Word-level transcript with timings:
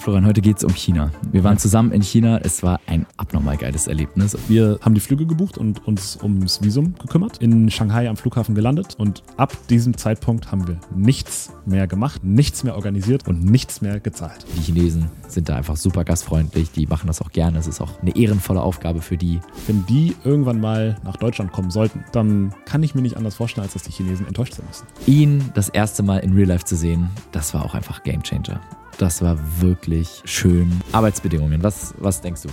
Florian, 0.00 0.24
heute 0.24 0.40
geht 0.40 0.56
es 0.56 0.64
um 0.64 0.72
China. 0.74 1.10
Wir 1.30 1.44
waren 1.44 1.58
zusammen 1.58 1.92
in 1.92 2.00
China. 2.00 2.40
Es 2.42 2.62
war 2.62 2.80
ein 2.86 3.04
abnormal 3.18 3.58
geiles 3.58 3.86
Erlebnis. 3.86 4.34
Wir 4.48 4.78
haben 4.80 4.94
die 4.94 5.00
Flüge 5.00 5.26
gebucht 5.26 5.58
und 5.58 5.86
uns 5.86 6.18
ums 6.22 6.62
Visum 6.62 6.94
gekümmert, 6.94 7.36
in 7.38 7.70
Shanghai 7.70 8.08
am 8.08 8.16
Flughafen 8.16 8.54
gelandet 8.54 8.94
und 8.96 9.22
ab 9.36 9.54
diesem 9.68 9.98
Zeitpunkt 9.98 10.50
haben 10.50 10.66
wir 10.66 10.80
nichts 10.96 11.52
mehr 11.66 11.86
gemacht, 11.86 12.24
nichts 12.24 12.64
mehr 12.64 12.76
organisiert 12.76 13.28
und 13.28 13.44
nichts 13.44 13.82
mehr 13.82 14.00
gezahlt. 14.00 14.46
Die 14.56 14.62
Chinesen 14.62 15.10
sind 15.28 15.50
da 15.50 15.56
einfach 15.56 15.76
super 15.76 16.04
gastfreundlich. 16.04 16.70
Die 16.70 16.86
machen 16.86 17.06
das 17.06 17.20
auch 17.20 17.30
gerne. 17.30 17.58
Es 17.58 17.66
ist 17.66 17.82
auch 17.82 18.00
eine 18.00 18.16
ehrenvolle 18.16 18.62
Aufgabe 18.62 19.02
für 19.02 19.18
die. 19.18 19.38
Wenn 19.66 19.84
die 19.84 20.16
irgendwann 20.24 20.60
mal 20.60 20.96
nach 21.04 21.18
Deutschland 21.18 21.52
kommen 21.52 21.70
sollten, 21.70 22.04
dann 22.12 22.54
kann 22.64 22.82
ich 22.82 22.94
mir 22.94 23.02
nicht 23.02 23.18
anders 23.18 23.34
vorstellen, 23.34 23.64
als 23.64 23.74
dass 23.74 23.82
die 23.82 23.92
Chinesen 23.92 24.26
enttäuscht 24.26 24.54
sein 24.54 24.64
müssen. 24.66 24.86
Ihn 25.06 25.50
das 25.52 25.68
erste 25.68 26.02
Mal 26.02 26.20
in 26.20 26.32
Real 26.32 26.48
Life 26.48 26.64
zu 26.64 26.74
sehen, 26.74 27.10
das 27.32 27.52
war 27.52 27.66
auch 27.66 27.74
einfach 27.74 28.02
Game 28.02 28.22
Changer. 28.22 28.62
Das 29.00 29.22
war 29.22 29.38
wirklich 29.62 30.20
schön. 30.26 30.78
Arbeitsbedingungen, 30.92 31.62
was, 31.62 31.94
was 31.96 32.20
denkst 32.20 32.42
du? 32.42 32.48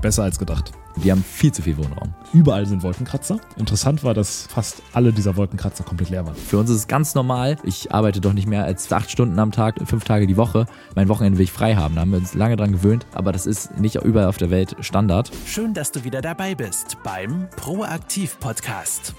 Besser 0.00 0.22
als 0.22 0.38
gedacht. 0.38 0.72
Wir 0.96 1.12
haben 1.12 1.22
viel 1.22 1.52
zu 1.52 1.60
viel 1.60 1.76
Wohnraum. 1.76 2.14
Überall 2.32 2.64
sind 2.64 2.82
Wolkenkratzer. 2.82 3.38
Interessant 3.58 4.02
war, 4.02 4.14
dass 4.14 4.46
fast 4.46 4.82
alle 4.94 5.12
dieser 5.12 5.36
Wolkenkratzer 5.36 5.84
komplett 5.84 6.08
leer 6.08 6.24
waren. 6.24 6.34
Für 6.34 6.56
uns 6.56 6.70
ist 6.70 6.76
es 6.76 6.88
ganz 6.88 7.14
normal. 7.14 7.58
Ich 7.62 7.92
arbeite 7.92 8.22
doch 8.22 8.32
nicht 8.32 8.48
mehr 8.48 8.64
als 8.64 8.90
acht 8.90 9.10
Stunden 9.10 9.38
am 9.38 9.52
Tag, 9.52 9.76
fünf 9.84 10.04
Tage 10.04 10.26
die 10.26 10.38
Woche. 10.38 10.64
Mein 10.96 11.10
Wochenende 11.10 11.36
will 11.36 11.44
ich 11.44 11.52
frei 11.52 11.76
haben. 11.76 11.94
Da 11.94 12.00
haben 12.00 12.10
wir 12.10 12.18
uns 12.18 12.32
lange 12.32 12.56
dran 12.56 12.72
gewöhnt. 12.72 13.06
Aber 13.12 13.30
das 13.32 13.44
ist 13.44 13.78
nicht 13.78 13.96
überall 13.96 14.28
auf 14.28 14.38
der 14.38 14.48
Welt 14.48 14.74
Standard. 14.80 15.30
Schön, 15.44 15.74
dass 15.74 15.92
du 15.92 16.04
wieder 16.04 16.22
dabei 16.22 16.54
bist 16.54 16.96
beim 17.04 17.50
Proaktiv 17.56 18.40
Podcast. 18.40 19.14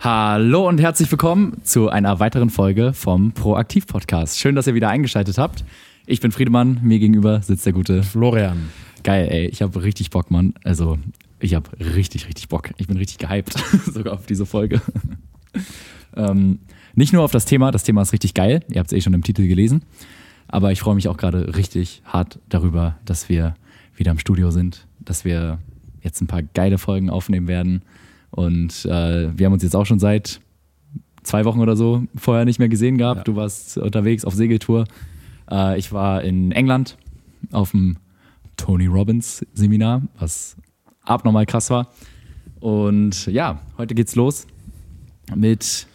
Hallo 0.00 0.68
und 0.68 0.80
herzlich 0.80 1.10
willkommen 1.10 1.60
zu 1.64 1.88
einer 1.88 2.20
weiteren 2.20 2.50
Folge 2.50 2.92
vom 2.92 3.32
Proaktiv 3.32 3.88
Podcast. 3.88 4.38
Schön, 4.38 4.54
dass 4.54 4.68
ihr 4.68 4.74
wieder 4.74 4.88
eingeschaltet 4.88 5.38
habt. 5.38 5.64
Ich 6.06 6.20
bin 6.20 6.30
Friedemann, 6.30 6.78
mir 6.84 7.00
gegenüber 7.00 7.42
sitzt 7.42 7.66
der 7.66 7.72
gute 7.72 8.04
Florian. 8.04 8.70
Geil, 9.02 9.26
ey, 9.28 9.46
ich 9.46 9.60
habe 9.60 9.82
richtig 9.82 10.10
Bock, 10.10 10.30
Mann. 10.30 10.54
Also, 10.62 10.98
ich 11.40 11.56
habe 11.56 11.68
richtig, 11.80 12.28
richtig 12.28 12.48
Bock. 12.48 12.70
Ich 12.76 12.86
bin 12.86 12.96
richtig 12.96 13.18
gehypt, 13.18 13.54
sogar 13.92 14.14
auf 14.14 14.24
diese 14.24 14.46
Folge. 14.46 14.80
ähm, 16.16 16.60
nicht 16.94 17.12
nur 17.12 17.24
auf 17.24 17.32
das 17.32 17.44
Thema, 17.44 17.72
das 17.72 17.82
Thema 17.82 18.02
ist 18.02 18.12
richtig 18.12 18.34
geil, 18.34 18.60
ihr 18.70 18.78
habt 18.78 18.92
es 18.92 18.96
eh 18.96 19.00
schon 19.00 19.14
im 19.14 19.24
Titel 19.24 19.48
gelesen, 19.48 19.82
aber 20.46 20.70
ich 20.70 20.78
freue 20.78 20.94
mich 20.94 21.08
auch 21.08 21.16
gerade 21.16 21.56
richtig 21.56 22.02
hart 22.04 22.38
darüber, 22.48 22.98
dass 23.04 23.28
wir 23.28 23.56
wieder 23.96 24.12
im 24.12 24.20
Studio 24.20 24.52
sind, 24.52 24.86
dass 25.00 25.24
wir 25.24 25.58
jetzt 26.02 26.20
ein 26.20 26.28
paar 26.28 26.42
geile 26.42 26.78
Folgen 26.78 27.10
aufnehmen 27.10 27.48
werden 27.48 27.82
und 28.30 28.84
äh, 28.84 29.36
wir 29.36 29.46
haben 29.46 29.52
uns 29.52 29.62
jetzt 29.62 29.76
auch 29.76 29.86
schon 29.86 29.98
seit 29.98 30.40
zwei 31.22 31.44
Wochen 31.44 31.60
oder 31.60 31.76
so 31.76 32.04
vorher 32.16 32.44
nicht 32.44 32.58
mehr 32.58 32.68
gesehen 32.68 32.98
gehabt. 32.98 33.18
Ja. 33.18 33.24
Du 33.24 33.36
warst 33.36 33.78
unterwegs 33.78 34.24
auf 34.24 34.34
Segeltour. 34.34 34.84
Äh, 35.50 35.78
ich 35.78 35.92
war 35.92 36.22
in 36.22 36.52
England 36.52 36.96
auf 37.52 37.72
dem 37.72 37.98
Tony 38.56 38.86
Robbins 38.86 39.46
Seminar, 39.54 40.02
was 40.18 40.56
abnormal 41.02 41.46
krass 41.46 41.70
war. 41.70 41.92
Und 42.60 43.26
ja, 43.26 43.60
heute 43.76 43.94
geht's 43.94 44.16
los 44.16 44.46
mit 45.34 45.86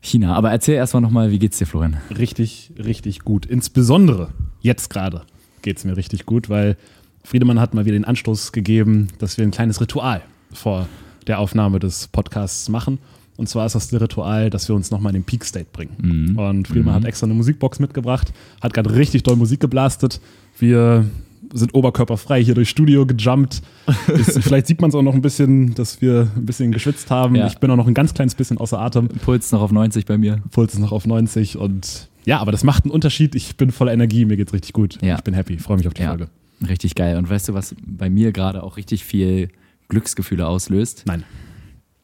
China. 0.00 0.34
Aber 0.34 0.50
erzähl 0.50 0.74
erstmal 0.74 1.02
nochmal, 1.02 1.30
wie 1.30 1.38
geht's 1.38 1.58
dir, 1.58 1.66
Florian? 1.66 1.98
Richtig, 2.16 2.72
richtig 2.78 3.20
gut. 3.20 3.46
Insbesondere 3.46 4.32
jetzt 4.60 4.90
gerade 4.90 5.22
geht's 5.62 5.84
mir 5.84 5.96
richtig 5.96 6.26
gut, 6.26 6.48
weil 6.48 6.76
Friedemann 7.22 7.60
hat 7.60 7.74
mal 7.74 7.84
wieder 7.84 7.94
den 7.94 8.04
Anstoß 8.04 8.52
gegeben, 8.52 9.08
dass 9.18 9.36
wir 9.36 9.44
ein 9.44 9.50
kleines 9.50 9.80
Ritual 9.80 10.22
vor 10.52 10.88
der 11.26 11.38
Aufnahme 11.38 11.78
des 11.78 12.08
Podcasts 12.08 12.68
machen. 12.68 12.98
Und 13.36 13.48
zwar 13.48 13.64
ist 13.64 13.74
das 13.74 13.92
Ritual, 13.92 14.50
dass 14.50 14.68
wir 14.68 14.74
uns 14.74 14.90
nochmal 14.90 15.14
in 15.14 15.22
den 15.22 15.24
Peak 15.24 15.44
State 15.44 15.68
bringen. 15.72 15.96
Mhm. 15.98 16.38
Und 16.38 16.68
Friedemann 16.68 16.94
mhm. 16.94 16.96
hat 16.98 17.04
extra 17.06 17.24
eine 17.24 17.34
Musikbox 17.34 17.78
mitgebracht, 17.78 18.32
hat 18.60 18.74
gerade 18.74 18.94
richtig 18.94 19.22
doll 19.22 19.36
Musik 19.36 19.60
geblastet. 19.60 20.20
Wir 20.58 21.06
sind 21.52 21.74
oberkörperfrei 21.74 22.44
hier 22.44 22.54
durchs 22.54 22.70
Studio 22.70 23.06
gejumpt. 23.06 23.62
Ist, 24.08 24.38
vielleicht 24.42 24.66
sieht 24.66 24.80
man 24.80 24.90
es 24.90 24.94
auch 24.94 25.02
noch 25.02 25.14
ein 25.14 25.22
bisschen, 25.22 25.74
dass 25.74 26.00
wir 26.00 26.28
ein 26.36 26.46
bisschen 26.46 26.70
geschwitzt 26.70 27.10
haben. 27.10 27.34
Ja. 27.34 27.46
Ich 27.46 27.58
bin 27.58 27.70
auch 27.70 27.76
noch 27.76 27.86
ein 27.86 27.94
ganz 27.94 28.14
kleines 28.14 28.34
bisschen 28.34 28.58
außer 28.58 28.78
Atem. 28.78 29.08
Puls 29.08 29.50
noch 29.52 29.62
auf 29.62 29.72
90 29.72 30.04
bei 30.04 30.18
mir. 30.18 30.42
Puls 30.50 30.74
ist 30.74 30.80
noch 30.80 30.92
auf 30.92 31.06
90 31.06 31.56
und 31.56 32.08
ja, 32.26 32.38
aber 32.38 32.52
das 32.52 32.64
macht 32.64 32.84
einen 32.84 32.92
Unterschied. 32.92 33.34
Ich 33.34 33.56
bin 33.56 33.72
voller 33.72 33.92
Energie, 33.92 34.26
mir 34.26 34.36
geht's 34.36 34.52
richtig 34.52 34.74
gut. 34.74 34.98
Ja. 35.00 35.16
Ich 35.16 35.22
bin 35.22 35.34
happy, 35.34 35.58
freue 35.58 35.78
mich 35.78 35.86
auf 35.86 35.94
die 35.94 36.02
ja. 36.02 36.08
Folge. 36.08 36.28
Richtig 36.68 36.94
geil. 36.94 37.16
Und 37.16 37.30
weißt 37.30 37.48
du, 37.48 37.54
was 37.54 37.74
bei 37.82 38.10
mir 38.10 38.32
gerade 38.32 38.62
auch 38.62 38.76
richtig 38.76 39.04
viel 39.04 39.48
Glücksgefühle 39.90 40.46
auslöst. 40.46 41.04
Nein. 41.06 41.24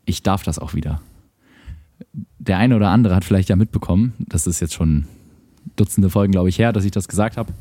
Ich 0.05 0.23
darf 0.23 0.43
das 0.43 0.59
auch 0.59 0.75
wieder. 0.75 1.01
Der 2.39 2.59
eine 2.59 2.77
oder 2.77 2.91
andere 2.91 3.17
hat 3.17 3.25
vielleicht 3.25 3.49
ja 3.49 3.57
mitbekommen, 3.57 4.13
das 4.19 4.47
ist 4.47 4.61
jetzt 4.61 4.75
schon 4.75 5.07
Dutzende 5.75 6.11
Folgen, 6.11 6.33
glaube 6.33 6.49
ich, 6.49 6.59
her, 6.59 6.73
dass 6.73 6.85
ich 6.85 6.93
das 6.93 7.09
gesagt 7.09 7.37
habe. 7.37 7.53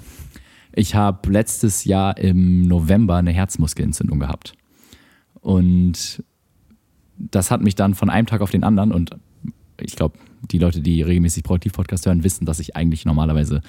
Ich 0.74 0.94
habe 0.94 1.32
letztes 1.32 1.86
Jahr 1.86 2.18
im 2.18 2.68
November 2.68 3.16
eine 3.16 3.32
Herzmuskelentzündung 3.32 4.20
gehabt. 4.20 4.54
Und 5.42 6.24
das 7.18 7.50
hat 7.50 7.62
mich 7.62 7.76
dann 7.76 7.96
von 7.96 8.10
einem 8.10 8.28
Tag 8.28 8.42
auf 8.42 8.52
den 8.52 8.64
anderen 8.64 8.92
und 8.92 9.12
ich 9.80 9.96
glaube, 9.96 10.18
die 10.52 10.58
Leute, 10.58 10.82
die 10.82 11.02
regelmäßig 11.02 11.44
Produktiv-Podcast 11.44 12.06
hören, 12.06 12.24
wissen, 12.24 12.46
dass 12.46 12.60
ich 12.60 12.76
eigentlich 12.76 13.06
normalerweise 13.06 13.62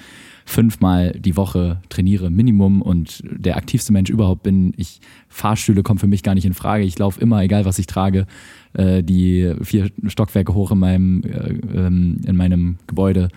fünfmal 0.45 1.11
die 1.11 1.35
Woche 1.35 1.81
trainiere, 1.89 2.29
Minimum 2.29 2.81
und 2.81 3.21
der 3.29 3.57
aktivste 3.57 3.91
Mensch 3.91 4.09
überhaupt 4.09 4.43
bin. 4.43 4.73
Ich 4.77 5.01
Fahrstühle 5.27 5.83
kommen 5.83 5.99
für 5.99 6.07
mich 6.07 6.23
gar 6.23 6.35
nicht 6.35 6.45
in 6.45 6.53
Frage. 6.53 6.83
Ich 6.83 6.97
laufe 6.97 7.19
immer, 7.19 7.41
egal 7.43 7.65
was 7.65 7.79
ich 7.79 7.87
trage, 7.87 8.25
äh, 8.73 9.03
die 9.03 9.53
vier 9.61 9.89
Stockwerke 10.05 10.53
hoch 10.53 10.71
in 10.71 10.79
meinem, 10.79 11.23
äh, 11.23 11.53
ähm, 11.75 12.21
in 12.25 12.35
meinem 12.35 12.77
Gebäude. 12.87 13.29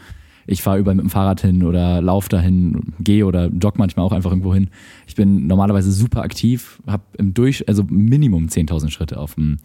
Ich 0.46 0.62
fahre 0.62 0.78
überall 0.78 0.96
mit 0.96 1.04
dem 1.04 1.10
Fahrrad 1.10 1.40
hin 1.40 1.62
oder 1.62 2.00
laufe 2.00 2.28
dahin, 2.28 2.92
gehe 3.00 3.26
oder 3.26 3.46
jogge 3.46 3.78
manchmal 3.78 4.06
auch 4.06 4.12
einfach 4.12 4.30
irgendwo 4.30 4.54
hin. 4.54 4.68
Ich 5.06 5.14
bin 5.14 5.46
normalerweise 5.46 5.92
super 5.92 6.22
aktiv, 6.22 6.80
habe 6.86 7.04
im 7.18 7.34
Durch, 7.34 7.68
also 7.68 7.84
Minimum 7.84 8.46
10.000 8.46 8.90
Schritte 8.90 9.18
auf, 9.18 9.34
dem, 9.34 9.58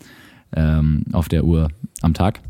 ähm, 0.55 1.03
auf 1.11 1.27
der 1.29 1.45
Uhr 1.45 1.69
am 2.01 2.13
Tag. 2.13 2.41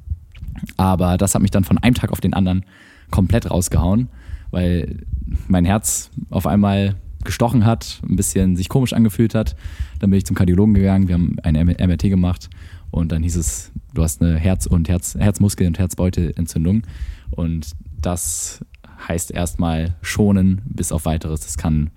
Aber 0.77 1.17
das 1.17 1.35
hat 1.35 1.41
mich 1.41 1.51
dann 1.51 1.63
von 1.63 1.77
einem 1.77 1.95
Tag 1.95 2.11
auf 2.11 2.21
den 2.21 2.33
anderen 2.33 2.65
komplett 3.11 3.49
rausgehauen, 3.49 4.09
weil 4.51 5.05
mein 5.47 5.65
Herz 5.65 6.11
auf 6.29 6.47
einmal 6.47 6.95
gestochen 7.23 7.65
hat, 7.65 8.01
ein 8.07 8.15
bisschen 8.15 8.55
sich 8.55 8.69
komisch 8.69 8.93
angefühlt 8.93 9.35
hat. 9.35 9.55
Dann 9.99 10.11
bin 10.11 10.17
ich 10.17 10.25
zum 10.25 10.35
Kardiologen 10.35 10.73
gegangen, 10.73 11.07
wir 11.07 11.15
haben 11.15 11.37
eine 11.43 11.65
MRT 11.65 12.03
gemacht 12.03 12.49
und 12.91 13.11
dann 13.11 13.23
hieß 13.23 13.35
es, 13.35 13.71
du 13.93 14.03
hast 14.03 14.21
eine 14.21 14.37
Herz- 14.37 14.67
und 14.67 14.87
Herz, 14.87 15.15
Herzmuskel- 15.15 15.67
und 15.67 15.79
Herzbeutelentzündung. 15.79 16.83
Und 17.31 17.71
das 18.01 18.63
heißt 19.07 19.31
erstmal 19.31 19.95
schonen 20.01 20.61
bis 20.65 20.91
auf 20.91 21.05
weiteres. 21.05 21.41
Das 21.41 21.57
kann 21.57 21.91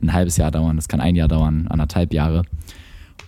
ein 0.00 0.12
halbes 0.12 0.36
Jahr 0.36 0.50
dauern, 0.50 0.76
das 0.76 0.88
kann 0.88 1.00
ein 1.00 1.16
Jahr 1.16 1.28
dauern, 1.28 1.66
anderthalb 1.68 2.12
Jahre. 2.12 2.42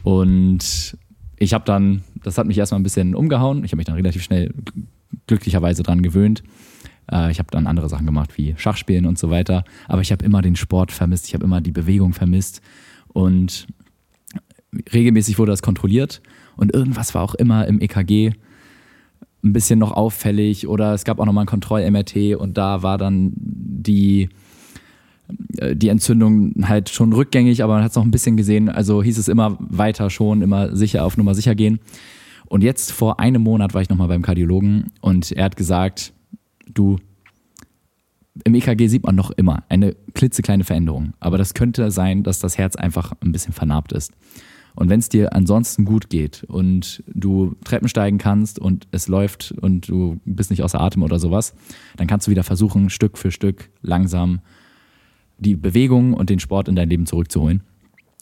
Und 0.03 0.97
ich 1.37 1.55
habe 1.55 1.65
dann, 1.65 2.03
das 2.23 2.39
hat 2.39 2.47
mich 2.47 2.59
erstmal 2.59 2.81
ein 2.81 2.84
bisschen 2.84 3.15
umgehauen. 3.15 3.65
Ich 3.65 3.73
habe 3.73 3.79
mich 3.79 3.87
dann 3.87 3.97
relativ 3.97 4.23
schnell 4.23 4.53
glücklicherweise 5.27 5.83
dran 5.83 6.03
gewöhnt. 6.03 6.43
Äh, 7.11 7.31
ich 7.31 7.39
habe 7.39 7.49
dann 7.51 7.67
andere 7.67 7.89
Sachen 7.89 8.06
gemacht, 8.06 8.37
wie 8.37 8.55
Schachspielen 8.56 9.06
und 9.06 9.19
so 9.19 9.31
weiter. 9.31 9.65
Aber 9.87 10.03
ich 10.03 10.12
habe 10.12 10.25
immer 10.25 10.43
den 10.43 10.56
Sport 10.56 10.93
vermisst, 10.93 11.27
ich 11.29 11.34
habe 11.34 11.45
immer 11.45 11.61
die 11.61 11.73
Bewegung 11.73 12.12
vermisst. 12.12 12.61
Und 13.09 13.67
regelmäßig 14.93 15.39
wurde 15.39 15.53
das 15.53 15.62
kontrolliert. 15.62 16.21
Und 16.56 16.75
irgendwas 16.75 17.15
war 17.15 17.23
auch 17.23 17.34
immer 17.34 17.67
im 17.67 17.81
EKG 17.81 18.33
ein 19.45 19.53
bisschen 19.53 19.79
noch 19.79 19.93
auffällig. 19.93 20.69
Oder 20.69 20.95
es 20.95 21.05
gab 21.05 21.21
auch 21.21 21.27
nochmal 21.27 21.45
ein 21.45 21.49
Kontroll-MRT 21.49 22.37
und 22.37 22.59
da 22.59 22.83
war 22.83 22.99
dann 22.99 23.33
die 23.35 24.29
die 25.28 25.89
Entzündung 25.89 26.55
halt 26.62 26.89
schon 26.89 27.12
rückgängig, 27.12 27.62
aber 27.62 27.75
man 27.75 27.83
hat 27.83 27.91
es 27.91 27.97
noch 27.97 28.05
ein 28.05 28.11
bisschen 28.11 28.37
gesehen. 28.37 28.69
Also 28.69 29.03
hieß 29.03 29.19
es 29.19 29.28
immer 29.28 29.56
weiter 29.61 30.11
schon, 30.11 30.43
immer 30.43 30.75
sicher 30.75 31.05
auf 31.05 31.16
Nummer 31.16 31.34
sicher 31.34 31.55
gehen. 31.55 31.81
Und 32.47 32.62
jetzt 32.62 32.93
vor 32.93 33.21
einem 33.21 33.43
Monat 33.43 33.75
war 33.75 33.83
ich 33.83 33.91
nochmal 33.91 34.09
beim 34.09 34.22
Kardiologen 34.22 34.91
und 35.00 35.33
er 35.33 35.44
hat 35.44 35.56
gesagt, 35.56 36.15
du, 36.72 36.97
im 38.44 38.55
EKG 38.55 38.88
sieht 38.88 39.05
man 39.05 39.17
noch 39.17 39.31
immer 39.33 39.65
eine 39.69 39.94
klitzekleine 40.15 40.65
Veränderung, 40.65 41.12
aber 41.20 41.37
das 41.37 41.53
könnte 41.53 41.91
sein, 41.91 42.23
dass 42.23 42.38
das 42.38 42.56
Herz 42.56 42.76
einfach 42.76 43.12
ein 43.20 43.32
bisschen 43.32 43.53
vernarbt 43.53 43.93
ist. 43.93 44.12
Und 44.75 44.88
wenn 44.88 45.00
es 45.00 45.08
dir 45.08 45.35
ansonsten 45.35 45.85
gut 45.85 46.08
geht 46.08 46.44
und 46.44 47.03
du 47.12 47.56
Treppen 47.64 47.88
steigen 47.88 48.17
kannst 48.17 48.61
und 48.61 48.87
es 48.93 49.08
läuft 49.08 49.53
und 49.61 49.88
du 49.88 50.20
bist 50.25 50.50
nicht 50.50 50.62
außer 50.62 50.81
Atem 50.81 51.03
oder 51.03 51.19
sowas, 51.19 51.55
dann 51.97 52.06
kannst 52.06 52.29
du 52.29 52.31
wieder 52.31 52.44
versuchen, 52.44 52.88
Stück 52.88 53.19
für 53.19 53.32
Stück 53.32 53.70
langsam 53.82 54.41
die 55.38 55.56
Bewegung 55.56 56.14
und 56.14 56.31
den 56.31 56.40
Sport 56.40 56.69
in 56.69 56.76
dein 56.76 56.88
Leben 56.88 57.06
zurückzuholen. 57.06 57.62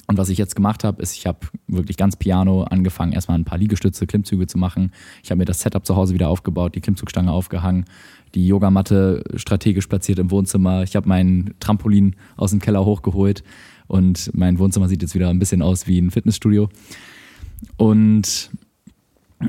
Und 0.08 0.18
was 0.18 0.28
ich 0.28 0.38
jetzt 0.38 0.54
gemacht 0.54 0.84
habe, 0.84 1.02
ist, 1.02 1.16
ich 1.16 1.26
habe 1.26 1.40
wirklich 1.66 1.96
ganz 1.96 2.16
piano 2.16 2.62
angefangen, 2.62 3.12
erstmal 3.12 3.38
ein 3.38 3.44
paar 3.44 3.58
Liegestütze, 3.58 4.06
Klimmzüge 4.06 4.46
zu 4.46 4.56
machen. 4.56 4.92
Ich 5.24 5.30
habe 5.30 5.38
mir 5.38 5.46
das 5.46 5.60
Setup 5.60 5.84
zu 5.84 5.96
Hause 5.96 6.14
wieder 6.14 6.28
aufgebaut, 6.28 6.76
die 6.76 6.80
Klimmzugstange 6.80 7.32
aufgehangen, 7.32 7.86
die 8.34 8.46
Yogamatte 8.46 9.24
strategisch 9.34 9.88
platziert 9.88 10.20
im 10.20 10.30
Wohnzimmer. 10.30 10.84
Ich 10.84 10.94
habe 10.94 11.08
meinen 11.08 11.54
Trampolin 11.58 12.14
aus 12.36 12.50
dem 12.50 12.60
Keller 12.60 12.84
hochgeholt 12.84 13.42
und 13.88 14.30
mein 14.32 14.58
Wohnzimmer 14.60 14.88
sieht 14.88 15.02
jetzt 15.02 15.14
wieder 15.14 15.28
ein 15.28 15.40
bisschen 15.40 15.62
aus 15.62 15.88
wie 15.88 15.98
ein 15.98 16.12
Fitnessstudio. 16.12 16.69
Und 17.76 18.50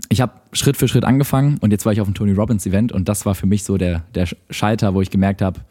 ich 0.10 0.22
habe 0.22 0.34
Schritt 0.54 0.78
für 0.78 0.88
Schritt 0.88 1.06
angefangen 1.06 1.60
und 1.60 1.72
jetzt 1.72 1.86
war 1.86 1.94
ich 1.94 2.02
auf 2.02 2.08
dem 2.08 2.16
Tony 2.16 2.32
Robbins 2.32 2.66
Event 2.66 2.92
und 2.92 3.08
das 3.08 3.26
war 3.28 3.36
für 3.36 3.46
mich 3.46 3.64
so 3.64 3.78
der, 3.78 4.04
der 4.16 4.28
Schalter, 4.50 4.96
wo 4.96 5.02
ich 5.02 5.12
gemerkt 5.12 5.42
habe, 5.42 5.62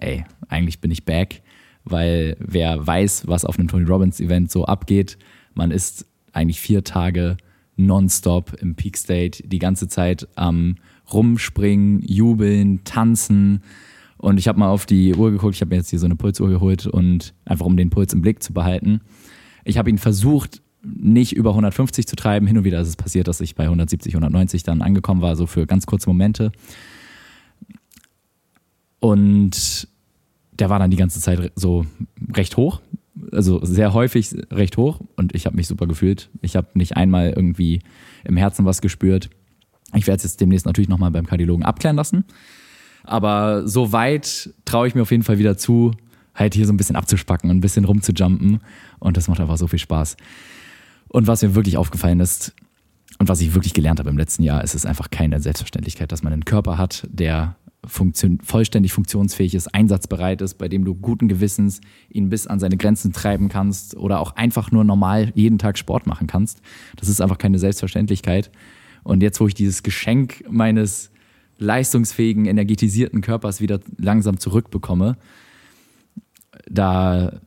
ey, 0.00 0.24
eigentlich 0.48 0.80
bin 0.80 0.90
ich 0.90 1.04
back, 1.04 1.42
weil 1.84 2.36
wer 2.40 2.86
weiß, 2.86 3.26
was 3.26 3.44
auf 3.44 3.58
einem 3.58 3.68
Tony 3.68 3.84
Robbins 3.84 4.20
Event 4.20 4.50
so 4.50 4.64
abgeht, 4.64 5.18
man 5.54 5.70
ist 5.70 6.06
eigentlich 6.32 6.60
vier 6.60 6.84
Tage 6.84 7.36
nonstop 7.76 8.54
im 8.60 8.74
Peak 8.74 8.96
State, 8.96 9.46
die 9.46 9.58
ganze 9.58 9.88
Zeit 9.88 10.28
am 10.36 10.76
Rumspringen, 11.12 12.02
Jubeln, 12.02 12.84
Tanzen. 12.84 13.62
Und 14.18 14.38
ich 14.38 14.48
habe 14.48 14.58
mal 14.58 14.68
auf 14.68 14.86
die 14.86 15.14
Uhr 15.14 15.30
geguckt, 15.30 15.54
ich 15.54 15.60
habe 15.60 15.70
mir 15.70 15.76
jetzt 15.76 15.90
hier 15.90 15.98
so 15.98 16.06
eine 16.06 16.16
Pulsuhr 16.16 16.50
geholt 16.50 16.86
und 16.86 17.34
einfach 17.44 17.66
um 17.66 17.76
den 17.76 17.90
Puls 17.90 18.12
im 18.12 18.20
Blick 18.20 18.42
zu 18.42 18.52
behalten. 18.52 19.00
Ich 19.64 19.78
habe 19.78 19.90
ihn 19.90 19.98
versucht, 19.98 20.62
nicht 20.82 21.32
über 21.32 21.50
150 21.50 22.06
zu 22.06 22.16
treiben. 22.16 22.46
Hin 22.46 22.58
und 22.58 22.64
wieder 22.64 22.80
ist 22.80 22.88
es 22.88 22.96
passiert, 22.96 23.28
dass 23.28 23.40
ich 23.40 23.54
bei 23.54 23.64
170, 23.64 24.14
190 24.14 24.62
dann 24.62 24.82
angekommen 24.82 25.22
war, 25.22 25.36
so 25.36 25.46
für 25.46 25.66
ganz 25.66 25.86
kurze 25.86 26.08
Momente. 26.08 26.52
Und 28.98 29.88
der 30.60 30.70
war 30.70 30.78
dann 30.78 30.90
die 30.90 30.96
ganze 30.96 31.20
Zeit 31.20 31.52
so 31.56 31.86
recht 32.34 32.56
hoch, 32.56 32.80
also 33.32 33.64
sehr 33.64 33.92
häufig 33.92 34.34
recht 34.50 34.76
hoch 34.76 35.00
und 35.16 35.34
ich 35.34 35.46
habe 35.46 35.56
mich 35.56 35.66
super 35.66 35.86
gefühlt. 35.86 36.30
Ich 36.42 36.56
habe 36.56 36.68
nicht 36.74 36.96
einmal 36.96 37.30
irgendwie 37.30 37.80
im 38.24 38.36
Herzen 38.36 38.64
was 38.64 38.80
gespürt. 38.80 39.30
Ich 39.94 40.06
werde 40.06 40.18
es 40.18 40.24
jetzt 40.24 40.40
demnächst 40.40 40.66
natürlich 40.66 40.88
nochmal 40.88 41.10
beim 41.10 41.26
Kardiologen 41.26 41.64
abklären 41.64 41.96
lassen. 41.96 42.24
Aber 43.02 43.66
so 43.66 43.92
weit 43.92 44.50
traue 44.64 44.86
ich 44.86 44.94
mir 44.94 45.02
auf 45.02 45.10
jeden 45.10 45.22
Fall 45.22 45.38
wieder 45.38 45.56
zu, 45.56 45.92
halt 46.34 46.54
hier 46.54 46.66
so 46.66 46.72
ein 46.72 46.76
bisschen 46.76 46.96
abzuspacken 46.96 47.50
und 47.50 47.56
ein 47.56 47.60
bisschen 47.60 47.84
rumzujumpen. 47.84 48.60
Und 48.98 49.16
das 49.16 49.28
macht 49.28 49.40
einfach 49.40 49.56
so 49.56 49.66
viel 49.66 49.78
Spaß. 49.78 50.16
Und 51.08 51.26
was 51.26 51.42
mir 51.42 51.54
wirklich 51.54 51.76
aufgefallen 51.76 52.20
ist 52.20 52.54
und 53.18 53.28
was 53.28 53.40
ich 53.40 53.54
wirklich 53.54 53.74
gelernt 53.74 53.98
habe 53.98 54.10
im 54.10 54.18
letzten 54.18 54.42
Jahr, 54.42 54.62
ist 54.62 54.74
es 54.74 54.86
einfach 54.86 55.10
keine 55.10 55.40
Selbstverständlichkeit, 55.40 56.12
dass 56.12 56.22
man 56.22 56.32
einen 56.32 56.44
Körper 56.44 56.78
hat, 56.78 57.06
der 57.10 57.56
funktion 57.86 58.38
vollständig 58.42 58.92
funktionsfähig 58.92 59.54
ist, 59.54 59.74
einsatzbereit 59.74 60.42
ist, 60.42 60.58
bei 60.58 60.68
dem 60.68 60.84
du 60.84 60.94
guten 60.94 61.28
Gewissens 61.28 61.80
ihn 62.10 62.28
bis 62.28 62.46
an 62.46 62.60
seine 62.60 62.76
Grenzen 62.76 63.12
treiben 63.12 63.48
kannst 63.48 63.96
oder 63.96 64.20
auch 64.20 64.36
einfach 64.36 64.70
nur 64.70 64.84
normal 64.84 65.32
jeden 65.34 65.58
Tag 65.58 65.78
Sport 65.78 66.06
machen 66.06 66.26
kannst. 66.26 66.60
Das 66.96 67.08
ist 67.08 67.20
einfach 67.20 67.38
keine 67.38 67.58
Selbstverständlichkeit. 67.58 68.50
Und 69.02 69.22
jetzt, 69.22 69.40
wo 69.40 69.46
ich 69.46 69.54
dieses 69.54 69.82
Geschenk 69.82 70.44
meines 70.48 71.10
leistungsfähigen, 71.58 72.46
energetisierten 72.46 73.20
Körpers 73.20 73.60
wieder 73.60 73.80
langsam 73.96 74.38
zurückbekomme, 74.38 75.16
da 76.68 77.40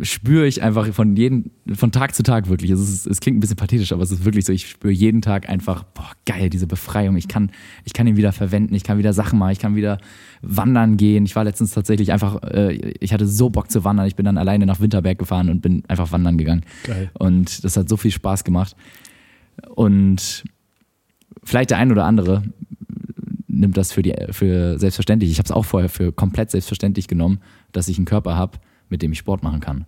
spüre 0.00 0.46
ich 0.46 0.62
einfach 0.62 0.86
von 0.92 1.16
jeden, 1.16 1.50
von 1.74 1.90
Tag 1.90 2.14
zu 2.14 2.22
Tag 2.22 2.48
wirklich. 2.48 2.70
Es, 2.70 2.80
ist, 2.80 3.06
es 3.06 3.20
klingt 3.20 3.38
ein 3.38 3.40
bisschen 3.40 3.56
pathetisch, 3.56 3.92
aber 3.92 4.02
es 4.02 4.10
ist 4.10 4.24
wirklich 4.24 4.44
so, 4.44 4.52
ich 4.52 4.68
spüre 4.68 4.92
jeden 4.92 5.22
Tag 5.22 5.48
einfach, 5.48 5.82
boah, 5.84 6.10
geil, 6.24 6.50
diese 6.50 6.66
Befreiung. 6.66 7.16
Ich 7.16 7.28
kann, 7.28 7.50
ich 7.84 7.92
kann 7.92 8.06
ihn 8.06 8.16
wieder 8.16 8.32
verwenden, 8.32 8.74
ich 8.74 8.84
kann 8.84 8.98
wieder 8.98 9.12
Sachen 9.12 9.38
machen, 9.38 9.52
ich 9.52 9.58
kann 9.58 9.74
wieder 9.74 9.98
wandern 10.42 10.96
gehen. 10.96 11.24
Ich 11.24 11.34
war 11.34 11.44
letztens 11.44 11.72
tatsächlich 11.72 12.12
einfach, 12.12 12.42
äh, 12.42 12.72
ich 13.00 13.12
hatte 13.12 13.26
so 13.26 13.50
Bock 13.50 13.70
zu 13.70 13.84
wandern. 13.84 14.06
Ich 14.06 14.16
bin 14.16 14.24
dann 14.24 14.38
alleine 14.38 14.66
nach 14.66 14.80
Winterberg 14.80 15.18
gefahren 15.18 15.48
und 15.48 15.62
bin 15.62 15.82
einfach 15.88 16.12
wandern 16.12 16.38
gegangen. 16.38 16.62
Geil. 16.84 17.10
Und 17.18 17.64
das 17.64 17.76
hat 17.76 17.88
so 17.88 17.96
viel 17.96 18.12
Spaß 18.12 18.44
gemacht. 18.44 18.76
Und 19.74 20.44
vielleicht 21.42 21.70
der 21.70 21.78
ein 21.78 21.90
oder 21.90 22.04
andere 22.04 22.42
nimmt 23.48 23.76
das 23.76 23.92
für, 23.92 24.02
die, 24.02 24.14
für 24.30 24.78
selbstverständlich. 24.78 25.30
Ich 25.30 25.38
habe 25.38 25.46
es 25.46 25.52
auch 25.52 25.64
vorher 25.64 25.88
für 25.88 26.12
komplett 26.12 26.50
selbstverständlich 26.50 27.08
genommen, 27.08 27.40
dass 27.72 27.88
ich 27.88 27.96
einen 27.96 28.04
Körper 28.04 28.36
habe, 28.36 28.58
mit 28.88 29.02
dem 29.02 29.12
ich 29.12 29.18
Sport 29.18 29.42
machen 29.42 29.60
kann. 29.60 29.86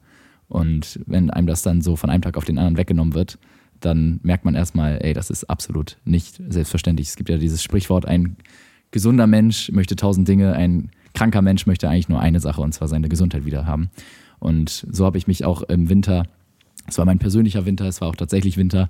Und 0.48 1.00
wenn 1.06 1.30
einem 1.30 1.46
das 1.46 1.62
dann 1.62 1.82
so 1.82 1.96
von 1.96 2.10
einem 2.10 2.22
Tag 2.22 2.36
auf 2.36 2.44
den 2.44 2.58
anderen 2.58 2.78
weggenommen 2.78 3.14
wird, 3.14 3.38
dann 3.80 4.18
merkt 4.22 4.44
man 4.44 4.54
erstmal, 4.54 4.98
ey, 5.02 5.12
das 5.12 5.30
ist 5.30 5.44
absolut 5.44 5.98
nicht 6.04 6.40
selbstverständlich. 6.48 7.08
Es 7.08 7.16
gibt 7.16 7.28
ja 7.28 7.38
dieses 7.38 7.62
Sprichwort, 7.62 8.06
ein 8.06 8.36
gesunder 8.90 9.26
Mensch 9.26 9.70
möchte 9.72 9.96
tausend 9.96 10.26
Dinge, 10.26 10.54
ein 10.54 10.90
kranker 11.14 11.42
Mensch 11.42 11.66
möchte 11.66 11.88
eigentlich 11.88 12.08
nur 12.08 12.20
eine 12.20 12.40
Sache 12.40 12.60
und 12.60 12.72
zwar 12.72 12.88
seine 12.88 13.08
Gesundheit 13.08 13.44
wieder 13.44 13.66
haben. 13.66 13.90
Und 14.38 14.86
so 14.90 15.04
habe 15.04 15.18
ich 15.18 15.26
mich 15.26 15.44
auch 15.44 15.62
im 15.62 15.88
Winter, 15.88 16.24
es 16.86 16.98
war 16.98 17.04
mein 17.04 17.18
persönlicher 17.18 17.66
Winter, 17.66 17.86
es 17.86 18.00
war 18.00 18.08
auch 18.08 18.16
tatsächlich 18.16 18.56
Winter 18.56 18.88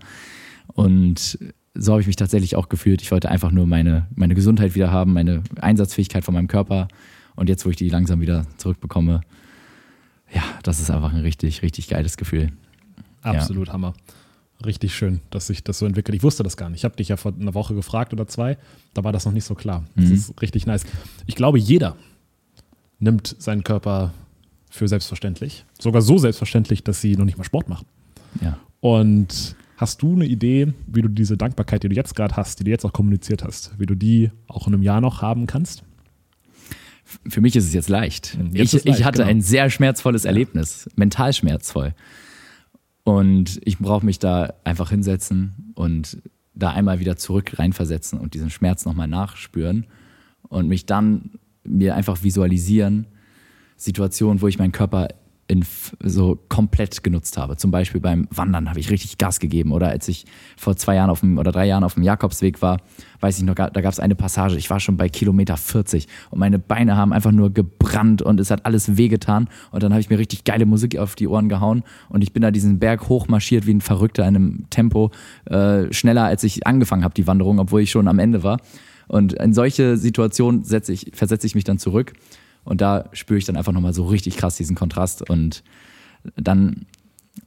und 0.69 1.39
so 1.75 1.93
habe 1.93 2.01
ich 2.01 2.07
mich 2.07 2.17
tatsächlich 2.17 2.57
auch 2.57 2.69
gefühlt. 2.69 3.03
Ich 3.03 3.11
wollte 3.11 3.31
einfach 3.31 3.51
nur 3.51 3.67
meine, 3.67 4.07
meine 4.15 4.35
Gesundheit 4.35 4.75
wieder 4.75 4.91
haben, 4.91 5.13
meine 5.13 5.43
Einsatzfähigkeit 5.61 6.25
von 6.25 6.35
meinem 6.35 6.49
Körper 6.49 6.89
und 7.37 7.49
jetzt, 7.49 7.65
wo 7.65 7.71
ich 7.71 7.77
die 7.77 7.89
langsam 7.89 8.21
wieder 8.21 8.47
zurückbekomme, 8.57 9.21
ja, 10.33 10.43
das 10.63 10.81
ist 10.81 10.91
einfach 10.91 11.13
ein 11.13 11.21
richtig, 11.21 11.63
richtig 11.63 11.89
geiles 11.89 12.17
Gefühl. 12.17 12.53
Absolut 13.23 13.69
ja. 13.69 13.73
Hammer. 13.75 13.95
Richtig 14.65 14.95
schön, 14.95 15.21
dass 15.31 15.47
sich 15.47 15.63
das 15.63 15.79
so 15.79 15.87
entwickelt. 15.87 16.17
Ich 16.17 16.23
wusste 16.23 16.43
das 16.43 16.57
gar 16.57 16.69
nicht. 16.69 16.81
Ich 16.81 16.85
habe 16.85 16.97
dich 16.97 17.09
ja 17.09 17.17
vor 17.17 17.33
einer 17.33 17.55
Woche 17.55 17.75
gefragt 17.75 18.13
oder 18.13 18.27
zwei. 18.27 18.59
Da 18.93 19.05
war 19.05 19.13
das 19.13 19.25
noch 19.25 19.33
nicht 19.33 19.45
so 19.45 19.55
klar. 19.55 19.85
Das 19.95 20.07
mhm. 20.07 20.15
ist 20.15 20.43
richtig 20.43 20.67
nice. 20.67 20.85
Ich 21.27 21.37
glaube, 21.37 21.59
jeder 21.59 21.97
nimmt 22.99 23.37
seinen 23.39 23.63
Körper 23.63 24.13
für 24.69 24.89
selbstverständlich. 24.89 25.65
Sogar 25.79 26.03
so 26.03 26.19
selbstverständlich, 26.19 26.83
dass 26.83 27.01
sie 27.01 27.17
noch 27.17 27.25
nicht 27.25 27.39
mal 27.39 27.45
Sport 27.45 27.69
machen. 27.69 27.87
Ja. 28.41 28.59
Und 28.81 29.55
hast 29.77 30.03
du 30.03 30.15
eine 30.15 30.27
Idee, 30.27 30.73
wie 30.89 31.03
du 31.03 31.09
diese 31.09 31.37
Dankbarkeit, 31.37 31.85
die 31.85 31.89
du 31.89 31.95
jetzt 31.95 32.17
gerade 32.17 32.37
hast, 32.37 32.59
die 32.59 32.65
du 32.65 32.71
jetzt 32.71 32.85
auch 32.85 32.93
kommuniziert 32.93 33.45
hast, 33.45 33.79
wie 33.79 33.87
du 33.87 33.95
die 33.95 34.31
auch 34.49 34.67
in 34.67 34.75
einem 34.75 34.83
Jahr 34.83 35.01
noch 35.01 35.23
haben 35.23 35.47
kannst? 35.47 35.85
Für 37.29 37.41
mich 37.41 37.57
ist 37.57 37.65
es 37.65 37.73
jetzt 37.73 37.89
leicht. 37.89 38.39
Jetzt 38.53 38.75
ich, 38.75 38.85
leicht, 38.85 38.99
ich 38.99 39.05
hatte 39.05 39.19
genau. 39.19 39.31
ein 39.31 39.41
sehr 39.41 39.71
schmerzvolles 39.71 40.25
Erlebnis, 40.25 40.89
mental 40.97 41.33
schmerzvoll. 41.33 41.95
Und 43.05 43.61
ich 43.65 43.79
brauche 43.79 44.05
mich 44.05 44.19
da 44.19 44.53
einfach 44.65 44.91
hinsetzen 44.91 45.73
und 45.75 46.19
da 46.55 46.71
einmal 46.71 47.01
wieder 47.01 47.17
zurück 47.17 47.59
reinversetzen 47.59 48.19
und 48.19 48.35
diesen 48.35 48.51
Schmerz 48.51 48.85
nochmal 48.85 49.09
nachspüren 49.09 49.87
und 50.49 50.69
mich 50.69 50.87
dann 50.87 51.39
mir 51.65 51.95
einfach 51.95 52.23
visualisieren, 52.23 53.07
Situationen, 53.77 54.43
wo 54.43 54.49
ich 54.49 54.59
meinen 54.59 54.73
Körper 54.73 55.09
in, 55.49 55.65
so 56.01 56.39
komplett 56.49 57.03
genutzt 57.03 57.39
habe. 57.39 57.57
Zum 57.57 57.71
Beispiel 57.71 58.01
beim 58.01 58.29
Wandern 58.31 58.69
habe 58.69 58.79
ich 58.79 58.91
richtig 58.91 59.17
Gas 59.17 59.41
gegeben. 59.41 59.73
Oder 59.73 59.89
als 59.89 60.07
ich 60.07 60.27
vor 60.57 60.77
zwei 60.77 60.95
Jahren 60.97 61.09
auf 61.09 61.21
dem, 61.21 61.39
oder 61.39 61.51
drei 61.53 61.67
Jahren 61.67 61.85
auf 61.85 61.95
dem 61.95 62.03
Jakobsweg 62.03 62.61
war, 62.61 62.79
weiß 63.21 63.39
ich 63.39 63.45
noch, 63.45 63.55
da 63.55 63.69
gab 63.69 63.93
es 63.93 63.99
eine 63.99 64.15
Passage. 64.15 64.57
Ich 64.57 64.69
war 64.69 64.79
schon 64.79 64.99
bei 64.99 65.09
Kilometer 65.09 65.57
40 65.57 66.07
und 66.31 66.39
meine 66.39 66.59
Beine 66.59 66.97
haben 66.97 67.15
einfach 67.15 67.33
nur 67.33 67.53
gebrannt 67.53 68.21
und 68.21 68.39
es 68.41 68.51
hat 68.51 68.67
alles 68.67 68.99
wehgetan. 68.99 69.49
Und 69.73 69.83
dann 69.83 69.93
habe 69.93 70.01
ich 70.01 70.11
mir 70.11 70.19
richtig 70.19 70.45
geile 70.45 70.67
Musik 70.67 70.99
auf 70.99 71.15
die 71.15 71.27
Ohren 71.27 71.49
gehauen 71.49 71.83
und 72.11 72.23
ich 72.23 72.35
bin 72.35 72.43
da 72.43 72.51
diesen 72.51 72.79
Berg 72.79 73.09
hochmarschiert 73.09 73.67
wie 73.67 73.75
ein 73.75 73.81
Verrückter 73.81 74.29
in 74.29 74.37
einem 74.37 74.71
Tempo, 74.71 75.11
äh, 75.47 75.91
schneller 75.93 76.25
als 76.25 76.45
ich 76.45 76.67
angefangen 76.67 77.05
habe, 77.05 77.15
die 77.15 77.27
Wanderung, 77.27 77.59
obwohl 77.59 77.81
ich 77.81 77.91
schon 77.91 78.07
am 78.07 78.19
Ende 78.19 78.43
war. 78.43 78.61
Und 79.07 79.33
in 79.33 79.55
solche 79.55 79.97
Situationen 79.97 80.65
setze 80.65 80.93
ich, 80.93 81.13
versetze 81.15 81.47
ich 81.47 81.55
mich 81.55 81.65
dann 81.65 81.79
zurück 81.79 82.13
und 82.65 82.81
da 82.81 83.09
spüre 83.13 83.39
ich 83.39 83.45
dann 83.45 83.57
einfach 83.57 83.73
nochmal 83.73 83.95
so 83.95 84.07
richtig 84.07 84.37
krass 84.37 84.57
diesen 84.57 84.77
Kontrast. 84.77 85.29
Und 85.29 85.63
dann, 86.37 86.87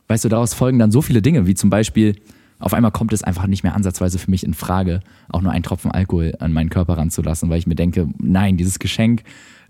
weißt 0.07 0.25
du, 0.25 0.29
daraus 0.29 0.53
folgen 0.53 0.79
dann 0.79 0.91
so 0.91 1.01
viele 1.01 1.21
Dinge, 1.21 1.47
wie 1.47 1.55
zum 1.55 1.69
Beispiel, 1.69 2.15
auf 2.59 2.73
einmal 2.73 2.91
kommt 2.91 3.13
es 3.13 3.23
einfach 3.23 3.47
nicht 3.47 3.63
mehr 3.63 3.75
ansatzweise 3.75 4.19
für 4.19 4.29
mich 4.29 4.43
in 4.43 4.53
Frage, 4.53 5.01
auch 5.29 5.41
nur 5.41 5.51
einen 5.51 5.63
Tropfen 5.63 5.91
Alkohol 5.91 6.35
an 6.39 6.53
meinen 6.53 6.69
Körper 6.69 6.97
ranzulassen, 6.97 7.49
weil 7.49 7.59
ich 7.59 7.67
mir 7.67 7.75
denke, 7.75 8.07
nein, 8.19 8.57
dieses 8.57 8.79
Geschenk, 8.79 9.23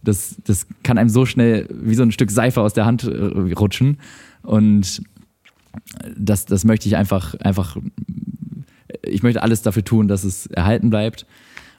das, 0.04 0.36
das 0.44 0.68
kann 0.84 0.98
einem 0.98 1.10
so 1.10 1.26
schnell 1.26 1.68
wie 1.72 1.96
so 1.96 2.04
ein 2.04 2.12
Stück 2.12 2.32
Seife 2.32 2.62
aus 2.62 2.74
der 2.74 2.86
Hand 2.86 3.04
äh, 3.04 3.54
rutschen. 3.54 3.98
Und 4.42 5.04
das, 6.18 6.46
das 6.46 6.64
möchte 6.66 6.88
ich 6.88 6.96
einfach, 6.96 7.36
einfach, 7.36 7.78
ich 9.04 9.24
möchte 9.24 9.44
alles 9.44 9.62
dafür 9.62 9.84
tun, 9.84 10.08
dass 10.08 10.24
es 10.24 10.48
erhalten 10.48 10.90
bleibt. 10.90 11.26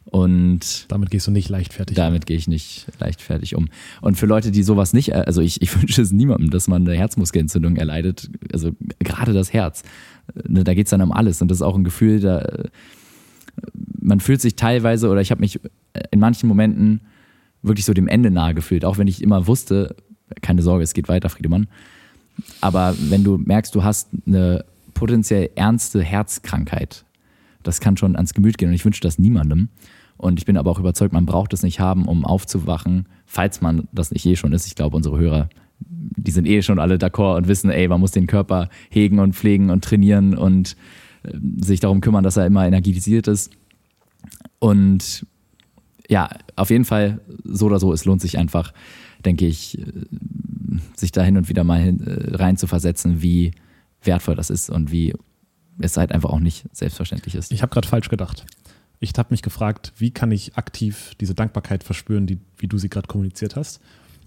Und 0.05 0.91
damit 0.91 1.11
gehst 1.11 1.27
du 1.27 1.31
nicht 1.31 1.49
leichtfertig 1.49 1.97
Damit 1.97 2.25
um. 2.25 2.27
gehe 2.27 2.37
ich 2.37 2.49
nicht 2.49 2.87
leichtfertig 2.99 3.55
um. 3.55 3.69
Und 4.01 4.17
für 4.17 4.27
Leute, 4.27 4.51
die 4.51 4.63
sowas 4.63 4.93
nicht, 4.93 5.15
also 5.15 5.41
ich, 5.41 5.63
ich 5.63 5.75
wünsche 5.81 6.03
es 6.03 6.13
niemandem, 6.13 6.51
dass 6.51 6.69
man 6.69 6.87
eine 6.87 6.97
Herzmuskelentzündung 6.97 7.77
erleidet, 7.77 8.31
also 8.53 8.73
gerade 8.99 9.33
das 9.33 9.53
Herz. 9.53 9.83
Ne, 10.47 10.65
da 10.65 10.75
geht 10.75 10.87
es 10.87 10.91
dann 10.91 11.03
um 11.03 11.13
alles. 11.13 11.41
Und 11.41 11.51
das 11.51 11.59
ist 11.59 11.63
auch 11.63 11.77
ein 11.77 11.85
Gefühl, 11.85 12.21
da 12.21 12.65
man 14.01 14.21
fühlt 14.21 14.41
sich 14.41 14.57
teilweise, 14.57 15.09
oder 15.09 15.21
ich 15.21 15.31
habe 15.31 15.41
mich 15.41 15.61
in 16.11 16.21
manchen 16.21 16.49
Momenten 16.49 17.01
wirklich 17.63 17.85
so 17.85 17.95
dem 17.95 18.09
Ende 18.09 18.31
nahe 18.31 18.55
gefühlt, 18.55 18.85
auch 18.85 18.99
wenn 18.99 19.07
ich 19.07 19.23
immer 19.23 19.47
wusste, 19.47 19.97
keine 20.41 20.63
Sorge, 20.63 20.83
es 20.83 20.95
geht 20.95 21.09
weiter, 21.09 21.29
Friedemann. 21.29 21.69
Aber 22.61 22.95
wenn 22.99 23.25
du 23.25 23.39
merkst, 23.39 23.75
du 23.75 23.85
hast 23.85 24.09
eine 24.27 24.65
potenziell 24.95 25.51
ernste 25.55 26.03
Herzkrankheit, 26.03 27.05
das 27.63 27.81
kann 27.81 27.97
schon 27.97 28.17
ans 28.17 28.35
Gemüt 28.35 28.59
gehen 28.59 28.69
und 28.69 28.75
ich 28.75 28.85
wünsche 28.85 29.01
das 29.01 29.19
niemandem. 29.19 29.69
Und 30.17 30.39
ich 30.39 30.47
bin 30.47 30.57
aber 30.57 30.71
auch 30.71 30.79
überzeugt, 30.79 31.13
man 31.13 31.27
braucht 31.27 31.53
es 31.53 31.63
nicht 31.63 31.81
haben, 31.81 32.05
um 32.07 32.25
aufzuwachen, 32.25 33.07
falls 33.27 33.61
man 33.61 33.89
das 33.93 34.13
nicht 34.13 34.25
eh 34.27 34.37
schon 34.37 34.53
ist. 34.53 34.67
Ich 34.67 34.75
glaube, 34.75 34.97
unsere 34.97 35.19
Hörer, 35.19 35.49
die 35.81 36.31
sind 36.31 36.47
eh 36.47 36.63
schon 36.63 36.79
alle 36.79 36.97
d'accord 36.97 37.39
und 37.39 37.49
wissen, 37.49 37.71
ey, 37.71 37.89
man 37.89 38.01
muss 38.01 38.13
den 38.13 38.27
Körper 38.27 38.69
hegen 38.91 39.19
und 39.19 39.35
pflegen 39.35 39.71
und 39.71 39.83
trainieren 39.83 40.37
und 40.37 40.77
äh, 41.25 41.37
sich 41.57 41.81
darum 41.81 42.01
kümmern, 42.01 42.23
dass 42.23 42.37
er 42.37 42.47
immer 42.47 42.67
energetisiert 42.67 43.27
ist. 43.27 43.51
Und 44.59 45.27
ja, 46.09 46.31
auf 46.57 46.71
jeden 46.71 46.85
Fall, 46.85 47.21
so 47.43 47.67
oder 47.67 47.81
so, 47.81 47.93
es 47.93 48.05
lohnt 48.05 48.21
sich 48.21 48.39
einfach, 48.39 48.73
denke 49.25 49.47
ich, 49.47 49.79
äh, 49.79 49.85
sich 50.95 51.11
da 51.11 51.23
hin 51.23 51.37
und 51.37 51.49
wieder 51.49 51.65
mal 51.65 51.81
äh, 51.81 52.37
rein 52.37 52.57
zu 52.57 52.67
versetzen, 52.67 53.23
wie 53.23 53.53
wertvoll 54.03 54.37
das 54.37 54.51
ist 54.51 54.71
und 54.71 54.93
wie 54.93 55.15
es 55.79 55.97
halt 55.97 56.13
einfach 56.13 56.31
auch 56.31 56.41
nicht 56.41 56.65
selbstverständlich 56.73 57.35
ist. 57.35 57.53
Ich 57.53 57.63
habe 57.63 57.73
gerade 57.73 57.89
falsch 57.89 58.09
gedacht. 58.09 58.45
ich 59.01 59.13
habe 59.19 59.29
mich 59.31 59.43
gefragt, 59.43 59.93
wie 59.97 60.13
kann 60.13 60.31
ich 60.31 60.57
aktiv 60.57 61.15
diese 61.21 61.35
Dankbarkeit 61.35 61.83
verspüren, 61.83 62.27
die, 62.29 62.39
wie 62.59 62.69
du 62.69 62.79
sie 62.79 62.89
gerade 62.89 63.09
kommuniziert 63.09 63.57
hast. 63.57 63.81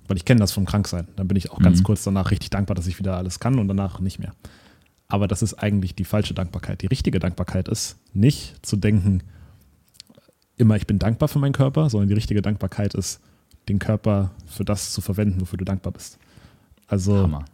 Weil 0.08 0.18
ich 0.18 0.26
kenne 0.26 0.40
das 0.42 0.52
vom 0.52 0.66
Kranksein. 0.66 1.08
Dann 1.16 1.28
bin 1.30 1.38
ich 1.38 1.50
auch 1.52 1.60
ganz 1.60 1.80
Mhm. 1.80 1.84
kurz 1.84 2.04
danach 2.04 2.30
richtig 2.30 2.50
dankbar, 2.50 2.76
dass 2.76 2.86
ich 2.86 3.00
wieder 3.00 3.16
alles 3.16 3.40
kann 3.40 3.58
und 3.58 3.68
danach 3.70 4.00
nicht 4.02 4.20
mehr. 4.20 4.34
Aber 5.08 5.28
das 5.28 5.42
ist 5.42 5.54
eigentlich 5.56 5.96
die 5.96 6.04
falsche 6.04 6.34
Dankbarkeit. 6.34 6.82
Die 6.82 6.88
richtige 6.88 7.20
Dankbarkeit 7.20 7.70
ist 7.70 7.98
nicht 8.14 8.66
zu 8.66 8.76
denken, 8.76 9.24
immer 10.58 10.76
ich 10.76 10.88
bin 10.88 11.00
dankbar 11.00 11.30
für 11.30 11.40
meinen 11.40 11.54
Körper, 11.54 11.90
sondern 11.90 12.10
die 12.10 12.14
richtige 12.16 12.42
Dankbarkeit 12.42 12.94
ist, 12.96 13.20
den 13.70 13.80
Körper 13.80 14.32
für 14.46 14.66
das 14.66 14.92
zu 14.92 15.02
verwenden, 15.02 15.42
wofür 15.42 15.58
du 15.58 15.66
dankbar 15.66 15.94
bist. 15.94 16.18
Also 16.88 17.18
Hammer. 17.18 17.46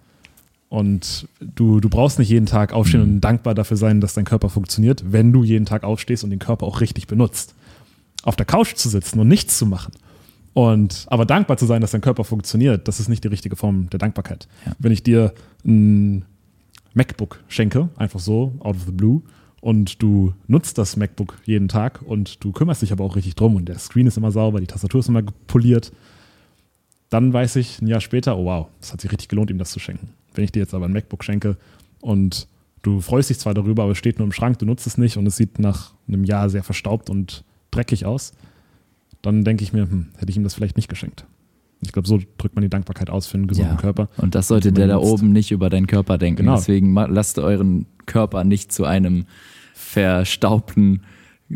Und 0.72 1.28
du, 1.42 1.82
du 1.82 1.90
brauchst 1.90 2.18
nicht 2.18 2.30
jeden 2.30 2.46
Tag 2.46 2.72
aufstehen 2.72 3.02
Mhm. 3.02 3.14
und 3.16 3.22
dankbar 3.22 3.54
dafür 3.54 3.76
sein, 3.76 4.00
dass 4.00 4.14
dein 4.14 4.24
Körper 4.24 4.48
funktioniert, 4.48 5.04
wenn 5.12 5.34
du 5.34 5.44
jeden 5.44 5.66
Tag 5.66 5.84
aufstehst 5.84 6.24
und 6.24 6.30
den 6.30 6.40
Körper 6.40 6.66
auch 6.66 6.80
richtig 6.80 7.08
benutzt. 7.08 7.54
Auf 8.24 8.38
der 8.38 8.46
Couch 8.46 8.76
zu 8.76 8.88
sitzen 8.88 9.20
und 9.20 9.28
nichts 9.28 9.58
zu 9.58 9.66
machen. 9.66 9.92
Und 10.54 11.06
aber 11.08 11.26
dankbar 11.26 11.58
zu 11.58 11.66
sein, 11.66 11.82
dass 11.82 11.92
dein 11.92 12.00
Körper 12.00 12.24
funktioniert, 12.24 12.88
das 12.88 13.02
ist 13.02 13.10
nicht 13.10 13.22
die 13.26 13.28
richtige 13.28 13.58
Form 13.58 13.90
der 13.90 14.00
Dankbarkeit. 14.00 14.48
Ja. 14.66 14.72
Wenn 14.80 14.94
ich 14.94 15.04
dir 15.04 15.34
ein 15.66 16.24
MacBook 16.94 17.44
schenke, 17.50 17.90
einfach 17.98 18.22
so, 18.22 18.54
out 18.60 18.78
of 18.78 18.84
the 18.86 18.94
blue, 18.94 19.22
und 19.60 20.02
du 20.02 20.34
nutzt 20.48 20.78
das 20.78 20.96
MacBook 20.96 21.38
jeden 21.44 21.68
Tag 21.68 22.02
und 22.02 22.42
du 22.46 22.54
kümmerst 22.54 22.82
dich 22.82 22.94
aber 22.94 23.04
auch 23.04 23.18
richtig 23.18 23.36
drum 23.36 23.56
und 23.58 23.66
der 23.66 23.78
Screen 23.78 24.08
ist 24.08 24.16
immer 24.18 24.32
sauber, 24.32 24.62
die 24.62 24.68
Tastatur 24.68 25.02
ist 25.02 25.10
immer 25.10 25.22
poliert, 25.48 25.92
dann 27.12 27.34
weiß 27.34 27.58
ich 27.58 27.82
ein 27.82 27.88
Jahr 27.88 28.02
später, 28.02 28.38
oh 28.38 28.46
wow, 28.46 28.68
das 28.80 28.94
hat 28.94 29.02
sich 29.02 29.12
richtig 29.12 29.28
gelohnt, 29.28 29.52
ihm 29.52 29.58
das 29.60 29.70
zu 29.70 29.80
schenken. 29.80 30.10
Wenn 30.34 30.46
ich 30.46 30.52
dir 30.52 30.60
jetzt 30.62 30.74
aber 30.74 30.86
ein 30.86 30.94
MacBook 30.94 31.24
schenke 31.24 31.58
und 32.00 32.48
du 32.82 33.02
freust 33.02 33.30
dich 33.30 33.38
zwar 33.38 33.54
darüber, 33.54 33.84
aber 33.84 33.92
es 33.92 33.98
steht 33.98 34.18
nur 34.18 34.26
im 34.26 34.32
Schrank, 34.32 34.58
du 34.60 34.66
nutzt 34.66 34.88
es 34.88 34.98
nicht 34.98 35.18
und 35.18 35.28
es 35.28 35.36
sieht 35.36 35.60
nach 35.60 35.94
einem 36.08 36.24
Jahr 36.24 36.50
sehr 36.50 36.64
verstaubt 36.64 37.10
und 37.10 37.44
dreckig 37.70 38.06
aus, 38.06 38.32
dann 39.22 39.44
denke 39.44 39.64
ich 39.64 39.74
mir, 39.74 39.84
hm, 39.84 40.08
hätte 40.18 40.32
ich 40.32 40.38
ihm 40.38 40.44
das 40.44 40.54
vielleicht 40.54 40.78
nicht 40.78 40.88
geschenkt. 40.88 41.26
Ich 41.82 41.92
glaube, 41.92 42.08
so 42.08 42.20
drückt 42.38 42.56
man 42.56 42.62
die 42.62 42.70
Dankbarkeit 42.70 43.10
aus 43.10 43.28
für 43.28 43.38
einen 43.38 43.48
gesunden 43.48 43.74
Ja. 43.74 43.82
Körper. 43.82 44.08
Und 44.18 44.34
das 44.34 44.48
sollte 44.48 44.72
der 44.72 44.88
da 44.88 44.98
oben 44.98 45.34
nicht 45.34 45.52
über 45.52 45.70
deinen 45.70 45.88
Körper 45.88 46.18
denken. 46.18 46.44
Genau. 46.44 46.56
Deswegen 46.56 46.94
lasst 46.94 47.40
euren 47.40 47.88
Körper 48.06 48.46
nicht 48.46 48.72
zu 48.72 48.86
einem 48.86 49.26
verstaubten, 49.74 51.02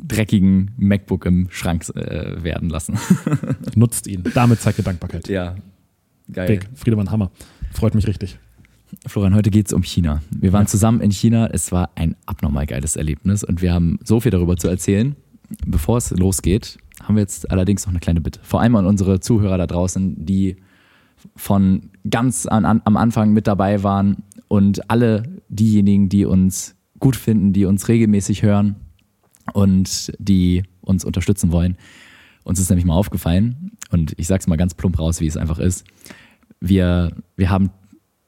dreckigen 0.04 0.72
MacBook 0.78 1.26
im 1.26 1.48
Schrank 1.50 1.88
äh, 1.96 2.44
werden 2.44 2.70
lassen. 2.70 2.98
Nutzt 3.76 4.08
ihn. 4.08 4.24
Damit 4.34 4.62
zeigt 4.62 4.78
ihr 4.80 4.84
Dankbarkeit. 4.84 5.28
ja, 5.28 5.56
geil. 6.32 6.48
Big. 6.48 6.70
Friedemann 6.76 7.12
Hammer. 7.12 7.32
Freut 7.72 7.96
mich 7.96 8.08
richtig. 8.08 8.40
Florian, 9.08 9.36
heute 9.36 9.50
geht 9.50 9.68
es 9.68 9.74
um 9.74 9.84
China. 9.84 10.22
Wir 10.32 10.54
waren 10.54 10.68
zusammen 10.68 11.02
in 11.02 11.12
China. 11.12 11.48
Es 11.52 11.72
war 11.72 11.92
ein 11.96 12.16
abnormal 12.26 12.66
geiles 12.66 12.96
Erlebnis 12.96 13.44
und 13.44 13.62
wir 13.62 13.74
haben 13.74 14.00
so 14.04 14.20
viel 14.20 14.32
darüber 14.32 14.58
zu 14.58 14.68
erzählen. 14.68 15.16
Bevor 15.66 15.98
es 15.98 16.12
losgeht, 16.12 16.78
haben 17.04 17.16
wir 17.16 17.22
jetzt 17.22 17.52
allerdings 17.52 17.86
noch 17.86 17.92
eine 17.92 18.00
kleine 18.00 18.22
Bitte. 18.22 18.40
Vor 18.44 18.62
allem 18.62 18.76
an 18.76 18.86
unsere 18.86 19.20
Zuhörer 19.20 19.58
da 19.58 19.68
draußen, 19.68 20.26
die 20.26 20.58
von 21.36 21.90
ganz 22.10 22.46
an, 22.46 22.66
an, 22.66 22.82
am 22.86 22.98
Anfang 22.98 23.34
mit 23.34 23.48
dabei 23.48 23.84
waren 23.84 24.24
und 24.48 24.90
alle 24.90 25.24
diejenigen, 25.50 26.10
die 26.10 26.26
uns 26.26 26.76
gut 27.00 27.16
finden, 27.16 27.54
die 27.54 27.66
uns 27.66 27.88
regelmäßig 27.88 28.44
hören 28.44 28.76
und 29.54 30.14
die 30.20 30.64
uns 30.82 31.06
unterstützen 31.06 31.52
wollen. 31.52 31.78
Uns 32.44 32.60
ist 32.60 32.70
nämlich 32.70 32.86
mal 32.86 32.94
aufgefallen, 32.94 33.72
und 33.92 34.14
ich 34.18 34.28
sag's 34.28 34.48
mal 34.48 34.56
ganz 34.56 34.74
plump 34.74 35.00
raus, 35.00 35.22
wie 35.22 35.28
es 35.28 35.38
einfach 35.38 35.60
ist. 35.60 35.86
Wir, 36.60 37.16
wir 37.36 37.50
haben 37.50 37.72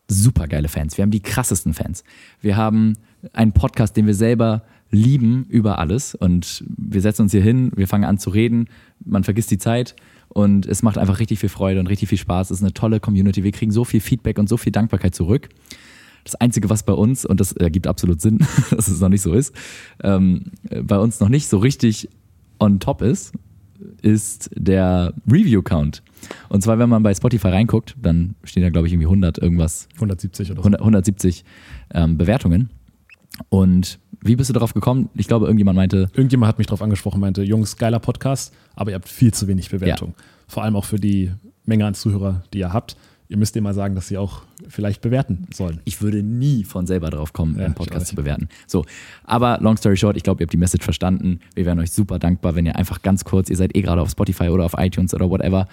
super 0.08 0.48
geile 0.48 0.70
Fans. 0.70 0.98
Wir 0.98 1.04
haben 1.04 1.12
die 1.12 1.20
krassesten 1.20 1.74
Fans. 1.74 2.04
Wir 2.42 2.56
haben 2.56 2.94
einen 3.34 3.52
Podcast, 3.52 3.98
den 3.98 4.08
wir 4.08 4.16
selber 4.16 4.64
lieben 4.90 5.46
über 5.50 5.80
alles. 5.80 6.16
Und 6.16 6.64
wir 6.68 7.02
setzen 7.02 7.24
uns 7.24 7.32
hier 7.32 7.42
hin, 7.42 7.72
wir 7.76 7.88
fangen 7.88 8.06
an 8.06 8.18
zu 8.18 8.30
reden, 8.30 8.70
man 9.04 9.24
vergisst 9.24 9.52
die 9.52 9.58
Zeit 9.58 9.96
und 10.30 10.66
es 10.66 10.84
macht 10.84 10.98
einfach 10.98 11.20
richtig 11.20 11.40
viel 11.40 11.50
Freude 11.50 11.80
und 11.80 11.88
richtig 11.88 12.10
viel 12.10 12.18
Spaß. 12.18 12.52
Es 12.52 12.60
ist 12.60 12.64
eine 12.64 12.74
tolle 12.74 13.00
Community. 13.00 13.44
Wir 13.44 13.52
kriegen 13.52 13.72
so 13.72 13.84
viel 13.84 14.00
Feedback 14.00 14.40
und 14.40 14.48
so 14.48 14.58
viel 14.58 14.72
Dankbarkeit 14.72 15.14
zurück. 15.14 15.50
Das 16.28 16.36
Einzige, 16.36 16.70
was 16.70 16.84
bei 16.84 16.92
uns, 16.92 17.26
und 17.26 17.40
das 17.40 17.54
ergibt 17.54 17.88
absolut 17.88 18.20
Sinn, 18.20 18.40
dass 18.70 18.90
es 18.90 19.00
noch 19.00 19.08
nicht 19.08 19.22
so 19.22 19.32
ist, 19.32 19.56
ähm, 20.04 20.52
bei 20.84 21.00
uns 21.00 21.22
noch 21.22 21.30
nicht 21.30 21.48
so 21.48 21.58
richtig 21.58 22.10
on 22.60 22.82
top 22.82 23.02
ist, 23.02 23.34
ist 24.02 24.50
der 24.54 25.14
Review-Count. 25.32 26.04
Und 26.50 26.64
zwar, 26.64 26.80
wenn 26.80 26.90
man 26.90 27.02
bei 27.02 27.14
Spotify 27.14 27.48
reinguckt, 27.48 27.96
dann 28.02 28.36
stehen 28.44 28.62
da, 28.62 28.70
glaube 28.70 28.88
ich, 28.88 28.94
irgendwie 28.94 29.06
100 29.06 29.38
irgendwas 29.38 29.88
170 29.96 30.52
oder 30.52 30.58
so. 30.58 30.64
100, 30.64 30.82
170 30.82 31.46
ähm, 31.94 32.18
Bewertungen. 32.18 32.72
Und 33.48 33.98
wie 34.20 34.36
bist 34.36 34.50
du 34.50 34.54
darauf 34.54 34.74
gekommen? 34.74 35.10
Ich 35.14 35.28
glaube, 35.28 35.46
irgendjemand 35.46 35.78
meinte, 35.78 36.10
Irgendjemand 36.14 36.50
hat 36.50 36.58
mich 36.58 36.68
darauf 36.68 36.82
angesprochen, 36.82 37.22
meinte, 37.22 37.42
Jungs, 37.44 37.78
geiler 37.78 38.00
Podcast, 38.00 38.54
aber 38.76 38.92
ihr 38.92 38.96
habt 38.96 39.08
viel 39.08 39.34
zu 39.34 39.48
wenig 39.48 39.70
Bewertung. 39.70 40.14
Vor 40.46 40.64
allem 40.64 40.76
auch 40.76 40.84
für 40.84 41.00
die 41.00 41.32
Menge 41.64 41.86
an 41.86 41.94
Zuhörer, 41.94 42.44
die 42.54 42.60
ihr 42.60 42.74
habt. 42.74 42.98
Ihr 43.30 43.38
müsst 43.38 43.56
ihr 43.56 43.62
mal 43.62 43.74
sagen, 43.74 43.94
dass 43.96 44.08
sie 44.08 44.18
auch 44.18 44.44
vielleicht 44.70 45.02
bewerten 45.02 45.48
sollen. 45.54 45.82
ich 45.84 46.02
würde 46.02 46.24
nie 46.24 46.64
von 46.64 46.88
selber 46.88 47.10
drauf 47.10 47.34
kommen, 47.34 47.58
Ja, 47.58 47.66
einen 47.66 47.76
Podcast 47.76 48.08
zu 48.08 48.16
bewerten. 48.16 48.48
So, 48.68 48.86
aber 49.24 49.58
long 49.62 49.76
story 49.78 49.98
short, 49.98 50.16
ich 50.16 50.24
glaube, 50.24 50.42
ihr 50.42 50.46
habt 50.46 50.54
die 50.54 50.58
Message 50.58 50.84
verstanden. 50.84 51.40
Wir 51.54 51.66
wären 51.66 51.80
euch 51.80 51.92
super 51.92 52.20
dankbar, 52.20 52.56
wenn 52.56 52.66
ihr 52.66 52.76
einfach 52.76 53.02
ganz 53.02 53.26
kurz, 53.26 53.50
ihr 53.50 53.58
seid 53.58 53.76
eh 53.76 53.82
gerade 53.82 54.02
auf 54.02 54.10
Spotify 54.10 54.50
oder 54.50 54.64
auf 54.66 54.76
iTunes 54.78 55.14
oder 55.14 55.30
whatever, 55.30 55.68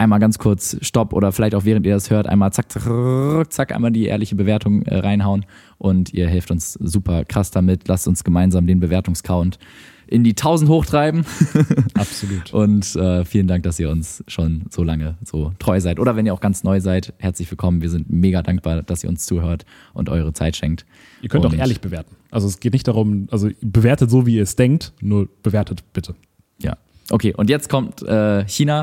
einmal 0.00 0.18
ganz 0.18 0.38
kurz 0.38 0.76
Stopp 0.80 1.12
oder 1.12 1.30
vielleicht 1.30 1.54
auch 1.54 1.64
während 1.64 1.86
ihr 1.86 1.94
das 1.94 2.10
hört, 2.10 2.26
einmal 2.26 2.52
zack, 2.52 2.72
zack, 2.72 3.52
zack, 3.52 3.72
einmal 3.72 3.90
die 3.92 4.06
ehrliche 4.06 4.34
Bewertung 4.34 4.82
äh, 4.82 4.96
reinhauen 4.96 5.44
und 5.78 6.12
ihr 6.14 6.26
helft 6.28 6.50
uns 6.50 6.72
super 6.74 7.24
krass 7.24 7.50
damit. 7.50 7.86
Lasst 7.86 8.08
uns 8.08 8.24
gemeinsam 8.24 8.66
den 8.66 8.80
Bewertungscount 8.80 9.58
in 10.06 10.24
die 10.24 10.30
1000 10.30 10.68
hochtreiben. 10.70 11.24
Absolut. 11.94 12.52
Und 12.52 12.96
äh, 12.96 13.24
vielen 13.24 13.46
Dank, 13.46 13.62
dass 13.62 13.78
ihr 13.78 13.90
uns 13.90 14.24
schon 14.26 14.64
so 14.70 14.82
lange 14.82 15.16
so 15.24 15.52
treu 15.60 15.78
seid. 15.80 16.00
Oder 16.00 16.16
wenn 16.16 16.26
ihr 16.26 16.34
auch 16.34 16.40
ganz 16.40 16.64
neu 16.64 16.80
seid, 16.80 17.12
herzlich 17.18 17.48
willkommen. 17.50 17.80
Wir 17.80 17.90
sind 17.90 18.10
mega 18.10 18.42
dankbar, 18.42 18.82
dass 18.82 19.04
ihr 19.04 19.10
uns 19.10 19.24
zuhört 19.26 19.64
und 19.92 20.08
eure 20.08 20.32
Zeit 20.32 20.56
schenkt. 20.56 20.84
Ihr 21.22 21.28
könnt 21.28 21.46
auch 21.46 21.52
Und- 21.52 21.58
ehrlich 21.58 21.80
bewerten. 21.80 22.16
Also 22.32 22.48
es 22.48 22.58
geht 22.58 22.72
nicht 22.72 22.88
darum, 22.88 23.28
also 23.30 23.50
bewertet 23.60 24.10
so, 24.10 24.26
wie 24.26 24.36
ihr 24.36 24.42
es 24.42 24.56
denkt, 24.56 24.92
nur 25.00 25.28
bewertet 25.42 25.84
bitte. 25.92 26.14
Ja. 26.58 26.76
Okay, 27.10 27.34
und 27.34 27.50
jetzt 27.50 27.68
kommt 27.68 28.02
äh, 28.02 28.44
China. 28.46 28.82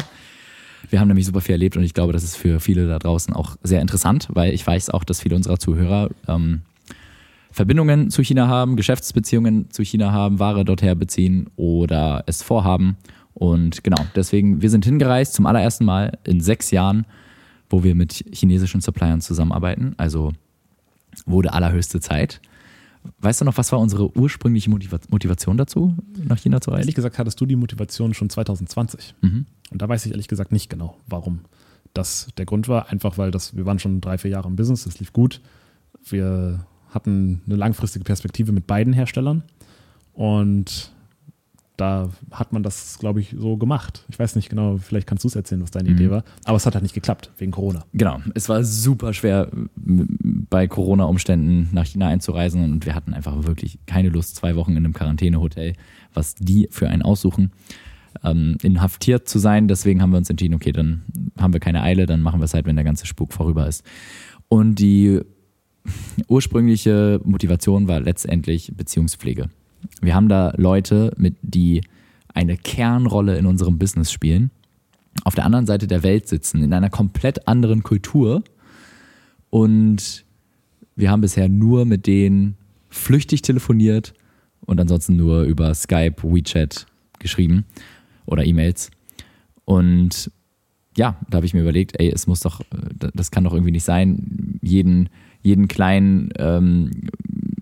Wir 0.90 1.00
haben 1.00 1.08
nämlich 1.08 1.26
super 1.26 1.42
viel 1.42 1.54
erlebt 1.54 1.76
und 1.76 1.84
ich 1.84 1.94
glaube, 1.94 2.14
das 2.14 2.24
ist 2.24 2.38
für 2.38 2.60
viele 2.60 2.88
da 2.88 3.00
draußen 3.00 3.34
auch 3.34 3.58
sehr 3.64 3.82
interessant, 3.82 4.28
weil 4.32 4.54
ich 4.54 4.66
weiß 4.66 4.90
auch, 4.90 5.04
dass 5.04 5.22
viele 5.22 5.36
unserer 5.36 5.60
Zuhörer 5.60 6.10
ähm, 6.28 6.62
Verbindungen 7.52 8.10
zu 8.10 8.22
China 8.22 8.48
haben, 8.48 8.76
Geschäftsbeziehungen 8.76 9.70
zu 9.72 9.84
China 9.84 10.12
haben, 10.12 10.40
Ware 10.40 10.64
dorther 10.64 10.96
beziehen 10.96 11.50
oder 11.56 12.24
es 12.28 12.44
vorhaben. 12.44 12.98
Und 13.34 13.84
genau, 13.84 14.04
deswegen, 14.16 14.62
wir 14.62 14.70
sind 14.70 14.86
hingereist 14.86 15.34
zum 15.34 15.46
allerersten 15.46 15.86
Mal 15.86 16.18
in 16.24 16.40
sechs 16.40 16.72
Jahren, 16.72 17.06
wo 17.70 17.84
wir 17.84 17.96
mit 17.96 18.24
chinesischen 18.32 18.82
Suppliern 18.82 19.22
zusammenarbeiten. 19.22 19.94
Also 19.98 20.34
wurde 21.26 21.54
allerhöchste 21.54 22.00
Zeit. 22.00 22.42
Weißt 23.20 23.42
du 23.42 23.46
noch, 23.46 23.58
was 23.58 23.72
war 23.72 23.80
unsere 23.80 24.16
ursprüngliche 24.18 24.70
Motiva 24.70 25.00
Motivation 25.10 25.58
dazu, 25.58 25.96
nach 26.24 26.38
China 26.38 26.62
zu 26.62 26.72
reisen? 26.72 26.82
Ehrlich 26.82 26.96
gesagt 26.96 27.18
hattest 27.18 27.40
du 27.40 27.46
die 27.46 27.56
Motivation 27.56 28.14
schon 28.14 28.30
2020. 28.30 29.16
Mhm. 29.22 29.46
Und 29.72 29.82
da 29.82 29.90
weiß 29.90 30.06
ich 30.06 30.12
ehrlich 30.12 30.28
gesagt 30.28 30.52
nicht 30.52 30.70
genau, 30.70 30.98
warum 31.08 31.42
das 31.94 32.28
der 32.38 32.46
Grund 32.46 32.68
war. 32.68 32.90
Einfach 32.90 33.18
weil 33.18 33.32
das, 33.32 33.56
wir 33.56 33.66
waren 33.66 33.80
schon 33.80 34.02
drei, 34.02 34.18
vier 34.18 34.32
Jahre 34.32 34.48
im 34.48 34.56
Business, 34.56 34.86
es 34.86 35.00
lief 35.00 35.14
gut. 35.14 35.42
Wir 36.10 36.66
hatten 36.90 37.42
eine 37.46 37.56
langfristige 37.56 38.06
Perspektive 38.06 38.52
mit 38.52 38.68
beiden 38.68 38.94
Herstellern. 38.94 39.44
Und 40.14 40.92
da 41.76 42.10
hat 42.32 42.54
man 42.54 42.64
das, 42.64 42.98
glaube 42.98 43.20
ich, 43.20 43.36
so 43.38 43.56
gemacht. 43.56 44.04
Ich 44.10 44.18
weiß 44.18 44.36
nicht 44.36 44.50
genau, 44.50 44.78
vielleicht 44.78 45.06
kannst 45.06 45.24
du 45.24 45.28
es 45.28 45.36
erzählen, 45.36 45.62
was 45.62 45.70
deine 45.70 45.90
Mhm. 45.90 45.96
Idee 45.96 46.10
war. 46.10 46.24
Aber 46.46 46.58
es 46.58 46.66
hat 46.66 46.74
halt 46.74 46.82
nicht 46.82 46.96
geklappt, 46.96 47.30
wegen 47.38 47.52
Corona. 47.52 47.86
Genau, 47.94 48.20
es 48.34 48.50
war 48.50 48.64
super 48.64 49.14
schwer 49.14 49.52
bei 49.76 50.68
Corona-Umständen 50.68 51.70
nach 51.74 51.86
China 51.86 52.08
einzureisen 52.08 52.64
und 52.64 52.86
wir 52.88 52.96
hatten 52.96 53.14
einfach 53.14 53.44
wirklich 53.46 53.78
keine 53.86 54.10
Lust, 54.10 54.36
zwei 54.38 54.56
Wochen 54.56 54.72
in 54.72 54.78
einem 54.78 54.94
Quarantänehotel, 54.94 55.74
was 56.16 56.34
die 56.34 56.68
für 56.72 56.90
einen 56.90 57.04
aussuchen, 57.04 57.52
ähm, 58.24 58.58
inhaftiert 58.62 59.28
zu 59.28 59.40
sein. 59.40 59.68
Deswegen 59.68 60.02
haben 60.02 60.12
wir 60.12 60.18
uns 60.18 60.30
entschieden, 60.30 60.56
okay, 60.56 60.72
dann 60.72 61.04
haben 61.38 61.54
wir 61.54 61.60
keine 61.60 61.84
Eile, 61.84 62.06
dann 62.06 62.22
machen 62.22 62.40
wir 62.40 62.46
es 62.46 62.54
halt, 62.54 62.66
wenn 62.66 62.76
der 62.76 62.86
ganze 62.86 63.06
Spuk 63.06 63.34
vorüber 63.34 63.68
ist. 63.68 63.84
Und 64.48 64.76
die 64.76 65.22
ursprüngliche 66.28 67.22
Motivation 67.24 67.88
war 67.88 68.00
letztendlich 68.00 68.74
Beziehungspflege. 68.76 69.50
Wir 70.02 70.16
haben 70.16 70.30
da 70.30 70.54
Leute, 70.58 71.14
mit 71.18 71.36
die 71.42 71.82
eine 72.34 72.58
Kernrolle 72.58 73.38
in 73.38 73.46
unserem 73.46 73.78
Business 73.78 74.12
spielen, 74.12 74.52
auf 75.24 75.36
der 75.36 75.46
anderen 75.46 75.66
Seite 75.66 75.88
der 75.88 76.04
Welt 76.04 76.28
sitzen, 76.28 76.62
in 76.62 76.74
einer 76.74 76.90
komplett 76.90 77.48
anderen 77.48 77.84
Kultur. 77.84 78.44
Und 79.50 80.26
wir 80.96 81.10
haben 81.10 81.22
bisher 81.22 81.50
nur 81.50 81.86
mit 81.86 82.06
denen 82.06 82.58
flüchtig 82.90 83.42
telefoniert 83.42 84.14
und 84.62 84.80
ansonsten 84.80 85.16
nur 85.16 85.44
über 85.44 85.74
Skype, 85.74 86.24
WeChat 86.24 86.86
geschrieben 87.20 87.66
oder 88.28 88.46
E-Mails. 88.46 88.92
Und 89.66 90.32
ja, 90.96 91.18
da 91.30 91.38
habe 91.38 91.46
ich 91.46 91.54
mir 91.54 91.62
überlegt, 91.62 92.00
ey, 92.00 92.10
es 92.10 92.28
muss 92.28 92.42
doch, 92.42 92.62
das 93.14 93.32
kann 93.32 93.44
doch 93.44 93.54
irgendwie 93.54 93.72
nicht 93.72 93.84
sein, 93.84 94.60
jeden, 94.62 95.10
jeden 95.42 95.68
kleinen 95.68 96.30
ähm, 96.38 96.92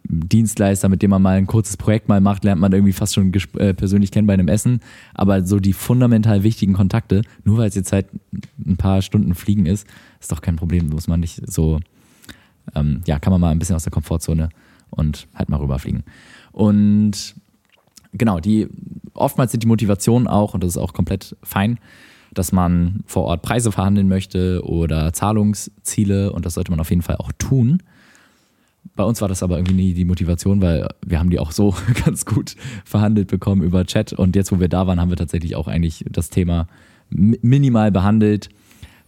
Dienstleister, 0.08 0.88
mit 0.90 1.02
dem 1.02 1.10
man 1.10 1.22
mal 1.22 1.38
ein 1.38 1.48
kurzes 1.48 1.78
Projekt 1.78 2.08
mal 2.08 2.22
macht, 2.22 2.44
lernt 2.44 2.62
man 2.62 2.72
irgendwie 2.72 2.94
fast 2.94 3.14
schon 3.14 3.34
äh, 3.58 3.74
persönlich 3.74 4.12
kennen 4.12 4.28
bei 4.28 4.34
einem 4.34 4.48
Essen. 4.48 4.80
Aber 5.14 5.46
so 5.46 5.60
die 5.60 5.74
fundamental 5.74 6.44
wichtigen 6.44 6.74
Kontakte, 6.74 7.22
nur 7.44 7.58
weil 7.58 7.68
es 7.68 7.76
jetzt 7.76 7.92
halt 7.92 8.08
ein 8.66 8.78
paar 8.78 9.02
Stunden 9.02 9.36
Fliegen 9.36 9.66
ist, 9.66 9.88
ist 10.20 10.32
doch 10.32 10.42
kein 10.42 10.56
Problem. 10.56 10.90
Muss 10.90 11.08
man 11.08 11.20
nicht 11.20 11.42
so, 11.52 11.80
ähm, 12.74 13.02
ja, 13.06 13.20
kann 13.20 13.32
man 13.32 13.42
mal 13.42 13.52
ein 13.52 13.60
bisschen 13.60 13.76
aus 13.76 13.84
der 13.84 13.92
Komfortzone 13.92 14.50
und 14.90 15.28
halt 15.36 15.50
mal 15.50 15.60
rüberfliegen. 15.60 16.04
Und 16.52 17.36
genau, 18.18 18.40
die 18.40 18.68
oftmals 19.14 19.52
sind 19.52 19.64
die 19.64 19.68
Motivationen 19.68 20.28
auch, 20.28 20.54
und 20.54 20.64
das 20.64 20.72
ist 20.72 20.78
auch 20.78 20.94
komplett 20.94 21.36
fein, 21.44 21.80
dass 22.34 22.52
man 22.52 23.02
vor 23.06 23.24
Ort 23.26 23.42
Preise 23.44 23.72
verhandeln 23.72 24.08
möchte 24.10 24.62
oder 24.66 25.14
Zahlungsziele 25.14 26.34
und 26.34 26.46
das 26.46 26.56
sollte 26.56 26.72
man 26.72 26.80
auf 26.80 26.90
jeden 26.90 27.02
Fall 27.02 27.16
auch 27.18 27.32
tun. 27.38 27.82
Bei 28.96 29.04
uns 29.04 29.22
war 29.22 29.28
das 29.28 29.42
aber 29.42 29.58
irgendwie 29.58 29.74
nie 29.76 29.94
die 29.94 30.06
Motivation, 30.06 30.62
weil 30.62 30.88
wir 31.06 31.20
haben 31.20 31.30
die 31.30 31.40
auch 31.40 31.52
so 31.52 31.74
ganz 32.06 32.26
gut 32.26 32.56
verhandelt 32.84 33.28
bekommen 33.30 33.62
über 33.64 33.86
Chat 33.86 34.14
und 34.14 34.36
jetzt, 34.36 34.52
wo 34.52 34.60
wir 34.60 34.68
da 34.70 34.86
waren, 34.86 35.00
haben 35.00 35.10
wir 35.10 35.18
tatsächlich 35.18 35.56
auch 35.56 35.68
eigentlich 35.68 36.06
das 36.12 36.30
Thema 36.30 36.68
mi- 37.10 37.40
minimal 37.42 37.92
behandelt, 37.92 38.50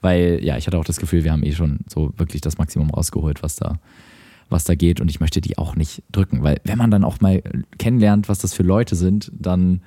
weil 0.01 0.39
ja, 0.43 0.57
ich 0.57 0.67
hatte 0.67 0.77
auch 0.77 0.85
das 0.85 0.97
Gefühl, 0.97 1.23
wir 1.23 1.31
haben 1.31 1.43
eh 1.43 1.51
schon 1.51 1.79
so 1.87 2.13
wirklich 2.17 2.41
das 2.41 2.57
Maximum 2.57 2.89
rausgeholt, 2.91 3.43
was 3.43 3.55
da, 3.57 3.77
was 4.49 4.63
da 4.63 4.75
geht 4.75 5.01
und 5.01 5.09
ich 5.09 5.19
möchte 5.19 5.41
die 5.41 5.57
auch 5.57 5.75
nicht 5.75 6.03
drücken, 6.11 6.43
weil 6.43 6.59
wenn 6.63 6.77
man 6.77 6.91
dann 6.91 7.03
auch 7.03 7.19
mal 7.19 7.41
kennenlernt, 7.77 8.29
was 8.29 8.39
das 8.39 8.53
für 8.53 8.63
Leute 8.63 8.95
sind, 8.95 9.31
dann 9.37 9.81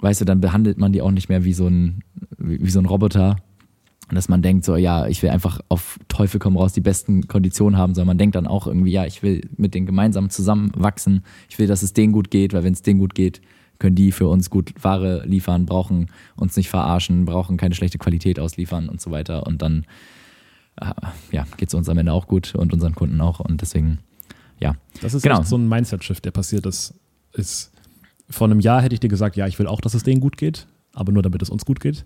weißt 0.00 0.20
du, 0.20 0.24
dann 0.24 0.40
behandelt 0.40 0.78
man 0.78 0.92
die 0.92 1.00
auch 1.00 1.10
nicht 1.10 1.28
mehr 1.28 1.44
wie 1.44 1.52
so 1.52 1.68
ein, 1.68 2.02
wie 2.38 2.60
wie 2.60 2.70
so 2.70 2.80
ein 2.80 2.86
Roboter. 2.86 3.36
Und 4.08 4.16
dass 4.16 4.28
man 4.28 4.42
denkt, 4.42 4.64
so, 4.64 4.76
ja, 4.76 5.06
ich 5.06 5.22
will 5.22 5.30
einfach 5.30 5.60
auf 5.68 5.98
Teufel 6.08 6.38
komm 6.38 6.56
raus 6.56 6.74
die 6.74 6.80
besten 6.80 7.28
Konditionen 7.28 7.78
haben, 7.78 7.94
sondern 7.94 8.08
man 8.08 8.18
denkt 8.18 8.34
dann 8.34 8.46
auch 8.46 8.66
irgendwie, 8.66 8.90
ja, 8.90 9.06
ich 9.06 9.22
will 9.22 9.48
mit 9.56 9.74
denen 9.74 9.86
gemeinsam 9.86 10.28
zusammenwachsen. 10.28 11.24
Ich 11.48 11.58
will, 11.58 11.66
dass 11.66 11.82
es 11.82 11.94
denen 11.94 12.12
gut 12.12 12.30
geht, 12.30 12.52
weil 12.52 12.64
wenn 12.64 12.74
es 12.74 12.82
denen 12.82 12.98
gut 12.98 13.14
geht, 13.14 13.40
können 13.78 13.96
die 13.96 14.12
für 14.12 14.28
uns 14.28 14.50
gut 14.50 14.74
Ware 14.82 15.24
liefern, 15.24 15.66
brauchen 15.66 16.08
uns 16.36 16.56
nicht 16.56 16.68
verarschen, 16.68 17.24
brauchen 17.24 17.56
keine 17.56 17.74
schlechte 17.74 17.98
Qualität 17.98 18.38
ausliefern 18.38 18.88
und 18.88 19.00
so 19.00 19.10
weiter. 19.10 19.46
Und 19.46 19.62
dann, 19.62 19.86
ja, 21.30 21.46
geht 21.56 21.68
es 21.68 21.74
uns 21.74 21.88
am 21.88 21.98
Ende 21.98 22.12
auch 22.12 22.26
gut 22.26 22.54
und 22.54 22.72
unseren 22.72 22.94
Kunden 22.94 23.20
auch. 23.20 23.40
Und 23.40 23.60
deswegen, 23.60 23.98
ja. 24.58 24.74
Das 25.00 25.14
ist 25.14 25.22
Genau. 25.22 25.42
so 25.42 25.56
ein 25.56 25.68
Mindset-Shift, 25.68 26.24
der 26.24 26.30
passiert 26.30 26.66
ist. 26.66 26.94
ist. 27.34 27.70
Vor 28.30 28.46
einem 28.46 28.60
Jahr 28.60 28.80
hätte 28.82 28.94
ich 28.94 29.00
dir 29.00 29.08
gesagt, 29.08 29.36
ja, 29.36 29.46
ich 29.46 29.58
will 29.58 29.66
auch, 29.66 29.80
dass 29.80 29.94
es 29.94 30.02
denen 30.02 30.20
gut 30.20 30.36
geht, 30.36 30.66
aber 30.94 31.12
nur 31.12 31.22
damit 31.22 31.42
es 31.42 31.50
uns 31.50 31.64
gut 31.64 31.80
geht. 31.80 32.04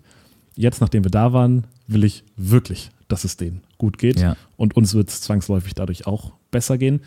Jetzt, 0.55 0.81
nachdem 0.81 1.03
wir 1.03 1.11
da 1.11 1.31
waren, 1.33 1.65
will 1.87 2.03
ich 2.03 2.23
wirklich, 2.35 2.89
dass 3.07 3.23
es 3.23 3.37
denen 3.37 3.61
gut 3.77 3.97
geht. 3.97 4.19
Ja. 4.19 4.35
Und 4.57 4.75
uns 4.75 4.93
wird 4.93 5.09
es 5.09 5.21
zwangsläufig 5.21 5.73
dadurch 5.75 6.05
auch 6.07 6.33
besser 6.51 6.77
gehen. 6.77 7.01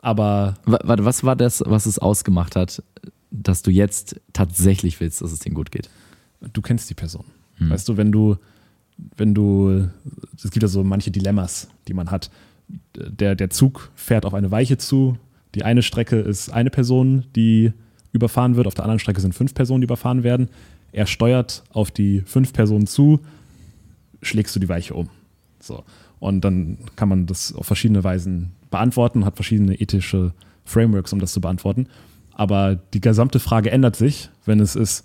Aber 0.00 0.54
Wa- 0.64 0.80
Warte, 0.82 1.04
was 1.04 1.22
war 1.22 1.36
das, 1.36 1.62
was 1.66 1.86
es 1.86 1.98
ausgemacht 1.98 2.56
hat, 2.56 2.82
dass 3.30 3.62
du 3.62 3.70
jetzt 3.70 4.20
tatsächlich 4.32 5.00
willst, 5.00 5.20
dass 5.22 5.32
es 5.32 5.38
denen 5.40 5.54
gut 5.54 5.70
geht? 5.70 5.88
du 6.52 6.60
kennst 6.60 6.90
die 6.90 6.94
Person. 6.94 7.24
Hm. 7.54 7.70
Weißt 7.70 7.88
du, 7.88 7.96
wenn 7.96 8.12
du, 8.12 8.36
wenn 8.96 9.34
du, 9.34 9.88
es 10.36 10.50
gibt 10.50 10.62
ja 10.62 10.68
so 10.68 10.84
manche 10.84 11.10
Dilemmas, 11.10 11.68
die 11.88 11.94
man 11.94 12.10
hat. 12.10 12.30
Der, 12.96 13.34
der 13.34 13.50
Zug 13.50 13.90
fährt 13.94 14.24
auf 14.24 14.34
eine 14.34 14.50
Weiche 14.50 14.78
zu. 14.78 15.18
Die 15.54 15.64
eine 15.64 15.82
Strecke 15.82 16.16
ist 16.20 16.50
eine 16.50 16.70
Person, 16.70 17.26
die 17.36 17.72
überfahren 18.12 18.56
wird, 18.56 18.66
auf 18.66 18.74
der 18.74 18.84
anderen 18.84 19.00
Strecke 19.00 19.20
sind 19.20 19.34
fünf 19.34 19.54
Personen, 19.54 19.80
die 19.80 19.86
überfahren 19.86 20.22
werden. 20.22 20.48
Er 20.92 21.06
steuert 21.06 21.64
auf 21.70 21.90
die 21.90 22.20
fünf 22.20 22.52
Personen 22.52 22.86
zu, 22.86 23.20
schlägst 24.22 24.54
du 24.54 24.60
die 24.60 24.68
Weiche 24.68 24.94
um. 24.94 25.10
So. 25.60 25.84
Und 26.20 26.42
dann 26.44 26.78
kann 26.96 27.08
man 27.08 27.26
das 27.26 27.52
auf 27.52 27.66
verschiedene 27.66 28.04
Weisen 28.04 28.52
beantworten, 28.70 29.24
hat 29.24 29.34
verschiedene 29.34 29.74
ethische 29.74 30.32
Frameworks, 30.64 31.12
um 31.12 31.18
das 31.18 31.32
zu 31.32 31.40
beantworten. 31.40 31.88
Aber 32.32 32.76
die 32.76 33.00
gesamte 33.00 33.40
Frage 33.40 33.70
ändert 33.70 33.96
sich, 33.96 34.30
wenn 34.44 34.60
es 34.60 34.76
ist, 34.76 35.04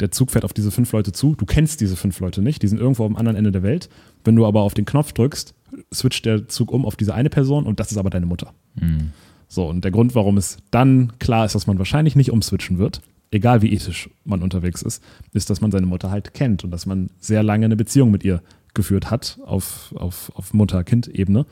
der 0.00 0.10
Zug 0.10 0.30
fährt 0.30 0.44
auf 0.44 0.52
diese 0.52 0.70
fünf 0.70 0.92
Leute 0.92 1.12
zu, 1.12 1.34
du 1.34 1.44
kennst 1.44 1.80
diese 1.80 1.96
fünf 1.96 2.20
Leute 2.20 2.40
nicht, 2.42 2.62
die 2.62 2.68
sind 2.68 2.80
irgendwo 2.80 3.04
am 3.04 3.16
anderen 3.16 3.36
Ende 3.36 3.52
der 3.52 3.62
Welt. 3.62 3.88
Wenn 4.24 4.36
du 4.36 4.46
aber 4.46 4.62
auf 4.62 4.74
den 4.74 4.84
Knopf 4.84 5.12
drückst, 5.12 5.54
switcht 5.92 6.24
der 6.24 6.48
Zug 6.48 6.70
um 6.72 6.84
auf 6.84 6.96
diese 6.96 7.14
eine 7.14 7.30
Person 7.30 7.66
und 7.66 7.80
das 7.80 7.90
ist 7.90 7.98
aber 7.98 8.10
deine 8.10 8.26
Mutter. 8.26 8.54
Hm. 8.78 9.12
So, 9.48 9.66
und 9.66 9.82
der 9.82 9.90
Grund, 9.90 10.14
warum 10.14 10.36
es 10.36 10.58
dann 10.70 11.18
klar 11.18 11.46
ist, 11.46 11.54
dass 11.54 11.66
man 11.66 11.78
wahrscheinlich 11.78 12.14
nicht 12.16 12.30
umswitchen 12.30 12.78
wird, 12.78 13.00
egal 13.30 13.62
wie 13.62 13.72
ethisch 13.72 14.10
man 14.24 14.42
unterwegs 14.42 14.82
ist, 14.82 15.02
ist, 15.32 15.50
dass 15.50 15.60
man 15.60 15.70
seine 15.70 15.86
Mutter 15.86 16.10
halt 16.10 16.34
kennt 16.34 16.64
und 16.64 16.70
dass 16.70 16.86
man 16.86 17.10
sehr 17.18 17.42
lange 17.42 17.64
eine 17.64 17.76
Beziehung 17.76 18.10
mit 18.10 18.24
ihr 18.24 18.42
geführt 18.74 19.10
hat 19.10 19.38
auf, 19.44 19.94
auf, 19.96 20.30
auf 20.34 20.54
Mutter-Kind-Ebene. 20.54 21.46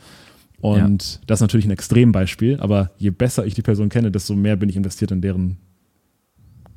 Und 0.60 1.20
das 1.26 1.38
ist 1.38 1.42
natürlich 1.42 1.66
ein 1.66 1.70
Extrembeispiel, 1.70 2.60
aber 2.60 2.90
je 2.98 3.10
besser 3.10 3.44
ich 3.46 3.54
die 3.54 3.62
Person 3.62 3.88
kenne, 3.88 4.10
desto 4.10 4.34
mehr 4.34 4.56
bin 4.56 4.68
ich 4.68 4.76
investiert 4.76 5.10
in 5.10 5.20
deren, 5.20 5.58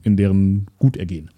in 0.04 0.18
deren 0.18 0.68
Gutergehen. 0.78 1.32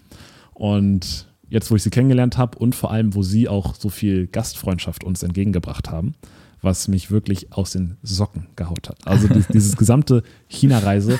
Und 0.54 1.26
jetzt, 1.48 1.70
wo 1.70 1.76
ich 1.76 1.82
sie 1.82 1.90
kennengelernt 1.90 2.38
habe 2.38 2.58
und 2.58 2.74
vor 2.74 2.90
allem, 2.90 3.14
wo 3.14 3.22
sie 3.22 3.48
auch 3.48 3.74
so 3.74 3.88
viel 3.88 4.26
Gastfreundschaft 4.26 5.04
uns 5.04 5.22
entgegengebracht 5.22 5.90
haben, 5.90 6.14
was 6.62 6.88
mich 6.88 7.10
wirklich 7.10 7.52
aus 7.52 7.72
den 7.72 7.96
Socken 8.02 8.46
gehaut 8.56 8.88
hat. 8.88 8.98
Also 9.06 9.28
dies- 9.28 9.48
dieses 9.52 9.76
gesamte 9.76 10.22
China-Reise 10.48 11.18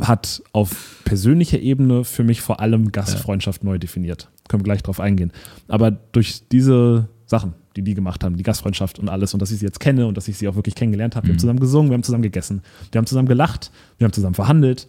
hat 0.00 0.42
auf 0.52 1.02
persönlicher 1.04 1.58
Ebene 1.60 2.04
für 2.04 2.24
mich 2.24 2.40
vor 2.40 2.60
allem 2.60 2.92
Gastfreundschaft 2.92 3.62
neu 3.64 3.78
definiert. 3.78 4.30
Können 4.48 4.60
wir 4.62 4.64
gleich 4.64 4.82
drauf 4.82 5.00
eingehen. 5.00 5.32
Aber 5.68 5.90
durch 5.90 6.48
diese 6.50 7.08
Sachen, 7.26 7.54
die 7.76 7.82
die 7.82 7.94
gemacht 7.94 8.24
haben, 8.24 8.36
die 8.36 8.42
Gastfreundschaft 8.42 8.98
und 8.98 9.08
alles 9.08 9.34
und 9.34 9.40
dass 9.42 9.50
ich 9.50 9.58
sie 9.58 9.66
jetzt 9.66 9.80
kenne 9.80 10.06
und 10.06 10.16
dass 10.16 10.28
ich 10.28 10.38
sie 10.38 10.48
auch 10.48 10.54
wirklich 10.54 10.74
kennengelernt 10.74 11.14
habe, 11.16 11.26
wir 11.26 11.34
haben 11.34 11.38
zusammen 11.38 11.60
gesungen, 11.60 11.90
wir 11.90 11.94
haben 11.94 12.02
zusammen 12.02 12.22
gegessen, 12.22 12.62
wir 12.90 12.98
haben 12.98 13.06
zusammen 13.06 13.28
gelacht, 13.28 13.70
wir 13.98 14.06
haben 14.06 14.12
zusammen 14.12 14.34
verhandelt, 14.34 14.88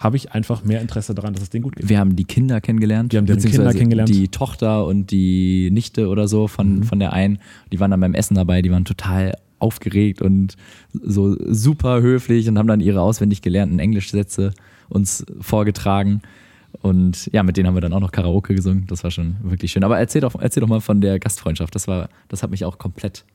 habe 0.00 0.16
ich 0.16 0.32
einfach 0.32 0.64
mehr 0.64 0.80
Interesse 0.80 1.14
daran, 1.14 1.34
dass 1.34 1.42
es 1.42 1.50
denen 1.50 1.62
gut 1.62 1.76
geht. 1.76 1.88
Wir 1.88 1.98
haben 1.98 2.16
die 2.16 2.24
Kinder 2.24 2.62
kennengelernt. 2.62 3.12
Wir 3.12 3.18
haben 3.18 3.26
deren 3.26 3.38
Kinder 3.38 3.72
kennengelernt. 3.72 4.08
Die 4.08 4.28
Tochter 4.28 4.86
und 4.86 5.10
die 5.10 5.70
Nichte 5.70 6.08
oder 6.08 6.26
so 6.26 6.48
von, 6.48 6.84
von 6.84 6.98
der 6.98 7.12
einen. 7.12 7.38
Die 7.70 7.78
waren 7.78 7.90
dann 7.90 8.00
beim 8.00 8.14
Essen 8.14 8.34
dabei, 8.34 8.62
die 8.62 8.70
waren 8.70 8.86
total 8.86 9.36
aufgeregt 9.58 10.22
und 10.22 10.56
so 10.94 11.36
super 11.46 12.00
höflich 12.00 12.48
und 12.48 12.56
haben 12.56 12.66
dann 12.66 12.80
ihre 12.80 13.02
auswendig 13.02 13.42
gelernten 13.42 13.78
Englischsätze 13.78 14.54
uns 14.88 15.26
vorgetragen. 15.38 16.22
Und 16.80 17.28
ja, 17.32 17.42
mit 17.42 17.58
denen 17.58 17.66
haben 17.66 17.74
wir 17.74 17.82
dann 17.82 17.92
auch 17.92 18.00
noch 18.00 18.12
Karaoke 18.12 18.54
gesungen. 18.54 18.86
Das 18.86 19.04
war 19.04 19.10
schon 19.10 19.36
wirklich 19.42 19.70
schön. 19.70 19.84
Aber 19.84 19.98
erzähl 19.98 20.22
doch, 20.22 20.34
erzähl 20.40 20.62
doch 20.62 20.68
mal 20.68 20.80
von 20.80 21.02
der 21.02 21.18
Gastfreundschaft. 21.18 21.74
Das 21.74 21.88
war, 21.88 22.08
das 22.28 22.42
hat 22.42 22.50
mich 22.50 22.64
auch 22.64 22.78
komplett, 22.78 23.26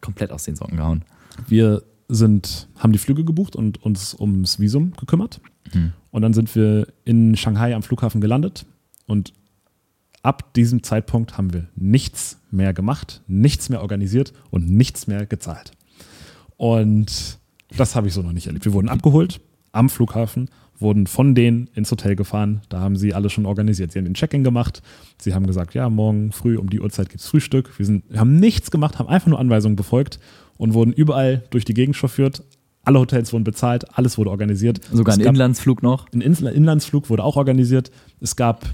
komplett 0.00 0.30
aus 0.30 0.44
den 0.44 0.54
Socken 0.54 0.76
gehauen. 0.76 1.02
Wir 1.48 1.82
sind, 2.08 2.68
haben 2.78 2.92
die 2.92 2.98
Flüge 2.98 3.24
gebucht 3.24 3.56
und 3.56 3.82
uns 3.82 4.14
ums 4.14 4.60
Visum 4.60 4.92
gekümmert. 4.92 5.40
Und 6.10 6.22
dann 6.22 6.32
sind 6.32 6.54
wir 6.54 6.86
in 7.04 7.36
Shanghai 7.36 7.74
am 7.74 7.82
Flughafen 7.82 8.20
gelandet. 8.20 8.66
Und 9.06 9.32
ab 10.22 10.54
diesem 10.54 10.82
Zeitpunkt 10.82 11.38
haben 11.38 11.52
wir 11.52 11.68
nichts 11.74 12.40
mehr 12.50 12.72
gemacht, 12.72 13.22
nichts 13.26 13.68
mehr 13.68 13.82
organisiert 13.82 14.32
und 14.50 14.70
nichts 14.70 15.06
mehr 15.06 15.26
gezahlt. 15.26 15.72
Und 16.56 17.38
das 17.76 17.94
habe 17.94 18.08
ich 18.08 18.14
so 18.14 18.22
noch 18.22 18.32
nicht 18.32 18.46
erlebt. 18.46 18.64
Wir 18.64 18.72
wurden 18.72 18.88
abgeholt 18.88 19.40
am 19.72 19.88
Flughafen, 19.88 20.48
wurden 20.78 21.06
von 21.06 21.34
denen 21.34 21.68
ins 21.74 21.90
Hotel 21.90 22.16
gefahren. 22.16 22.62
Da 22.68 22.80
haben 22.80 22.96
sie 22.96 23.14
alles 23.14 23.32
schon 23.32 23.46
organisiert. 23.46 23.92
Sie 23.92 23.98
haben 23.98 24.06
den 24.06 24.14
Check-in 24.14 24.44
gemacht. 24.44 24.82
Sie 25.18 25.34
haben 25.34 25.46
gesagt, 25.46 25.74
ja, 25.74 25.88
morgen 25.88 26.32
früh 26.32 26.56
um 26.56 26.70
die 26.70 26.80
Uhrzeit 26.80 27.08
gibt 27.08 27.20
es 27.20 27.28
Frühstück. 27.28 27.78
Wir, 27.78 27.86
sind, 27.86 28.04
haben 28.16 28.36
nichts 28.36 28.70
gemacht, 28.70 28.98
haben 28.98 29.08
einfach 29.08 29.28
nur 29.28 29.38
Anweisungen 29.38 29.76
befolgt 29.76 30.18
und 30.56 30.74
wurden 30.74 30.92
überall 30.92 31.44
durch 31.50 31.64
die 31.64 31.74
Gegend 31.74 31.96
chauffiert. 31.96 32.42
Alle 32.88 33.00
Hotels 33.00 33.34
wurden 33.34 33.44
bezahlt, 33.44 33.84
alles 33.98 34.16
wurde 34.16 34.30
organisiert. 34.30 34.80
Sogar 34.90 35.14
ein 35.14 35.20
Inlandsflug 35.20 35.82
noch. 35.82 36.10
ein 36.14 36.22
Inlandsflug 36.22 37.10
wurde 37.10 37.22
auch 37.22 37.36
organisiert. 37.36 37.90
Es 38.18 38.34
gab 38.34 38.64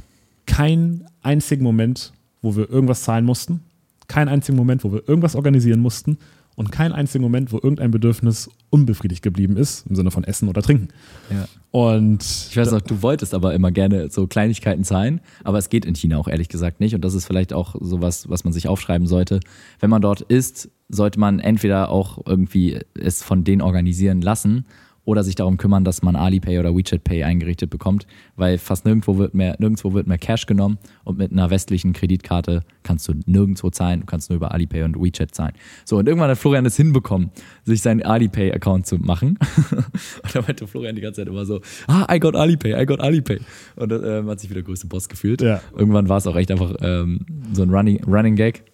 keinen 0.46 1.04
einzigen 1.22 1.64
Moment, 1.64 2.12
wo 2.40 2.54
wir 2.54 2.70
irgendwas 2.70 3.02
zahlen 3.02 3.24
mussten. 3.24 3.64
Keinen 4.06 4.28
einzigen 4.28 4.56
Moment, 4.56 4.84
wo 4.84 4.92
wir 4.92 5.02
irgendwas 5.08 5.34
organisieren 5.34 5.80
mussten. 5.80 6.18
Und 6.54 6.70
keinen 6.70 6.92
einzigen 6.92 7.24
Moment, 7.24 7.50
wo 7.50 7.56
irgendein 7.56 7.90
Bedürfnis 7.90 8.48
unbefriedigt 8.70 9.22
geblieben 9.22 9.56
ist, 9.56 9.84
im 9.88 9.96
Sinne 9.96 10.12
von 10.12 10.22
Essen 10.22 10.48
oder 10.48 10.62
Trinken. 10.62 10.90
Ja. 11.28 11.48
Und 11.72 12.22
Ich 12.50 12.56
weiß 12.56 12.72
auch, 12.72 12.80
du 12.80 13.02
wolltest 13.02 13.34
aber 13.34 13.52
immer 13.52 13.72
gerne 13.72 14.08
so 14.10 14.28
Kleinigkeiten 14.28 14.84
zahlen, 14.84 15.20
aber 15.42 15.58
es 15.58 15.68
geht 15.70 15.84
in 15.84 15.96
China 15.96 16.18
auch 16.18 16.28
ehrlich 16.28 16.48
gesagt 16.48 16.78
nicht. 16.78 16.94
Und 16.94 17.04
das 17.04 17.14
ist 17.14 17.26
vielleicht 17.26 17.52
auch 17.52 17.74
sowas, 17.80 18.30
was 18.30 18.44
man 18.44 18.52
sich 18.52 18.68
aufschreiben 18.68 19.08
sollte. 19.08 19.40
Wenn 19.80 19.90
man 19.90 20.00
dort 20.00 20.20
ist, 20.20 20.68
sollte 20.88 21.18
man 21.18 21.38
entweder 21.40 21.90
auch 21.90 22.18
irgendwie 22.26 22.80
es 22.94 23.22
von 23.22 23.44
denen 23.44 23.62
organisieren 23.62 24.20
lassen 24.20 24.66
oder 25.04 25.22
sich 25.22 25.34
darum 25.34 25.56
kümmern, 25.56 25.84
dass 25.84 26.02
man 26.02 26.16
Alipay 26.16 26.58
oder 26.58 26.74
WeChat 26.74 27.04
Pay 27.04 27.24
eingerichtet 27.24 27.70
bekommt, 27.70 28.06
weil 28.36 28.58
fast 28.58 28.84
nirgendwo 28.84 29.18
wird 29.18 29.34
mehr, 29.34 29.56
nirgendwo 29.58 29.92
wird 29.92 30.06
mehr 30.06 30.18
Cash 30.18 30.46
genommen 30.46 30.78
und 31.04 31.18
mit 31.18 31.32
einer 31.32 31.50
westlichen 31.50 31.92
Kreditkarte 31.92 32.62
kannst 32.82 33.06
du 33.08 33.14
nirgendwo 33.26 33.70
zahlen, 33.70 34.00
du 34.00 34.06
kannst 34.06 34.30
nur 34.30 34.36
über 34.36 34.52
Alipay 34.52 34.82
und 34.82 34.96
WeChat 34.96 35.34
zahlen. 35.34 35.52
So, 35.84 35.98
und 35.98 36.08
irgendwann 36.08 36.30
hat 36.30 36.38
Florian 36.38 36.64
es 36.66 36.76
hinbekommen, 36.76 37.30
sich 37.64 37.82
seinen 37.82 38.02
Alipay-Account 38.02 38.86
zu 38.86 38.96
machen. 38.96 39.38
und 40.22 40.34
da 40.34 40.40
meinte 40.42 40.66
Florian 40.66 40.94
die 40.96 41.02
ganze 41.02 41.20
Zeit 41.20 41.28
immer 41.28 41.44
so, 41.44 41.60
ah, 41.86 42.06
I 42.12 42.18
got 42.18 42.34
Alipay, 42.34 42.80
I 42.80 42.86
got 42.86 43.00
Alipay. 43.00 43.40
Und 43.76 43.92
ähm, 43.92 44.28
hat 44.28 44.40
sich 44.40 44.50
wieder 44.50 44.62
größte 44.62 44.86
Boss 44.86 45.08
gefühlt. 45.08 45.42
Ja. 45.42 45.60
Irgendwann 45.76 46.08
war 46.08 46.18
es 46.18 46.26
auch 46.26 46.36
echt 46.36 46.50
einfach 46.50 46.74
ähm, 46.80 47.26
so 47.52 47.62
ein 47.62 47.70
Running, 47.70 48.02
Running 48.04 48.36
Gag. 48.36 48.64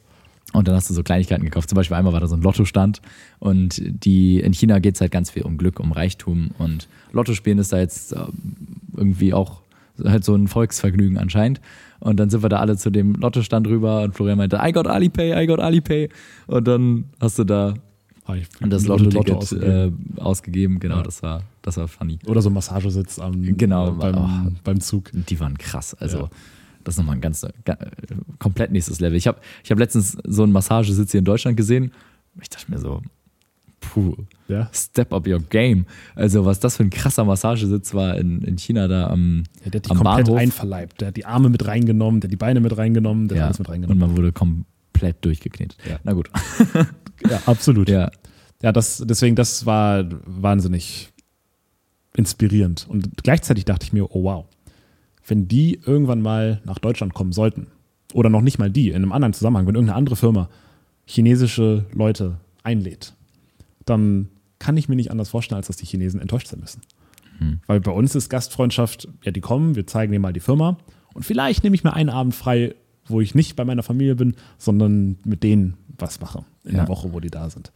Und 0.52 0.66
dann 0.66 0.74
hast 0.74 0.90
du 0.90 0.94
so 0.94 1.02
Kleinigkeiten 1.02 1.44
gekauft. 1.44 1.68
Zum 1.68 1.76
Beispiel 1.76 1.96
einmal 1.96 2.12
war 2.12 2.20
da 2.20 2.26
so 2.26 2.34
ein 2.36 2.42
Lottostand 2.42 3.00
und 3.38 3.80
die 3.84 4.40
in 4.40 4.52
China 4.52 4.80
geht 4.80 4.96
es 4.96 5.00
halt 5.00 5.12
ganz 5.12 5.30
viel 5.30 5.42
um 5.42 5.56
Glück, 5.58 5.78
um 5.78 5.92
Reichtum 5.92 6.50
und 6.58 6.88
Lotto 7.12 7.34
spielen 7.34 7.58
ist 7.58 7.72
da 7.72 7.78
jetzt 7.78 8.12
äh, 8.12 8.18
irgendwie 8.96 9.32
auch 9.32 9.60
halt 10.04 10.24
so 10.24 10.34
ein 10.34 10.48
Volksvergnügen 10.48 11.18
anscheinend. 11.18 11.60
Und 12.00 12.18
dann 12.18 12.30
sind 12.30 12.42
wir 12.42 12.48
da 12.48 12.58
alle 12.58 12.76
zu 12.76 12.90
dem 12.90 13.14
Lottostand 13.14 13.66
rüber 13.68 14.02
und 14.02 14.14
Florian 14.14 14.38
meinte, 14.38 14.58
I 14.62 14.72
got 14.72 14.86
Alipay, 14.86 15.40
I 15.42 15.46
got 15.46 15.60
Alipay. 15.60 16.08
Und 16.46 16.66
dann 16.66 17.04
hast 17.20 17.38
du 17.38 17.44
da 17.44 17.74
ich- 18.34 18.48
das 18.60 18.86
Lotto 18.86 19.04
Lotto-Ticket 19.04 19.36
ausgegeben. 19.36 19.92
äh, 20.16 20.20
ausgegeben. 20.20 20.80
Genau, 20.80 20.96
Ja. 20.96 21.02
das 21.02 21.22
war, 21.22 21.42
das 21.62 21.76
war 21.76 21.88
funny. 21.88 22.18
Oder 22.26 22.40
so 22.42 22.48
ein 22.48 22.54
Massagesitz 22.54 23.18
am, 23.18 23.56
Genau, 23.56 23.88
äh, 23.88 23.92
beim, 23.92 24.14
oh. 24.16 24.50
beim 24.64 24.80
Zug. 24.80 25.10
Die 25.12 25.38
waren 25.40 25.58
krass. 25.58 25.94
Also, 25.94 26.18
Ja. 26.18 26.30
Das 26.84 26.94
ist 26.94 26.98
nochmal 26.98 27.16
ein 27.16 27.20
ganz, 27.20 27.46
ga- 27.64 27.78
komplett 28.38 28.70
nächstes 28.72 29.00
Level. 29.00 29.16
Ich 29.16 29.26
habe 29.26 29.38
ich 29.64 29.70
hab 29.70 29.78
letztens 29.78 30.16
so 30.24 30.42
einen 30.42 30.52
Massagesitz 30.52 31.10
hier 31.12 31.18
in 31.20 31.24
Deutschland 31.24 31.56
gesehen. 31.56 31.92
Ich 32.40 32.48
dachte 32.48 32.70
mir 32.70 32.78
so, 32.78 33.02
puh, 33.80 34.14
Ja. 34.48 34.68
step 34.72 35.12
up 35.12 35.26
your 35.26 35.40
game. 35.40 35.86
Also, 36.14 36.44
was 36.44 36.60
das 36.60 36.76
für 36.76 36.82
ein 36.84 36.90
krasser 36.90 37.24
Massagesitz 37.24 37.92
war 37.94 38.16
in, 38.18 38.42
in 38.42 38.56
China 38.58 38.88
da 38.88 39.08
am, 39.08 39.44
Ja, 39.64 39.70
der 39.70 39.78
hat 39.80 39.84
die 39.86 39.88
komplett 39.94 40.26
Bahnhof. 40.26 40.38
einverleibt. 40.38 41.00
Der 41.00 41.08
hat 41.08 41.16
die 41.16 41.24
Arme 41.26 41.48
mit 41.50 41.66
reingenommen, 41.66 42.20
der 42.20 42.28
hat 42.28 42.32
die 42.32 42.36
Beine 42.36 42.60
mit 42.60 42.76
reingenommen, 42.76 43.28
der 43.28 43.36
hat 43.36 43.40
Ja, 43.40 43.46
alles 43.46 43.58
mit 43.58 43.68
und 43.68 43.72
reingenommen. 43.72 43.98
man 44.00 44.16
wurde 44.16 44.32
komplett 44.32 45.24
durchgeknetet. 45.24 45.76
Ja. 45.88 45.98
Na 46.04 46.12
gut. 46.12 46.30
Ja, 47.28 47.40
absolut. 47.46 47.88
Ja, 47.88 48.10
Ja, 48.62 48.72
das, 48.72 49.02
deswegen, 49.06 49.36
das 49.36 49.64
war 49.66 50.04
wahnsinnig 50.26 51.08
inspirierend. 52.16 52.86
Und 52.88 53.22
gleichzeitig 53.22 53.64
dachte 53.64 53.84
ich 53.86 53.92
mir, 53.92 54.04
oh 54.14 54.24
wow, 54.24 54.44
wenn 55.26 55.48
die 55.48 55.80
irgendwann 55.84 56.22
mal 56.22 56.60
nach 56.64 56.78
Deutschland 56.78 57.14
kommen 57.14 57.32
sollten, 57.32 57.66
oder 58.12 58.28
noch 58.28 58.40
nicht 58.42 58.58
mal 58.58 58.70
die, 58.70 58.88
in 58.88 58.96
einem 58.96 59.12
anderen 59.12 59.32
Zusammenhang, 59.32 59.66
wenn 59.68 59.76
irgendeine 59.76 59.96
andere 59.96 60.16
Firma 60.16 60.48
chinesische 61.06 61.86
Leute 61.92 62.38
einlädt, 62.62 63.14
dann 63.84 64.28
kann 64.58 64.76
ich 64.76 64.88
mir 64.88 64.96
nicht 64.96 65.10
anders 65.10 65.28
vorstellen, 65.28 65.56
als 65.58 65.68
dass 65.68 65.76
die 65.76 65.86
Chinesen 65.86 66.20
enttäuscht 66.20 66.48
sein 66.48 66.60
müssen. 66.60 66.82
Weil 67.66 67.80
bei 67.80 67.90
uns 67.92 68.14
ist 68.14 68.28
Gastfreundschaft, 68.28 69.08
ja, 69.24 69.32
die 69.32 69.40
kommen, 69.40 69.74
wir 69.74 69.86
zeigen 69.86 70.12
denen 70.12 70.20
mal 70.20 70.32
die 70.34 70.40
Firma 70.40 70.76
und 71.14 71.24
vielleicht 71.24 71.64
nehme 71.64 71.74
ich 71.74 71.82
mir 71.84 71.94
einen 71.94 72.10
Abend 72.10 72.34
frei, 72.34 72.74
wo 73.06 73.22
ich 73.22 73.34
nicht 73.34 73.56
bei 73.56 73.64
meiner 73.64 73.82
Familie 73.82 74.14
bin, 74.14 74.34
sondern 74.58 75.16
mit 75.24 75.42
denen 75.42 75.78
was 75.98 76.20
mache 76.20 76.44
in 76.64 76.72
Ja. 76.72 76.80
der 76.80 76.88
Woche, 76.88 77.14
wo 77.14 77.20
die 77.20 77.30
da 77.30 77.48
sind. 77.48 77.72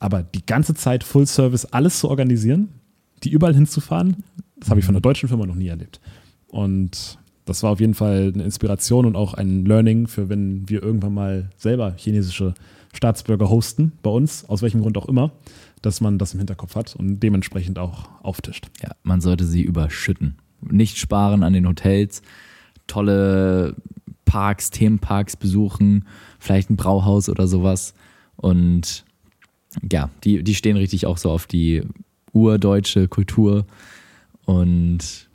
Aber 0.00 0.24
die 0.24 0.44
ganze 0.44 0.74
Zeit 0.74 1.04
Full 1.04 1.26
Service 1.26 1.64
alles 1.66 2.00
zu 2.00 2.08
organisieren, 2.08 2.70
die 3.22 3.30
überall 3.30 3.54
hinzufahren, 3.54 4.16
das 4.58 4.68
habe 4.70 4.80
ich 4.80 4.86
von 4.86 4.96
einer 4.96 5.00
deutschen 5.00 5.28
Firma 5.28 5.46
noch 5.46 5.54
nie 5.54 5.68
erlebt. 5.68 6.00
Und 6.48 7.18
das 7.44 7.62
war 7.62 7.70
auf 7.70 7.80
jeden 7.80 7.94
Fall 7.94 8.32
eine 8.34 8.44
Inspiration 8.44 9.06
und 9.06 9.16
auch 9.16 9.34
ein 9.34 9.64
Learning 9.64 10.06
für, 10.06 10.28
wenn 10.28 10.68
wir 10.68 10.82
irgendwann 10.82 11.14
mal 11.14 11.50
selber 11.56 11.94
chinesische 11.96 12.54
Staatsbürger 12.92 13.48
hosten, 13.48 13.92
bei 14.02 14.10
uns, 14.10 14.44
aus 14.48 14.62
welchem 14.62 14.82
Grund 14.82 14.96
auch 14.98 15.06
immer, 15.06 15.30
dass 15.82 16.00
man 16.00 16.18
das 16.18 16.34
im 16.34 16.40
Hinterkopf 16.40 16.74
hat 16.74 16.96
und 16.96 17.20
dementsprechend 17.20 17.78
auch 17.78 18.08
auftischt. 18.22 18.68
ja, 18.82 18.90
man 19.02 19.20
sollte 19.20 19.44
sie 19.44 19.62
überschütten. 19.62 20.36
Nicht 20.60 20.98
sparen 20.98 21.42
an 21.42 21.52
den 21.52 21.68
Hotels, 21.68 22.22
tolle 22.86 23.76
Parks, 24.24 24.70
Themenparks 24.70 25.36
besuchen, 25.36 26.04
vielleicht 26.38 26.70
ein 26.70 26.76
Brauhaus 26.76 27.28
oder 27.28 27.46
sowas. 27.46 27.94
Und 28.36 29.04
ja, 29.90 30.10
die, 30.24 30.42
die 30.42 30.54
stehen 30.54 30.76
richtig 30.76 31.06
auch 31.06 31.18
so 31.18 31.30
auf 31.30 31.46
die 31.46 31.82
urdeutsche 32.32 33.08
Kultur. 33.08 33.66
Und 34.44 35.27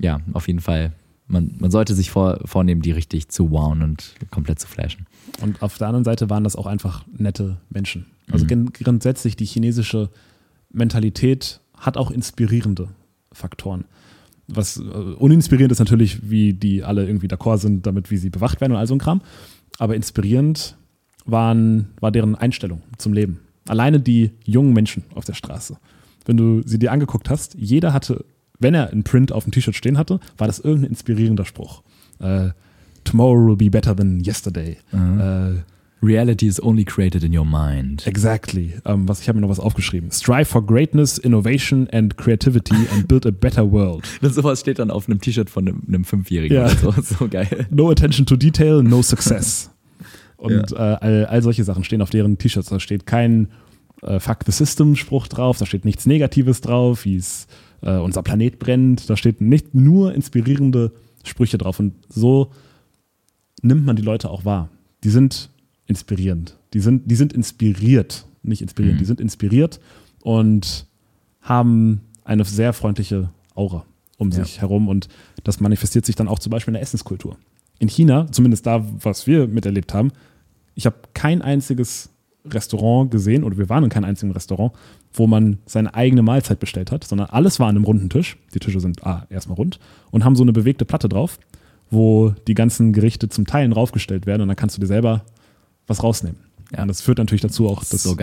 ja, 0.00 0.20
auf 0.32 0.46
jeden 0.46 0.60
Fall, 0.60 0.92
man, 1.26 1.54
man 1.58 1.70
sollte 1.70 1.94
sich 1.94 2.10
vor, 2.10 2.40
vornehmen, 2.44 2.82
die 2.82 2.92
richtig 2.92 3.28
zu 3.28 3.50
wowen 3.50 3.82
und 3.82 4.14
komplett 4.30 4.58
zu 4.58 4.66
flashen. 4.66 5.06
Und 5.42 5.62
auf 5.62 5.78
der 5.78 5.88
anderen 5.88 6.04
Seite 6.04 6.30
waren 6.30 6.44
das 6.44 6.56
auch 6.56 6.66
einfach 6.66 7.04
nette 7.16 7.58
Menschen. 7.70 8.06
Also 8.30 8.46
gen- 8.46 8.72
grundsätzlich 8.72 9.36
die 9.36 9.44
chinesische 9.44 10.10
Mentalität 10.72 11.60
hat 11.76 11.96
auch 11.96 12.10
inspirierende 12.10 12.88
Faktoren. 13.32 13.84
Was 14.46 14.78
äh, 14.78 14.80
uninspirierend 14.82 15.72
ist 15.72 15.78
natürlich, 15.78 16.30
wie 16.30 16.54
die 16.54 16.82
alle 16.82 17.06
irgendwie 17.06 17.26
d'accord 17.28 17.58
sind, 17.58 17.86
damit 17.86 18.10
wie 18.10 18.16
sie 18.16 18.30
bewacht 18.30 18.60
werden 18.60 18.72
und 18.72 18.78
all 18.78 18.86
so 18.86 18.94
ein 18.94 18.98
Kram. 18.98 19.20
Aber 19.78 19.94
inspirierend 19.94 20.76
waren, 21.26 21.88
war 22.00 22.10
deren 22.10 22.34
Einstellung 22.34 22.82
zum 22.96 23.12
Leben. 23.12 23.40
Alleine 23.68 24.00
die 24.00 24.30
jungen 24.44 24.72
Menschen 24.72 25.04
auf 25.14 25.24
der 25.26 25.34
Straße. 25.34 25.76
Wenn 26.24 26.38
du 26.38 26.62
sie 26.64 26.78
dir 26.78 26.92
angeguckt 26.92 27.28
hast, 27.28 27.54
jeder 27.54 27.92
hatte, 27.92 28.24
wenn 28.58 28.74
er 28.74 28.90
einen 28.90 29.04
Print 29.04 29.32
auf 29.32 29.44
dem 29.44 29.52
T-Shirt 29.52 29.74
stehen 29.74 29.98
hatte, 29.98 30.20
war 30.36 30.46
das 30.46 30.58
irgendein 30.58 30.90
inspirierender 30.90 31.44
Spruch. 31.44 31.82
Äh, 32.20 32.50
Tomorrow 33.04 33.46
will 33.48 33.56
be 33.56 33.70
better 33.70 33.94
than 33.96 34.20
yesterday. 34.20 34.76
Äh, 34.92 35.62
Reality 36.02 36.46
is 36.46 36.62
only 36.62 36.84
created 36.84 37.24
in 37.24 37.36
your 37.36 37.44
mind. 37.44 38.06
Exactly. 38.06 38.74
Ähm, 38.84 39.08
was, 39.08 39.20
ich 39.20 39.28
habe 39.28 39.36
mir 39.36 39.42
noch 39.42 39.48
was 39.48 39.58
aufgeschrieben. 39.58 40.10
Strive 40.12 40.44
for 40.44 40.64
greatness, 40.64 41.18
innovation 41.18 41.88
and 41.90 42.16
creativity 42.16 42.76
and 42.92 43.08
build 43.08 43.26
a 43.26 43.30
better 43.30 43.70
world. 43.70 44.04
Sowas 44.22 44.60
steht 44.60 44.78
dann 44.78 44.90
auf 44.90 45.08
einem 45.08 45.20
T-Shirt 45.20 45.50
von 45.50 45.66
einem, 45.66 45.82
einem 45.88 46.04
Fünfjährigen 46.04 46.56
Ja. 46.56 46.68
so. 46.68 46.92
So 47.02 47.28
geil. 47.28 47.66
No 47.70 47.90
attention 47.90 48.26
to 48.26 48.36
detail, 48.36 48.82
no 48.82 49.02
success. 49.02 49.70
Und 50.36 50.70
äh, 50.72 50.76
all, 50.76 51.26
all 51.26 51.42
solche 51.42 51.64
Sachen 51.64 51.82
stehen 51.82 52.00
auf 52.00 52.10
deren 52.10 52.38
T-Shirts. 52.38 52.68
Da 52.68 52.78
steht 52.78 53.06
kein 53.06 53.48
äh, 54.02 54.20
Fuck 54.20 54.44
the 54.46 54.52
System 54.52 54.94
Spruch 54.94 55.26
drauf, 55.26 55.58
da 55.58 55.66
steht 55.66 55.84
nichts 55.84 56.06
Negatives 56.06 56.60
drauf, 56.60 57.04
wie 57.04 57.16
es 57.16 57.48
äh, 57.82 57.96
unser 57.98 58.22
Planet 58.22 58.58
brennt. 58.58 59.08
Da 59.08 59.16
steht 59.16 59.40
nicht 59.40 59.74
nur 59.74 60.14
inspirierende 60.14 60.92
Sprüche 61.24 61.58
drauf. 61.58 61.78
Und 61.80 61.94
so 62.08 62.50
nimmt 63.62 63.84
man 63.84 63.96
die 63.96 64.02
Leute 64.02 64.30
auch 64.30 64.44
wahr. 64.44 64.68
Die 65.04 65.10
sind 65.10 65.50
inspirierend. 65.86 66.56
Die 66.74 66.80
sind, 66.80 67.10
die 67.10 67.14
sind 67.16 67.32
inspiriert, 67.32 68.26
nicht 68.42 68.62
inspirierend, 68.62 68.96
Mhm. 68.98 69.00
die 69.00 69.06
sind 69.06 69.20
inspiriert 69.20 69.80
und 70.22 70.86
haben 71.40 72.02
eine 72.24 72.44
sehr 72.44 72.72
freundliche 72.72 73.30
Aura 73.54 73.84
um 74.18 74.30
Ja. 74.30 74.44
sich 74.44 74.60
herum. 74.60 74.88
Und 74.88 75.08
das 75.44 75.60
manifestiert 75.60 76.04
sich 76.04 76.14
dann 76.16 76.28
auch 76.28 76.38
zum 76.40 76.50
Beispiel 76.50 76.72
in 76.72 76.74
der 76.74 76.82
Essenskultur. 76.82 77.36
In 77.78 77.88
China, 77.88 78.26
zumindest 78.32 78.66
da, 78.66 78.84
was 79.02 79.26
wir 79.26 79.46
miterlebt 79.46 79.94
haben, 79.94 80.10
ich 80.74 80.84
habe 80.86 80.96
kein 81.14 81.42
einziges 81.42 82.10
Restaurant 82.54 83.10
gesehen 83.10 83.44
oder 83.44 83.58
wir 83.58 83.68
waren 83.68 83.84
in 83.84 83.90
keinem 83.90 84.04
einzigen 84.04 84.32
Restaurant, 84.32 84.72
wo 85.12 85.26
man 85.26 85.58
seine 85.66 85.94
eigene 85.94 86.22
Mahlzeit 86.22 86.60
bestellt 86.60 86.90
hat, 86.92 87.04
sondern 87.04 87.28
alles 87.30 87.60
war 87.60 87.68
an 87.68 87.76
einem 87.76 87.84
runden 87.84 88.10
Tisch. 88.10 88.36
Die 88.54 88.58
Tische 88.58 88.80
sind 88.80 89.04
ah, 89.06 89.26
erstmal 89.30 89.56
rund 89.56 89.78
und 90.10 90.24
haben 90.24 90.36
so 90.36 90.42
eine 90.42 90.52
bewegte 90.52 90.84
Platte 90.84 91.08
drauf, 91.08 91.38
wo 91.90 92.34
die 92.46 92.54
ganzen 92.54 92.92
Gerichte 92.92 93.28
zum 93.28 93.46
Teilen 93.46 93.72
raufgestellt 93.72 94.26
werden 94.26 94.42
und 94.42 94.48
dann 94.48 94.56
kannst 94.56 94.76
du 94.76 94.80
dir 94.80 94.86
selber 94.86 95.24
was 95.86 96.02
rausnehmen. 96.02 96.38
Ja. 96.72 96.82
Und 96.82 96.88
das 96.88 97.00
führt 97.00 97.18
natürlich 97.18 97.42
dazu 97.42 97.68
auch, 97.68 97.82
dass 97.84 98.02
so 98.02 98.16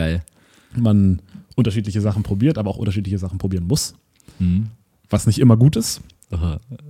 man 0.76 1.22
unterschiedliche 1.56 2.02
Sachen 2.02 2.24
probiert, 2.24 2.58
aber 2.58 2.70
auch 2.70 2.78
unterschiedliche 2.78 3.18
Sachen 3.18 3.38
probieren 3.38 3.66
muss, 3.68 3.96
Mhm. 4.40 4.68
was 5.10 5.28
nicht 5.28 5.40
immer 5.40 5.56
gut 5.58 5.76
ist. 5.76 6.02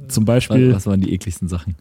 Zum 0.08 0.26
Beispiel 0.26 0.74
Was 0.74 0.88
waren 0.88 1.02
die 1.02 1.13
ekligsten 1.13 1.48
Sachen? 1.48 1.76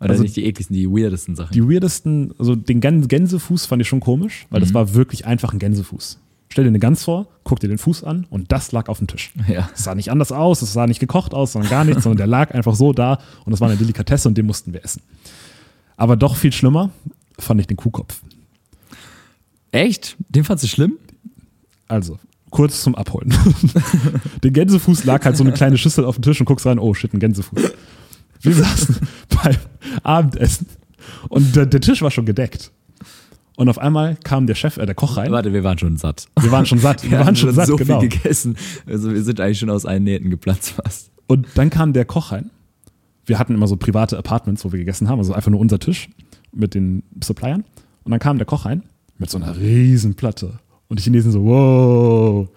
Oder 0.00 0.10
Also- 0.10 0.22
nicht 0.22 0.36
die 0.36 0.44
ekligsten, 0.44 0.74
die 0.76 0.88
weirdesten 0.88 1.36
Sachen. 1.36 1.52
die 1.52 1.62
weirdesten, 1.62 2.34
also 2.38 2.54
den 2.56 2.80
Gän- 2.80 3.06
Gänsefuß 3.06 3.66
fand 3.66 3.80
ich 3.82 3.88
schon 3.88 4.00
komisch, 4.00 4.46
weil 4.50 4.60
das 4.60 4.70
Mhm. 4.70 4.74
war 4.74 4.94
wirklich 4.94 5.24
einfach 5.26 5.52
ein 5.52 5.58
Gänsefuß. 5.58 6.18
Stell 6.50 6.64
dir 6.64 6.68
eine 6.68 6.78
Gans 6.78 7.02
vor, 7.04 7.26
guck 7.42 7.58
dir 7.60 7.68
den 7.68 7.78
Fuß 7.78 8.04
an 8.04 8.26
und 8.30 8.52
das 8.52 8.70
lag 8.72 8.88
auf 8.88 8.98
dem 8.98 9.06
Tisch. 9.08 9.32
ja. 9.48 9.68
Es 9.74 9.84
sah 9.84 9.94
nicht 9.94 10.10
anders 10.10 10.30
aus, 10.30 10.62
es 10.62 10.72
sah 10.72 10.86
nicht 10.86 11.00
gekocht 11.00 11.34
aus, 11.34 11.52
sondern 11.52 11.70
gar 11.70 11.84
nichts, 11.84 12.02
sondern 12.04 12.18
der 12.18 12.26
lag 12.26 12.52
einfach 12.54 12.74
so 12.76 12.92
da 12.92 13.18
und 13.44 13.50
das 13.50 13.60
war 13.60 13.68
eine 13.68 13.76
Delikatesse 13.78 14.28
und 14.28 14.36
den 14.38 14.46
mussten 14.46 14.72
wir 14.72 14.84
essen. 14.84 15.00
Aber 15.96 16.16
doch 16.16 16.36
viel 16.36 16.52
schlimmer 16.52 16.90
fand 17.38 17.60
ich 17.60 17.66
den 17.66 17.76
Kuhkopf. 17.76 18.20
Echt? 19.72 20.16
Den 20.28 20.44
fandst 20.44 20.64
du 20.64 20.68
schlimm? 20.68 20.94
Also, 21.88 22.18
kurz 22.50 22.82
zum 22.82 22.94
Abholen. 22.94 23.34
der 24.42 24.50
Gänsefuß 24.50 25.04
lag 25.04 25.24
halt 25.24 25.36
so 25.36 25.42
eine 25.44 25.52
kleine 25.52 25.76
Schüssel 25.78 26.04
auf 26.04 26.16
dem 26.16 26.22
Tisch 26.22 26.38
und 26.40 26.46
guckst 26.46 26.66
rein, 26.66 26.78
oh 26.78 26.94
shit, 26.94 27.12
ein 27.12 27.18
Gänsefuß. 27.20 27.72
Wir 28.44 28.54
saßen 28.64 28.96
beim 29.42 29.56
Abendessen 30.02 30.66
und 31.28 31.56
der, 31.56 31.66
der 31.66 31.80
Tisch 31.80 32.02
war 32.02 32.10
schon 32.10 32.26
gedeckt. 32.26 32.70
Und 33.56 33.68
auf 33.68 33.78
einmal 33.78 34.16
kam 34.16 34.46
der 34.46 34.54
Chef, 34.54 34.76
äh, 34.78 34.86
der 34.86 34.94
Koch 34.94 35.16
rein. 35.16 35.30
Warte, 35.30 35.52
wir 35.52 35.62
waren 35.62 35.78
schon 35.78 35.96
satt. 35.96 36.26
Wir 36.40 36.50
waren 36.50 36.66
schon 36.66 36.78
satt. 36.78 37.02
Wir, 37.04 37.12
Wir 37.12 37.18
waren 37.18 37.28
haben 37.28 37.36
schon 37.36 37.52
satt, 37.52 37.66
so 37.66 37.76
genau. 37.76 38.00
viel 38.00 38.08
gegessen. 38.08 38.56
Also 38.86 39.12
wir 39.12 39.22
sind 39.22 39.40
eigentlich 39.40 39.60
schon 39.60 39.70
aus 39.70 39.86
allen 39.86 40.04
Nähten 40.04 40.30
geplatzt 40.30 40.70
fast. 40.70 41.10
Und 41.26 41.46
dann 41.54 41.70
kam 41.70 41.92
der 41.92 42.04
Koch 42.04 42.32
rein. 42.32 42.50
Wir 43.26 43.38
hatten 43.38 43.54
immer 43.54 43.68
so 43.68 43.76
private 43.76 44.18
Apartments, 44.18 44.64
wo 44.64 44.72
wir 44.72 44.78
gegessen 44.78 45.08
haben, 45.08 45.18
also 45.18 45.32
einfach 45.32 45.50
nur 45.50 45.60
unser 45.60 45.78
Tisch 45.78 46.10
mit 46.52 46.74
den 46.74 47.04
Suppliern. 47.22 47.64
Und 48.02 48.10
dann 48.10 48.20
kam 48.20 48.38
der 48.38 48.46
Koch 48.46 48.66
rein 48.66 48.82
mit 49.18 49.30
so 49.30 49.38
einer 49.38 49.56
riesen 49.56 50.14
Platte. 50.14 50.58
Und 50.88 50.98
die 50.98 51.04
Chinesen 51.04 51.32
so, 51.32 51.44
wow. 51.44 52.48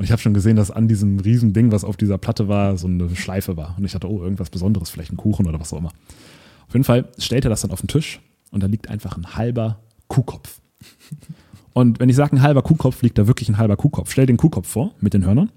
Und 0.00 0.04
ich 0.04 0.12
habe 0.12 0.22
schon 0.22 0.32
gesehen, 0.32 0.56
dass 0.56 0.70
an 0.70 0.88
diesem 0.88 1.20
riesen 1.20 1.52
Ding, 1.52 1.72
was 1.72 1.84
auf 1.84 1.98
dieser 1.98 2.16
Platte 2.16 2.48
war, 2.48 2.78
so 2.78 2.86
eine 2.86 3.14
Schleife 3.14 3.58
war. 3.58 3.74
Und 3.76 3.84
ich 3.84 3.92
dachte, 3.92 4.08
oh, 4.08 4.22
irgendwas 4.22 4.48
Besonderes, 4.48 4.88
vielleicht 4.88 5.12
ein 5.12 5.18
Kuchen 5.18 5.46
oder 5.46 5.60
was 5.60 5.74
auch 5.74 5.78
immer. 5.78 5.92
Auf 6.68 6.72
jeden 6.72 6.84
Fall 6.84 7.10
stellt 7.18 7.44
er 7.44 7.50
das 7.50 7.60
dann 7.60 7.70
auf 7.70 7.82
den 7.82 7.88
Tisch 7.88 8.18
und 8.50 8.62
da 8.62 8.66
liegt 8.66 8.88
einfach 8.88 9.18
ein 9.18 9.36
halber 9.36 9.78
Kuhkopf. 10.08 10.62
Und 11.74 12.00
wenn 12.00 12.08
ich 12.08 12.16
sage 12.16 12.34
ein 12.34 12.40
halber 12.40 12.62
Kuhkopf, 12.62 13.02
liegt 13.02 13.18
da 13.18 13.26
wirklich 13.26 13.50
ein 13.50 13.58
halber 13.58 13.76
Kuhkopf. 13.76 14.10
Stell 14.10 14.24
den 14.24 14.38
Kuhkopf 14.38 14.66
vor 14.66 14.94
mit 15.00 15.12
den 15.12 15.26
Hörnern, 15.26 15.52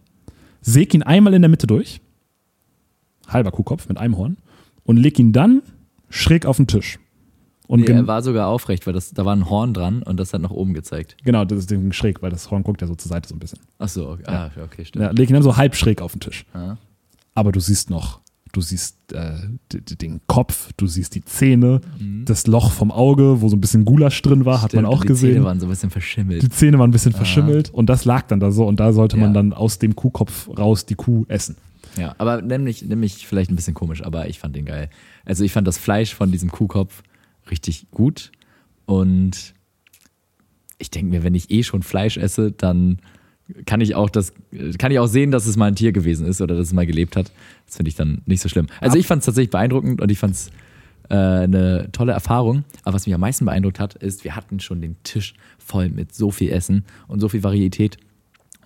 säg 0.59 0.93
ihn 0.93 1.03
einmal 1.03 1.33
in 1.33 1.41
der 1.41 1.47
Mitte 1.47 1.65
durch, 1.65 2.01
halber 3.29 3.51
Kuhkopf 3.51 3.87
mit 3.87 3.97
einem 3.97 4.17
Horn, 4.17 4.35
und 4.83 4.97
leg 4.97 5.17
ihn 5.19 5.31
dann 5.31 5.61
schräg 6.09 6.45
auf 6.45 6.57
den 6.57 6.67
Tisch. 6.67 6.99
Und 7.67 7.81
Nee, 7.81 7.87
er 7.87 8.07
war 8.07 8.21
sogar 8.21 8.47
aufrecht, 8.47 8.85
weil 8.87 8.93
das, 8.93 9.11
da 9.11 9.23
war 9.25 9.35
ein 9.35 9.49
Horn 9.49 9.73
dran 9.73 10.03
und 10.03 10.19
das 10.19 10.33
hat 10.33 10.41
nach 10.41 10.51
oben 10.51 10.73
gezeigt. 10.73 11.15
genau, 11.23 11.45
das 11.45 11.65
ist 11.65 11.95
schräg, 11.95 12.21
weil 12.21 12.29
das 12.29 12.51
Horn 12.51 12.63
guckt 12.63 12.81
ja 12.81 12.87
so 12.87 12.95
zur 12.95 13.09
Seite 13.09 13.29
so 13.29 13.35
ein 13.35 13.39
bisschen. 13.39 13.59
Ach 13.79 13.87
so, 13.89 14.09
okay, 14.09 14.23
ah, 14.27 14.51
okay 14.63 14.83
stimmt. 14.85 15.03
Ja, 15.03 15.11
leg 15.11 15.29
ihn 15.29 15.33
dann 15.33 15.43
so 15.43 15.55
halb 15.55 15.75
schräg 15.75 16.01
auf 16.01 16.11
den 16.11 16.19
Tisch. 16.21 16.45
Ja. 16.53 16.77
Aber 17.35 17.51
du 17.53 17.59
siehst 17.61 17.89
noch, 17.89 18.19
du 18.51 18.59
siehst 18.61 19.13
äh, 19.13 19.33
den 19.73 20.19
Kopf, 20.27 20.69
du 20.77 20.87
siehst 20.87 21.15
die 21.15 21.23
Zähne, 21.23 21.79
das 22.25 22.45
Loch 22.47 22.71
vom 22.71 22.91
Auge, 22.91 23.41
wo 23.41 23.47
so 23.49 23.55
ein 23.55 23.61
bisschen 23.61 23.85
Gulasch 23.85 24.21
drin 24.21 24.45
war, 24.45 24.61
hat 24.61 24.73
man 24.73 24.83
Mhm. 24.83 24.87
Stimmt, 24.89 24.97
auch 24.97 25.01
die 25.03 25.07
gesehen. 25.07 25.33
Zähne 25.35 25.45
waren 25.45 25.59
so 25.59 25.65
ein 25.65 25.69
bisschen 25.69 25.89
verschimmelt. 25.89 26.43
die 26.43 26.49
Zähne 26.49 26.77
waren 26.79 26.89
ein 26.89 26.93
bisschen 26.93 27.13
verschimmelt 27.13 27.69
und 27.71 27.87
das 27.89 28.03
lag 28.05 28.23
dann 28.27 28.39
da 28.41 28.51
so 28.51 28.67
und 28.67 28.79
da 28.79 28.91
sollte 28.93 29.15
man 29.17 29.29
Ja. 29.29 29.33
dann 29.35 29.53
aus 29.53 29.79
dem 29.79 29.95
Kuhkopf 29.95 30.49
raus 30.57 30.85
die 30.85 30.95
Kuh 30.95 31.25
essen. 31.29 31.55
Ja, 31.97 32.13
aber 32.17 32.41
nämlich, 32.41 32.81
nämlich 32.83 33.25
vielleicht 33.27 33.51
ein 33.51 33.55
bisschen 33.55 33.73
komisch, 33.75 34.03
aber 34.03 34.27
ich 34.27 34.37
fand 34.39 34.55
den 34.55 34.65
geil. 34.65 34.89
Also 35.25 35.43
ich 35.43 35.51
fand 35.53 35.65
das 35.67 35.77
Fleisch 35.77 36.13
von 36.13 36.31
diesem 36.31 36.51
Kuhkopf 36.51 37.03
richtig 37.49 37.87
gut 37.91 38.31
und 38.85 39.53
ich 40.77 40.91
denke 40.91 41.11
mir, 41.11 41.23
wenn 41.23 41.35
ich 41.35 41.49
eh 41.49 41.63
schon 41.63 41.83
Fleisch 41.83 42.17
esse, 42.17 42.51
dann 42.51 42.99
kann 43.65 43.81
ich 43.81 43.95
auch 43.95 44.09
das, 44.09 44.33
kann 44.77 44.91
ich 44.91 44.99
auch 44.99 45.07
sehen, 45.07 45.31
dass 45.31 45.45
es 45.45 45.57
mal 45.57 45.67
ein 45.67 45.75
Tier 45.75 45.91
gewesen 45.91 46.25
ist 46.25 46.41
oder 46.41 46.55
dass 46.55 46.67
es 46.67 46.73
mal 46.73 46.85
gelebt 46.85 47.15
hat. 47.15 47.31
Das 47.65 47.77
finde 47.77 47.89
ich 47.89 47.95
dann 47.95 48.21
nicht 48.25 48.41
so 48.41 48.49
schlimm. 48.49 48.67
Also 48.79 48.97
ich 48.97 49.07
fand 49.07 49.19
es 49.19 49.25
tatsächlich 49.25 49.51
beeindruckend 49.51 50.01
und 50.01 50.11
ich 50.11 50.17
fand 50.17 50.33
es 50.33 50.49
äh, 51.09 51.15
eine 51.15 51.89
tolle 51.91 52.13
Erfahrung. 52.13 52.63
Aber 52.83 52.95
was 52.95 53.05
mich 53.05 53.13
am 53.13 53.21
meisten 53.21 53.45
beeindruckt 53.45 53.79
hat, 53.79 53.95
ist, 53.95 54.23
wir 54.23 54.35
hatten 54.35 54.59
schon 54.59 54.81
den 54.81 54.95
Tisch 55.03 55.33
voll 55.57 55.89
mit 55.89 56.13
so 56.13 56.31
viel 56.31 56.51
Essen 56.51 56.85
und 57.07 57.19
so 57.19 57.29
viel 57.29 57.43
Varietät. 57.43 57.97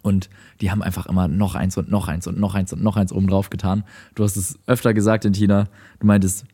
Und 0.03 0.29
die 0.61 0.71
haben 0.71 0.81
einfach 0.81 1.07
immer 1.07 1.27
noch 1.27 1.55
eins 1.55 1.77
und 1.77 1.89
noch 1.89 2.07
eins 2.07 2.27
und 2.27 2.39
noch 2.39 2.55
eins 2.55 2.71
und 2.71 2.81
noch 2.81 2.95
eins 2.97 3.11
oben 3.11 3.27
drauf 3.27 3.49
getan. 3.49 3.83
Du 4.15 4.23
hast 4.23 4.37
es 4.37 4.57
öfter 4.67 4.93
gesagt 4.93 5.25
in 5.25 5.33
China. 5.33 5.67
Du 5.99 6.07
meintest, 6.07 6.45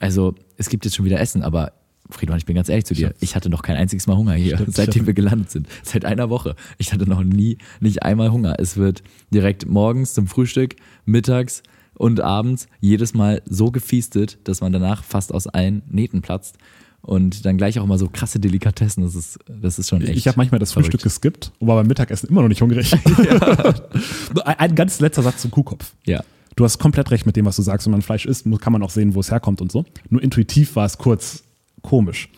also 0.00 0.34
es 0.56 0.68
gibt 0.68 0.84
jetzt 0.84 0.94
schon 0.96 1.04
wieder 1.04 1.20
Essen, 1.20 1.42
aber 1.42 1.72
Friedmann, 2.10 2.38
ich 2.38 2.46
bin 2.46 2.54
ganz 2.54 2.68
ehrlich 2.68 2.84
zu 2.84 2.94
dir. 2.94 3.14
Ich 3.20 3.34
hatte 3.34 3.48
noch 3.48 3.62
kein 3.62 3.76
einziges 3.76 4.06
Mal 4.06 4.16
Hunger 4.16 4.34
hier, 4.34 4.56
Stimmt, 4.56 4.74
seitdem 4.74 5.06
wir 5.06 5.14
gelandet 5.14 5.50
sind. 5.50 5.68
Seit 5.82 6.04
einer 6.04 6.28
Woche. 6.28 6.54
Ich 6.78 6.92
hatte 6.92 7.08
noch 7.08 7.24
nie, 7.24 7.58
nicht 7.80 8.02
einmal 8.02 8.30
Hunger. 8.30 8.56
Es 8.58 8.76
wird 8.76 9.02
direkt 9.32 9.66
morgens 9.66 10.14
zum 10.14 10.26
Frühstück, 10.26 10.76
mittags 11.06 11.62
und 11.94 12.20
abends 12.20 12.66
jedes 12.80 13.14
Mal 13.14 13.42
so 13.46 13.70
gefiestet, 13.70 14.38
dass 14.44 14.60
man 14.60 14.72
danach 14.72 15.02
fast 15.02 15.32
aus 15.32 15.46
allen 15.46 15.82
Nähten 15.88 16.22
platzt. 16.22 16.58
Und 17.00 17.44
dann 17.44 17.58
gleich 17.58 17.78
auch 17.78 17.84
immer 17.84 17.98
so 17.98 18.08
krasse 18.08 18.40
Delikatessen. 18.40 19.02
Das 19.02 19.14
ist, 19.14 19.38
das 19.46 19.78
ist 19.78 19.90
schon 19.90 20.00
echt. 20.00 20.16
Ich 20.16 20.26
habe 20.26 20.38
manchmal 20.38 20.58
das 20.58 20.72
verrückt. 20.72 20.86
Frühstück 20.92 21.02
geskippt 21.02 21.52
und 21.58 21.68
war 21.68 21.76
beim 21.76 21.86
Mittagessen 21.86 22.30
immer 22.30 22.40
noch 22.40 22.48
nicht 22.48 22.62
hungrig. 22.62 22.90
Nur 24.34 24.46
ein, 24.46 24.58
ein 24.58 24.74
ganz 24.74 25.00
letzter 25.00 25.22
Satz 25.22 25.42
zum 25.42 25.50
Kuhkopf. 25.50 25.92
Ja. 26.06 26.24
Du 26.56 26.64
hast 26.64 26.78
komplett 26.78 27.10
recht 27.10 27.26
mit 27.26 27.36
dem, 27.36 27.46
was 27.46 27.56
du 27.56 27.62
sagst. 27.62 27.86
Wenn 27.86 27.92
man 27.92 28.02
Fleisch 28.02 28.26
isst, 28.26 28.46
kann 28.60 28.72
man 28.72 28.82
auch 28.82 28.90
sehen, 28.90 29.14
wo 29.14 29.20
es 29.20 29.30
herkommt 29.30 29.60
und 29.60 29.72
so. 29.72 29.84
Nur 30.08 30.22
intuitiv 30.22 30.76
war 30.76 30.86
es 30.86 30.98
kurz 30.98 31.42
komisch. 31.82 32.28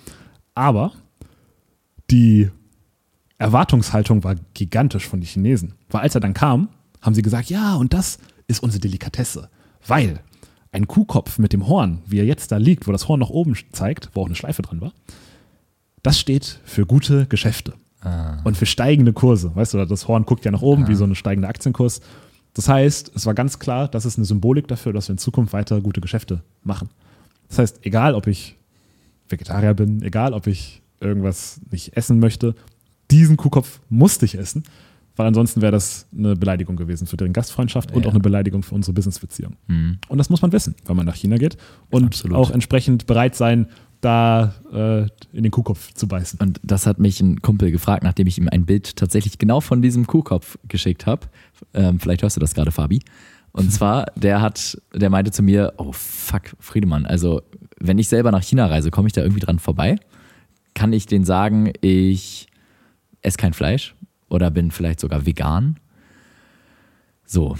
Aber 0.54 0.92
die 2.10 2.50
Erwartungshaltung 3.38 4.24
war 4.24 4.36
gigantisch 4.54 5.06
von 5.06 5.20
den 5.20 5.26
Chinesen. 5.26 5.74
Weil 5.90 6.02
als 6.02 6.14
er 6.14 6.20
dann 6.20 6.34
kam, 6.34 6.68
haben 7.02 7.14
sie 7.14 7.22
gesagt, 7.22 7.50
ja, 7.50 7.74
und 7.76 7.92
das 7.92 8.18
ist 8.46 8.62
unsere 8.62 8.80
Delikatesse. 8.80 9.50
Weil 9.86 10.20
ein 10.72 10.86
Kuhkopf 10.86 11.38
mit 11.38 11.52
dem 11.52 11.66
Horn, 11.68 12.02
wie 12.06 12.18
er 12.18 12.24
jetzt 12.24 12.52
da 12.52 12.56
liegt, 12.56 12.86
wo 12.86 12.92
das 12.92 13.08
Horn 13.08 13.20
nach 13.20 13.30
oben 13.30 13.54
zeigt, 13.72 14.10
wo 14.14 14.22
auch 14.22 14.26
eine 14.26 14.34
Schleife 14.34 14.62
dran 14.62 14.80
war, 14.80 14.92
das 16.02 16.18
steht 16.18 16.60
für 16.64 16.86
gute 16.86 17.26
Geschäfte 17.26 17.74
und 18.44 18.56
für 18.56 18.66
steigende 18.66 19.12
Kurse. 19.12 19.54
Weißt 19.54 19.74
du, 19.74 19.84
das 19.84 20.06
Horn 20.08 20.24
guckt 20.24 20.44
ja 20.44 20.50
nach 20.50 20.62
oben 20.62 20.86
wie 20.88 20.94
so 20.94 21.04
ein 21.04 21.14
steigender 21.14 21.48
Aktienkurs. 21.48 22.00
Das 22.56 22.70
heißt, 22.70 23.12
es 23.14 23.26
war 23.26 23.34
ganz 23.34 23.58
klar, 23.58 23.86
das 23.86 24.06
ist 24.06 24.16
eine 24.16 24.24
Symbolik 24.24 24.66
dafür, 24.66 24.94
dass 24.94 25.08
wir 25.08 25.12
in 25.12 25.18
Zukunft 25.18 25.52
weiter 25.52 25.78
gute 25.82 26.00
Geschäfte 26.00 26.42
machen. 26.62 26.88
Das 27.48 27.58
heißt, 27.58 27.80
egal 27.82 28.14
ob 28.14 28.26
ich 28.26 28.56
Vegetarier 29.28 29.74
bin, 29.74 30.00
egal 30.00 30.32
ob 30.32 30.46
ich 30.46 30.80
irgendwas 30.98 31.60
nicht 31.70 31.94
essen 31.98 32.18
möchte, 32.18 32.54
diesen 33.10 33.36
Kuhkopf 33.36 33.80
musste 33.90 34.24
ich 34.24 34.36
essen, 34.38 34.62
weil 35.16 35.26
ansonsten 35.26 35.60
wäre 35.60 35.72
das 35.72 36.06
eine 36.16 36.34
Beleidigung 36.34 36.76
gewesen 36.76 37.06
für 37.06 37.18
deren 37.18 37.34
Gastfreundschaft 37.34 37.92
und 37.92 38.02
Ja. 38.02 38.08
auch 38.08 38.14
eine 38.14 38.20
Beleidigung 38.20 38.62
für 38.62 38.74
unsere 38.74 38.94
Businessbeziehung. 38.94 39.56
Mhm. 39.66 39.98
Und 40.08 40.16
das 40.16 40.30
muss 40.30 40.40
man 40.40 40.50
wissen, 40.52 40.74
wenn 40.86 40.96
man 40.96 41.04
nach 41.04 41.14
China 41.14 41.36
geht 41.36 41.58
und 41.90 42.04
Absolut. 42.06 42.38
auch 42.38 42.50
entsprechend 42.50 43.06
bereit 43.06 43.34
sein, 43.34 43.66
da 44.00 44.54
äh, 44.72 45.02
in 45.36 45.42
den 45.42 45.50
Kuhkopf 45.50 45.92
zu 45.94 46.08
beißen. 46.08 46.38
Und 46.40 46.60
das 46.62 46.86
hat 46.86 46.98
mich 46.98 47.20
ein 47.20 47.40
Kumpel 47.40 47.70
gefragt, 47.70 48.02
nachdem 48.02 48.26
ich 48.26 48.38
ihm 48.38 48.48
ein 48.48 48.66
Bild 48.66 48.96
tatsächlich 48.96 49.38
genau 49.38 49.60
von 49.60 49.82
diesem 49.82 50.06
Kuhkopf 50.06 50.58
geschickt 50.68 51.06
habe. 51.06 51.26
Ähm, 51.74 51.98
vielleicht 51.98 52.22
hörst 52.22 52.36
du 52.36 52.40
das 52.40 52.54
gerade, 52.54 52.70
Fabi. 52.70 53.00
Und 53.52 53.72
zwar, 53.72 54.06
der 54.14 54.40
hat, 54.40 54.80
der 54.94 55.10
meinte 55.10 55.30
zu 55.30 55.42
mir, 55.42 55.74
oh 55.78 55.92
fuck, 55.92 56.54
Friedemann, 56.60 57.06
also 57.06 57.42
wenn 57.78 57.98
ich 57.98 58.08
selber 58.08 58.30
nach 58.30 58.42
China 58.42 58.66
reise, 58.66 58.90
komme 58.90 59.08
ich 59.08 59.12
da 59.12 59.22
irgendwie 59.22 59.40
dran 59.40 59.58
vorbei? 59.58 59.96
Kann 60.74 60.92
ich 60.92 61.06
denen 61.06 61.24
sagen, 61.24 61.72
ich 61.80 62.46
esse 63.22 63.38
kein 63.38 63.54
Fleisch 63.54 63.94
oder 64.28 64.50
bin 64.50 64.70
vielleicht 64.70 65.00
sogar 65.00 65.26
vegan? 65.26 65.78
So, 67.24 67.56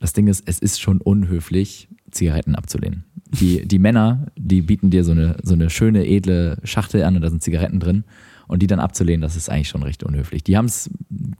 das 0.00 0.12
Ding 0.12 0.28
ist, 0.28 0.44
es 0.46 0.58
ist 0.58 0.80
schon 0.80 1.00
unhöflich, 1.00 1.88
Zigaretten 2.14 2.54
abzulehnen. 2.54 3.04
Die, 3.40 3.66
die 3.66 3.78
Männer, 3.78 4.26
die 4.36 4.62
bieten 4.62 4.90
dir 4.90 5.04
so 5.04 5.12
eine, 5.12 5.36
so 5.42 5.54
eine 5.54 5.70
schöne, 5.70 6.06
edle 6.06 6.58
Schachtel 6.64 7.02
an 7.02 7.16
und 7.16 7.22
da 7.22 7.30
sind 7.30 7.42
Zigaretten 7.42 7.80
drin. 7.80 8.04
Und 8.46 8.62
die 8.62 8.66
dann 8.66 8.78
abzulehnen, 8.78 9.22
das 9.22 9.36
ist 9.36 9.48
eigentlich 9.48 9.68
schon 9.68 9.82
recht 9.82 10.04
unhöflich. 10.04 10.44
Die 10.44 10.56
haben 10.56 10.66
es 10.66 10.90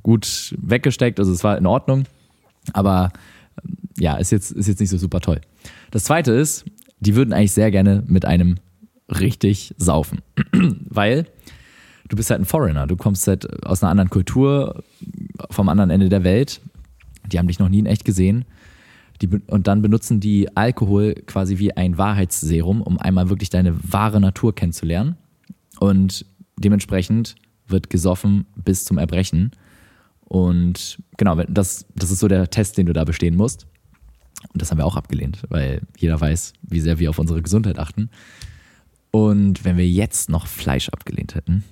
gut 0.02 0.54
weggesteckt, 0.58 1.18
also 1.20 1.32
es 1.32 1.44
war 1.44 1.58
in 1.58 1.66
Ordnung. 1.66 2.04
Aber 2.72 3.12
ja, 3.98 4.16
ist 4.16 4.32
jetzt, 4.32 4.50
ist 4.52 4.68
jetzt 4.68 4.80
nicht 4.80 4.90
so 4.90 4.98
super 4.98 5.20
toll. 5.20 5.40
Das 5.90 6.04
zweite 6.04 6.32
ist, 6.32 6.64
die 7.00 7.14
würden 7.14 7.32
eigentlich 7.32 7.52
sehr 7.52 7.70
gerne 7.70 8.02
mit 8.06 8.24
einem 8.24 8.56
richtig 9.08 9.74
saufen. 9.76 10.20
Weil 10.88 11.26
du 12.08 12.16
bist 12.16 12.30
halt 12.30 12.40
ein 12.40 12.46
Foreigner. 12.46 12.86
Du 12.86 12.96
kommst 12.96 13.26
halt 13.28 13.64
aus 13.64 13.82
einer 13.82 13.90
anderen 13.90 14.10
Kultur, 14.10 14.82
vom 15.50 15.68
anderen 15.68 15.90
Ende 15.90 16.08
der 16.08 16.24
Welt. 16.24 16.60
Die 17.26 17.38
haben 17.38 17.48
dich 17.48 17.58
noch 17.58 17.68
nie 17.68 17.78
in 17.78 17.86
echt 17.86 18.04
gesehen. 18.04 18.44
Die, 19.24 19.40
und 19.46 19.66
dann 19.66 19.80
benutzen 19.80 20.20
die 20.20 20.54
Alkohol 20.54 21.14
quasi 21.26 21.58
wie 21.58 21.74
ein 21.74 21.96
Wahrheitsserum, 21.96 22.82
um 22.82 22.98
einmal 22.98 23.30
wirklich 23.30 23.48
deine 23.48 23.74
wahre 23.90 24.20
Natur 24.20 24.54
kennenzulernen. 24.54 25.16
Und 25.80 26.26
dementsprechend 26.58 27.34
wird 27.66 27.88
gesoffen 27.88 28.44
bis 28.54 28.84
zum 28.84 28.98
Erbrechen. 28.98 29.52
Und 30.24 31.02
genau, 31.16 31.36
das, 31.48 31.86
das 31.94 32.10
ist 32.10 32.18
so 32.18 32.28
der 32.28 32.50
Test, 32.50 32.76
den 32.76 32.86
du 32.86 32.92
da 32.92 33.04
bestehen 33.04 33.34
musst. 33.34 33.66
Und 34.52 34.60
das 34.60 34.70
haben 34.70 34.78
wir 34.78 34.84
auch 34.84 34.96
abgelehnt, 34.96 35.42
weil 35.48 35.80
jeder 35.96 36.20
weiß, 36.20 36.52
wie 36.62 36.80
sehr 36.80 36.98
wir 36.98 37.08
auf 37.08 37.18
unsere 37.18 37.40
Gesundheit 37.40 37.78
achten. 37.78 38.10
Und 39.10 39.64
wenn 39.64 39.78
wir 39.78 39.88
jetzt 39.88 40.28
noch 40.28 40.46
Fleisch 40.46 40.90
abgelehnt 40.90 41.34
hätten, 41.34 41.64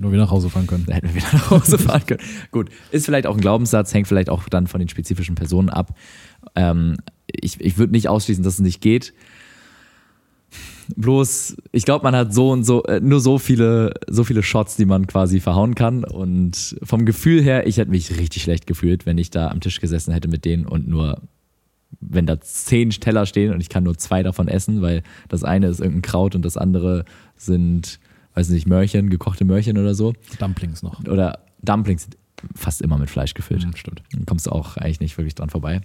Nur 0.00 0.12
wieder 0.12 0.22
nach 0.22 0.30
Hause 0.30 0.50
fahren 0.50 0.66
können. 0.66 0.86
hätten 0.86 1.08
wir 1.08 1.14
wieder 1.14 1.28
nach 1.32 1.50
Hause 1.50 1.78
fahren 1.78 2.04
können. 2.06 2.20
Gut, 2.50 2.70
ist 2.90 3.06
vielleicht 3.06 3.26
auch 3.26 3.34
ein 3.34 3.40
Glaubenssatz, 3.40 3.92
hängt 3.94 4.08
vielleicht 4.08 4.30
auch 4.30 4.48
dann 4.48 4.66
von 4.66 4.78
den 4.78 4.88
spezifischen 4.88 5.34
Personen 5.34 5.68
ab. 5.68 5.96
Ähm, 6.54 6.96
ich 7.26 7.60
ich 7.60 7.78
würde 7.78 7.92
nicht 7.92 8.08
ausschließen, 8.08 8.44
dass 8.44 8.54
es 8.54 8.60
nicht 8.60 8.80
geht. 8.80 9.12
Bloß, 10.96 11.56
ich 11.72 11.84
glaube, 11.84 12.04
man 12.04 12.16
hat 12.16 12.32
so 12.32 12.50
und 12.50 12.64
so, 12.64 12.82
äh, 12.84 13.00
nur 13.00 13.20
so 13.20 13.38
viele, 13.38 13.92
so 14.08 14.24
viele 14.24 14.42
Shots, 14.42 14.76
die 14.76 14.86
man 14.86 15.06
quasi 15.06 15.38
verhauen 15.40 15.74
kann. 15.74 16.04
Und 16.04 16.76
vom 16.82 17.04
Gefühl 17.04 17.42
her, 17.42 17.66
ich 17.66 17.76
hätte 17.76 17.90
mich 17.90 18.18
richtig 18.18 18.42
schlecht 18.42 18.66
gefühlt, 18.66 19.04
wenn 19.04 19.18
ich 19.18 19.30
da 19.30 19.48
am 19.48 19.60
Tisch 19.60 19.80
gesessen 19.80 20.12
hätte 20.12 20.28
mit 20.28 20.46
denen 20.46 20.66
und 20.66 20.88
nur, 20.88 21.20
wenn 22.00 22.24
da 22.24 22.40
zehn 22.40 22.90
Teller 22.90 23.26
stehen 23.26 23.52
und 23.52 23.60
ich 23.60 23.68
kann 23.68 23.84
nur 23.84 23.98
zwei 23.98 24.22
davon 24.22 24.48
essen, 24.48 24.80
weil 24.80 25.02
das 25.28 25.44
eine 25.44 25.68
ist 25.68 25.80
irgendein 25.80 26.02
Kraut 26.02 26.34
und 26.34 26.44
das 26.44 26.56
andere 26.56 27.04
sind, 27.36 28.00
weiß 28.38 28.48
nicht, 28.50 28.66
Möhrchen, 28.66 29.10
gekochte 29.10 29.44
Möhrchen 29.44 29.76
oder 29.78 29.94
so 29.94 30.14
Dumplings 30.38 30.82
noch. 30.82 31.00
oder 31.06 31.40
Dumplings 31.62 32.02
sind 32.02 32.16
fast 32.54 32.82
immer 32.82 32.98
mit 32.98 33.10
Fleisch 33.10 33.34
gefüllt. 33.34 33.66
Mhm, 33.66 33.74
stimmt. 33.76 34.02
Dann 34.12 34.26
kommst 34.26 34.46
du 34.46 34.50
auch 34.52 34.76
eigentlich 34.76 35.00
nicht 35.00 35.18
wirklich 35.18 35.34
dran 35.34 35.50
vorbei. 35.50 35.80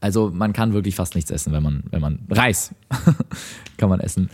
Also 0.00 0.30
man 0.32 0.52
kann 0.52 0.72
wirklich 0.74 0.94
fast 0.96 1.14
nichts 1.14 1.30
essen, 1.30 1.52
wenn 1.52 1.62
man, 1.62 1.84
wenn 1.90 2.00
man 2.00 2.18
Reis 2.30 2.74
kann 3.78 3.88
man 3.88 4.00
essen. 4.00 4.28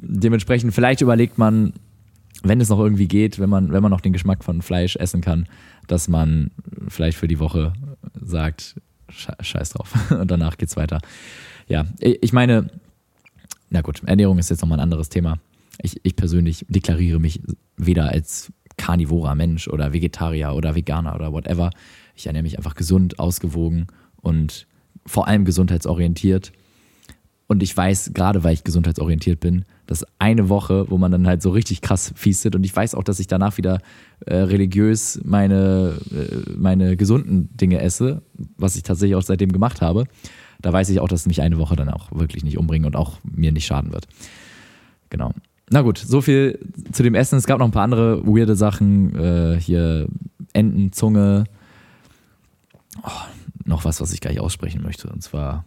Dementsprechend, 0.00 0.72
vielleicht 0.74 1.00
überlegt 1.00 1.36
man, 1.38 1.72
wenn 2.42 2.60
es 2.60 2.68
noch 2.68 2.78
irgendwie 2.78 3.08
geht, 3.08 3.38
wenn 3.38 3.50
man, 3.50 3.72
wenn 3.72 3.82
man 3.82 3.90
noch 3.90 4.00
den 4.00 4.12
Geschmack 4.12 4.44
von 4.44 4.62
Fleisch 4.62 4.96
essen 4.96 5.20
kann, 5.20 5.46
dass 5.88 6.06
man 6.08 6.50
vielleicht 6.88 7.18
für 7.18 7.28
die 7.28 7.38
Woche 7.40 7.72
sagt, 8.20 8.76
"Sche- 9.10 9.42
scheiß 9.42 9.70
drauf. 9.70 9.92
Und 10.10 10.30
danach 10.30 10.56
geht's 10.58 10.76
weiter. 10.76 11.00
Ja, 11.68 11.86
ich 12.00 12.32
meine, 12.32 12.70
na 13.70 13.80
gut, 13.82 14.02
Ernährung 14.06 14.38
ist 14.38 14.50
jetzt 14.50 14.60
nochmal 14.62 14.78
ein 14.78 14.82
anderes 14.84 15.08
Thema. 15.08 15.38
Ich, 15.82 16.00
ich 16.02 16.16
persönlich 16.16 16.66
deklariere 16.68 17.18
mich 17.18 17.40
weder 17.76 18.08
als 18.08 18.52
karnivorer 18.76 19.34
Mensch 19.34 19.68
oder 19.68 19.92
Vegetarier 19.92 20.54
oder 20.54 20.74
Veganer 20.74 21.14
oder 21.14 21.32
whatever. 21.32 21.70
Ich 22.14 22.26
ernähre 22.26 22.42
mich 22.42 22.58
einfach 22.58 22.74
gesund, 22.74 23.18
ausgewogen 23.18 23.86
und 24.16 24.66
vor 25.06 25.28
allem 25.28 25.44
gesundheitsorientiert. 25.44 26.52
Und 27.46 27.64
ich 27.64 27.76
weiß, 27.76 28.12
gerade 28.14 28.44
weil 28.44 28.54
ich 28.54 28.62
gesundheitsorientiert 28.62 29.40
bin, 29.40 29.64
dass 29.86 30.06
eine 30.20 30.48
Woche, 30.48 30.88
wo 30.88 30.98
man 30.98 31.10
dann 31.10 31.26
halt 31.26 31.42
so 31.42 31.50
richtig 31.50 31.80
krass 31.80 32.12
fiestet 32.14 32.54
und 32.54 32.64
ich 32.64 32.74
weiß 32.74 32.94
auch, 32.94 33.02
dass 33.02 33.18
ich 33.18 33.26
danach 33.26 33.56
wieder 33.58 33.80
äh, 34.24 34.36
religiös 34.36 35.20
meine, 35.24 35.98
äh, 36.12 36.52
meine 36.56 36.96
gesunden 36.96 37.48
Dinge 37.56 37.80
esse, 37.80 38.22
was 38.56 38.76
ich 38.76 38.84
tatsächlich 38.84 39.16
auch 39.16 39.22
seitdem 39.22 39.50
gemacht 39.50 39.80
habe, 39.82 40.04
da 40.62 40.72
weiß 40.72 40.90
ich 40.90 41.00
auch, 41.00 41.08
dass 41.08 41.26
mich 41.26 41.42
eine 41.42 41.58
Woche 41.58 41.74
dann 41.74 41.88
auch 41.88 42.12
wirklich 42.12 42.44
nicht 42.44 42.56
umbringen 42.56 42.86
und 42.86 42.94
auch 42.94 43.18
mir 43.24 43.50
nicht 43.50 43.66
schaden 43.66 43.92
wird. 43.92 44.06
Genau. 45.08 45.32
Na 45.70 45.82
gut, 45.82 45.98
so 45.98 46.20
viel 46.20 46.58
zu 46.92 47.02
dem 47.04 47.14
Essen. 47.14 47.38
Es 47.38 47.46
gab 47.46 47.60
noch 47.60 47.66
ein 47.66 47.72
paar 47.72 47.84
andere 47.84 48.26
weirde 48.26 48.56
Sachen. 48.56 49.14
Äh, 49.14 49.60
hier 49.60 50.08
Enten, 50.52 50.92
Zunge. 50.92 51.44
Oh, 53.04 53.10
noch 53.64 53.84
was, 53.84 54.00
was 54.00 54.12
ich 54.12 54.20
gar 54.20 54.30
nicht 54.30 54.40
aussprechen 54.40 54.82
möchte. 54.82 55.08
Und 55.08 55.22
zwar 55.22 55.64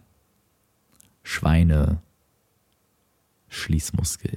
Schweine, 1.22 2.02
Schließmuskel. 3.48 4.36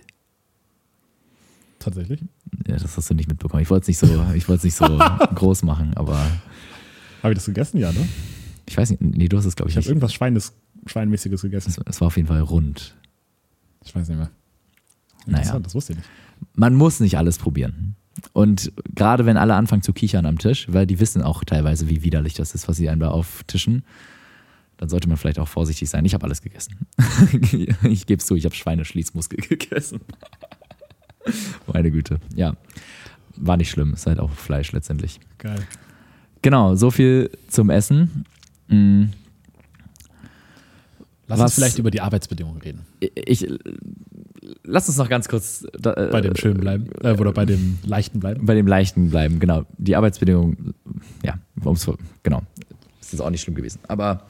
Tatsächlich. 1.79 2.21
Ja, 2.65 2.77
das 2.77 2.95
hast 2.95 3.09
du 3.09 3.13
nicht 3.13 3.27
mitbekommen. 3.27 3.61
Ich 3.61 3.69
wollte 3.69 3.83
es 3.83 3.87
nicht 3.89 3.97
so, 3.97 4.25
ich 4.35 4.47
wollte 4.47 4.65
nicht 4.65 4.75
so 4.75 4.85
groß 5.35 5.63
machen, 5.63 5.93
aber 5.95 6.17
Habe 7.23 7.33
ich 7.33 7.39
das 7.39 7.45
gegessen? 7.45 7.77
Ja, 7.77 7.91
ne? 7.91 8.07
ich 8.67 8.77
weiß 8.77 8.89
nicht. 8.91 9.01
Nee, 9.01 9.27
du 9.27 9.37
hast 9.37 9.45
es, 9.45 9.55
glaube 9.55 9.69
ich, 9.69 9.75
Ich 9.75 9.83
habe 9.83 9.89
irgendwas 9.89 10.13
Schweines, 10.13 10.53
Schweinmäßiges 10.85 11.41
gegessen. 11.41 11.71
Es, 11.71 11.77
es 11.85 11.99
war 12.01 12.07
auf 12.07 12.15
jeden 12.15 12.29
Fall 12.29 12.39
rund. 12.41 12.95
Ich 13.83 13.93
weiß 13.93 14.07
nicht 14.07 14.17
mehr. 14.17 14.31
Naja. 15.27 15.59
Das 15.59 15.75
wusste 15.75 15.93
ich 15.93 15.99
nicht. 15.99 16.09
man 16.55 16.75
muss 16.75 16.99
nicht 16.99 17.17
alles 17.17 17.37
probieren. 17.37 17.95
Und 18.33 18.71
gerade 18.95 19.25
wenn 19.25 19.37
alle 19.37 19.55
anfangen 19.55 19.83
zu 19.83 19.93
kichern 19.93 20.25
am 20.25 20.39
Tisch, 20.39 20.67
weil 20.69 20.87
die 20.87 20.99
wissen 20.99 21.21
auch 21.21 21.43
teilweise, 21.43 21.89
wie 21.89 22.03
widerlich 22.03 22.33
das 22.33 22.55
ist, 22.55 22.67
was 22.67 22.77
sie 22.77 22.89
einem 22.89 23.01
da 23.01 23.09
auftischen, 23.09 23.83
dann 24.77 24.89
sollte 24.89 25.07
man 25.07 25.17
vielleicht 25.17 25.39
auch 25.39 25.47
vorsichtig 25.47 25.89
sein. 25.89 26.05
Ich 26.05 26.13
habe 26.13 26.23
alles 26.25 26.41
gegessen. 26.41 26.87
ich 27.83 28.05
gebe 28.05 28.19
es 28.19 28.25
zu, 28.25 28.35
ich 28.35 28.45
habe 28.45 28.55
Schweineschließmuskel 28.55 29.39
gegessen. 29.49 30.01
Meine 31.71 31.91
Güte. 31.91 32.19
Ja, 32.35 32.55
war 33.35 33.57
nicht 33.57 33.69
schlimm. 33.69 33.93
Ist 33.93 34.07
halt 34.07 34.19
auch 34.19 34.31
Fleisch 34.31 34.71
letztendlich. 34.71 35.19
Geil. 35.37 35.59
Genau, 36.41 36.75
so 36.75 36.91
viel 36.91 37.31
zum 37.49 37.69
Essen. 37.69 38.25
Mm, 38.67 39.05
Lass 41.27 41.39
Was- 41.39 41.45
uns 41.51 41.55
vielleicht 41.55 41.77
über 41.79 41.91
die 41.91 42.01
Arbeitsbedingungen 42.01 42.61
reden. 42.61 42.85
Ich, 42.99 43.45
lass 44.63 44.87
uns 44.87 44.97
noch 44.97 45.09
ganz 45.09 45.27
kurz 45.27 45.65
da, 45.77 45.93
äh, 45.93 46.09
Bei 46.11 46.21
dem 46.21 46.35
Schönen 46.35 46.59
bleiben. 46.59 46.89
Äh, 47.03 47.11
oder 47.13 47.33
bei 47.33 47.45
dem 47.45 47.79
Leichten 47.83 48.19
bleiben. 48.19 48.45
bei 48.45 48.55
dem 48.55 48.65
Leichten 48.67 49.09
bleiben, 49.09 49.39
genau. 49.39 49.65
Die 49.77 49.95
Arbeitsbedingungen, 49.95 50.73
ja, 51.23 51.37
um's, 51.63 51.89
genau, 52.23 52.43
ist 53.01 53.11
jetzt 53.11 53.21
auch 53.21 53.29
nicht 53.29 53.41
schlimm 53.41 53.55
gewesen. 53.55 53.79
Aber 53.87 54.25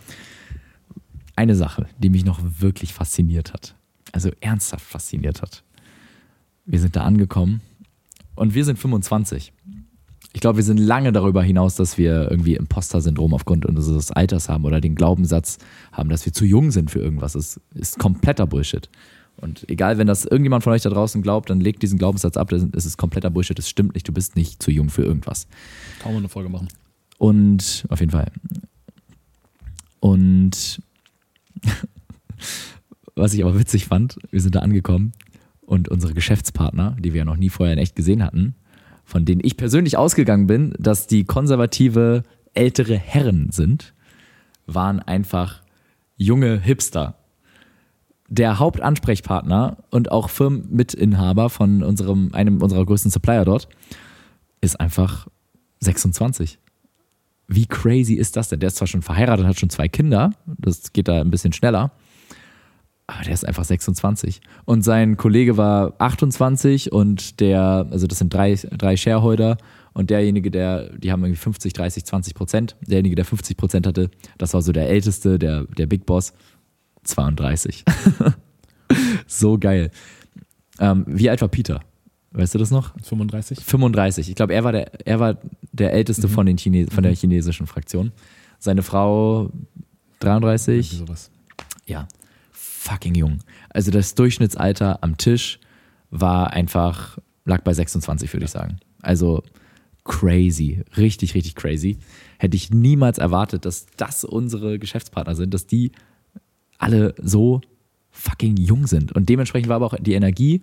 eine 1.35 1.55
Sache, 1.55 1.85
die 1.99 2.09
mich 2.09 2.25
noch 2.25 2.39
wirklich 2.59 2.93
fasziniert 2.93 3.53
hat, 3.53 3.75
also 4.11 4.31
ernsthaft 4.39 4.85
fasziniert 4.85 5.41
hat. 5.41 5.63
Wir 6.65 6.79
sind 6.79 6.95
da 6.95 7.03
angekommen 7.03 7.61
und 8.35 8.55
wir 8.55 8.65
sind 8.65 8.79
25. 8.79 9.53
Ich 10.33 10.41
glaube, 10.41 10.57
wir 10.57 10.63
sind 10.63 10.77
lange 10.77 11.11
darüber 11.11 11.41
hinaus, 11.41 11.75
dass 11.75 11.97
wir 11.97 12.29
irgendwie 12.29 12.55
Imposter-Syndrom 12.55 13.33
aufgrund 13.33 13.65
unseres 13.65 14.11
Alters 14.11 14.49
haben 14.49 14.65
oder 14.65 14.81
den 14.81 14.93
Glaubenssatz 14.93 15.57
haben, 15.91 16.09
dass 16.09 16.25
wir 16.25 16.33
zu 16.33 16.45
jung 16.45 16.71
sind 16.71 16.91
für 16.91 16.99
irgendwas. 16.99 17.33
Das 17.33 17.59
ist 17.73 17.97
kompletter 17.97 18.45
Bullshit. 18.45 18.89
Und 19.37 19.69
egal, 19.69 19.97
wenn 19.97 20.07
das 20.07 20.25
irgendjemand 20.25 20.63
von 20.63 20.73
euch 20.73 20.81
da 20.81 20.89
draußen 20.89 21.21
glaubt, 21.21 21.49
dann 21.49 21.59
legt 21.59 21.81
diesen 21.83 21.97
Glaubenssatz 21.97 22.37
ab. 22.37 22.49
Das 22.49 22.85
ist 22.85 22.97
kompletter 22.97 23.29
Bullshit. 23.29 23.57
Das 23.57 23.69
stimmt 23.69 23.93
nicht. 23.93 24.07
Du 24.07 24.11
bist 24.11 24.35
nicht 24.35 24.61
zu 24.61 24.71
jung 24.71 24.89
für 24.89 25.03
irgendwas. 25.03 25.47
Kaum 26.01 26.13
mal 26.13 26.19
eine 26.19 26.29
Folge 26.29 26.49
machen. 26.49 26.67
Und 27.17 27.85
auf 27.89 27.99
jeden 27.99 28.11
Fall. 28.11 28.31
Und 29.99 30.81
was 33.15 33.33
ich 33.33 33.43
aber 33.43 33.59
witzig 33.59 33.85
fand, 33.85 34.17
wir 34.31 34.41
sind 34.41 34.55
da 34.55 34.59
angekommen 34.59 35.13
und 35.61 35.89
unsere 35.89 36.13
Geschäftspartner, 36.13 36.95
die 36.99 37.13
wir 37.13 37.19
ja 37.19 37.25
noch 37.25 37.37
nie 37.37 37.49
vorher 37.49 37.73
in 37.73 37.79
echt 37.79 37.95
gesehen 37.95 38.23
hatten, 38.23 38.55
von 39.07 39.23
denen 39.23 39.39
ich 39.41 39.55
persönlich 39.55 39.97
ausgegangen 39.97 40.47
bin, 40.47 40.73
dass 40.77 41.07
die 41.07 41.23
konservative 41.23 42.23
ältere 42.53 42.97
Herren 42.97 43.51
sind, 43.51 43.93
waren 44.65 44.99
einfach 44.99 45.63
junge 46.17 46.59
Hipster. 46.59 47.15
Der 48.27 48.59
Hauptansprechpartner 48.59 49.77
und 49.91 50.11
auch 50.11 50.29
Firmenmitinhaber 50.29 51.49
von 51.49 51.83
unserem, 51.83 52.33
einem 52.33 52.61
unserer 52.61 52.85
größten 52.85 53.09
Supplier 53.09 53.45
dort 53.45 53.69
ist 54.59 54.77
einfach 54.77 55.29
26. 55.79 56.59
Wie 57.47 57.65
crazy 57.65 58.15
ist 58.15 58.35
das 58.35 58.49
denn? 58.49 58.59
Der 58.59 58.67
ist 58.67 58.75
zwar 58.75 58.89
schon 58.89 59.03
verheiratet, 59.03 59.45
hat 59.45 59.57
schon 59.57 59.69
zwei 59.69 59.87
Kinder, 59.87 60.31
das 60.45 60.91
geht 60.91 61.07
da 61.07 61.21
ein 61.21 61.31
bisschen 61.31 61.53
schneller, 61.53 61.93
aber 63.07 63.23
der 63.23 63.33
ist 63.33 63.47
einfach 63.47 63.63
26. 63.63 64.41
Und 64.65 64.83
sein 64.83 65.15
Kollege 65.15 65.55
war 65.55 65.93
28 65.97 66.91
und 66.91 67.39
der, 67.39 67.87
also 67.89 68.05
das 68.05 68.19
sind 68.19 68.33
drei, 68.33 68.53
drei 68.55 68.97
Shareholder 68.97 69.57
und 69.93 70.09
derjenige, 70.09 70.51
der, 70.51 70.95
die 70.97 71.11
haben 71.11 71.23
irgendwie 71.23 71.39
50, 71.39 71.71
30, 71.73 72.05
20 72.05 72.35
Prozent. 72.35 72.75
Derjenige, 72.81 73.15
der 73.15 73.25
50 73.25 73.55
Prozent 73.57 73.87
hatte, 73.87 74.11
das 74.37 74.53
war 74.53 74.61
so 74.61 74.73
der 74.73 74.89
Älteste, 74.89 75.39
der, 75.39 75.63
der 75.63 75.87
Big 75.87 76.05
Boss, 76.05 76.33
32. 77.03 77.85
so 79.27 79.57
geil. 79.57 79.89
Ähm, 80.79 81.05
wie 81.07 81.29
alt 81.29 81.41
war 81.41 81.47
Peter? 81.47 81.79
Weißt 82.31 82.53
du 82.53 82.59
das 82.59 82.71
noch? 82.71 82.93
35? 83.03 83.63
35. 83.63 84.29
Ich 84.29 84.35
glaube, 84.35 84.53
er 84.53 84.65
war 84.65 84.73
der, 84.73 85.07
er 85.07 85.19
war 85.21 85.37
der 85.71 85.93
älteste 85.93 86.27
von, 86.27 86.45
den 86.45 86.57
Chine 86.57 86.87
von 86.87 87.03
der 87.03 87.15
chinesischen 87.15 87.67
Fraktion. 87.67 88.11
Seine 88.59 88.83
Frau 88.83 89.49
33. 90.19 90.75
Irgendwie 90.75 90.95
sowas. 90.97 91.31
Ja, 91.85 92.07
fucking 92.77 93.15
jung. 93.15 93.39
Also 93.69 93.91
das 93.91 94.15
Durchschnittsalter 94.15 95.03
am 95.03 95.17
Tisch 95.17 95.59
war 96.09 96.51
einfach, 96.53 97.17
lag 97.45 97.61
bei 97.63 97.73
26, 97.73 98.31
würde 98.33 98.45
ich 98.45 98.51
sagen. 98.51 98.77
Also 99.01 99.43
crazy, 100.03 100.83
richtig, 100.95 101.33
richtig 101.35 101.55
crazy. 101.55 101.97
Hätte 102.37 102.55
ich 102.55 102.69
niemals 102.69 103.17
erwartet, 103.17 103.65
dass 103.65 103.87
das 103.97 104.23
unsere 104.23 104.79
Geschäftspartner 104.79 105.35
sind, 105.35 105.53
dass 105.53 105.67
die 105.67 105.91
alle 106.77 107.13
so 107.21 107.61
fucking 108.11 108.57
jung 108.57 108.87
sind. 108.87 109.11
Und 109.11 109.29
dementsprechend 109.29 109.69
war 109.69 109.77
aber 109.77 109.87
auch 109.87 109.95
die 109.99 110.13
Energie, 110.13 110.61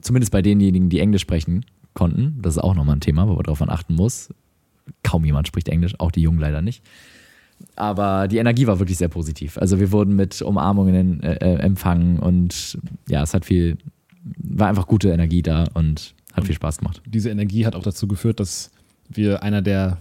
zumindest 0.00 0.32
bei 0.32 0.42
denjenigen, 0.42 0.88
die 0.88 1.00
Englisch 1.00 1.22
sprechen 1.22 1.66
konnten, 1.94 2.38
das 2.40 2.56
ist 2.56 2.62
auch 2.62 2.74
nochmal 2.74 2.96
ein 2.96 3.00
Thema, 3.00 3.28
wo 3.28 3.34
man 3.34 3.42
drauf 3.42 3.60
achten 3.62 3.94
muss. 3.94 4.32
Kaum 5.02 5.24
jemand 5.24 5.46
spricht 5.46 5.68
Englisch, 5.68 5.94
auch 5.98 6.10
die 6.10 6.22
Jungen 6.22 6.40
leider 6.40 6.62
nicht. 6.62 6.82
Aber 7.76 8.28
die 8.28 8.38
Energie 8.38 8.66
war 8.66 8.78
wirklich 8.78 8.98
sehr 8.98 9.08
positiv. 9.08 9.56
Also 9.58 9.80
wir 9.80 9.90
wurden 9.92 10.16
mit 10.16 10.42
Umarmungen 10.42 11.22
äh, 11.22 11.34
empfangen 11.56 12.18
und 12.18 12.78
ja, 13.08 13.22
es 13.22 13.32
hat 13.34 13.44
viel, 13.44 13.78
war 14.38 14.68
einfach 14.68 14.86
gute 14.86 15.10
Energie 15.10 15.42
da 15.42 15.64
und 15.74 16.14
hat 16.34 16.44
viel 16.44 16.54
Spaß 16.54 16.78
gemacht. 16.78 17.00
Diese 17.06 17.30
Energie 17.30 17.66
hat 17.66 17.74
auch 17.74 17.82
dazu 17.82 18.06
geführt, 18.06 18.38
dass 18.40 18.70
wir 19.08 19.42
einer 19.42 19.62
der 19.62 19.98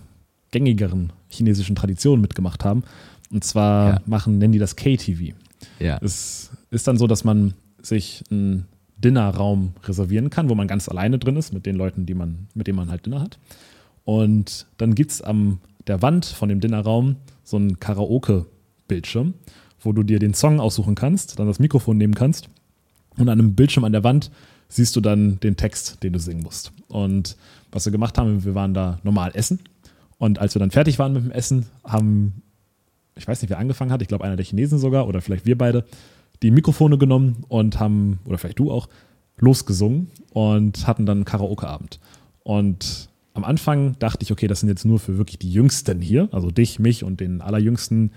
gängigeren 0.51 1.11
chinesischen 1.29 1.75
Traditionen 1.75 2.21
mitgemacht 2.21 2.65
haben. 2.65 2.83
Und 3.31 3.43
zwar 3.43 3.89
Ja. 3.89 4.01
machen, 4.05 4.37
nennen 4.39 4.53
die 4.53 4.59
das 4.59 4.75
KTV. 4.75 5.33
Ja. 5.79 5.97
Es 6.01 6.51
ist 6.71 6.87
dann 6.87 6.97
so, 6.97 7.07
dass 7.07 7.23
man 7.23 7.53
sich 7.81 8.23
einen 8.31 8.65
Dinnerraum 8.97 9.73
reservieren 9.85 10.29
kann, 10.29 10.49
wo 10.49 10.55
man 10.55 10.67
ganz 10.67 10.89
alleine 10.89 11.19
drin 11.19 11.37
ist 11.37 11.53
mit 11.53 11.65
den 11.65 11.75
Leuten, 11.75 12.05
die 12.05 12.13
man, 12.13 12.47
mit 12.53 12.67
denen 12.67 12.75
man 12.75 12.89
halt 12.91 13.05
Dinner 13.05 13.21
hat. 13.21 13.39
Und 14.03 14.65
dann 14.77 14.95
gibt 14.95 15.11
es 15.11 15.21
an 15.21 15.59
der 15.87 16.01
Wand 16.01 16.25
von 16.25 16.49
dem 16.49 16.59
Dinnerraum 16.59 17.15
so 17.49 17.57
einen 17.57 17.79
Karaoke-Bildschirm, 17.79 19.33
wo 19.81 19.93
du 19.93 20.03
dir 20.03 20.19
den 20.19 20.33
Song 20.33 20.59
aussuchen 20.59 20.95
kannst, 20.95 21.39
dann 21.39 21.47
das 21.47 21.59
Mikrofon 21.59 21.97
nehmen 21.97 22.15
kannst 22.15 22.49
und 23.17 23.27
an 23.29 23.39
einem 23.39 23.55
Bildschirm 23.55 23.83
an 23.83 23.91
der 23.91 24.03
Wand 24.03 24.31
siehst 24.69 24.95
du 24.95 25.01
dann 25.01 25.39
den 25.39 25.57
Text, 25.57 26.03
den 26.03 26.13
du 26.13 26.19
singen 26.19 26.43
musst. 26.43 26.71
Und 26.87 27.35
was 27.71 27.85
wir 27.85 27.91
gemacht 27.91 28.17
haben, 28.17 28.43
wir 28.45 28.55
waren 28.55 28.73
da 28.73 28.99
normal 29.03 29.31
essen. 29.33 29.59
Und 30.17 30.39
als 30.39 30.55
wir 30.55 30.59
dann 30.59 30.71
fertig 30.71 30.99
waren 30.99 31.13
mit 31.13 31.23
dem 31.23 31.31
Essen, 31.31 31.65
haben, 31.83 32.41
ich 33.15 33.27
weiß 33.27 33.41
nicht, 33.41 33.49
wer 33.49 33.57
angefangen 33.57 33.91
hat, 33.91 34.01
ich 34.01 34.07
glaube 34.07 34.25
einer 34.25 34.35
der 34.35 34.45
Chinesen 34.45 34.77
sogar 34.77 35.07
oder 35.07 35.21
vielleicht 35.21 35.45
wir 35.45 35.57
beide, 35.57 35.85
die 36.41 36.51
Mikrofone 36.51 36.97
genommen 36.97 37.43
und 37.47 37.79
haben, 37.79 38.19
oder 38.25 38.37
vielleicht 38.37 38.59
du 38.59 38.71
auch, 38.71 38.87
losgesungen 39.37 40.11
und 40.31 40.85
hatten 40.87 41.05
dann 41.05 41.19
einen 41.19 41.25
Karaoke-Abend. 41.25 41.99
Und 42.43 43.08
am 43.39 43.45
Anfang 43.45 43.97
dachte 43.99 44.23
ich, 44.23 44.31
okay, 44.31 44.47
das 44.47 44.59
sind 44.59 44.69
jetzt 44.69 44.85
nur 44.85 44.99
für 44.99 45.17
wirklich 45.17 45.39
die 45.39 45.51
Jüngsten 45.51 46.01
hier, 46.01 46.27
also 46.31 46.51
dich, 46.51 46.77
mich 46.79 47.03
und 47.03 47.19
den 47.21 47.41
allerjüngsten 47.41 48.11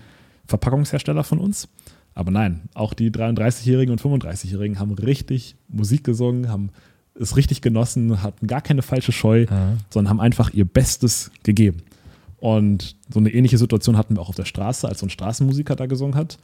Verpackungshersteller 0.47 1.23
von 1.23 1.39
uns. 1.39 1.69
Aber 2.13 2.29
nein, 2.29 2.63
auch 2.73 2.93
die 2.93 3.09
33-Jährigen 3.09 3.91
und 3.91 4.01
35-Jährigen 4.01 4.79
haben 4.79 4.91
richtig 4.93 5.55
Musik 5.69 6.03
gesungen, 6.03 6.49
haben 6.49 6.69
es 7.15 7.37
richtig 7.37 7.61
genossen, 7.61 8.21
hatten 8.21 8.47
gar 8.47 8.61
keine 8.61 8.81
falsche 8.81 9.11
Scheu, 9.11 9.45
Ja. 9.49 9.77
sondern 9.89 10.09
haben 10.09 10.19
einfach 10.19 10.53
ihr 10.53 10.65
Bestes 10.65 11.31
gegeben. 11.43 11.77
Und 12.37 12.97
so 13.11 13.19
eine 13.19 13.29
ähnliche 13.33 13.57
Situation 13.57 13.97
hatten 13.97 14.15
wir 14.15 14.21
auch 14.21 14.29
auf 14.29 14.35
der 14.35 14.45
Straße, 14.45 14.87
als 14.87 14.99
so 14.99 15.05
ein 15.05 15.09
Straßenmusiker 15.09 15.75
da 15.77 15.85
gesungen 15.85 16.15
hat. 16.15 16.37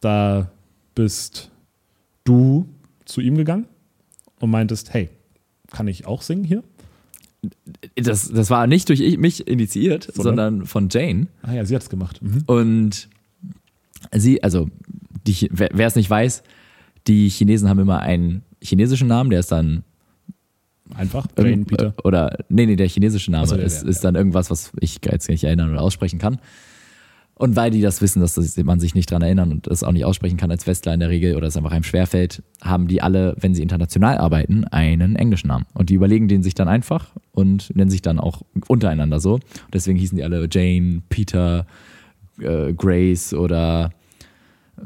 Da 0.00 0.50
bist 0.94 1.50
du 2.24 2.68
zu 3.06 3.20
ihm 3.22 3.36
gegangen 3.36 3.66
und 4.40 4.50
meintest, 4.50 4.92
hey, 4.92 5.08
kann 5.70 5.88
ich 5.88 6.06
auch 6.06 6.20
singen 6.22 6.44
hier? 6.44 6.62
Das, 7.96 8.28
das 8.30 8.50
war 8.50 8.66
nicht 8.66 8.88
durch 8.88 9.00
ich- 9.00 9.18
mich 9.18 9.46
initiiert, 9.46 10.04
Sondern? 10.14 10.24
sondern 10.54 10.66
von 10.66 10.88
Jane. 10.90 11.26
Ah 11.42 11.52
ja, 11.54 11.64
sie 11.64 11.74
hat 11.74 11.82
es 11.82 11.90
gemacht. 11.90 12.20
Mhm. 12.22 12.42
Und 12.46 13.08
sie, 14.12 14.42
also, 14.42 14.68
die, 15.26 15.48
wer 15.52 15.86
es 15.86 15.94
nicht 15.96 16.08
weiß, 16.10 16.42
die 17.06 17.28
Chinesen 17.28 17.68
haben 17.68 17.78
immer 17.80 18.00
einen 18.00 18.42
chinesischen 18.62 19.08
Namen, 19.08 19.30
der 19.30 19.40
ist 19.40 19.52
dann 19.52 19.84
Einfach, 20.94 21.26
Jane, 21.36 21.64
Peter. 21.66 21.92
Oder, 22.02 22.38
nee, 22.48 22.64
nee, 22.64 22.74
der 22.76 22.88
chinesische 22.88 23.30
Name 23.30 23.46
so, 23.46 23.56
der- 23.56 23.66
ist, 23.66 23.82
der, 23.82 23.90
ist 23.90 24.02
dann 24.04 24.14
irgendwas, 24.14 24.50
was 24.50 24.72
ich 24.80 25.00
jetzt 25.04 25.28
nicht 25.28 25.44
erinnern 25.44 25.70
oder 25.70 25.82
aussprechen 25.82 26.18
kann. 26.18 26.38
Und 27.38 27.54
weil 27.54 27.70
die 27.70 27.80
das 27.80 28.02
wissen, 28.02 28.20
dass 28.20 28.34
das 28.34 28.56
man 28.56 28.80
sich 28.80 28.96
nicht 28.96 29.10
dran 29.10 29.22
erinnern 29.22 29.52
und 29.52 29.68
das 29.68 29.84
auch 29.84 29.92
nicht 29.92 30.04
aussprechen 30.04 30.36
kann 30.36 30.50
als 30.50 30.66
Westler 30.66 30.92
in 30.92 31.00
der 31.00 31.08
Regel 31.08 31.36
oder 31.36 31.46
es 31.46 31.56
einfach 31.56 31.70
einem 31.70 31.84
schwerfällt, 31.84 32.42
haben 32.62 32.88
die 32.88 33.00
alle, 33.00 33.36
wenn 33.38 33.54
sie 33.54 33.62
international 33.62 34.18
arbeiten, 34.18 34.64
einen 34.64 35.14
englischen 35.14 35.46
Namen. 35.46 35.64
Und 35.72 35.88
die 35.88 35.94
überlegen 35.94 36.26
den 36.26 36.42
sich 36.42 36.54
dann 36.54 36.66
einfach 36.66 37.12
und 37.30 37.74
nennen 37.76 37.90
sich 37.90 38.02
dann 38.02 38.18
auch 38.18 38.42
untereinander 38.66 39.20
so. 39.20 39.38
Deswegen 39.72 39.98
hießen 39.98 40.18
die 40.18 40.24
alle 40.24 40.48
Jane, 40.50 41.02
Peter, 41.08 41.64
äh, 42.40 42.72
Grace 42.72 43.32
oder 43.32 43.92
äh, 44.76 44.82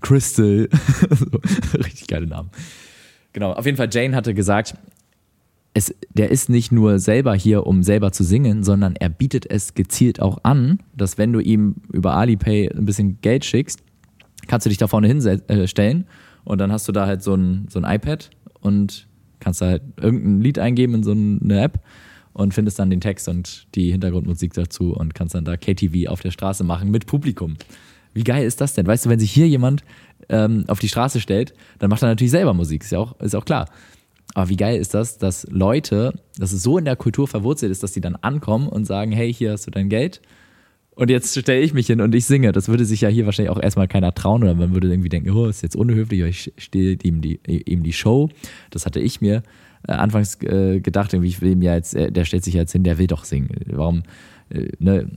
Crystal. 0.00 0.68
so, 1.10 1.26
richtig 1.78 2.06
geile 2.06 2.28
Namen. 2.28 2.50
Genau, 3.32 3.52
auf 3.52 3.66
jeden 3.66 3.76
Fall 3.76 3.88
Jane 3.90 4.14
hatte 4.14 4.32
gesagt, 4.32 4.76
es, 5.76 5.94
der 6.08 6.30
ist 6.30 6.48
nicht 6.48 6.72
nur 6.72 6.98
selber 6.98 7.34
hier, 7.34 7.66
um 7.66 7.82
selber 7.82 8.10
zu 8.10 8.24
singen, 8.24 8.64
sondern 8.64 8.96
er 8.96 9.10
bietet 9.10 9.44
es 9.50 9.74
gezielt 9.74 10.22
auch 10.22 10.38
an, 10.42 10.78
dass 10.96 11.18
wenn 11.18 11.34
du 11.34 11.40
ihm 11.40 11.74
über 11.92 12.16
Alipay 12.16 12.70
ein 12.70 12.86
bisschen 12.86 13.20
Geld 13.20 13.44
schickst, 13.44 13.82
kannst 14.46 14.64
du 14.64 14.70
dich 14.70 14.78
da 14.78 14.86
vorne 14.86 15.06
hinstellen 15.06 16.00
äh, 16.00 16.48
und 16.48 16.58
dann 16.62 16.72
hast 16.72 16.88
du 16.88 16.92
da 16.92 17.06
halt 17.06 17.22
so 17.22 17.34
ein, 17.34 17.66
so 17.68 17.78
ein 17.78 17.84
iPad 17.84 18.30
und 18.60 19.06
kannst 19.38 19.60
da 19.60 19.66
halt 19.66 19.82
irgendein 20.00 20.40
Lied 20.40 20.58
eingeben 20.58 20.94
in 20.94 21.02
so 21.02 21.12
eine 21.12 21.60
App 21.60 21.82
und 22.32 22.54
findest 22.54 22.78
dann 22.78 22.88
den 22.88 23.02
Text 23.02 23.28
und 23.28 23.66
die 23.74 23.92
Hintergrundmusik 23.92 24.54
dazu 24.54 24.94
und 24.94 25.14
kannst 25.14 25.34
dann 25.34 25.44
da 25.44 25.58
KTV 25.58 26.08
auf 26.08 26.22
der 26.22 26.30
Straße 26.30 26.64
machen 26.64 26.90
mit 26.90 27.06
Publikum. 27.06 27.58
Wie 28.14 28.24
geil 28.24 28.46
ist 28.46 28.62
das 28.62 28.72
denn? 28.72 28.86
Weißt 28.86 29.04
du, 29.04 29.10
wenn 29.10 29.18
sich 29.18 29.30
hier 29.30 29.46
jemand 29.46 29.84
ähm, 30.30 30.64
auf 30.68 30.78
die 30.78 30.88
Straße 30.88 31.20
stellt, 31.20 31.52
dann 31.80 31.90
macht 31.90 32.00
er 32.00 32.08
natürlich 32.08 32.30
selber 32.30 32.54
Musik, 32.54 32.82
ist 32.82 32.92
ja 32.92 32.98
auch, 32.98 33.20
ist 33.20 33.36
auch 33.36 33.44
klar. 33.44 33.66
Aber 34.36 34.50
wie 34.50 34.56
geil 34.56 34.78
ist 34.78 34.92
das, 34.92 35.16
dass 35.16 35.46
Leute, 35.50 36.12
dass 36.36 36.52
es 36.52 36.62
so 36.62 36.76
in 36.76 36.84
der 36.84 36.94
Kultur 36.94 37.26
verwurzelt 37.26 37.72
ist, 37.72 37.82
dass 37.82 37.92
die 37.92 38.02
dann 38.02 38.16
ankommen 38.16 38.68
und 38.68 38.84
sagen, 38.84 39.10
hey, 39.10 39.32
hier 39.32 39.52
hast 39.52 39.66
du 39.66 39.70
dein 39.70 39.88
Geld. 39.88 40.20
Und 40.90 41.08
jetzt 41.08 41.38
stelle 41.38 41.62
ich 41.62 41.72
mich 41.72 41.86
hin 41.86 42.02
und 42.02 42.14
ich 42.14 42.26
singe. 42.26 42.52
Das 42.52 42.68
würde 42.68 42.84
sich 42.84 43.00
ja 43.00 43.08
hier 43.08 43.24
wahrscheinlich 43.24 43.48
auch 43.48 43.62
erstmal 43.62 43.88
keiner 43.88 44.12
trauen 44.12 44.42
oder 44.42 44.54
man 44.54 44.74
würde 44.74 44.88
irgendwie 44.88 45.08
denken, 45.08 45.30
oh, 45.30 45.46
ist 45.46 45.62
jetzt 45.62 45.74
unhöflich, 45.74 46.20
ich 46.20 46.52
stehe 46.58 46.98
ihm 47.02 47.22
die, 47.22 47.40
ihm 47.46 47.82
die 47.82 47.94
Show. 47.94 48.28
Das 48.68 48.84
hatte 48.84 49.00
ich 49.00 49.22
mir 49.22 49.42
äh, 49.88 49.92
anfangs 49.92 50.34
äh, 50.42 50.80
gedacht, 50.80 51.14
irgendwie, 51.14 51.30
ich 51.30 51.40
will 51.40 51.52
ihm 51.52 51.62
ja 51.62 51.74
jetzt, 51.74 51.94
äh, 51.94 52.12
der 52.12 52.26
stellt 52.26 52.44
sich 52.44 52.52
jetzt 52.52 52.72
hin, 52.72 52.84
der 52.84 52.98
will 52.98 53.06
doch 53.06 53.24
singen. 53.24 53.48
Warum, 53.70 54.02
äh, 54.50 54.68
ne, 54.78 55.10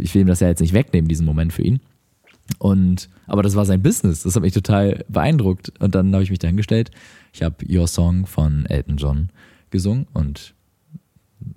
ich 0.00 0.14
will 0.14 0.22
ihm 0.22 0.28
das 0.28 0.38
ja 0.38 0.46
jetzt 0.46 0.60
nicht 0.60 0.74
wegnehmen, 0.74 1.08
diesen 1.08 1.26
Moment 1.26 1.52
für 1.52 1.62
ihn. 1.62 1.80
Und, 2.58 3.08
aber 3.26 3.42
das 3.42 3.56
war 3.56 3.64
sein 3.64 3.82
Business. 3.82 4.22
Das 4.22 4.36
hat 4.36 4.42
mich 4.42 4.54
total 4.54 5.04
beeindruckt. 5.08 5.72
Und 5.80 5.96
dann 5.96 6.12
habe 6.12 6.22
ich 6.22 6.30
mich 6.30 6.38
dahingestellt. 6.38 6.92
Ich 7.32 7.42
habe 7.42 7.56
Your 7.68 7.86
Song 7.86 8.26
von 8.26 8.66
Elton 8.66 8.96
John 8.96 9.30
gesungen 9.70 10.06
und 10.12 10.54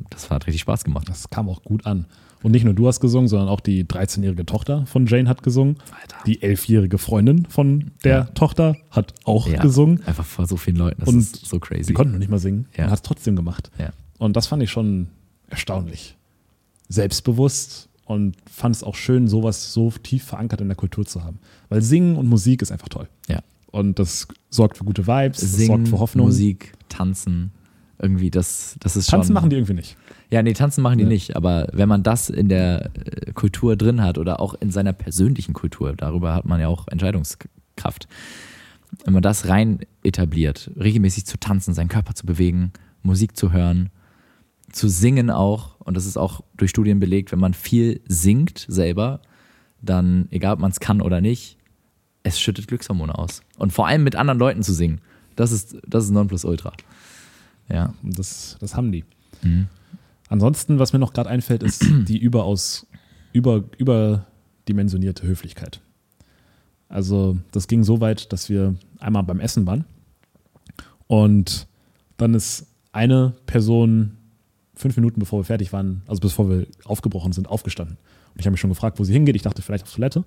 das 0.09 0.29
hat 0.29 0.47
richtig 0.47 0.61
Spaß 0.61 0.83
gemacht. 0.83 1.09
Das 1.09 1.29
kam 1.29 1.49
auch 1.49 1.63
gut 1.63 1.85
an. 1.85 2.05
Und 2.43 2.51
nicht 2.51 2.65
nur 2.65 2.73
du 2.73 2.87
hast 2.87 2.99
gesungen, 2.99 3.29
sondern 3.29 3.47
auch 3.47 3.61
die 3.61 3.85
13-jährige 3.85 4.45
Tochter 4.45 4.85
von 4.85 5.05
Jane 5.05 5.29
hat 5.29 5.43
gesungen. 5.43 5.77
Alter. 6.01 6.17
Die 6.25 6.41
11-jährige 6.41 6.97
Freundin 6.97 7.45
von 7.45 7.91
der 8.03 8.17
ja. 8.17 8.23
Tochter 8.25 8.75
hat 8.91 9.13
auch 9.23 9.47
ja, 9.47 9.61
gesungen. 9.61 10.03
Einfach 10.05 10.25
vor 10.25 10.45
so 10.45 10.57
vielen 10.57 10.75
Leuten. 10.75 10.99
Das 10.99 11.09
und 11.09 11.19
ist 11.19 11.45
so 11.45 11.59
crazy. 11.59 11.85
Sie 11.85 11.93
konnten 11.93 12.11
noch 12.11 12.19
nicht 12.19 12.29
mal 12.29 12.39
singen 12.39 12.67
ja. 12.75 12.85
und 12.85 12.91
hat 12.91 12.99
es 12.99 13.03
trotzdem 13.03 13.37
gemacht. 13.37 13.71
Ja. 13.79 13.91
Und 14.19 14.35
das 14.35 14.47
fand 14.47 14.61
ich 14.61 14.71
schon 14.71 15.07
erstaunlich. 15.49 16.17
Selbstbewusst 16.89 17.87
und 18.05 18.35
fand 18.51 18.75
es 18.75 18.83
auch 18.83 18.95
schön, 18.95 19.29
sowas 19.29 19.71
so 19.71 19.91
tief 19.91 20.25
verankert 20.25 20.59
in 20.59 20.67
der 20.67 20.75
Kultur 20.75 21.05
zu 21.05 21.23
haben. 21.23 21.39
Weil 21.69 21.81
Singen 21.81 22.17
und 22.17 22.27
Musik 22.27 22.61
ist 22.61 22.73
einfach 22.73 22.89
toll. 22.89 23.07
Ja. 23.29 23.39
Und 23.73 23.97
das 23.97 24.27
sorgt 24.51 24.77
für 24.77 24.83
gute 24.83 25.07
Vibes, 25.07 25.39
Singen, 25.39 25.67
sorgt 25.67 25.87
für 25.87 25.99
Hoffnung. 25.99 26.27
Musik, 26.27 26.73
Tanzen, 26.89 27.51
irgendwie, 27.97 28.29
das, 28.29 28.75
das 28.79 28.95
ist 28.95 29.09
Tanzen 29.09 29.29
schon. 29.29 29.33
machen 29.33 29.49
die 29.49 29.55
irgendwie 29.55 29.73
nicht. 29.73 29.97
Ja, 30.29 30.43
nee, 30.43 30.53
tanzen 30.53 30.83
machen 30.83 30.99
die 30.99 31.05
Ja. 31.05 31.09
nicht. 31.09 31.35
Aber 31.35 31.67
wenn 31.73 31.89
man 31.89 32.03
das 32.03 32.29
in 32.29 32.49
der 32.49 32.91
äh, 32.93 33.31
Kultur 33.33 33.75
drin 33.75 34.01
hat 34.03 34.19
oder 34.19 34.39
auch 34.39 34.53
in 34.53 34.69
seiner 34.69 34.93
persönlichen 34.93 35.53
Kultur, 35.53 35.93
darüber 35.97 36.35
hat 36.35 36.45
man 36.45 36.61
ja 36.61 36.67
auch 36.67 36.87
Entscheidungskraft. 36.87 38.07
Wenn 39.05 39.13
man 39.13 39.23
das 39.23 39.47
rein 39.47 39.79
etabliert, 40.03 40.69
regelmäßig 40.79 41.25
zu 41.25 41.39
tanzen, 41.39 41.73
seinen 41.73 41.87
Körper 41.89 42.13
zu 42.13 42.27
bewegen, 42.27 42.73
Musik 43.01 43.35
zu 43.35 43.51
hören, 43.51 43.89
zu 44.71 44.87
singen 44.87 45.31
auch, 45.31 45.79
und 45.79 45.97
das 45.97 46.05
ist 46.05 46.17
auch 46.17 46.41
durch 46.57 46.69
Studien 46.69 46.99
belegt, 46.99 47.31
wenn 47.31 47.39
man 47.39 47.55
viel 47.55 48.01
singt 48.07 48.65
selber, 48.67 49.21
dann, 49.81 50.27
egal 50.29 50.53
ob 50.53 50.59
man 50.59 50.69
es 50.69 50.79
kann 50.79 51.01
oder 51.01 51.21
nicht, 51.21 51.57
es 52.23 52.39
schüttet 52.39 52.67
Glückshormone 52.67 53.17
aus. 53.17 53.41
Und 53.57 53.73
vor 53.73 53.87
allem 53.87 54.03
mit 54.03 54.15
anderen 54.15 54.39
Leuten 54.39 54.63
zu 54.63 54.73
singen, 54.73 55.01
das 55.35 55.51
ist, 55.51 55.77
das 55.87 56.05
ist 56.05 56.11
Nonplusultra. 56.11 56.73
Ja. 57.69 57.93
Das, 58.01 58.57
das 58.59 58.75
haben 58.75 58.91
die. 58.91 59.03
Mhm. 59.41 59.67
Ansonsten, 60.29 60.79
was 60.79 60.93
mir 60.93 60.99
noch 60.99 61.13
gerade 61.13 61.29
einfällt, 61.29 61.63
ist 61.63 61.85
die 62.07 62.17
überaus 62.17 62.87
über, 63.33 63.63
überdimensionierte 63.77 65.27
Höflichkeit. 65.27 65.81
Also 66.89 67.37
das 67.51 67.67
ging 67.67 67.83
so 67.83 68.01
weit, 68.01 68.31
dass 68.31 68.49
wir 68.49 68.75
einmal 68.99 69.23
beim 69.23 69.39
Essen 69.39 69.65
waren 69.65 69.85
und 71.07 71.67
dann 72.17 72.35
ist 72.35 72.67
eine 72.91 73.33
Person 73.47 74.17
fünf 74.75 74.95
Minuten 74.95 75.19
bevor 75.19 75.39
wir 75.39 75.45
fertig 75.45 75.73
waren, 75.73 76.03
also 76.07 76.19
bevor 76.19 76.49
wir 76.49 76.67
aufgebrochen 76.85 77.33
sind, 77.33 77.47
aufgestanden. 77.47 77.97
Und 78.33 78.39
ich 78.39 78.45
habe 78.45 78.51
mich 78.51 78.61
schon 78.61 78.69
gefragt, 78.69 78.99
wo 78.99 79.03
sie 79.03 79.13
hingeht. 79.13 79.35
Ich 79.35 79.41
dachte 79.41 79.61
vielleicht 79.61 79.85
auf 79.85 79.93
Toilette. 79.93 80.23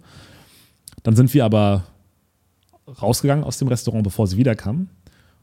Dann 1.07 1.15
sind 1.15 1.33
wir 1.35 1.45
aber 1.45 1.85
rausgegangen 3.01 3.45
aus 3.45 3.59
dem 3.59 3.69
Restaurant, 3.69 4.03
bevor 4.03 4.27
sie 4.27 4.39
wiederkam. 4.39 4.89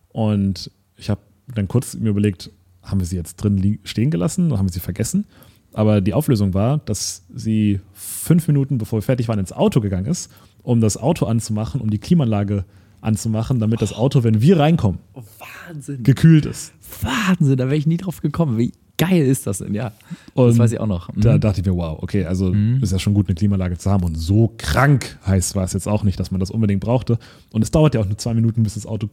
Und 0.09 0.70
ich 0.97 1.09
habe 1.09 1.22
dann 1.55 1.70
kurz 1.70 1.95
mir 1.95 2.09
überlegt, 2.09 2.51
haben 2.82 2.99
wir 2.99 3.07
sie 3.07 3.16
jetzt 3.16 3.38
drin 3.38 3.80
stehen 3.86 4.11
gelassen 4.11 4.47
oder 4.47 4.57
haben 4.57 4.68
wir 4.68 4.74
sie 4.74 4.82
vergessen? 4.82 5.24
Aber 5.72 6.01
die 6.01 6.14
Auflösung 6.14 6.53
war, 6.53 6.80
dass 6.80 7.24
sie 7.34 7.80
fünf 7.93 8.49
Minuten 8.49 8.78
bevor 8.78 8.97
wir 8.97 9.03
fertig 9.03 9.30
waren 9.30 9.39
ins 9.39 9.53
Auto 9.53 9.80
gegangen 9.80 10.07
ist, 10.07 10.30
um 10.64 10.82
das 10.82 10.97
Auto 10.97 11.28
anzumachen, 11.28 11.80
um 11.80 11.89
die 11.89 11.97
Klimaanlage 11.97 12.66
anzumachen, 12.99 13.59
damit 13.59 13.82
das 13.82 13.93
Auto, 13.93 14.26
wenn 14.26 14.41
wir 14.41 14.59
reinkommen, 14.59 14.99
Wahnsinn. 15.39 16.03
gekühlt 16.03 16.45
ist. 16.45 16.74
Wahnsinn, 17.01 17.55
da 17.55 17.68
wäre 17.68 17.78
ich 17.78 17.88
nie 17.88 17.97
drauf 17.97 18.20
gekommen. 18.20 18.57
Wie 18.57 18.74
geil 18.98 19.26
ist 19.26 19.48
das 19.48 19.58
denn? 19.58 19.74
Ja, 19.74 19.91
das 20.10 20.18
Und 20.34 20.58
weiß 20.58 20.72
ich 20.72 20.80
auch 20.80 20.88
noch. 20.88 21.14
Mhm. 21.14 21.22
Da 21.22 21.38
dachte 21.38 21.62
ich 21.62 21.66
mir, 21.68 21.76
wow, 21.76 21.98
okay, 22.02 22.26
also 22.26 22.54
ist 22.82 22.91
ja 22.91 23.00
schon 23.00 23.14
gut, 23.14 23.28
eine 23.28 23.36
Klimaanlage 23.36 23.78
zu 23.78 23.89
haben. 23.89 24.04
Und 24.04 24.16
so 24.16 24.54
krank 24.58 25.18
heiß 25.26 25.56
war 25.56 25.64
es 25.64 25.74
jetzt 25.74 25.88
auch 25.88 26.04
nicht, 26.04 26.20
dass 26.20 26.32
man 26.32 26.39
das 26.39 26.52
unbedingt 26.52 26.82
brauchte. 26.82 27.18
Und 27.52 27.62
es 27.64 27.72
dauert 27.72 27.96
ja 27.96 28.02
auch 28.02 28.06
nur 28.06 28.18
zwei 28.18 28.34
Minuten, 28.34 28.64
bis 28.64 28.76
das 28.76 28.86
Auto 28.86 29.08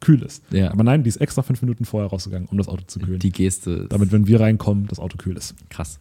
kühl 0.00 0.22
ist. 0.22 0.42
Ja. 0.50 0.70
Aber 0.72 0.84
nein, 0.84 1.02
die 1.02 1.08
ist 1.08 1.16
extra 1.18 1.42
fünf 1.42 1.60
Minuten 1.62 1.84
vorher 1.84 2.08
rausgegangen, 2.10 2.48
um 2.50 2.56
das 2.58 2.68
Auto 2.68 2.82
zu 2.86 2.98
kühlen. 2.98 3.18
Die 3.18 3.30
Geste 3.32 3.86
damit, 3.88 4.10
wenn 4.12 4.26
wir 4.26 4.40
reinkommen, 4.40 4.86
das 4.88 4.98
Auto 4.98 5.16
kühl 5.18 5.36
ist. 5.36 5.54
krass. 5.68 6.00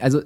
Also, 0.00 0.22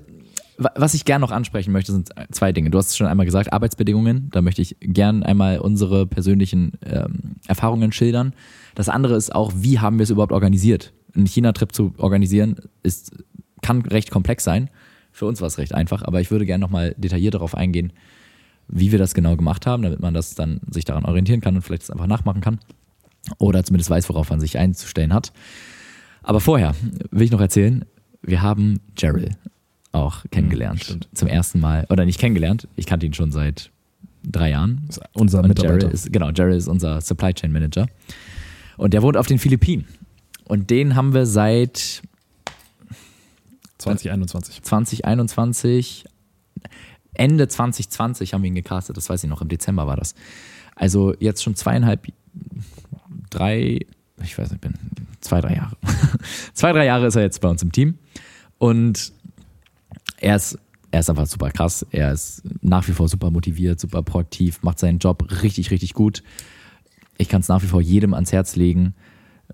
wa- 0.59 0.73
was 0.77 0.95
ich 0.95 1.05
gern 1.05 1.21
noch 1.21 1.31
ansprechen 1.31 1.73
möchte, 1.73 1.93
sind 1.93 2.11
zwei 2.31 2.53
Dinge. 2.53 2.71
Du 2.71 2.79
hast 2.79 2.89
es 2.89 2.97
schon 2.97 3.07
einmal 3.07 3.27
gesagt, 3.27 3.53
Arbeitsbedingungen. 3.53 4.29
Da 4.33 4.41
möchte 4.43 4.63
ich 4.63 4.77
gern 4.81 5.23
einmal 5.23 5.59
unsere 5.59 6.07
persönlichen 6.07 6.73
ähm, 6.85 7.37
Erfahrungen 7.47 7.93
schildern. 7.93 8.33
Das 8.75 8.89
andere 8.89 9.17
ist 9.17 9.35
auch, 9.35 9.53
wie 9.55 9.79
haben 9.81 9.99
wir 9.99 10.05
es 10.05 10.11
überhaupt 10.11 10.33
organisiert? 10.33 10.93
Einen 11.15 11.27
China-Trip 11.27 11.73
zu 11.73 11.95
organisieren, 11.99 12.57
ist, 12.83 13.13
kann 13.61 13.83
recht 13.83 14.11
komplex 14.11 14.45
sein. 14.45 14.71
Für 15.11 15.27
uns 15.27 15.41
war 15.41 15.49
es 15.49 15.59
recht 15.59 15.75
einfach, 15.75 16.03
aber 16.03 16.21
ich 16.21 16.31
würde 16.31 16.47
gerne 16.47 16.63
nochmal 16.63 16.95
detailliert 16.97 17.35
darauf 17.35 17.55
eingehen, 17.55 17.93
wie 18.69 18.93
wir 18.93 18.99
das 18.99 19.13
genau 19.13 19.37
gemacht 19.37 19.67
haben, 19.67 19.83
damit 19.83 20.01
man 20.01 20.15
das 20.15 20.35
dann 20.35 20.61
sich 20.71 20.85
daran 20.85 21.05
orientieren 21.05 21.41
kann 21.41 21.55
und 21.57 21.63
vielleicht 21.63 21.83
es 21.83 21.91
einfach 21.91 22.07
nachmachen 22.07 22.41
kann. 22.41 22.59
Oder 23.39 23.63
zumindest 23.63 23.91
weiß, 23.91 24.09
worauf 24.09 24.31
man 24.31 24.41
sich 24.41 24.59
einzustellen 24.59 25.13
hat. 25.13 25.33
Aber 26.23 26.41
vorher 26.41 26.75
will 27.11 27.23
ich 27.23 27.31
noch 27.31 27.41
erzählen, 27.41 27.85
wir 28.23 28.43
haben 28.43 28.81
Gerald 28.95 29.37
auch 29.93 30.25
kennengelernt. 30.31 30.85
stimmt. 30.85 31.09
zum 31.13 31.29
ersten 31.29 31.61
Mal. 31.61 31.87
Oder 31.91 32.07
nicht 32.07 32.19
kennengelernt, 32.19 32.69
ich 32.77 32.87
kannte 32.87 33.07
ihn 33.07 33.15
schon 33.15 33.31
seit 33.31 33.71
drei 34.25 34.51
Jahren. 34.51 34.87
Ist 34.89 35.01
unser 35.13 35.43
Mitarbeiter. 35.43 35.79
Gerald 35.79 35.95
ist, 35.95 36.13
genau, 36.13 36.33
Gerald 36.33 36.57
ist 36.57 36.69
unser 36.69 37.01
Supply 37.01 37.35
Chain 37.35 37.53
Manager. 37.53 37.87
Und 38.77 38.95
der 38.95 39.03
wohnt 39.03 39.17
auf 39.17 39.27
den 39.27 39.39
Philippinen. 39.39 39.87
Und 40.53 40.69
den 40.69 40.97
haben 40.97 41.15
wir 41.15 41.25
seit 41.25 42.03
2021. 43.79 44.63
2021, 44.63 46.05
Ende 47.15 47.49
2020 47.49 48.35
haben 48.35 48.43
wir 48.43 48.49
ihn 48.49 48.57
gecastet, 48.57 48.99
das 48.99 49.09
weiß 49.09 49.25
ich 49.25 49.31
noch, 49.31 49.41
im 49.41 49.49
Dezember 49.49 49.87
war 49.87 49.97
das. 49.97 50.15
Also 50.77 51.15
jetzt 51.21 51.43
schon 51.43 51.57
zweieinhalb, 51.57 52.07
drei, 53.31 53.87
ich 54.23 54.37
weiß 54.37 54.51
nicht, 54.51 54.61
bin 54.61 54.75
zwei, 55.23 55.41
drei 55.41 55.55
Jahre. 55.55 55.79
zwei, 56.53 56.73
drei 56.73 56.85
Jahre 56.85 57.07
ist 57.07 57.17
er 57.17 57.23
jetzt 57.23 57.41
bei 57.41 57.49
uns 57.49 57.63
im 57.63 57.73
Team. 57.73 57.97
Und 58.59 59.11
er 60.19 60.37
ist, 60.37 60.59
er 60.91 61.01
ist 61.01 61.09
einfach 61.09 61.29
super 61.29 61.51
krass. 61.51 61.87
Er 61.93 62.13
ist 62.13 62.43
nach 62.61 62.87
wie 62.89 62.93
vor 62.93 63.09
super 63.09 63.31
motiviert, 63.31 63.81
super 63.81 64.03
proaktiv, 64.03 64.63
macht 64.63 64.81
seinen 64.81 64.99
Job 64.99 65.27
richtig, 65.43 65.71
richtig 65.71 65.95
gut. 65.95 66.23
Ich 67.17 67.31
kann 67.31 67.41
es 67.41 67.49
nach 67.49 67.63
wie 67.63 67.69
vor 67.69 67.81
jedem 67.81 68.13
ans 68.13 68.33
Herz 68.33 68.55
legen. 68.55 68.95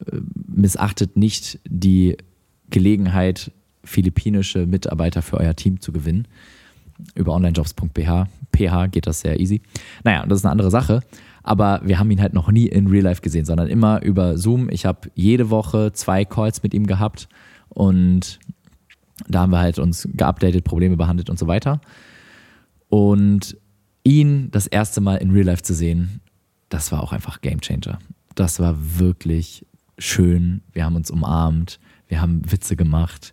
Äh, 0.06 0.20
Missachtet 0.46 1.16
nicht 1.16 1.60
die 1.68 2.16
Gelegenheit, 2.70 3.52
philippinische 3.84 4.66
Mitarbeiter 4.66 5.22
für 5.22 5.38
euer 5.38 5.54
Team 5.54 5.80
zu 5.80 5.92
gewinnen. 5.92 6.26
Über 7.14 7.32
onlinejobs.ph 7.32 8.26
PH 8.52 8.86
geht 8.88 9.06
das 9.06 9.20
sehr 9.20 9.38
easy. 9.38 9.60
Naja, 10.02 10.26
das 10.26 10.40
ist 10.40 10.44
eine 10.44 10.52
andere 10.52 10.70
Sache. 10.70 11.00
Aber 11.42 11.80
wir 11.84 11.98
haben 11.98 12.10
ihn 12.10 12.20
halt 12.20 12.34
noch 12.34 12.50
nie 12.50 12.66
in 12.66 12.88
Real 12.88 13.04
Life 13.04 13.22
gesehen, 13.22 13.44
sondern 13.44 13.68
immer 13.68 14.02
über 14.02 14.36
Zoom. 14.36 14.68
Ich 14.70 14.84
habe 14.84 15.10
jede 15.14 15.48
Woche 15.48 15.92
zwei 15.92 16.24
Calls 16.24 16.62
mit 16.62 16.74
ihm 16.74 16.86
gehabt 16.86 17.28
und 17.70 18.38
da 19.28 19.40
haben 19.40 19.52
wir 19.52 19.58
halt 19.58 19.78
uns 19.78 20.08
geupdatet, 20.12 20.64
Probleme 20.64 20.96
behandelt 20.96 21.30
und 21.30 21.38
so 21.38 21.46
weiter. 21.46 21.80
Und 22.88 23.56
ihn 24.04 24.50
das 24.50 24.66
erste 24.66 25.00
Mal 25.00 25.16
in 25.16 25.30
Real 25.30 25.46
Life 25.46 25.62
zu 25.62 25.74
sehen, 25.74 26.20
das 26.68 26.92
war 26.92 27.02
auch 27.02 27.12
einfach 27.12 27.40
Game 27.40 27.60
Changer. 27.60 27.98
Das 28.34 28.60
war 28.60 28.76
wirklich 28.98 29.66
schön. 29.98 30.62
Wir 30.72 30.84
haben 30.84 30.96
uns 30.96 31.10
umarmt, 31.10 31.78
wir 32.06 32.20
haben 32.20 32.42
Witze 32.50 32.76
gemacht. 32.76 33.32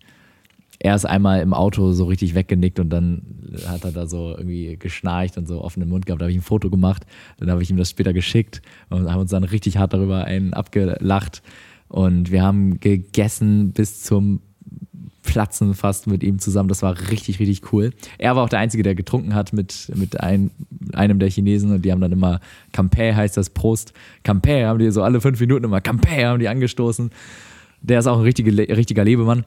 Er 0.80 0.96
ist 0.96 1.06
einmal 1.06 1.42
im 1.42 1.54
Auto 1.54 1.94
so 1.94 2.06
richtig 2.06 2.36
weggenickt 2.36 2.80
und 2.80 2.90
dann 2.90 3.22
hat 3.66 3.86
er 3.86 3.92
da 3.92 4.08
so 4.08 4.36
irgendwie 4.38 4.76
geschnarcht 4.78 5.38
und 5.38 5.48
so 5.48 5.62
offenen 5.64 5.90
Mund 5.90 6.06
gehabt. 6.06 6.22
Da 6.22 6.26
habe 6.26 6.32
ich 6.32 6.38
ein 6.38 6.44
Foto 6.44 6.70
gemacht, 6.70 7.06
dann 7.38 7.50
habe 7.50 7.64
ich 7.64 7.70
ihm 7.70 7.78
das 7.78 7.90
später 7.90 8.14
geschickt 8.14 8.62
und 8.90 9.10
haben 9.10 9.22
uns 9.22 9.32
dann 9.32 9.44
richtig 9.46 9.78
hart 9.78 9.94
darüber 9.94 10.26
einen 10.26 10.54
abgelacht. 10.54 11.42
Und 11.88 12.32
wir 12.32 12.44
haben 12.44 12.80
gegessen 12.80 13.72
bis 13.72 14.02
zum 14.04 14.42
Platzen 15.26 15.74
fast 15.74 16.08
mit 16.08 16.24
ihm 16.24 16.40
zusammen. 16.40 16.70
Das 16.70 16.82
war 16.82 16.98
richtig, 17.10 17.40
richtig 17.40 17.74
cool. 17.74 17.92
Er 18.18 18.36
war 18.36 18.44
auch 18.44 18.50
der 18.50 18.60
Einzige, 18.60 18.84
der 18.84 18.96
getrunken 18.96 19.36
hat 19.36 19.54
mit, 19.54 19.92
mit 19.96 20.20
ein, 20.22 20.52
einem 20.94 21.20
der 21.20 21.30
Chinesen 21.30 21.72
und 21.72 21.84
die 21.84 21.92
haben 21.92 22.02
dann 22.02 22.12
immer 22.12 22.40
Campé 22.74 23.14
heißt 23.14 23.36
das 23.36 23.50
Prost. 23.50 23.94
Campé 24.24 24.66
haben 24.66 24.80
die 24.80 24.92
so 24.92 25.04
alle 25.04 25.22
fünf 25.22 25.40
Minuten 25.40 25.66
immer 25.66 25.80
Campé 25.80 26.26
haben 26.26 26.40
die 26.40 26.48
angestoßen. 26.48 27.10
Der 27.82 28.00
ist 28.00 28.08
auch 28.08 28.18
ein 28.18 28.24
richtiger, 28.24 28.52
richtiger 28.76 29.04
Lebemann. 29.04 29.46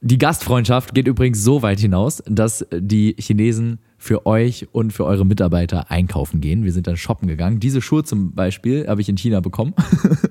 Die 0.00 0.18
Gastfreundschaft 0.18 0.94
geht 0.94 1.08
übrigens 1.08 1.42
so 1.42 1.62
weit 1.62 1.80
hinaus, 1.80 2.22
dass 2.26 2.66
die 2.70 3.16
Chinesen 3.18 3.78
für 3.96 4.26
euch 4.26 4.68
und 4.70 4.92
für 4.92 5.06
eure 5.06 5.24
Mitarbeiter 5.24 5.90
einkaufen 5.90 6.42
gehen. 6.42 6.62
Wir 6.62 6.72
sind 6.72 6.86
dann 6.86 6.98
shoppen 6.98 7.26
gegangen. 7.26 7.58
Diese 7.58 7.80
Schuhe 7.80 8.04
zum 8.04 8.34
Beispiel 8.34 8.86
habe 8.86 9.00
ich 9.00 9.08
in 9.08 9.16
China 9.16 9.40
bekommen 9.40 9.72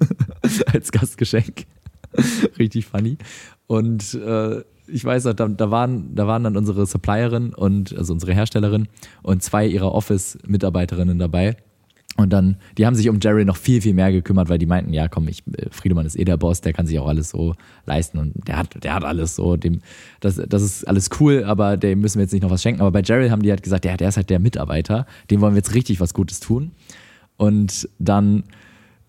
als 0.74 0.92
Gastgeschenk. 0.92 1.66
Richtig 2.60 2.86
funny. 2.86 3.18
Und 3.68 4.14
äh, 4.16 4.62
ich 4.88 5.04
weiß 5.06 5.26
noch, 5.26 5.34
da, 5.34 5.48
da, 5.48 5.72
waren, 5.72 6.16
da 6.16 6.28
waren 6.28 6.44
dann 6.44 6.58
unsere 6.58 6.86
Supplierin 6.86 7.54
und 7.54 7.98
also 7.98 8.14
unsere 8.14 8.34
Herstellerin 8.34 8.88
und 9.22 9.42
zwei 9.42 9.66
ihrer 9.66 9.94
Office-Mitarbeiterinnen 9.94 11.20
dabei. 11.20 11.56
Und 12.16 12.32
dann, 12.32 12.58
die 12.78 12.86
haben 12.86 12.94
sich 12.94 13.10
um 13.10 13.18
Jerry 13.20 13.44
noch 13.44 13.58
viel, 13.58 13.82
viel 13.82 13.96
mehr 13.96 14.12
gekümmert, 14.12 14.48
weil 14.48 14.60
die 14.60 14.68
meinten, 14.68 14.94
ja 14.94 15.08
komm, 15.08 15.28
ich, 15.28 15.42
äh, 15.58 15.66
Friedemann 15.72 16.06
ist 16.06 16.16
eh 16.16 16.24
der 16.24 16.38
Boss, 16.38 16.62
der 16.62 16.72
kann 16.72 16.86
sich 16.86 17.00
auch 17.00 17.08
alles 17.08 17.30
so 17.30 17.56
leisten 17.88 18.20
und 18.20 18.48
der 18.48 18.58
hat, 18.58 18.84
der 18.84 18.94
hat 18.94 19.04
alles 19.04 19.36
so, 19.36 19.58
dem, 19.58 19.82
das, 20.20 20.36
das 20.36 20.62
ist 20.62 20.88
alles 20.88 21.10
cool, 21.20 21.44
aber 21.44 21.76
dem 21.76 22.02
müssen 22.02 22.20
wir 22.20 22.24
jetzt 22.24 22.34
nicht 22.34 22.44
noch 22.44 22.52
was 22.52 22.62
schenken. 22.62 22.82
Aber 22.82 22.92
bei 22.92 23.02
Jerry 23.02 23.30
haben 23.30 23.42
die 23.42 23.50
halt 23.50 23.64
gesagt, 23.64 23.86
ja, 23.86 23.98
der 23.98 24.10
ist 24.10 24.18
halt 24.18 24.30
der 24.30 24.40
Mitarbeiter, 24.40 25.08
dem 25.32 25.42
wollen 25.42 25.54
wir 25.54 25.60
jetzt 25.60 25.74
richtig 25.74 26.00
was 26.00 26.14
Gutes 26.14 26.40
tun. 26.40 26.72
Und 27.36 27.90
dann 27.98 28.44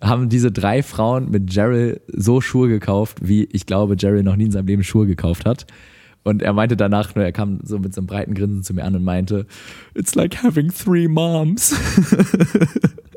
haben 0.05 0.29
diese 0.29 0.53
drei 0.53 0.83
Frauen 0.83 1.31
mit 1.31 1.53
Jerry 1.53 2.01
so 2.09 2.41
Schuhe 2.41 2.69
gekauft, 2.69 3.19
wie 3.23 3.45
ich 3.53 3.67
glaube, 3.67 3.97
Jerry 3.99 4.23
noch 4.23 4.37
nie 4.37 4.45
in 4.45 4.51
seinem 4.51 4.67
Leben 4.67 4.85
Schuhe 4.85 5.07
gekauft 5.07 5.47
hat. 5.47 5.67
Und 6.23 6.43
er 6.43 6.53
meinte 6.53 6.77
danach 6.77 7.15
nur, 7.15 7.25
er 7.25 7.33
kam 7.33 7.61
so 7.63 7.79
mit 7.79 7.95
so 7.95 8.01
einem 8.01 8.07
breiten 8.07 8.35
Grinsen 8.35 8.63
zu 8.63 8.75
mir 8.75 8.85
an 8.85 8.97
und 8.97 9.05
meinte, 9.05 9.47
It's 9.95 10.15
like 10.15 10.43
having 10.43 10.71
three 10.71 11.09
moms. 11.09 11.75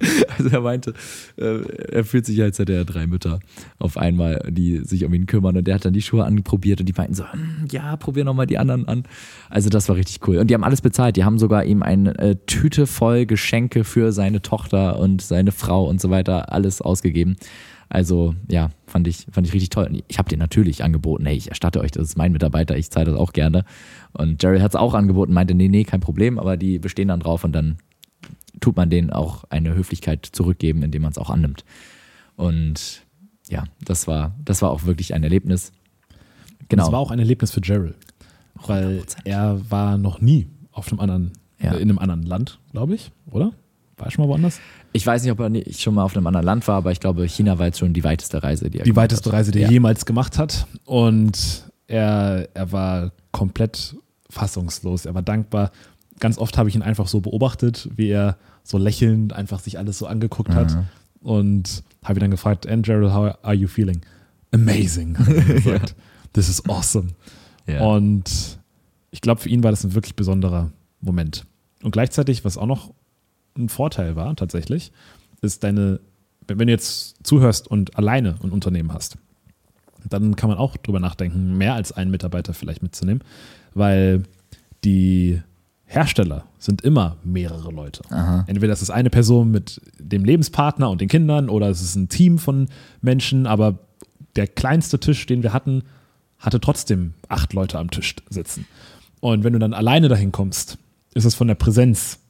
Also 0.38 0.50
er 0.50 0.60
meinte, 0.60 0.94
äh, 1.36 1.62
er 1.90 2.04
fühlt 2.04 2.24
sich, 2.24 2.40
als 2.40 2.58
hätte 2.58 2.72
er 2.72 2.84
drei 2.84 3.06
Mütter 3.06 3.40
auf 3.78 3.96
einmal, 3.96 4.40
die 4.48 4.78
sich 4.84 5.04
um 5.04 5.12
ihn 5.12 5.26
kümmern. 5.26 5.56
Und 5.56 5.66
der 5.66 5.74
hat 5.74 5.84
dann 5.84 5.92
die 5.92 6.02
Schuhe 6.02 6.24
anprobiert 6.24 6.80
und 6.80 6.88
die 6.88 6.94
meinten 6.96 7.14
so, 7.14 7.24
hm, 7.24 7.66
ja, 7.70 7.96
probier 7.96 8.24
nochmal 8.24 8.46
die 8.46 8.58
anderen 8.58 8.86
an. 8.86 9.02
Also 9.50 9.68
das 9.68 9.88
war 9.88 9.96
richtig 9.96 10.26
cool. 10.28 10.36
Und 10.36 10.48
die 10.48 10.54
haben 10.54 10.64
alles 10.64 10.80
bezahlt. 10.80 11.16
Die 11.16 11.24
haben 11.24 11.38
sogar 11.38 11.64
ihm 11.64 11.82
eine 11.82 12.16
äh, 12.18 12.36
Tüte 12.46 12.86
voll 12.86 13.26
Geschenke 13.26 13.82
für 13.82 14.12
seine 14.12 14.42
Tochter 14.42 14.98
und 14.98 15.22
seine 15.22 15.50
Frau 15.50 15.88
und 15.88 16.00
so 16.00 16.10
weiter 16.10 16.52
alles 16.52 16.80
ausgegeben. 16.80 17.36
Also 17.88 18.34
ja, 18.48 18.70
fand 18.86 19.08
ich, 19.08 19.26
fand 19.30 19.46
ich 19.46 19.54
richtig 19.54 19.70
toll. 19.70 20.02
Ich 20.08 20.18
habe 20.18 20.28
dir 20.28 20.36
natürlich 20.36 20.84
angeboten, 20.84 21.24
hey, 21.24 21.36
ich 21.36 21.48
erstatte 21.48 21.80
euch, 21.80 21.90
das 21.90 22.04
ist 22.04 22.18
mein 22.18 22.32
Mitarbeiter, 22.32 22.76
ich 22.76 22.90
zahle 22.90 23.06
das 23.06 23.16
auch 23.18 23.32
gerne. 23.32 23.64
Und 24.12 24.42
Jerry 24.42 24.60
hat 24.60 24.72
es 24.72 24.76
auch 24.76 24.94
angeboten, 24.94 25.32
meinte, 25.32 25.54
nee, 25.54 25.68
nee, 25.68 25.84
kein 25.84 26.00
Problem, 26.00 26.38
aber 26.38 26.56
die 26.56 26.78
bestehen 26.78 27.08
dann 27.08 27.20
drauf 27.20 27.44
und 27.44 27.52
dann 27.52 27.78
tut 28.60 28.76
man 28.76 28.90
denen 28.90 29.10
auch 29.10 29.44
eine 29.50 29.74
Höflichkeit 29.74 30.26
zurückgeben, 30.26 30.82
indem 30.82 31.02
man 31.02 31.10
es 31.10 31.18
auch 31.18 31.30
annimmt. 31.30 31.64
Und 32.36 33.02
ja, 33.48 33.64
das 33.84 34.06
war, 34.06 34.34
das 34.44 34.62
war 34.62 34.70
auch 34.70 34.84
wirklich 34.84 35.14
ein 35.14 35.22
Erlebnis. 35.22 35.72
Genau. 36.68 36.84
Das 36.84 36.92
war 36.92 36.98
auch 37.00 37.10
ein 37.10 37.18
Erlebnis 37.18 37.50
für 37.50 37.60
Gerald, 37.60 37.96
weil 38.66 39.00
100%. 39.00 39.16
er 39.24 39.70
war 39.70 39.96
noch 39.98 40.20
nie 40.20 40.48
auf 40.72 40.90
einem 40.90 41.00
anderen, 41.00 41.32
ja. 41.60 41.72
in 41.72 41.88
einem 41.88 41.98
anderen 41.98 42.22
Land, 42.22 42.58
glaube 42.72 42.94
ich, 42.94 43.10
oder? 43.30 43.52
War 43.96 44.06
er 44.06 44.10
schon 44.10 44.24
mal 44.24 44.30
woanders? 44.30 44.60
Ich 44.92 45.06
weiß 45.06 45.22
nicht, 45.22 45.32
ob 45.32 45.40
er 45.40 45.50
schon 45.72 45.94
mal 45.94 46.04
auf 46.04 46.16
einem 46.16 46.26
anderen 46.26 46.46
Land 46.46 46.68
war, 46.68 46.76
aber 46.76 46.92
ich 46.92 47.00
glaube, 47.00 47.26
China 47.26 47.58
war 47.58 47.66
jetzt 47.66 47.78
schon 47.78 47.92
die 47.92 48.04
weiteste 48.04 48.42
Reise, 48.42 48.70
die 48.70 48.78
er 48.78 48.84
Die 48.84 48.94
weiteste 48.94 49.30
hat. 49.30 49.38
Reise, 49.38 49.50
die 49.50 49.60
er 49.60 49.70
jemals 49.70 50.06
gemacht 50.06 50.38
hat. 50.38 50.66
Und 50.84 51.64
er, 51.88 52.48
er 52.54 52.72
war 52.72 53.12
komplett 53.32 53.96
fassungslos. 54.30 55.04
Er 55.04 55.14
war 55.14 55.22
dankbar. 55.22 55.72
Ganz 56.20 56.38
oft 56.38 56.58
habe 56.58 56.68
ich 56.68 56.74
ihn 56.74 56.82
einfach 56.82 57.06
so 57.06 57.20
beobachtet, 57.20 57.88
wie 57.94 58.08
er 58.08 58.36
so 58.64 58.78
lächelnd 58.78 59.32
einfach 59.32 59.60
sich 59.60 59.78
alles 59.78 59.98
so 59.98 60.06
angeguckt 60.06 60.54
hat. 60.54 60.74
Mhm. 60.74 60.86
Und 61.20 61.82
habe 62.04 62.18
ihn 62.18 62.20
dann 62.20 62.30
gefragt, 62.30 62.66
and 62.66 62.84
Gerald, 62.84 63.12
how 63.12 63.36
are 63.42 63.54
you 63.54 63.68
feeling? 63.68 64.00
Amazing. 64.52 65.16
ja. 65.64 65.80
This 66.32 66.48
is 66.48 66.64
awesome. 66.68 67.08
Ja. 67.66 67.82
Und 67.82 68.58
ich 69.10 69.20
glaube, 69.20 69.40
für 69.40 69.48
ihn 69.48 69.62
war 69.62 69.70
das 69.70 69.84
ein 69.84 69.94
wirklich 69.94 70.16
besonderer 70.16 70.70
Moment. 71.00 71.46
Und 71.82 71.90
gleichzeitig, 71.90 72.44
was 72.44 72.58
auch 72.58 72.66
noch 72.66 72.92
ein 73.56 73.68
Vorteil 73.68 74.16
war 74.16 74.34
tatsächlich, 74.36 74.92
ist 75.40 75.64
deine, 75.64 76.00
wenn 76.46 76.58
du 76.58 76.72
jetzt 76.72 77.16
zuhörst 77.22 77.68
und 77.68 77.96
alleine 77.96 78.36
ein 78.42 78.50
Unternehmen 78.50 78.92
hast, 78.92 79.18
dann 80.08 80.36
kann 80.36 80.48
man 80.48 80.58
auch 80.58 80.76
drüber 80.76 81.00
nachdenken, 81.00 81.56
mehr 81.58 81.74
als 81.74 81.92
einen 81.92 82.10
Mitarbeiter 82.10 82.54
vielleicht 82.54 82.82
mitzunehmen, 82.82 83.22
weil 83.74 84.22
die 84.84 85.42
Hersteller 85.90 86.44
sind 86.58 86.82
immer 86.82 87.16
mehrere 87.24 87.72
Leute. 87.72 88.02
Aha. 88.10 88.44
Entweder 88.46 88.74
es 88.74 88.82
ist 88.82 88.90
eine 88.90 89.08
Person 89.08 89.50
mit 89.50 89.80
dem 89.98 90.24
Lebenspartner 90.24 90.90
und 90.90 91.00
den 91.00 91.08
Kindern 91.08 91.48
oder 91.48 91.70
es 91.70 91.80
ist 91.80 91.96
ein 91.96 92.10
Team 92.10 92.38
von 92.38 92.68
Menschen, 93.00 93.46
aber 93.46 93.78
der 94.36 94.46
kleinste 94.46 95.00
Tisch, 95.00 95.24
den 95.24 95.42
wir 95.42 95.54
hatten, 95.54 95.82
hatte 96.38 96.60
trotzdem 96.60 97.14
acht 97.28 97.54
Leute 97.54 97.78
am 97.78 97.90
Tisch 97.90 98.14
sitzen. 98.28 98.66
Und 99.20 99.44
wenn 99.44 99.54
du 99.54 99.58
dann 99.58 99.72
alleine 99.72 100.08
dahin 100.08 100.30
kommst, 100.30 100.76
ist 101.14 101.24
es 101.24 101.34
von 101.34 101.48
der 101.48 101.54
Präsenz 101.54 102.20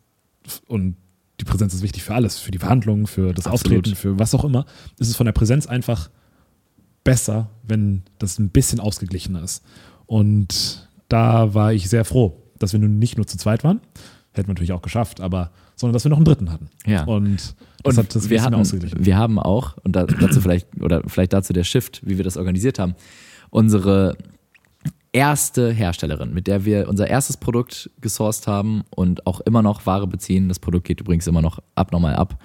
und 0.68 0.96
die 1.40 1.44
Präsenz 1.44 1.74
ist 1.74 1.82
wichtig 1.82 2.04
für 2.04 2.14
alles, 2.14 2.38
für 2.38 2.52
die 2.52 2.58
Verhandlungen, 2.58 3.06
für 3.06 3.34
das 3.34 3.46
Absolut. 3.46 3.78
Auftreten, 3.78 3.96
für 3.96 4.18
was 4.20 4.34
auch 4.34 4.44
immer. 4.44 4.66
Ist 4.98 5.08
es 5.08 5.16
von 5.16 5.26
der 5.26 5.32
Präsenz 5.32 5.66
einfach 5.66 6.10
besser, 7.02 7.50
wenn 7.62 8.02
das 8.18 8.38
ein 8.38 8.50
bisschen 8.50 8.80
ausgeglichener 8.80 9.42
ist. 9.42 9.64
Und 10.06 10.88
da 11.08 11.54
war 11.54 11.72
ich 11.72 11.88
sehr 11.88 12.04
froh, 12.04 12.42
dass 12.58 12.72
wir 12.72 12.80
nun 12.80 12.98
nicht 12.98 13.16
nur 13.16 13.26
zu 13.26 13.38
zweit 13.38 13.64
waren, 13.64 13.80
hätten 14.32 14.48
wir 14.48 14.54
natürlich 14.54 14.72
auch 14.72 14.82
geschafft, 14.82 15.20
aber 15.20 15.50
sondern 15.76 15.94
dass 15.94 16.04
wir 16.04 16.10
noch 16.10 16.18
einen 16.18 16.24
dritten 16.24 16.50
hatten. 16.50 16.68
Ja. 16.86 17.04
Und 17.04 17.36
das 17.36 17.54
und 17.84 17.98
hat 17.98 18.14
das 18.14 18.30
wir 18.30 18.42
hatten, 18.42 18.54
ausgeglichen. 18.54 19.04
Wir 19.04 19.16
haben 19.16 19.38
auch, 19.38 19.76
und 19.84 19.94
dazu 19.94 20.40
vielleicht, 20.40 20.66
oder 20.80 21.02
vielleicht 21.06 21.32
dazu 21.32 21.52
der 21.52 21.64
Shift, 21.64 22.00
wie 22.04 22.16
wir 22.16 22.24
das 22.24 22.36
organisiert 22.36 22.78
haben, 22.78 22.94
unsere 23.50 24.16
erste 25.12 25.70
Herstellerin, 25.70 26.34
mit 26.34 26.46
der 26.46 26.64
wir 26.64 26.88
unser 26.88 27.08
erstes 27.08 27.36
Produkt 27.36 27.90
gesourced 28.00 28.46
haben 28.46 28.82
und 28.90 29.26
auch 29.26 29.40
immer 29.40 29.62
noch 29.62 29.86
Ware 29.86 30.06
beziehen. 30.06 30.48
Das 30.48 30.58
Produkt 30.58 30.86
geht 30.86 31.00
übrigens 31.00 31.26
immer 31.26 31.42
noch 31.42 31.60
abnormal 31.74 32.16
ab. 32.16 32.42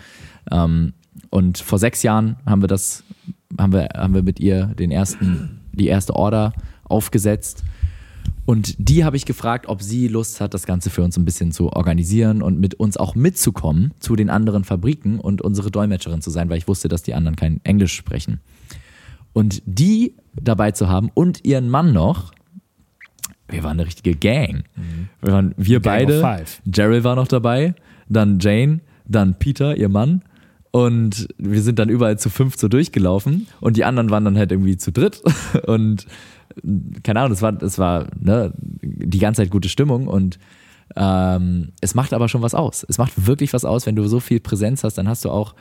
Ähm, 0.52 0.94
und 1.30 1.58
vor 1.58 1.80
sechs 1.80 2.04
Jahren 2.04 2.38
haben 2.46 2.62
wir 2.62 2.68
das, 2.68 3.04
haben 3.58 3.74
wir, 3.74 3.90
haben 3.96 4.14
wir 4.14 4.24
mit 4.24 4.40
ihr 4.40 4.68
den 4.68 4.92
ersten, 4.92 5.62
die 5.72 5.88
erste 5.88 6.16
Order 6.16 6.54
aufgesetzt. 6.84 7.64
Und 8.46 8.76
die 8.78 9.06
habe 9.06 9.16
ich 9.16 9.26
gefragt, 9.26 9.68
ob 9.68 9.82
sie 9.82 10.08
Lust 10.08 10.42
hat, 10.42 10.54
das 10.54 10.66
Ganze 10.66 10.90
für 10.90 11.02
uns 11.02 11.18
ein 11.18 11.24
bisschen 11.24 11.52
zu 11.52 11.72
organisieren 11.72 12.42
und 12.42 12.60
mit 12.60 12.76
uns 12.76 12.98
auch 12.98 13.16
mitzukommen 13.16 13.94
zu 14.00 14.16
den 14.16 14.30
anderen 14.30 14.66
Fabriken 14.66 15.20
und 15.20 15.42
unsere 15.42 15.72
Dolmetscherin 15.72 16.22
zu 16.22 16.30
sein, 16.30 16.50
weil 16.50 16.58
ich 16.58 16.68
wusste, 16.68 16.90
dass 16.90 17.04
die 17.04 17.14
anderen 17.14 17.38
kein 17.38 17.62
Englisch 17.64 17.94
sprechen. 17.94 18.42
Und 19.32 19.64
die 19.66 20.16
dabei 20.36 20.72
zu 20.72 20.90
haben 20.90 21.10
und 21.14 21.46
ihren 21.46 21.70
Mann 21.70 21.94
noch, 21.94 22.34
wir 23.48 23.64
waren 23.64 23.80
eine 23.80 23.86
richtige 23.86 24.16
Gang. 24.16 24.64
Mhm. 24.76 25.10
Wir 25.22 25.34
waren 25.34 25.54
wir 25.58 25.80
Gang 25.80 26.08
beide. 26.08 26.46
Gerald 26.66 27.04
war 27.04 27.16
noch 27.16 27.28
dabei, 27.28 27.76
dann 28.10 28.40
Jane, 28.40 28.82
dann 29.06 29.40
Peter, 29.40 29.78
ihr 29.78 29.90
Mann. 29.90 30.24
Und 30.72 31.28
wir 31.38 31.62
sind 31.62 31.78
dann 31.78 31.90
überall 31.90 32.18
zu 32.18 32.32
fünf 32.32 32.58
so 32.58 32.68
durchgelaufen 32.68 33.46
und 33.62 33.78
die 33.78 33.86
anderen 33.86 34.10
waren 34.10 34.26
dann 34.26 34.38
halt 34.38 34.52
irgendwie 34.52 34.76
zu 34.76 34.92
dritt. 34.92 35.22
Und 35.68 36.08
keine 37.04 37.20
Ahnung, 37.20 37.32
das 37.32 37.42
war, 37.42 37.52
das 37.52 37.80
war 37.80 38.08
ne, 38.20 38.54
die 38.60 39.20
ganze 39.20 39.42
Zeit 39.42 39.52
gute 39.52 39.70
Stimmung 39.70 40.08
und 40.08 40.40
ähm, 40.96 41.70
es 41.82 41.96
macht 41.96 42.14
aber 42.14 42.30
schon 42.30 42.42
was 42.42 42.54
aus. 42.54 42.86
Es 42.88 42.98
macht 42.98 43.26
wirklich 43.26 43.54
was 43.54 43.66
aus, 43.66 43.86
wenn 43.86 43.96
du 43.96 44.08
so 44.08 44.20
viel 44.20 44.40
Präsenz 44.40 44.84
hast, 44.84 44.98
dann 44.98 45.08
hast 45.08 45.26
du 45.26 45.30
auch 45.30 45.56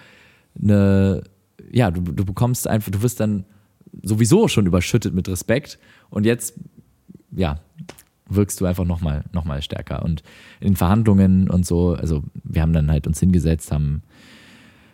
eine, 0.60 1.22
ja, 1.70 1.90
du, 1.90 2.00
du 2.00 2.24
bekommst 2.24 2.68
einfach, 2.68 2.90
du 2.90 3.02
wirst 3.02 3.20
dann 3.20 3.44
sowieso 4.02 4.48
schon 4.48 4.66
überschüttet 4.66 5.14
mit 5.14 5.28
Respekt 5.28 5.78
und 6.10 6.26
jetzt 6.26 6.54
ja, 7.30 7.58
wirkst 8.28 8.60
du 8.60 8.66
einfach 8.66 8.84
nochmal 8.84 9.24
noch 9.32 9.44
mal 9.44 9.62
stärker. 9.62 10.02
Und 10.02 10.22
in 10.60 10.76
Verhandlungen 10.76 11.50
und 11.50 11.66
so, 11.66 11.94
also 11.94 12.22
wir 12.44 12.62
haben 12.62 12.72
dann 12.72 12.90
halt 12.90 13.06
uns 13.06 13.20
hingesetzt, 13.20 13.72
haben 13.72 14.02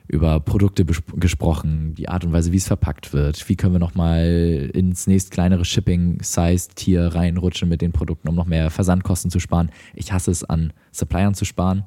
über 0.09 0.41
Produkte 0.41 0.87
gesprochen, 0.87 1.95
die 1.95 2.09
Art 2.09 2.25
und 2.25 2.33
Weise, 2.33 2.51
wie 2.51 2.57
es 2.57 2.67
verpackt 2.67 3.13
wird. 3.13 3.47
Wie 3.49 3.57
können 3.57 3.75
wir 3.75 3.79
nochmal 3.79 4.71
ins 4.73 5.07
nächst 5.07 5.31
kleinere 5.31 5.67
Shipping-Size-Tier 5.67 7.15
reinrutschen 7.15 7.69
mit 7.69 7.83
den 7.83 7.93
Produkten, 7.93 8.29
um 8.29 8.35
noch 8.35 8.47
mehr 8.47 8.71
Versandkosten 8.71 9.31
zu 9.31 9.39
sparen. 9.39 9.71
Ich 9.95 10.11
hasse 10.11 10.31
es, 10.31 10.45
an 10.45 10.73
Suppliern 10.93 11.35
zu 11.35 11.45
sparen, 11.45 11.85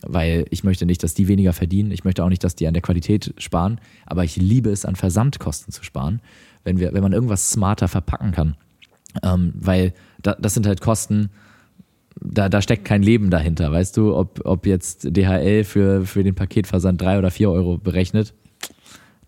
weil 0.00 0.46
ich 0.48 0.64
möchte 0.64 0.86
nicht, 0.86 1.02
dass 1.02 1.12
die 1.12 1.28
weniger 1.28 1.52
verdienen. 1.52 1.90
Ich 1.90 2.04
möchte 2.04 2.24
auch 2.24 2.30
nicht, 2.30 2.42
dass 2.42 2.56
die 2.56 2.66
an 2.66 2.72
der 2.72 2.82
Qualität 2.82 3.34
sparen. 3.36 3.80
Aber 4.06 4.24
ich 4.24 4.36
liebe 4.36 4.70
es, 4.70 4.86
an 4.86 4.96
Versandkosten 4.96 5.74
zu 5.74 5.84
sparen, 5.84 6.22
wenn, 6.64 6.78
wir, 6.78 6.94
wenn 6.94 7.02
man 7.02 7.12
irgendwas 7.12 7.50
smarter 7.50 7.86
verpacken 7.86 8.32
kann. 8.32 8.56
Ähm, 9.22 9.52
weil 9.54 9.92
da, 10.22 10.36
das 10.40 10.54
sind 10.54 10.66
halt 10.66 10.80
Kosten, 10.80 11.28
da, 12.20 12.48
da 12.48 12.62
steckt 12.62 12.84
kein 12.84 13.02
Leben 13.02 13.30
dahinter, 13.30 13.70
weißt 13.70 13.96
du, 13.96 14.14
ob, 14.14 14.40
ob 14.44 14.66
jetzt 14.66 15.16
DHL 15.16 15.64
für, 15.64 16.04
für 16.06 16.22
den 16.24 16.34
Paketversand 16.34 17.00
drei 17.00 17.18
oder 17.18 17.30
vier 17.30 17.50
Euro 17.50 17.78
berechnet, 17.78 18.34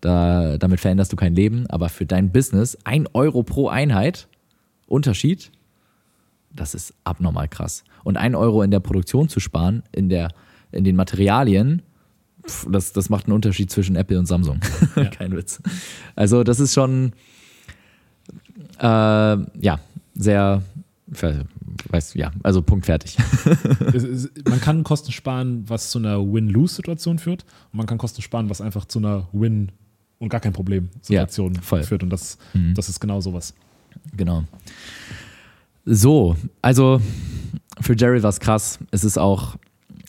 da, 0.01 0.57
damit 0.57 0.79
veränderst 0.79 1.11
du 1.11 1.15
kein 1.15 1.35
Leben, 1.35 1.65
aber 1.67 1.89
für 1.89 2.05
dein 2.05 2.31
Business 2.31 2.77
ein 2.83 3.07
Euro 3.13 3.43
pro 3.43 3.69
Einheit 3.69 4.27
Unterschied, 4.87 5.51
das 6.51 6.75
ist 6.75 6.93
abnormal 7.03 7.47
krass. 7.47 7.83
Und 8.03 8.17
ein 8.17 8.35
Euro 8.35 8.61
in 8.61 8.71
der 8.71 8.79
Produktion 8.79 9.29
zu 9.29 9.39
sparen, 9.39 9.83
in, 9.91 10.09
der, 10.09 10.29
in 10.71 10.83
den 10.83 10.95
Materialien, 10.95 11.81
pff, 12.47 12.67
das, 12.71 12.93
das 12.93 13.09
macht 13.09 13.25
einen 13.25 13.33
Unterschied 13.33 13.71
zwischen 13.71 13.95
Apple 13.95 14.19
und 14.19 14.25
Samsung. 14.27 14.59
Ja. 14.95 15.05
kein 15.05 15.35
Witz. 15.35 15.61
Also 16.15 16.43
das 16.43 16.59
ist 16.59 16.73
schon, 16.73 17.13
äh, 18.79 18.85
ja, 18.85 19.79
sehr, 20.13 20.61
weißt 21.07 22.15
ja, 22.15 22.31
also 22.43 22.61
Punkt 22.61 22.85
fertig. 22.85 23.17
man 24.49 24.59
kann 24.59 24.83
Kosten 24.83 25.11
sparen, 25.11 25.63
was 25.67 25.91
zu 25.91 25.99
einer 25.99 26.19
Win-Lose-Situation 26.19 27.19
führt. 27.19 27.45
Und 27.71 27.77
man 27.77 27.85
kann 27.85 27.97
Kosten 27.97 28.21
sparen, 28.21 28.49
was 28.49 28.61
einfach 28.61 28.85
zu 28.85 28.99
einer 28.99 29.27
Win- 29.31 29.71
und 30.17 30.29
gar 30.29 30.39
kein 30.39 30.53
Problem-Situation 30.53 31.53
ja, 31.53 31.83
führt. 31.83 32.03
Und 32.03 32.09
das, 32.09 32.37
mhm. 32.53 32.73
das 32.73 32.89
ist 32.89 32.99
genau 32.99 33.21
sowas. 33.21 33.53
Genau. 34.15 34.43
So, 35.85 36.35
also 36.61 37.01
für 37.81 37.95
Jerry 37.95 38.23
war 38.23 38.29
es 38.29 38.39
krass. 38.39 38.79
Es 38.91 39.03
ist 39.03 39.17
auch 39.17 39.55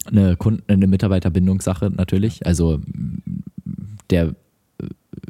eine, 0.07 0.37
Kunden-, 0.37 0.63
eine 0.69 0.87
Mitarbeiterbindungssache 0.87 1.91
natürlich. 1.91 2.47
Also 2.47 2.81
der, 4.09 4.35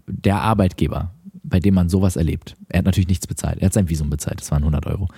der 0.06 0.42
Arbeitgeber, 0.42 1.12
bei 1.42 1.58
dem 1.58 1.74
man 1.74 1.88
sowas 1.88 2.16
erlebt, 2.16 2.56
er 2.68 2.78
hat 2.78 2.84
natürlich 2.84 3.08
nichts 3.08 3.26
bezahlt. 3.26 3.58
Er 3.60 3.66
hat 3.66 3.72
sein 3.72 3.88
Visum 3.88 4.10
bezahlt, 4.10 4.40
das 4.40 4.50
waren 4.50 4.62
100 4.62 4.86
Euro 4.86 5.08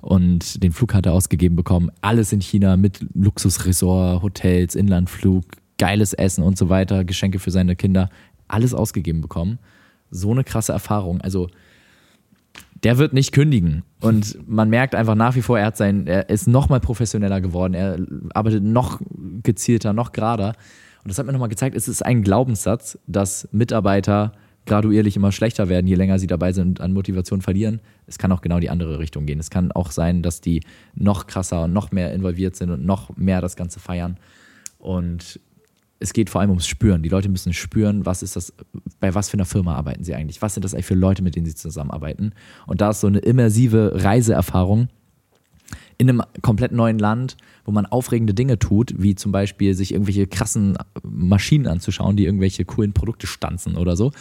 und 0.00 0.62
den 0.62 0.72
Flug 0.72 0.94
hat 0.94 1.06
er 1.06 1.12
ausgegeben 1.12 1.56
bekommen. 1.56 1.90
Alles 2.00 2.32
in 2.32 2.40
China 2.40 2.76
mit 2.76 3.04
Luxusresort, 3.14 4.22
Hotels, 4.22 4.74
Inlandflug, 4.74 5.44
geiles 5.78 6.12
Essen 6.12 6.42
und 6.42 6.58
so 6.58 6.68
weiter, 6.68 7.04
Geschenke 7.04 7.38
für 7.38 7.50
seine 7.50 7.76
Kinder, 7.76 8.10
alles 8.48 8.74
ausgegeben 8.74 9.20
bekommen. 9.20 9.58
So 10.10 10.30
eine 10.30 10.44
krasse 10.44 10.72
Erfahrung. 10.72 11.20
Also 11.20 11.48
der 12.82 12.98
wird 12.98 13.12
nicht 13.12 13.32
kündigen. 13.32 13.82
Und 14.00 14.38
man 14.48 14.70
merkt 14.70 14.94
einfach 14.94 15.14
nach 15.14 15.36
wie 15.36 15.42
vor, 15.42 15.58
er, 15.58 15.66
hat 15.66 15.76
sein, 15.76 16.06
er 16.06 16.30
ist 16.30 16.48
noch 16.48 16.68
mal 16.68 16.80
professioneller 16.80 17.40
geworden. 17.40 17.74
Er 17.74 17.98
arbeitet 18.34 18.62
noch 18.62 19.00
gezielter, 19.42 19.92
noch 19.92 20.12
gerader. 20.12 20.54
Und 21.02 21.08
das 21.10 21.18
hat 21.18 21.26
mir 21.26 21.32
nochmal 21.32 21.48
gezeigt, 21.48 21.76
es 21.76 21.88
ist 21.88 22.04
ein 22.04 22.22
Glaubenssatz, 22.22 22.98
dass 23.06 23.48
Mitarbeiter 23.52 24.32
graduierlich 24.70 25.16
immer 25.16 25.32
schlechter 25.32 25.68
werden, 25.68 25.88
je 25.88 25.96
länger 25.96 26.20
sie 26.20 26.28
dabei 26.28 26.52
sind 26.52 26.68
und 26.68 26.80
an 26.80 26.92
Motivation 26.92 27.42
verlieren. 27.42 27.80
Es 28.06 28.18
kann 28.18 28.30
auch 28.30 28.40
genau 28.40 28.60
die 28.60 28.70
andere 28.70 29.00
Richtung 29.00 29.26
gehen. 29.26 29.40
Es 29.40 29.50
kann 29.50 29.72
auch 29.72 29.90
sein, 29.90 30.22
dass 30.22 30.40
die 30.40 30.62
noch 30.94 31.26
krasser 31.26 31.64
und 31.64 31.72
noch 31.72 31.90
mehr 31.90 32.14
involviert 32.14 32.54
sind 32.54 32.70
und 32.70 32.86
noch 32.86 33.16
mehr 33.16 33.40
das 33.40 33.56
Ganze 33.56 33.80
feiern. 33.80 34.16
Und 34.78 35.40
es 35.98 36.12
geht 36.12 36.30
vor 36.30 36.40
allem 36.40 36.50
ums 36.50 36.68
Spüren. 36.68 37.02
Die 37.02 37.08
Leute 37.08 37.28
müssen 37.28 37.52
spüren, 37.52 38.06
was 38.06 38.22
ist 38.22 38.36
das, 38.36 38.54
bei 39.00 39.12
was 39.12 39.28
für 39.28 39.34
einer 39.34 39.44
Firma 39.44 39.74
arbeiten 39.74 40.04
sie 40.04 40.14
eigentlich? 40.14 40.40
Was 40.40 40.54
sind 40.54 40.64
das 40.64 40.72
eigentlich 40.72 40.86
für 40.86 40.94
Leute, 40.94 41.22
mit 41.22 41.34
denen 41.34 41.46
sie 41.46 41.56
zusammenarbeiten? 41.56 42.32
Und 42.68 42.80
da 42.80 42.90
ist 42.90 43.00
so 43.00 43.08
eine 43.08 43.18
immersive 43.18 43.90
Reiseerfahrung 43.96 44.88
in 45.98 46.08
einem 46.08 46.22
komplett 46.42 46.70
neuen 46.70 47.00
Land, 47.00 47.36
wo 47.64 47.72
man 47.72 47.86
aufregende 47.86 48.34
Dinge 48.34 48.58
tut, 48.60 48.94
wie 48.96 49.16
zum 49.16 49.32
Beispiel 49.32 49.74
sich 49.74 49.92
irgendwelche 49.92 50.28
krassen 50.28 50.78
Maschinen 51.02 51.66
anzuschauen, 51.66 52.16
die 52.16 52.24
irgendwelche 52.24 52.64
coolen 52.64 52.92
Produkte 52.92 53.26
stanzen 53.26 53.76
oder 53.76 53.96
so. 53.96 54.12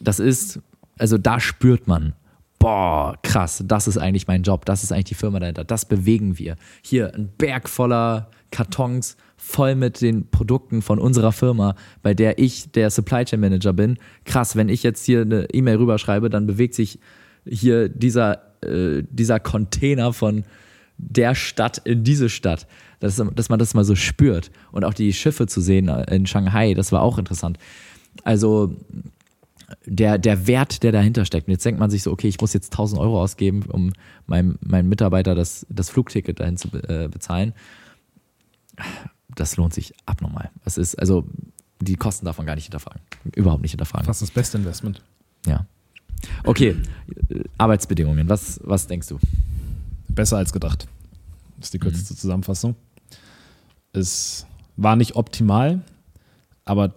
Das 0.00 0.18
ist, 0.18 0.60
also 0.98 1.18
da 1.18 1.40
spürt 1.40 1.86
man, 1.86 2.14
boah, 2.58 3.16
krass, 3.22 3.62
das 3.66 3.88
ist 3.88 3.98
eigentlich 3.98 4.26
mein 4.26 4.42
Job, 4.42 4.64
das 4.64 4.82
ist 4.82 4.92
eigentlich 4.92 5.04
die 5.04 5.14
Firma 5.14 5.40
dahinter, 5.40 5.64
das 5.64 5.86
bewegen 5.86 6.38
wir. 6.38 6.56
Hier 6.82 7.14
ein 7.14 7.30
Berg 7.36 7.68
voller 7.68 8.30
Kartons, 8.50 9.16
voll 9.36 9.74
mit 9.74 10.00
den 10.00 10.28
Produkten 10.30 10.82
von 10.82 10.98
unserer 10.98 11.32
Firma, 11.32 11.76
bei 12.02 12.14
der 12.14 12.38
ich 12.38 12.72
der 12.72 12.90
Supply 12.90 13.24
Chain 13.24 13.40
Manager 13.40 13.72
bin. 13.72 13.98
Krass, 14.24 14.56
wenn 14.56 14.68
ich 14.68 14.82
jetzt 14.82 15.04
hier 15.04 15.22
eine 15.22 15.46
E-Mail 15.52 15.76
rüberschreibe, 15.76 16.30
dann 16.30 16.46
bewegt 16.46 16.74
sich 16.74 16.98
hier 17.46 17.88
dieser, 17.88 18.42
äh, 18.62 19.04
dieser 19.10 19.38
Container 19.38 20.12
von 20.12 20.44
der 20.96 21.34
Stadt 21.34 21.78
in 21.78 22.02
diese 22.02 22.28
Stadt. 22.28 22.66
Dass, 23.00 23.22
dass 23.34 23.48
man 23.48 23.60
das 23.60 23.74
mal 23.74 23.84
so 23.84 23.94
spürt. 23.94 24.50
Und 24.72 24.84
auch 24.84 24.92
die 24.92 25.12
Schiffe 25.12 25.46
zu 25.46 25.60
sehen 25.60 25.86
in 25.88 26.26
Shanghai, 26.26 26.74
das 26.74 26.90
war 26.90 27.02
auch 27.02 27.16
interessant. 27.16 27.58
Also 28.24 28.74
der, 29.84 30.18
der 30.18 30.46
Wert, 30.46 30.82
der 30.82 30.92
dahinter 30.92 31.24
steckt. 31.24 31.48
Und 31.48 31.52
jetzt 31.52 31.64
denkt 31.64 31.80
man 31.80 31.90
sich 31.90 32.02
so, 32.02 32.12
okay, 32.12 32.28
ich 32.28 32.40
muss 32.40 32.52
jetzt 32.52 32.72
1000 32.72 33.00
Euro 33.00 33.20
ausgeben, 33.20 33.64
um 33.68 33.92
meinem, 34.26 34.58
meinem 34.60 34.88
Mitarbeiter 34.88 35.34
das, 35.34 35.66
das 35.68 35.90
Flugticket 35.90 36.40
dahin 36.40 36.56
zu 36.56 36.68
äh, 36.88 37.08
bezahlen. 37.08 37.52
Das 39.34 39.56
lohnt 39.56 39.74
sich 39.74 39.92
abnormal. 40.06 40.50
Es 40.64 40.78
ist, 40.78 40.98
also, 40.98 41.26
die 41.80 41.96
Kosten 41.96 42.26
davon 42.26 42.46
gar 42.46 42.54
nicht 42.54 42.64
hinterfragen. 42.64 43.00
Überhaupt 43.36 43.62
nicht 43.62 43.72
hinterfragen. 43.72 44.06
Fast 44.06 44.22
das 44.22 44.30
beste 44.30 44.58
Investment. 44.58 45.02
Ja. 45.46 45.66
Okay, 46.42 46.74
Arbeitsbedingungen. 47.56 48.28
Was, 48.28 48.60
was 48.64 48.88
denkst 48.88 49.08
du? 49.08 49.18
besser 50.18 50.36
als 50.36 50.52
gedacht. 50.52 50.88
Das 51.58 51.68
ist 51.68 51.74
die 51.74 51.78
kürzeste 51.78 52.12
mhm. 52.12 52.18
Zusammenfassung. 52.18 52.74
Es 53.92 54.46
war 54.76 54.96
nicht 54.96 55.14
optimal, 55.14 55.82
aber 56.64 56.94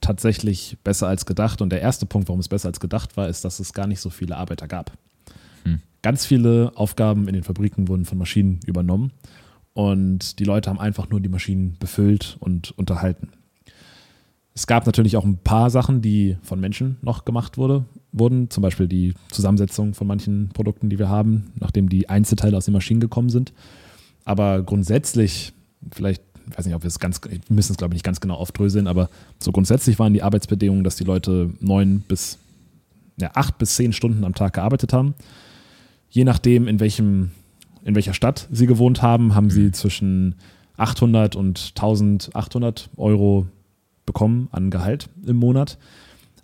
tatsächlich 0.00 0.78
besser 0.84 1.08
als 1.08 1.26
gedacht. 1.26 1.62
Und 1.62 1.70
der 1.70 1.80
erste 1.80 2.06
Punkt, 2.06 2.28
warum 2.28 2.40
es 2.40 2.48
besser 2.48 2.68
als 2.68 2.80
gedacht 2.80 3.16
war, 3.16 3.28
ist, 3.28 3.44
dass 3.44 3.60
es 3.60 3.72
gar 3.72 3.86
nicht 3.86 4.00
so 4.00 4.10
viele 4.10 4.36
Arbeiter 4.36 4.68
gab. 4.68 4.92
Mhm. 5.64 5.80
Ganz 6.02 6.26
viele 6.26 6.72
Aufgaben 6.74 7.28
in 7.28 7.34
den 7.34 7.44
Fabriken 7.44 7.88
wurden 7.88 8.04
von 8.04 8.18
Maschinen 8.18 8.60
übernommen 8.66 9.12
und 9.72 10.38
die 10.38 10.44
Leute 10.44 10.70
haben 10.70 10.80
einfach 10.80 11.10
nur 11.10 11.20
die 11.20 11.28
Maschinen 11.28 11.76
befüllt 11.78 12.36
und 12.40 12.72
unterhalten. 12.78 13.28
Es 14.54 14.66
gab 14.66 14.84
natürlich 14.84 15.16
auch 15.16 15.24
ein 15.24 15.38
paar 15.38 15.70
Sachen, 15.70 16.02
die 16.02 16.36
von 16.42 16.60
Menschen 16.60 16.96
noch 17.02 17.24
gemacht 17.24 17.56
wurde, 17.56 17.84
wurden, 18.12 18.50
zum 18.50 18.62
Beispiel 18.62 18.88
die 18.88 19.14
Zusammensetzung 19.30 19.94
von 19.94 20.06
manchen 20.06 20.48
Produkten, 20.50 20.90
die 20.90 20.98
wir 20.98 21.08
haben, 21.08 21.52
nachdem 21.58 21.88
die 21.88 22.08
Einzelteile 22.08 22.56
aus 22.56 22.64
den 22.64 22.74
Maschinen 22.74 23.00
gekommen 23.00 23.30
sind. 23.30 23.52
Aber 24.24 24.62
grundsätzlich, 24.62 25.52
vielleicht, 25.92 26.22
ich 26.48 26.58
weiß 26.58 26.66
nicht, 26.66 26.74
ob 26.74 26.82
wir 26.82 26.88
es 26.88 26.98
ganz, 26.98 27.20
wir 27.22 27.38
müssen 27.48 27.72
es 27.72 27.78
glaube 27.78 27.94
ich 27.94 27.96
nicht 27.96 28.04
ganz 28.04 28.20
genau 28.20 28.34
aufdröseln, 28.34 28.86
aber 28.86 29.10
so 29.38 29.52
grundsätzlich 29.52 29.98
waren 29.98 30.12
die 30.12 30.22
Arbeitsbedingungen, 30.22 30.84
dass 30.84 30.96
die 30.96 31.04
Leute 31.04 31.50
neun 31.60 32.00
bis, 32.00 32.38
ja, 33.18 33.30
acht 33.34 33.58
bis 33.58 33.76
zehn 33.76 33.92
Stunden 33.92 34.24
am 34.24 34.34
Tag 34.34 34.54
gearbeitet 34.54 34.92
haben. 34.92 35.14
Je 36.08 36.24
nachdem, 36.24 36.66
in 36.68 36.80
welchem, 36.80 37.30
in 37.84 37.94
welcher 37.94 38.14
Stadt 38.14 38.48
sie 38.50 38.66
gewohnt 38.66 39.02
haben, 39.02 39.34
haben 39.34 39.50
sie 39.50 39.66
mhm. 39.66 39.72
zwischen 39.72 40.34
800 40.76 41.36
und 41.36 41.72
1800 41.76 42.90
Euro 42.96 43.46
bekommen 44.06 44.48
an 44.50 44.70
Gehalt 44.70 45.08
im 45.26 45.36
Monat 45.36 45.78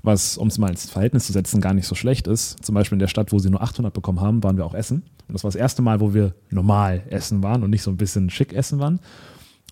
was, 0.06 0.38
um 0.38 0.48
es 0.48 0.56
mal 0.56 0.70
ins 0.70 0.88
Verhältnis 0.88 1.26
zu 1.26 1.32
setzen, 1.32 1.60
gar 1.60 1.74
nicht 1.74 1.86
so 1.86 1.94
schlecht 1.94 2.28
ist. 2.28 2.64
Zum 2.64 2.74
Beispiel 2.74 2.94
in 2.94 3.00
der 3.00 3.08
Stadt, 3.08 3.32
wo 3.32 3.38
sie 3.38 3.50
nur 3.50 3.60
800 3.60 3.92
bekommen 3.92 4.20
haben, 4.20 4.42
waren 4.42 4.56
wir 4.56 4.64
auch 4.64 4.74
essen. 4.74 5.02
Und 5.28 5.34
das 5.34 5.44
war 5.44 5.48
das 5.48 5.56
erste 5.56 5.82
Mal, 5.82 6.00
wo 6.00 6.14
wir 6.14 6.32
normal 6.50 7.02
essen 7.10 7.42
waren 7.42 7.62
und 7.62 7.70
nicht 7.70 7.82
so 7.82 7.90
ein 7.90 7.96
bisschen 7.96 8.30
schick 8.30 8.52
essen 8.54 8.78
waren. 8.78 9.00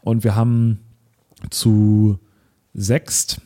Und 0.04 0.24
wir 0.24 0.36
haben 0.36 0.80
zu 1.50 2.18
sechs 2.74 3.40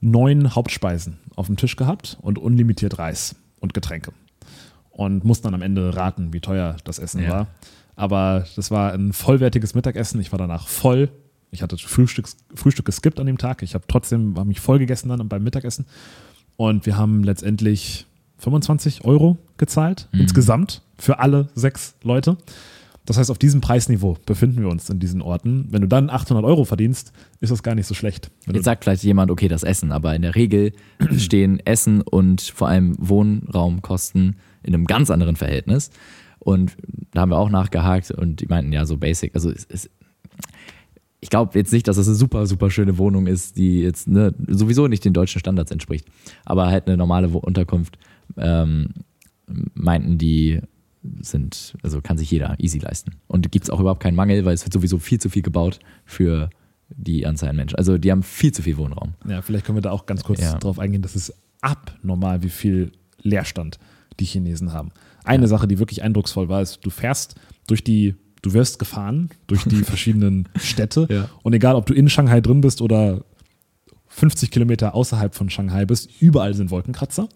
neun 0.00 0.54
Hauptspeisen 0.54 1.18
auf 1.36 1.46
dem 1.46 1.56
Tisch 1.56 1.76
gehabt 1.76 2.18
und 2.20 2.38
unlimitiert 2.38 2.98
Reis 2.98 3.36
und 3.60 3.74
Getränke. 3.74 4.12
Und 4.90 5.24
mussten 5.24 5.44
dann 5.44 5.54
am 5.54 5.62
Ende 5.62 5.94
raten, 5.94 6.32
wie 6.32 6.40
teuer 6.40 6.76
das 6.84 6.98
Essen 6.98 7.22
ja. 7.22 7.30
war. 7.30 7.46
Aber 7.94 8.46
das 8.56 8.70
war 8.70 8.92
ein 8.92 9.12
vollwertiges 9.12 9.74
Mittagessen. 9.74 10.20
Ich 10.20 10.32
war 10.32 10.38
danach 10.38 10.66
voll 10.66 11.10
ich 11.50 11.62
hatte 11.62 11.78
Frühstück, 11.78 12.28
Frühstück 12.54 12.84
geskippt 12.84 13.20
an 13.20 13.26
dem 13.26 13.38
Tag. 13.38 13.62
Ich 13.62 13.74
habe 13.74 13.84
trotzdem, 13.88 14.36
war 14.36 14.44
mich 14.44 14.60
voll 14.60 14.78
gegessen 14.78 15.08
dann 15.08 15.28
beim 15.28 15.42
Mittagessen. 15.42 15.86
Und 16.56 16.86
wir 16.86 16.96
haben 16.96 17.24
letztendlich 17.24 18.06
25 18.38 19.04
Euro 19.04 19.38
gezahlt, 19.56 20.08
mhm. 20.12 20.20
insgesamt 20.20 20.82
für 20.98 21.18
alle 21.18 21.48
sechs 21.54 21.94
Leute. 22.02 22.36
Das 23.08 23.16
heißt, 23.16 23.30
auf 23.30 23.38
diesem 23.38 23.62
Preisniveau 23.62 24.18
befinden 24.26 24.60
wir 24.60 24.68
uns 24.68 24.90
in 24.90 24.98
diesen 24.98 25.22
Orten. 25.22 25.66
Wenn 25.70 25.80
du 25.80 25.88
dann 25.88 26.10
800 26.10 26.44
Euro 26.44 26.66
verdienst, 26.66 27.14
ist 27.40 27.50
das 27.50 27.62
gar 27.62 27.74
nicht 27.74 27.86
so 27.86 27.94
schlecht. 27.94 28.30
Wenn 28.44 28.54
Jetzt 28.54 28.66
sagt 28.66 28.84
vielleicht 28.84 29.02
jemand, 29.02 29.30
okay, 29.30 29.48
das 29.48 29.62
Essen, 29.62 29.92
aber 29.92 30.14
in 30.14 30.20
der 30.20 30.34
Regel 30.34 30.72
stehen 31.16 31.58
Essen 31.64 32.02
und 32.02 32.42
vor 32.42 32.68
allem 32.68 32.96
Wohnraumkosten 32.98 34.36
in 34.62 34.74
einem 34.74 34.84
ganz 34.84 35.10
anderen 35.10 35.36
Verhältnis. 35.36 35.90
Und 36.38 36.76
da 37.14 37.22
haben 37.22 37.30
wir 37.30 37.38
auch 37.38 37.48
nachgehakt 37.48 38.10
und 38.10 38.42
die 38.42 38.46
meinten 38.46 38.74
ja 38.74 38.84
so 38.84 38.98
basic, 38.98 39.34
also 39.34 39.50
es, 39.50 39.66
es, 39.70 39.88
ich 41.20 41.30
glaube 41.30 41.58
jetzt 41.58 41.72
nicht, 41.72 41.88
dass 41.88 41.96
das 41.96 42.08
eine 42.08 42.14
super, 42.14 42.46
super 42.46 42.70
schöne 42.70 42.98
Wohnung 42.98 43.26
ist, 43.26 43.56
die 43.56 43.80
jetzt 43.80 44.06
ne, 44.06 44.34
sowieso 44.48 44.86
nicht 44.86 45.06
den 45.06 45.14
deutschen 45.14 45.38
Standards 45.38 45.70
entspricht. 45.70 46.06
Aber 46.44 46.66
halt 46.66 46.86
eine 46.86 46.98
normale 46.98 47.28
Unterkunft 47.28 47.98
ähm, 48.36 48.90
meinten 49.72 50.18
die 50.18 50.60
sind, 51.20 51.74
also 51.82 52.00
kann 52.00 52.18
sich 52.18 52.30
jeder 52.30 52.56
easy 52.58 52.78
leisten. 52.78 53.12
Und 53.26 53.50
gibt 53.52 53.64
es 53.64 53.70
auch 53.70 53.80
überhaupt 53.80 54.02
keinen 54.02 54.16
Mangel, 54.16 54.44
weil 54.44 54.54
es 54.54 54.64
wird 54.64 54.72
sowieso 54.72 54.98
viel 54.98 55.20
zu 55.20 55.28
viel 55.30 55.42
gebaut 55.42 55.78
für 56.04 56.50
die 56.90 57.26
Anzahl 57.26 57.50
an 57.50 57.56
Menschen. 57.56 57.76
Also 57.76 57.98
die 57.98 58.10
haben 58.10 58.22
viel 58.22 58.52
zu 58.52 58.62
viel 58.62 58.76
Wohnraum. 58.78 59.14
Ja, 59.28 59.42
vielleicht 59.42 59.64
können 59.66 59.76
wir 59.76 59.82
da 59.82 59.90
auch 59.90 60.06
ganz 60.06 60.24
kurz 60.24 60.40
Ja. 60.40 60.58
drauf 60.58 60.78
eingehen, 60.78 61.02
das 61.02 61.14
ist 61.16 61.32
abnormal, 61.60 62.42
wie 62.42 62.48
viel 62.48 62.92
Leerstand 63.22 63.78
die 64.20 64.24
Chinesen 64.24 64.72
haben. 64.72 64.90
Eine 65.24 65.48
Sache, 65.48 65.68
die 65.68 65.78
wirklich 65.78 66.02
eindrucksvoll 66.02 66.48
war, 66.48 66.62
ist, 66.62 66.84
du 66.84 66.90
fährst 66.90 67.34
durch 67.66 67.84
die, 67.84 68.14
du 68.42 68.52
wirst 68.54 68.78
gefahren 68.78 69.30
durch 69.46 69.64
die 69.64 69.76
verschiedenen 69.84 70.48
Städte 70.56 71.06
Ja. 71.10 71.28
und 71.42 71.52
egal, 71.52 71.74
ob 71.76 71.86
du 71.86 71.94
in 71.94 72.08
Shanghai 72.08 72.40
drin 72.40 72.60
bist 72.62 72.80
oder 72.80 73.24
50 74.08 74.50
Kilometer 74.50 74.94
außerhalb 74.94 75.34
von 75.34 75.50
Shanghai 75.50 75.84
bist, 75.84 76.10
überall 76.20 76.54
sind 76.54 76.70
Wolkenkratzer. 76.70 77.28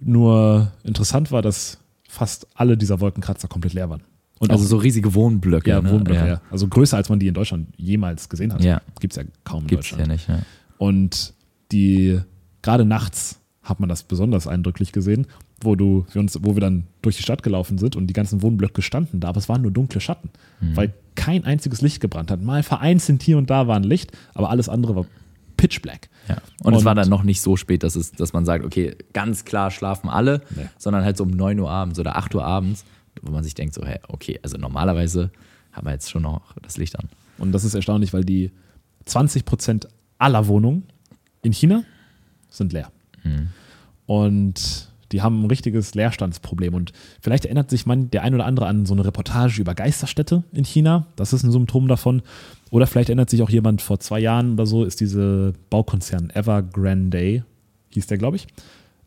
Nur 0.00 0.72
interessant 0.84 1.30
war, 1.32 1.42
dass 1.42 1.78
fast 2.16 2.46
alle 2.54 2.76
dieser 2.76 3.00
Wolkenkratzer 3.00 3.48
komplett 3.48 3.74
leer 3.74 3.90
waren. 3.90 4.02
Und 4.38 4.50
also 4.50 4.64
auch- 4.64 4.68
so 4.68 4.76
riesige 4.78 5.14
Wohnblöcke. 5.14 5.70
ja, 5.70 5.80
ne? 5.80 5.90
Wohnblöcke, 5.90 6.20
ja. 6.20 6.26
ja. 6.26 6.40
Also 6.50 6.66
größer, 6.68 6.96
als 6.96 7.08
man 7.08 7.18
die 7.18 7.26
in 7.28 7.34
Deutschland 7.34 7.68
jemals 7.76 8.28
gesehen 8.28 8.52
hat. 8.52 8.62
Ja. 8.64 8.80
Gibt 9.00 9.12
es 9.16 9.22
ja 9.22 9.28
kaum 9.44 9.62
in 9.62 9.66
Gibt's 9.68 9.90
Deutschland. 9.90 10.08
ja 10.08 10.12
nicht. 10.12 10.28
Ja. 10.28 10.38
Und 10.78 11.32
die, 11.72 12.20
gerade 12.62 12.84
nachts 12.84 13.40
hat 13.62 13.80
man 13.80 13.88
das 13.88 14.02
besonders 14.02 14.46
eindrücklich 14.46 14.92
gesehen, 14.92 15.26
wo 15.62 15.74
du, 15.74 16.04
wir 16.12 16.20
uns, 16.20 16.38
wo 16.42 16.54
wir 16.54 16.60
dann 16.60 16.84
durch 17.02 17.16
die 17.16 17.22
Stadt 17.22 17.42
gelaufen 17.42 17.78
sind 17.78 17.96
und 17.96 18.06
die 18.08 18.12
ganzen 18.14 18.42
Wohnblöcke 18.42 18.82
standen 18.82 19.20
da, 19.20 19.28
aber 19.28 19.38
es 19.38 19.48
waren 19.48 19.62
nur 19.62 19.70
dunkle 19.70 20.00
Schatten, 20.00 20.30
Mhm. 20.60 20.76
weil 20.76 20.94
kein 21.14 21.44
einziges 21.44 21.80
Licht 21.80 22.00
gebrannt 22.00 22.30
hat. 22.30 22.42
Mal 22.42 22.62
vereinzelt 22.62 23.22
hier 23.22 23.38
und 23.38 23.48
da 23.50 23.66
war 23.66 23.76
ein 23.76 23.84
Licht, 23.84 24.12
aber 24.34 24.50
alles 24.50 24.68
andere 24.68 24.94
war 24.96 25.06
pitch 25.56 25.80
black. 25.82 26.08
Ja. 26.28 26.36
Und, 26.62 26.74
es 26.74 26.80
Und- 26.80 26.84
war 26.84 26.94
dann 26.94 27.08
noch 27.08 27.22
nicht 27.22 27.40
so 27.40 27.56
spät, 27.56 27.82
dass, 27.82 27.96
es, 27.96 28.12
dass 28.12 28.32
man 28.32 28.44
sagt, 28.44 28.64
okay, 28.64 28.96
ganz 29.12 29.44
klar 29.44 29.70
schlafen 29.70 30.08
alle, 30.10 30.42
Nee. 30.54 30.66
sondern 30.78 31.04
halt 31.04 31.16
so 31.16 31.24
um 31.24 31.30
9 31.30 31.58
Uhr 31.60 31.70
abends 31.70 31.98
oder 31.98 32.16
8 32.16 32.34
Uhr 32.34 32.44
abends, 32.44 32.84
wo 33.22 33.30
man 33.32 33.42
sich 33.44 33.54
denkt, 33.54 33.74
so, 33.74 33.84
hey, 33.84 33.98
okay, 34.08 34.38
also 34.42 34.56
normalerweise 34.58 35.30
haben 35.72 35.86
wir 35.86 35.92
jetzt 35.92 36.10
schon 36.10 36.22
noch 36.22 36.54
das 36.62 36.76
Licht 36.76 36.98
an. 36.98 37.08
Und 37.38 37.52
das 37.52 37.64
ist 37.64 37.74
erstaunlich, 37.74 38.12
weil 38.12 38.24
die 38.24 38.50
20% 39.06 39.86
aller 40.18 40.46
Wohnungen 40.48 40.84
in 41.42 41.52
China 41.52 41.82
sind 42.50 42.72
leer. 42.72 42.90
Und 44.06 44.88
die 45.12 45.22
haben 45.22 45.42
ein 45.42 45.46
richtiges 45.46 45.94
Leerstandsproblem. 45.94 46.74
Und 46.74 46.92
vielleicht 47.20 47.44
erinnert 47.44 47.70
sich 47.70 47.86
man 47.86 48.10
der 48.10 48.22
ein 48.22 48.34
oder 48.34 48.46
andere 48.46 48.66
an 48.66 48.86
so 48.86 48.94
eine 48.94 49.04
Reportage 49.04 49.60
über 49.60 49.74
Geisterstädte 49.74 50.42
in 50.52 50.64
China. 50.64 51.06
Das 51.16 51.32
ist 51.32 51.42
ein 51.42 51.52
Symptom 51.52 51.88
davon. 51.88 52.22
Oder 52.70 52.86
vielleicht 52.86 53.08
erinnert 53.08 53.30
sich 53.30 53.42
auch 53.42 53.50
jemand 53.50 53.82
vor 53.82 54.00
zwei 54.00 54.20
Jahren 54.20 54.54
oder 54.54 54.66
so, 54.66 54.84
ist 54.84 55.00
diese 55.00 55.52
Baukonzern 55.70 56.30
Evergrande, 56.30 57.44
hieß 57.90 58.06
der, 58.08 58.18
glaube 58.18 58.36
ich, 58.36 58.48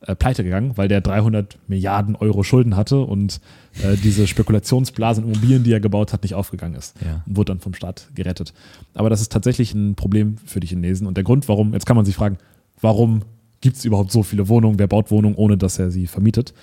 äh, 0.01 0.15
pleite 0.15 0.43
gegangen, 0.45 0.77
weil 0.77 0.87
der 0.87 1.01
300 1.01 1.57
Milliarden 1.67 2.15
Euro 2.15 2.43
Schulden 2.43 2.77
hatte 2.77 3.01
und 3.01 3.41
äh, 3.83 3.97
diese 3.97 4.27
Spekulationsblase 4.27 5.21
in 5.21 5.27
Immobilien, 5.27 5.63
die 5.63 5.73
er 5.73 5.81
gebaut 5.81 6.13
hat, 6.13 6.23
nicht 6.23 6.35
aufgegangen 6.35 6.75
ist. 6.75 6.95
Ja. 7.03 7.21
Und 7.25 7.35
wurde 7.35 7.51
dann 7.51 7.59
vom 7.59 7.73
Staat 7.73 8.07
gerettet. 8.15 8.53
Aber 8.93 9.09
das 9.09 9.19
ist 9.19 9.31
tatsächlich 9.31 9.73
ein 9.73 9.95
Problem 9.95 10.37
für 10.45 10.61
die 10.61 10.67
Chinesen. 10.67 11.05
Und 11.05 11.17
der 11.17 11.25
Grund, 11.25 11.49
warum, 11.49 11.73
jetzt 11.73 11.85
kann 11.85 11.97
man 11.97 12.05
sich 12.05 12.15
fragen, 12.15 12.37
warum 12.79 13.23
gibt 13.59 13.75
es 13.75 13.83
überhaupt 13.83 14.11
so 14.13 14.23
viele 14.23 14.47
Wohnungen? 14.47 14.79
Wer 14.79 14.87
baut 14.87 15.11
Wohnungen, 15.11 15.35
ohne 15.35 15.57
dass 15.57 15.77
er 15.79 15.91
sie 15.91 16.07
vermietet? 16.07 16.53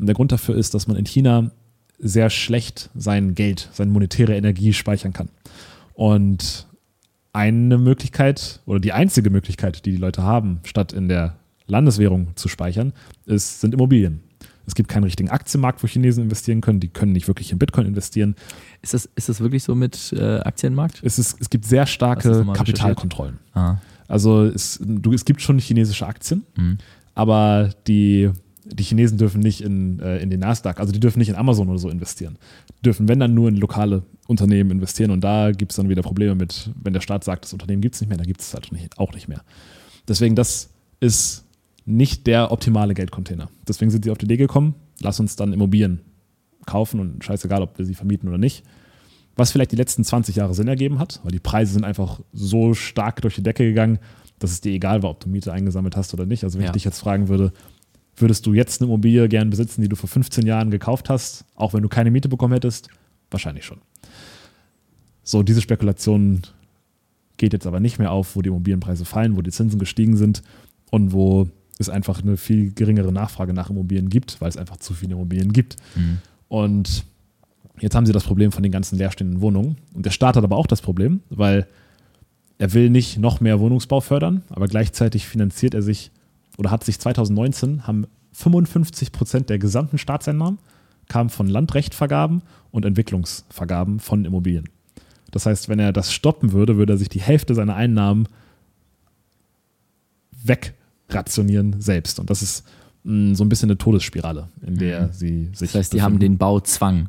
Und 0.00 0.06
der 0.06 0.16
Grund 0.16 0.32
dafür 0.32 0.56
ist, 0.56 0.74
dass 0.74 0.88
man 0.88 0.96
in 0.96 1.06
China 1.06 1.52
sehr 2.00 2.30
schlecht 2.30 2.90
sein 2.96 3.34
Geld, 3.36 3.68
seine 3.72 3.92
monetäre 3.92 4.34
Energie 4.34 4.72
speichern 4.72 5.12
kann. 5.12 5.28
Und 6.00 6.66
eine 7.34 7.76
Möglichkeit 7.76 8.60
oder 8.64 8.80
die 8.80 8.94
einzige 8.94 9.28
Möglichkeit, 9.28 9.84
die 9.84 9.90
die 9.90 9.98
Leute 9.98 10.22
haben, 10.22 10.60
statt 10.64 10.94
in 10.94 11.08
der 11.08 11.36
Landeswährung 11.66 12.28
zu 12.36 12.48
speichern, 12.48 12.94
ist, 13.26 13.60
sind 13.60 13.74
Immobilien. 13.74 14.22
Es 14.66 14.74
gibt 14.74 14.88
keinen 14.88 15.04
richtigen 15.04 15.28
Aktienmarkt, 15.28 15.82
wo 15.82 15.86
Chinesen 15.86 16.24
investieren 16.24 16.62
können. 16.62 16.80
Die 16.80 16.88
können 16.88 17.12
nicht 17.12 17.28
wirklich 17.28 17.52
in 17.52 17.58
Bitcoin 17.58 17.86
investieren. 17.86 18.34
Ist 18.80 18.94
das, 18.94 19.10
ist 19.14 19.28
das 19.28 19.40
wirklich 19.40 19.62
so 19.62 19.74
mit 19.74 20.14
äh, 20.16 20.38
Aktienmarkt? 20.38 21.02
Es, 21.04 21.18
ist, 21.18 21.38
es 21.38 21.50
gibt 21.50 21.66
sehr 21.66 21.84
starke 21.84 22.46
Kapitalkontrollen. 22.54 23.38
Ah. 23.52 23.76
Also 24.08 24.44
es, 24.46 24.80
du, 24.82 25.12
es 25.12 25.26
gibt 25.26 25.42
schon 25.42 25.58
chinesische 25.58 26.06
Aktien, 26.06 26.46
Mhm. 26.56 26.78
aber 27.14 27.74
die, 27.86 28.30
die 28.72 28.82
Chinesen 28.84 29.18
dürfen 29.18 29.40
nicht 29.40 29.60
in, 29.60 30.00
äh, 30.00 30.18
in 30.18 30.30
den 30.30 30.40
Nasdaq, 30.40 30.80
also 30.80 30.92
die 30.92 31.00
dürfen 31.00 31.18
nicht 31.18 31.28
in 31.28 31.34
Amazon 31.34 31.68
oder 31.68 31.78
so 31.78 31.88
investieren. 31.88 32.36
Die 32.78 32.82
dürfen, 32.82 33.08
wenn 33.08 33.20
dann, 33.20 33.34
nur 33.34 33.48
in 33.48 33.56
lokale 33.56 34.02
Unternehmen 34.26 34.70
investieren 34.70 35.10
und 35.10 35.22
da 35.22 35.50
gibt 35.52 35.72
es 35.72 35.76
dann 35.76 35.88
wieder 35.88 36.02
Probleme 36.02 36.34
mit, 36.34 36.70
wenn 36.82 36.92
der 36.92 37.00
Staat 37.00 37.24
sagt, 37.24 37.44
das 37.44 37.52
Unternehmen 37.52 37.82
gibt 37.82 37.94
es 37.96 38.00
nicht 38.00 38.08
mehr, 38.08 38.18
dann 38.18 38.26
gibt 38.26 38.40
es 38.40 38.54
halt 38.54 38.70
nicht, 38.72 38.98
auch 38.98 39.12
nicht 39.12 39.28
mehr. 39.28 39.42
Deswegen, 40.08 40.34
das 40.36 40.70
ist 41.00 41.44
nicht 41.86 42.26
der 42.26 42.52
optimale 42.52 42.94
Geldcontainer. 42.94 43.48
Deswegen 43.66 43.90
sind 43.90 44.04
sie 44.04 44.10
auf 44.10 44.18
die 44.18 44.26
Idee 44.26 44.36
gekommen, 44.36 44.74
lass 45.00 45.18
uns 45.20 45.36
dann 45.36 45.52
Immobilien 45.52 46.00
kaufen 46.66 47.00
und 47.00 47.24
scheißegal, 47.24 47.62
ob 47.62 47.78
wir 47.78 47.84
sie 47.84 47.94
vermieten 47.94 48.28
oder 48.28 48.38
nicht. 48.38 48.62
Was 49.36 49.50
vielleicht 49.52 49.72
die 49.72 49.76
letzten 49.76 50.04
20 50.04 50.36
Jahre 50.36 50.54
Sinn 50.54 50.68
ergeben 50.68 50.98
hat, 50.98 51.20
weil 51.22 51.32
die 51.32 51.38
Preise 51.40 51.72
sind 51.72 51.84
einfach 51.84 52.20
so 52.32 52.74
stark 52.74 53.22
durch 53.22 53.36
die 53.36 53.42
Decke 53.42 53.64
gegangen, 53.64 53.98
dass 54.38 54.50
es 54.50 54.60
dir 54.60 54.72
egal 54.72 55.02
war, 55.02 55.10
ob 55.10 55.20
du 55.20 55.28
Miete 55.28 55.52
eingesammelt 55.52 55.96
hast 55.96 56.12
oder 56.14 56.26
nicht. 56.26 56.44
Also 56.44 56.58
wenn 56.58 56.64
Ja. 56.64 56.70
ich 56.70 56.74
dich 56.74 56.84
jetzt 56.84 56.98
fragen 56.98 57.28
würde, 57.28 57.52
würdest 58.16 58.46
du 58.46 58.54
jetzt 58.54 58.80
eine 58.80 58.88
Immobilie 58.88 59.28
gern 59.28 59.50
besitzen, 59.50 59.82
die 59.82 59.88
du 59.88 59.96
vor 59.96 60.08
15 60.08 60.46
Jahren 60.46 60.70
gekauft 60.70 61.08
hast, 61.08 61.44
auch 61.54 61.72
wenn 61.72 61.82
du 61.82 61.88
keine 61.88 62.10
Miete 62.10 62.28
bekommen 62.28 62.54
hättest? 62.54 62.88
Wahrscheinlich 63.30 63.64
schon. 63.64 63.78
So, 65.22 65.42
diese 65.42 65.60
Spekulation 65.60 66.42
geht 67.36 67.52
jetzt 67.52 67.66
aber 67.66 67.80
nicht 67.80 67.98
mehr 67.98 68.12
auf, 68.12 68.36
wo 68.36 68.42
die 68.42 68.48
Immobilienpreise 68.48 69.04
fallen, 69.04 69.36
wo 69.36 69.42
die 69.42 69.50
Zinsen 69.50 69.78
gestiegen 69.78 70.16
sind 70.16 70.42
und 70.90 71.12
wo 71.12 71.48
es 71.78 71.88
einfach 71.88 72.22
eine 72.22 72.36
viel 72.36 72.72
geringere 72.72 73.12
Nachfrage 73.12 73.54
nach 73.54 73.70
Immobilien 73.70 74.10
gibt, 74.10 74.40
weil 74.40 74.48
es 74.48 74.56
einfach 74.56 74.76
zu 74.76 74.92
viele 74.92 75.14
Immobilien 75.14 75.52
gibt. 75.52 75.76
Mhm. 75.96 76.18
Und 76.48 77.04
jetzt 77.78 77.94
haben 77.94 78.06
sie 78.06 78.12
das 78.12 78.24
Problem 78.24 78.52
von 78.52 78.62
den 78.62 78.72
ganzen 78.72 78.98
leerstehenden 78.98 79.40
Wohnungen. 79.40 79.76
Und 79.94 80.04
der 80.04 80.10
Staat 80.10 80.36
hat 80.36 80.44
aber 80.44 80.56
auch 80.56 80.66
das 80.66 80.82
Problem, 80.82 81.20
weil 81.30 81.66
er 82.58 82.74
will 82.74 82.90
nicht 82.90 83.18
noch 83.18 83.40
mehr 83.40 83.58
Wohnungsbau 83.58 84.00
fördern, 84.00 84.42
aber 84.50 84.66
gleichzeitig 84.66 85.26
finanziert 85.26 85.72
er 85.72 85.80
sich 85.80 86.10
oder 86.60 86.70
hat 86.70 86.84
sich 86.84 87.00
2019 87.00 87.86
haben 87.86 88.06
55 88.32 89.10
Prozent 89.12 89.50
der 89.50 89.58
gesamten 89.58 89.98
Staatseinnahmen 89.98 90.58
kamen 91.08 91.30
von 91.30 91.48
Landrechtvergaben 91.48 92.42
und 92.70 92.84
Entwicklungsvergaben 92.84 93.98
von 93.98 94.24
Immobilien. 94.24 94.68
Das 95.32 95.46
heißt, 95.46 95.68
wenn 95.68 95.78
er 95.80 95.92
das 95.92 96.12
stoppen 96.12 96.52
würde, 96.52 96.76
würde 96.76 96.92
er 96.92 96.96
sich 96.98 97.08
die 97.08 97.20
Hälfte 97.20 97.54
seiner 97.54 97.74
Einnahmen 97.74 98.28
wegrationieren 100.44 101.80
selbst. 101.80 102.20
Und 102.20 102.30
das 102.30 102.42
ist 102.42 102.64
mh, 103.04 103.34
so 103.34 103.44
ein 103.44 103.48
bisschen 103.48 103.70
eine 103.70 103.78
Todesspirale, 103.78 104.48
in 104.66 104.76
der 104.76 105.08
Mhm. 105.08 105.12
sie 105.12 105.50
sich. 105.54 105.72
Das 105.72 105.74
heißt, 105.80 105.92
die 105.92 106.02
haben 106.02 106.14
befinden. 106.14 106.34
den 106.34 106.38
Bauzwang. 106.38 107.08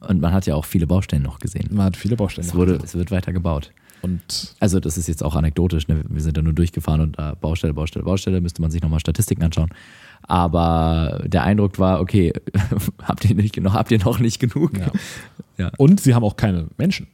Und 0.00 0.20
man 0.20 0.32
hat 0.32 0.46
ja 0.46 0.54
auch 0.54 0.64
viele 0.64 0.86
Baustellen 0.86 1.22
noch 1.22 1.38
gesehen. 1.38 1.68
Man 1.72 1.84
hat 1.86 1.96
viele 1.96 2.16
Baustellen. 2.16 2.46
Es, 2.48 2.54
wurde, 2.54 2.76
es 2.82 2.94
wird 2.94 3.10
weiter 3.10 3.32
gebaut. 3.32 3.72
Und 4.02 4.54
Also 4.60 4.80
das 4.80 4.96
ist 4.96 5.08
jetzt 5.08 5.22
auch 5.22 5.36
anekdotisch, 5.36 5.88
ne? 5.88 6.02
wir 6.08 6.22
sind 6.22 6.36
da 6.36 6.42
nur 6.42 6.52
durchgefahren 6.52 7.00
und 7.00 7.18
da 7.18 7.34
Baustelle, 7.34 7.74
Baustelle, 7.74 8.04
Baustelle, 8.04 8.40
müsste 8.40 8.62
man 8.62 8.70
sich 8.70 8.82
nochmal 8.82 9.00
Statistiken 9.00 9.42
anschauen. 9.42 9.70
Aber 10.22 11.22
der 11.26 11.44
Eindruck 11.44 11.78
war, 11.78 12.00
okay, 12.00 12.32
habt 13.02 13.24
ihr, 13.24 13.34
nicht, 13.34 13.56
noch, 13.60 13.74
habt 13.74 13.90
ihr 13.90 13.98
noch 13.98 14.18
nicht 14.18 14.38
genug? 14.38 14.78
Ja. 14.78 14.90
Ja. 15.58 15.72
Und 15.76 16.00
sie 16.00 16.14
haben 16.14 16.24
auch 16.24 16.36
keine 16.36 16.68
Menschen. 16.78 17.06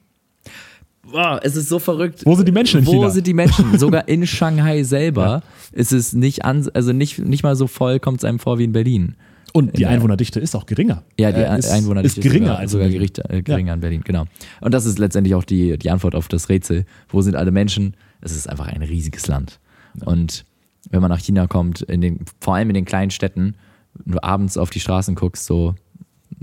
Wow, 1.09 1.39
es 1.43 1.55
ist 1.55 1.69
so 1.69 1.79
verrückt. 1.79 2.23
Wo 2.25 2.35
sind 2.35 2.47
die 2.47 2.53
Menschen 2.53 2.81
in 2.81 2.87
Wo 2.87 2.93
China? 2.93 3.11
sind 3.11 3.27
die 3.27 3.35
Menschen? 3.35 3.79
Sogar 3.79 4.09
in 4.09 4.27
Shanghai 4.27 4.83
selber 4.83 5.43
ist 5.73 5.93
es 5.93 6.13
nicht, 6.13 6.45
an, 6.45 6.69
also 6.75 6.93
nicht, 6.93 7.19
nicht 7.21 7.43
mal 7.43 7.55
so 7.55 7.67
voll, 7.69 8.01
kommt 8.01 8.19
es 8.19 8.25
einem 8.25 8.39
vor 8.39 8.59
wie 8.59 8.65
in 8.65 8.73
Berlin. 8.73 9.15
Und 9.57 9.79
die 9.79 9.87
Einwohnerdichte 9.87 10.39
ist 10.39 10.55
auch 10.55 10.67
geringer. 10.67 11.03
Ja, 11.19 11.33
die 11.33 11.41
Äh, 11.41 11.59
ist, 11.59 11.71
Einwohnerdichte 11.71 12.21
ist 12.21 12.25
geringer 12.25 12.47
sogar, 12.47 12.59
als 12.59 12.71
sogar 12.73 12.87
in 12.87 12.93
Berlin. 12.93 13.13
gericht, 13.13 13.31
äh, 13.31 13.43
geringer 13.43 13.75
in 13.75 13.81
Berlin, 13.81 14.03
genau. 14.05 14.25
Und 14.61 14.75
das 14.75 14.85
ist 14.85 14.99
letztendlich 14.99 15.35
auch 15.35 15.45
die, 15.45 15.79
die 15.79 15.91
Antwort 15.91 16.15
auf 16.15 16.29
das 16.29 16.49
Rätsel. 16.49 16.85
Wo 17.09 17.23
sind 17.23 17.37
alle 17.37 17.51
Menschen? 17.51 17.97
Es 18.21 18.37
ist 18.37 18.49
einfach 18.49 18.67
ein 18.67 18.83
riesiges 18.83 19.27
Land. 19.29 19.59
Und 20.05 20.45
wenn 20.91 21.01
man 21.01 21.11
nach 21.11 21.21
China 21.21 21.47
kommt, 21.47 21.81
in 21.83 22.01
den, 22.01 22.21
vor 22.41 22.55
allem 22.55 22.69
in 22.69 22.75
den 22.75 22.85
kleinen 22.85 23.11
Städten, 23.11 23.55
wenn 23.95 24.13
du 24.13 24.23
abends 24.23 24.59
auf 24.59 24.71
die 24.71 24.81
Straßen 24.81 25.15
guckst, 25.15 25.47
so 25.47 25.75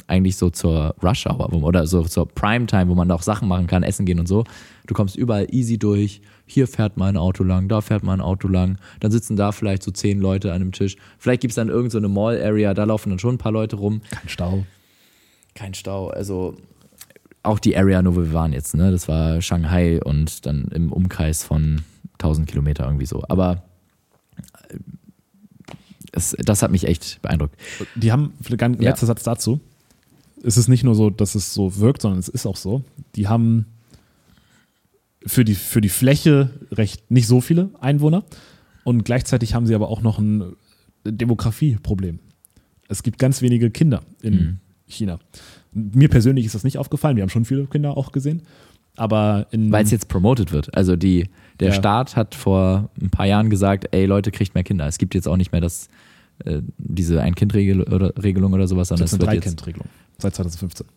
eigentlich 0.07 0.37
so 0.37 0.49
zur 0.49 0.95
Rush 1.03 1.25
Hour 1.27 1.53
oder 1.53 1.85
so 1.87 2.03
zur 2.03 2.27
Primetime, 2.27 2.87
wo 2.89 2.95
man 2.95 3.07
da 3.09 3.15
auch 3.15 3.21
Sachen 3.21 3.47
machen 3.47 3.67
kann, 3.67 3.83
essen 3.83 4.05
gehen 4.05 4.19
und 4.19 4.27
so. 4.27 4.43
Du 4.87 4.93
kommst 4.93 5.15
überall 5.15 5.47
easy 5.51 5.77
durch. 5.77 6.21
Hier 6.45 6.67
fährt 6.67 6.97
mal 6.97 7.07
ein 7.07 7.17
Auto 7.17 7.43
lang, 7.43 7.67
da 7.69 7.79
fährt 7.81 8.03
mal 8.03 8.13
ein 8.13 8.21
Auto 8.21 8.47
lang. 8.47 8.77
Dann 8.99 9.11
sitzen 9.11 9.35
da 9.35 9.51
vielleicht 9.51 9.83
so 9.83 9.91
zehn 9.91 10.19
Leute 10.19 10.49
an 10.51 10.55
einem 10.61 10.71
Tisch. 10.71 10.97
Vielleicht 11.19 11.41
gibt 11.41 11.51
es 11.51 11.55
dann 11.55 11.69
irgend 11.69 11.91
so 11.91 11.99
eine 11.99 12.09
Mall-Area, 12.09 12.73
da 12.73 12.83
laufen 12.83 13.09
dann 13.11 13.19
schon 13.19 13.35
ein 13.35 13.37
paar 13.37 13.51
Leute 13.51 13.75
rum 13.77 14.01
Kein 14.09 14.29
Stau. 14.29 14.65
kein 15.53 15.73
Stau. 15.73 16.07
Also 16.09 16.55
auch 17.43 17.59
die 17.59 17.77
Area, 17.77 18.01
nur 18.01 18.15
wo 18.15 18.21
wir 18.21 18.33
waren 18.33 18.51
jetzt, 18.53 18.73
ne? 18.75 18.91
Das 18.91 19.07
war 19.07 19.41
Shanghai 19.41 20.01
und 20.03 20.45
dann 20.45 20.65
im 20.73 20.91
Umkreis 20.91 21.43
von 21.43 21.81
1000 22.13 22.47
Kilometer 22.47 22.85
irgendwie 22.85 23.05
so. 23.05 23.23
Aber 23.29 23.63
äh, 24.69 24.77
es, 26.11 26.35
das 26.39 26.61
hat 26.61 26.71
mich 26.71 26.85
echt 26.87 27.21
beeindruckt. 27.21 27.55
Die 27.95 28.11
haben, 28.11 28.33
ganz 28.57 28.81
Ja. 28.81 28.89
letzter 28.89 29.05
Satz 29.07 29.23
dazu. 29.23 29.59
Es 30.43 30.57
ist 30.57 30.67
nicht 30.67 30.83
nur 30.83 30.95
so, 30.95 31.09
dass 31.09 31.35
es 31.35 31.53
so 31.53 31.77
wirkt, 31.77 32.01
sondern 32.01 32.19
es 32.19 32.27
ist 32.27 32.45
auch 32.45 32.57
so. 32.57 32.83
Die 33.15 33.27
haben 33.27 33.65
für 35.25 35.45
die, 35.45 35.55
für 35.55 35.79
die 35.81 35.89
Fläche 35.89 36.49
recht 36.71 37.09
nicht 37.09 37.27
so 37.27 37.39
viele 37.41 37.69
Einwohner. 37.79 38.23
Und 38.83 39.05
gleichzeitig 39.05 39.53
haben 39.53 39.65
sie 39.65 39.73
aber 39.75 39.87
auch 39.89 40.01
noch 40.01 40.19
ein 40.19 40.53
Demografieproblem. 41.05 42.19
Es 42.89 43.03
gibt 43.03 43.17
ganz 43.19 43.41
wenige 43.41 43.71
Kinder 43.71 44.03
in 44.21 44.33
Mhm. 44.33 44.57
China. 44.87 45.19
Mir 45.71 46.09
persönlich 46.09 46.45
ist 46.45 46.55
das 46.55 46.63
nicht 46.65 46.77
aufgefallen. 46.77 47.15
Wir 47.15 47.23
haben 47.23 47.29
schon 47.29 47.45
viele 47.45 47.65
Kinder 47.65 47.95
auch 47.97 48.11
gesehen. 48.11 48.43
Aber. 48.95 49.47
Weil 49.51 49.85
es 49.85 49.91
jetzt 49.91 50.07
promoted 50.09 50.51
wird. 50.51 50.75
Also 50.75 50.95
die, 50.95 51.29
der 51.59 51.69
Ja. 51.69 51.73
Staat 51.73 52.15
hat 52.15 52.35
vor 52.35 52.91
ein 53.01 53.09
paar 53.09 53.25
Jahren 53.25 53.49
gesagt, 53.49 53.87
ey 53.91 54.05
Leute, 54.05 54.29
kriegt 54.31 54.53
mehr 54.53 54.63
Kinder. 54.63 54.85
Es 54.87 54.97
gibt 54.97 55.15
jetzt 55.15 55.27
auch 55.27 55.37
nicht 55.37 55.51
mehr 55.51 55.61
das, 55.61 55.87
äh, 56.45 56.61
diese 56.77 57.21
Ein-Kind-Regelung 57.21 58.53
oder, 58.53 58.67
sowas, 58.67 58.87
sondern 58.87 59.03
das 59.03 59.13
es 59.13 59.13
ist 59.13 59.21
eine 59.21 59.31
wird 59.31 59.45
jetzt 59.45 59.55
Dreikindregelung 59.55 59.87
seit 60.17 60.35
2015. 60.35 60.87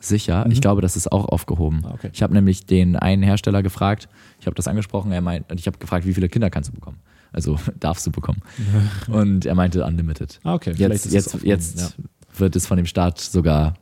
sicher. 0.00 0.46
Ich 0.50 0.60
glaube, 0.60 0.82
das 0.82 0.96
ist 0.96 1.10
auch 1.10 1.26
aufgehoben. 1.26 1.82
Ah, 1.84 1.92
okay. 1.94 2.10
Ich 2.12 2.22
habe 2.22 2.34
nämlich 2.34 2.66
den 2.66 2.96
einen 2.96 3.22
Hersteller 3.22 3.62
gefragt, 3.62 4.08
ich 4.40 4.46
habe 4.46 4.54
das 4.54 4.68
angesprochen, 4.68 5.12
er 5.12 5.20
meint, 5.20 5.50
und 5.50 5.58
ich 5.58 5.66
habe 5.66 5.78
gefragt, 5.78 6.06
wie 6.06 6.14
viele 6.14 6.28
Kinder 6.28 6.50
kannst 6.50 6.70
du 6.70 6.74
bekommen? 6.74 6.98
Also 7.32 7.58
darfst 7.80 8.06
du 8.06 8.10
bekommen. 8.10 8.42
Und 9.08 9.44
er 9.44 9.54
meinte 9.56 9.84
unlimited. 9.84 10.38
Ah, 10.44 10.54
okay. 10.54 10.72
Jetzt, 10.76 11.12
jetzt, 11.12 11.42
jetzt 11.42 11.80
ja. 11.80 12.04
wird 12.38 12.54
es 12.54 12.66
von 12.66 12.76
dem 12.76 12.86
Staat 12.86 13.18
sogar 13.18 13.74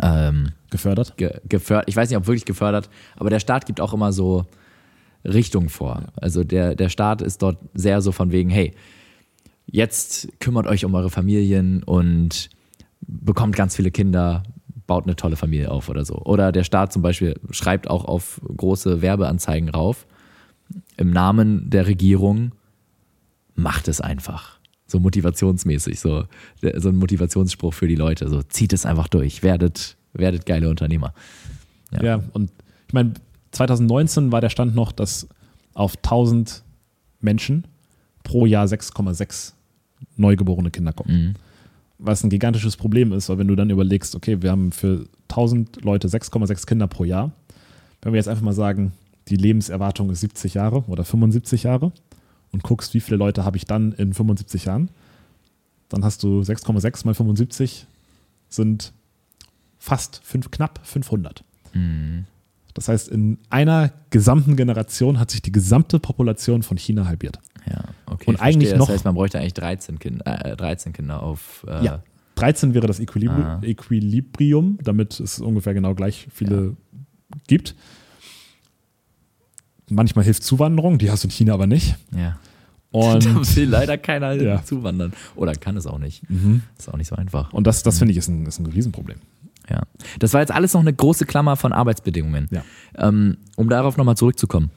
ähm, 0.00 0.52
gefördert. 0.70 1.16
ge 1.16 1.40
gefördert. 1.48 1.88
Ich 1.88 1.96
weiß 1.96 2.08
nicht, 2.08 2.16
ob 2.16 2.26
wirklich 2.26 2.44
gefördert, 2.44 2.88
aber 3.16 3.30
der 3.30 3.40
Staat 3.40 3.66
gibt 3.66 3.80
auch 3.80 3.92
immer 3.92 4.12
so 4.12 4.46
Richtungen 5.24 5.68
vor. 5.68 6.04
Also 6.16 6.44
der, 6.44 6.74
der 6.76 6.88
Staat 6.88 7.20
ist 7.20 7.42
dort 7.42 7.58
sehr 7.74 8.00
so 8.00 8.12
von 8.12 8.30
wegen, 8.30 8.50
hey, 8.50 8.74
jetzt 9.66 10.28
kümmert 10.40 10.66
euch 10.66 10.84
um 10.84 10.94
eure 10.94 11.10
Familien 11.10 11.82
und 11.82 12.50
bekommt 13.00 13.56
ganz 13.56 13.76
viele 13.76 13.90
Kinder, 13.90 14.42
baut 14.86 15.04
eine 15.04 15.16
tolle 15.16 15.36
Familie 15.36 15.70
auf 15.70 15.88
oder 15.88 16.04
so. 16.04 16.16
Oder 16.24 16.52
der 16.52 16.64
Staat 16.64 16.92
zum 16.92 17.02
Beispiel 17.02 17.38
schreibt 17.50 17.88
auch 17.88 18.04
auf 18.04 18.40
große 18.56 19.02
Werbeanzeigen 19.02 19.68
rauf, 19.68 20.06
im 20.96 21.10
Namen 21.10 21.68
der 21.70 21.86
Regierung, 21.86 22.52
macht 23.54 23.88
es 23.88 24.00
einfach. 24.00 24.58
So 24.86 25.00
motivationsmäßig, 25.00 25.98
so, 25.98 26.24
so 26.76 26.88
ein 26.88 26.96
Motivationsspruch 26.96 27.74
für 27.74 27.88
die 27.88 27.96
Leute. 27.96 28.28
So, 28.28 28.42
zieht 28.42 28.72
es 28.72 28.86
einfach 28.86 29.08
durch, 29.08 29.42
werdet, 29.42 29.96
werdet 30.12 30.46
geile 30.46 30.68
Unternehmer. 30.68 31.12
Ja. 31.92 32.02
Ja, 32.02 32.22
und 32.32 32.50
ich 32.86 32.94
meine, 32.94 33.14
2019 33.50 34.30
war 34.30 34.40
der 34.40 34.50
Stand 34.50 34.74
noch, 34.74 34.92
dass 34.92 35.28
auf 35.74 35.96
1000 35.96 36.62
Menschen 37.20 37.66
pro 38.22 38.46
Jahr 38.46 38.66
6,6 38.66 39.55
neugeborene 40.16 40.70
Kinder 40.70 40.92
kommen. 40.92 41.14
Mhm. 41.14 41.34
Was 41.98 42.22
ein 42.22 42.30
gigantisches 42.30 42.76
Problem 42.76 43.12
ist, 43.12 43.28
weil 43.28 43.38
wenn 43.38 43.48
du 43.48 43.56
dann 43.56 43.70
überlegst, 43.70 44.14
okay, 44.14 44.42
wir 44.42 44.50
haben 44.50 44.72
für 44.72 45.06
1000 45.30 45.82
Leute 45.82 46.08
6,6 46.08 46.66
Kinder 46.66 46.86
pro 46.86 47.04
Jahr, 47.04 47.32
wenn 48.02 48.12
wir 48.12 48.18
jetzt 48.18 48.28
einfach 48.28 48.42
mal 48.42 48.52
sagen, 48.52 48.92
die 49.28 49.36
Lebenserwartung 49.36 50.10
ist 50.10 50.20
70 50.20 50.54
Jahre 50.54 50.84
oder 50.86 51.04
75 51.04 51.64
Jahre 51.64 51.92
und 52.52 52.62
guckst, 52.62 52.94
wie 52.94 53.00
viele 53.00 53.16
Leute 53.16 53.44
habe 53.44 53.56
ich 53.56 53.64
dann 53.64 53.92
in 53.92 54.12
75 54.12 54.66
Jahren, 54.66 54.90
dann 55.88 56.04
hast 56.04 56.22
du 56.22 56.40
6,6 56.40 57.06
mal 57.06 57.14
75 57.14 57.86
sind 58.48 58.92
fast 59.78 60.20
fünf, 60.24 60.50
knapp 60.50 60.80
500. 60.84 61.44
Mhm. 61.72 62.26
Das 62.74 62.88
heißt, 62.88 63.08
in 63.08 63.38
einer 63.48 63.92
gesamten 64.10 64.56
Generation 64.56 65.18
hat 65.18 65.30
sich 65.30 65.40
die 65.40 65.52
gesamte 65.52 65.98
Population 65.98 66.62
von 66.62 66.76
China 66.76 67.06
halbiert. 67.06 67.38
Ja, 67.68 67.84
okay. 68.06 68.24
Und 68.28 68.34
ich 68.36 68.40
eigentlich 68.40 68.68
verstehe. 68.68 68.78
noch- 68.78 68.86
Das 68.86 68.94
heißt, 68.96 69.04
man 69.04 69.14
bräuchte 69.14 69.38
eigentlich 69.38 69.54
13 69.54 69.98
Kinder, 69.98 70.44
äh, 70.52 70.56
13 70.56 70.92
Kinder 70.92 71.22
auf. 71.22 71.64
Äh, 71.68 71.84
Ja. 71.84 72.02
13 72.36 72.74
wäre 72.74 72.86
das 72.86 73.00
Equilibri 73.00 73.42
Ah. 73.42 73.60
Equilibrium, 73.62 74.78
damit 74.82 75.18
es 75.20 75.40
ungefähr 75.40 75.72
genau 75.74 75.94
gleich 75.94 76.28
viele 76.32 76.76
gibt. 77.46 77.74
Manchmal 79.88 80.24
hilft 80.24 80.42
Zuwanderung, 80.42 80.98
die 80.98 81.10
hast 81.10 81.22
du 81.24 81.28
in 81.28 81.32
China 81.32 81.54
aber 81.54 81.66
nicht. 81.66 81.96
ja. 82.16 82.38
Und, 82.92 83.24
da 83.26 83.56
will 83.56 83.68
leider 83.68 83.98
keiner 83.98 84.32
Ja. 84.42 84.64
zuwandern. 84.64 85.12
Oder 85.34 85.52
kann 85.54 85.76
es 85.76 85.86
auch 85.86 85.98
nicht. 85.98 86.28
Mhm. 86.30 86.62
Ist 86.78 86.88
auch 86.88 86.96
nicht 86.96 87.08
so 87.08 87.16
einfach. 87.16 87.52
und 87.52 87.66
das, 87.66 87.82
das 87.82 87.98
finde 87.98 88.12
ich 88.12 88.18
ist 88.18 88.28
ein, 88.28 88.46
ist 88.46 88.58
ein 88.58 88.66
Riesenproblem. 88.66 89.18
Ja. 89.68 89.82
Das 90.20 90.32
war 90.32 90.40
jetzt 90.40 90.52
alles 90.52 90.72
noch 90.72 90.80
eine 90.80 90.94
große 90.94 91.26
Klammer 91.26 91.56
von 91.56 91.72
Arbeitsbedingungen. 91.72 92.48
Ja. 92.50 92.62
Ähm, 92.96 93.36
um 93.56 93.68
darauf 93.68 93.96
nochmal 93.96 94.16
zurückzukommen. 94.16 94.70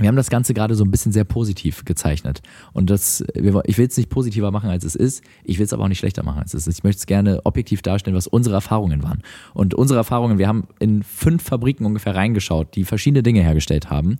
Wir 0.00 0.08
haben 0.08 0.16
das 0.16 0.30
Ganze 0.30 0.54
gerade 0.54 0.74
so 0.74 0.84
ein 0.84 0.90
bisschen 0.90 1.12
sehr 1.12 1.24
positiv 1.24 1.84
gezeichnet. 1.84 2.42
Und 2.72 2.90
das, 2.90 3.22
ich 3.34 3.78
will 3.78 3.86
es 3.86 3.96
nicht 3.96 4.08
positiver 4.08 4.50
machen, 4.50 4.70
als 4.70 4.84
es 4.84 4.94
ist. 4.94 5.22
Ich 5.44 5.58
will 5.58 5.66
es 5.66 5.72
aber 5.72 5.84
auch 5.84 5.88
nicht 5.88 5.98
schlechter 5.98 6.22
machen, 6.22 6.40
als 6.40 6.54
es 6.54 6.66
ist. 6.66 6.78
Ich 6.78 6.84
möchte 6.84 7.00
es 7.00 7.06
gerne 7.06 7.40
objektiv 7.44 7.82
darstellen, 7.82 8.16
was 8.16 8.26
unsere 8.26 8.54
Erfahrungen 8.54 9.02
waren. 9.02 9.22
Und 9.52 9.74
unsere 9.74 9.98
Erfahrungen, 9.98 10.38
wir 10.38 10.48
haben 10.48 10.66
in 10.78 11.02
fünf 11.02 11.42
Fabriken 11.42 11.84
ungefähr 11.84 12.14
reingeschaut, 12.14 12.74
die 12.74 12.84
verschiedene 12.84 13.22
Dinge 13.22 13.42
hergestellt 13.42 13.90
haben. 13.90 14.18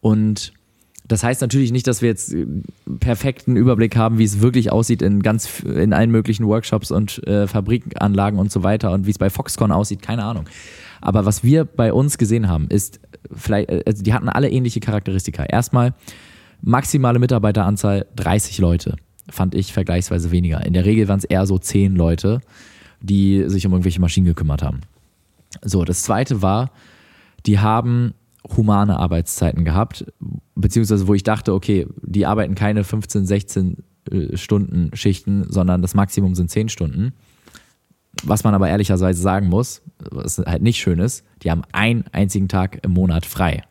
Und 0.00 0.52
das 1.08 1.24
heißt 1.24 1.40
natürlich 1.40 1.72
nicht, 1.72 1.86
dass 1.86 2.02
wir 2.02 2.10
jetzt 2.10 2.34
äh, 2.34 2.46
perfekten 3.00 3.56
Überblick 3.56 3.96
haben, 3.96 4.18
wie 4.18 4.24
es 4.24 4.40
wirklich 4.40 4.70
aussieht 4.70 5.00
in 5.00 5.22
ganz 5.22 5.60
in 5.60 5.94
allen 5.94 6.10
möglichen 6.10 6.46
Workshops 6.46 6.90
und 6.90 7.26
äh, 7.26 7.46
Fabrikanlagen 7.46 8.38
und 8.38 8.52
so 8.52 8.62
weiter 8.62 8.92
und 8.92 9.06
wie 9.06 9.10
es 9.10 9.18
bei 9.18 9.30
Foxconn 9.30 9.72
aussieht, 9.72 10.02
keine 10.02 10.24
Ahnung. 10.24 10.44
Aber 11.00 11.24
was 11.24 11.44
wir 11.44 11.64
bei 11.64 11.92
uns 11.92 12.18
gesehen 12.18 12.48
haben, 12.48 12.68
ist 12.68 13.00
vielleicht, 13.32 13.70
äh, 13.70 13.82
also 13.86 14.02
die 14.02 14.14
hatten 14.14 14.28
alle 14.28 14.50
ähnliche 14.50 14.80
Charakteristika. 14.80 15.44
Erstmal 15.44 15.94
maximale 16.60 17.18
Mitarbeiteranzahl 17.18 18.06
30 18.16 18.58
Leute, 18.58 18.96
fand 19.28 19.54
ich 19.54 19.72
vergleichsweise 19.72 20.30
weniger. 20.30 20.64
In 20.64 20.72
der 20.72 20.84
Regel 20.84 21.08
waren 21.08 21.18
es 21.18 21.24
eher 21.24 21.46
so 21.46 21.58
10 21.58 21.94
Leute, 21.96 22.40
die 23.00 23.44
sich 23.46 23.66
um 23.66 23.72
irgendwelche 23.72 24.00
Maschinen 24.00 24.26
gekümmert 24.26 24.62
haben. 24.62 24.80
So, 25.62 25.84
das 25.84 26.02
zweite 26.02 26.42
war, 26.42 26.70
die 27.46 27.58
haben 27.58 28.14
humane 28.56 28.98
Arbeitszeiten 28.98 29.64
gehabt, 29.64 30.06
beziehungsweise 30.54 31.06
wo 31.06 31.14
ich 31.14 31.22
dachte, 31.22 31.52
okay, 31.52 31.86
die 32.02 32.26
arbeiten 32.26 32.54
keine 32.54 32.84
15, 32.84 33.26
16 33.26 33.76
äh, 34.10 34.36
Stunden 34.36 34.90
Schichten, 34.94 35.44
sondern 35.48 35.82
das 35.82 35.94
Maximum 35.94 36.34
sind 36.34 36.50
10 36.50 36.68
Stunden. 36.68 37.12
Was 38.24 38.44
man 38.44 38.54
aber 38.54 38.68
ehrlicherweise 38.68 39.20
sagen 39.20 39.48
muss, 39.48 39.82
was 40.10 40.38
halt 40.38 40.62
nicht 40.62 40.78
schön 40.78 40.98
ist, 40.98 41.24
die 41.42 41.50
haben 41.50 41.62
einen 41.72 42.04
einzigen 42.12 42.48
Tag 42.48 42.84
im 42.84 42.92
Monat 42.92 43.26
frei. 43.26 43.62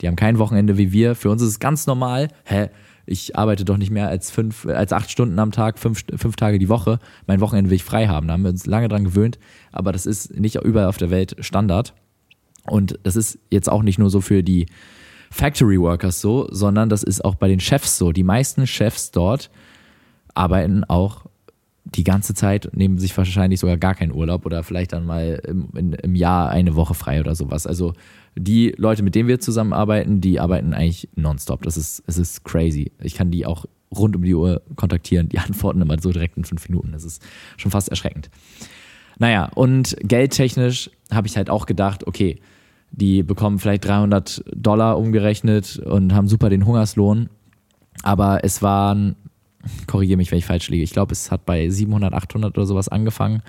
Die 0.00 0.08
haben 0.08 0.16
kein 0.16 0.38
Wochenende 0.38 0.78
wie 0.78 0.92
wir. 0.92 1.14
Für 1.14 1.30
uns 1.30 1.42
ist 1.42 1.48
es 1.48 1.60
ganz 1.60 1.86
normal. 1.86 2.28
Hä? 2.44 2.70
Ich 3.06 3.36
arbeite 3.36 3.64
doch 3.64 3.76
nicht 3.76 3.90
mehr 3.90 4.08
als 4.08 4.30
fünf, 4.30 4.66
als 4.66 4.92
acht 4.92 5.10
Stunden 5.10 5.38
am 5.38 5.50
Tag, 5.50 5.78
fünf, 5.78 6.04
fünf 6.16 6.36
Tage 6.36 6.58
die 6.58 6.68
Woche. 6.68 6.98
Mein 7.26 7.40
Wochenende 7.40 7.70
will 7.70 7.76
ich 7.76 7.84
frei 7.84 8.06
haben. 8.06 8.28
Da 8.28 8.34
haben 8.34 8.42
wir 8.42 8.50
uns 8.50 8.66
lange 8.66 8.88
dran 8.88 9.04
gewöhnt. 9.04 9.38
Aber 9.72 9.92
das 9.92 10.06
ist 10.06 10.38
nicht 10.38 10.56
überall 10.56 10.86
auf 10.86 10.96
der 10.96 11.10
Welt 11.10 11.36
Standard. 11.40 11.94
Und 12.64 12.98
das 13.02 13.16
ist 13.16 13.38
jetzt 13.50 13.68
auch 13.68 13.82
nicht 13.82 13.98
nur 13.98 14.10
so 14.10 14.20
für 14.20 14.42
die 14.42 14.66
Factory 15.30 15.80
Workers 15.80 16.20
so, 16.20 16.48
sondern 16.50 16.88
das 16.88 17.02
ist 17.02 17.24
auch 17.24 17.34
bei 17.34 17.48
den 17.48 17.60
Chefs 17.60 17.98
so. 17.98 18.12
Die 18.12 18.22
meisten 18.22 18.66
Chefs 18.66 19.10
dort 19.10 19.50
arbeiten 20.34 20.84
auch 20.84 21.26
die 21.94 22.04
ganze 22.04 22.34
Zeit, 22.34 22.70
nehmen 22.74 22.98
sich 22.98 23.16
wahrscheinlich 23.16 23.60
sogar 23.60 23.76
gar 23.76 23.94
keinen 23.94 24.12
Urlaub 24.12 24.46
oder 24.46 24.62
vielleicht 24.62 24.92
dann 24.92 25.04
mal 25.04 25.40
im, 25.46 25.68
in, 25.76 25.92
im 25.92 26.14
Jahr 26.14 26.50
eine 26.50 26.76
Woche 26.76 26.94
frei 26.94 27.20
oder 27.20 27.34
sowas. 27.34 27.66
Also 27.66 27.94
die 28.36 28.74
Leute, 28.76 29.02
mit 29.02 29.14
denen 29.14 29.28
wir 29.28 29.40
zusammenarbeiten, 29.40 30.20
die 30.20 30.38
arbeiten 30.38 30.72
eigentlich 30.72 31.08
nonstop. 31.16 31.62
Das 31.62 31.76
ist, 31.76 32.02
es 32.06 32.16
ist 32.16 32.44
crazy. 32.44 32.92
Ich 33.02 33.14
kann 33.14 33.30
die 33.30 33.44
auch 33.44 33.66
rund 33.94 34.14
um 34.14 34.22
die 34.22 34.34
Uhr 34.34 34.62
kontaktieren. 34.76 35.28
Die 35.28 35.38
antworten 35.40 35.82
immer 35.82 36.00
so 36.00 36.12
direkt 36.12 36.36
in 36.36 36.44
fünf 36.44 36.68
Minuten. 36.68 36.92
Das 36.92 37.04
ist 37.04 37.22
schon 37.56 37.70
fast 37.70 37.88
erschreckend. 37.88 38.30
Naja, 39.18 39.50
und 39.54 39.96
geldtechnisch 40.02 40.90
habe 41.10 41.26
ich 41.26 41.36
halt 41.36 41.50
auch 41.50 41.66
gedacht, 41.66 42.06
okay, 42.06 42.40
die 42.92 43.22
bekommen 43.22 43.58
vielleicht 43.58 43.84
300 43.84 44.42
Dollar 44.54 44.98
umgerechnet 44.98 45.78
und 45.78 46.14
haben 46.14 46.28
super 46.28 46.48
den 46.48 46.66
Hungerslohn. 46.66 47.28
Aber 48.02 48.44
es 48.44 48.62
waren, 48.62 49.16
korrigiere 49.86 50.16
mich, 50.16 50.30
wenn 50.30 50.38
ich 50.38 50.46
falsch 50.46 50.68
liege, 50.68 50.82
ich 50.82 50.92
glaube, 50.92 51.12
es 51.12 51.30
hat 51.30 51.44
bei 51.46 51.68
700, 51.68 52.14
800 52.14 52.56
oder 52.56 52.66
sowas 52.66 52.88
angefangen 52.88 53.42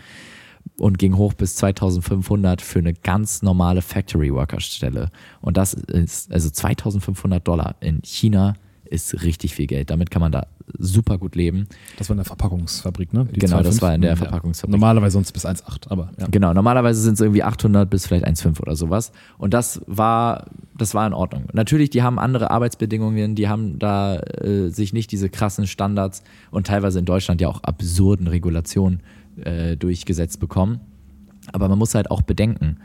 und 0.78 0.98
ging 0.98 1.16
hoch 1.16 1.34
bis 1.34 1.56
2500 1.56 2.62
für 2.62 2.80
eine 2.80 2.94
ganz 2.94 3.42
normale 3.42 3.82
Factory 3.82 4.34
Worker 4.34 4.60
Stelle. 4.60 5.10
Und 5.42 5.58
das 5.58 5.74
ist, 5.74 6.32
also 6.32 6.50
2500 6.50 7.48
Dollar 7.48 7.76
in 7.80 8.02
China 8.04 8.56
ist 8.92 9.24
richtig 9.24 9.56
viel 9.56 9.68
Geld. 9.68 9.90
Damit 9.90 10.12
kann 10.12 10.20
man 10.22 10.32
da 10.32 10.48
super 10.78 11.18
gut 11.18 11.36
leben. 11.36 11.68
Das 11.98 12.10
war 12.10 12.14
in 12.14 12.18
der 12.18 12.26
Verpackungsfabrik, 12.26 13.14
ne? 13.14 13.26
Die 13.34 13.40
Genau, 13.40 13.62
das 13.64 13.78
2,5. 13.78 13.82
war 13.82 13.96
in 13.96 14.02
der 14.02 14.10
Ja. 14.12 14.16
Verpackungsfabrik. 14.16 14.72
Normalerweise 14.72 15.14
sonst 15.14 15.32
bis 15.32 15.46
1,8, 15.46 15.90
aber 15.90 16.12
ja. 16.20 16.28
Genau, 16.30 16.54
normalerweise 16.54 17.02
sind 17.02 17.14
es 17.16 17.22
irgendwie 17.22 17.44
800 17.44 17.90
bis 17.90 18.06
vielleicht 18.08 18.26
1,5 18.28 18.60
oder 18.62 18.76
sowas. 18.76 19.12
Und 19.38 19.54
das 19.54 19.82
war, 19.88 20.46
das 20.78 20.94
war 20.94 21.08
in 21.08 21.14
Ordnung. 21.14 21.46
Natürlich, 21.54 21.90
die 21.90 22.04
haben 22.04 22.20
andere 22.20 22.52
Arbeitsbedingungen, 22.52 23.36
die 23.36 23.48
haben 23.48 23.80
da 23.80 24.18
äh, 24.18 24.70
sich 24.70 24.94
nicht 24.94 25.12
diese 25.12 25.30
krassen 25.30 25.68
Standards 25.68 26.24
und 26.52 26.68
teilweise 26.68 27.00
in 27.00 27.06
Deutschland 27.06 27.42
ja 27.42 27.48
auch 27.48 27.64
absurden 27.64 28.28
Regulationen 28.28 29.02
äh, 29.44 29.78
durchgesetzt 29.78 30.40
bekommen. 30.40 30.80
Aber 31.54 31.68
man 31.70 31.80
muss 31.80 31.96
halt 31.96 32.12
auch 32.12 32.22
bedenken, 32.22 32.78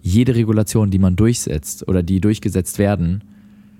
jede 0.00 0.34
Regulation, 0.36 0.90
die 0.90 0.98
man 1.00 1.16
durchsetzt 1.16 1.88
oder 1.88 2.02
die 2.02 2.20
durchgesetzt 2.20 2.78
werden, 2.78 3.24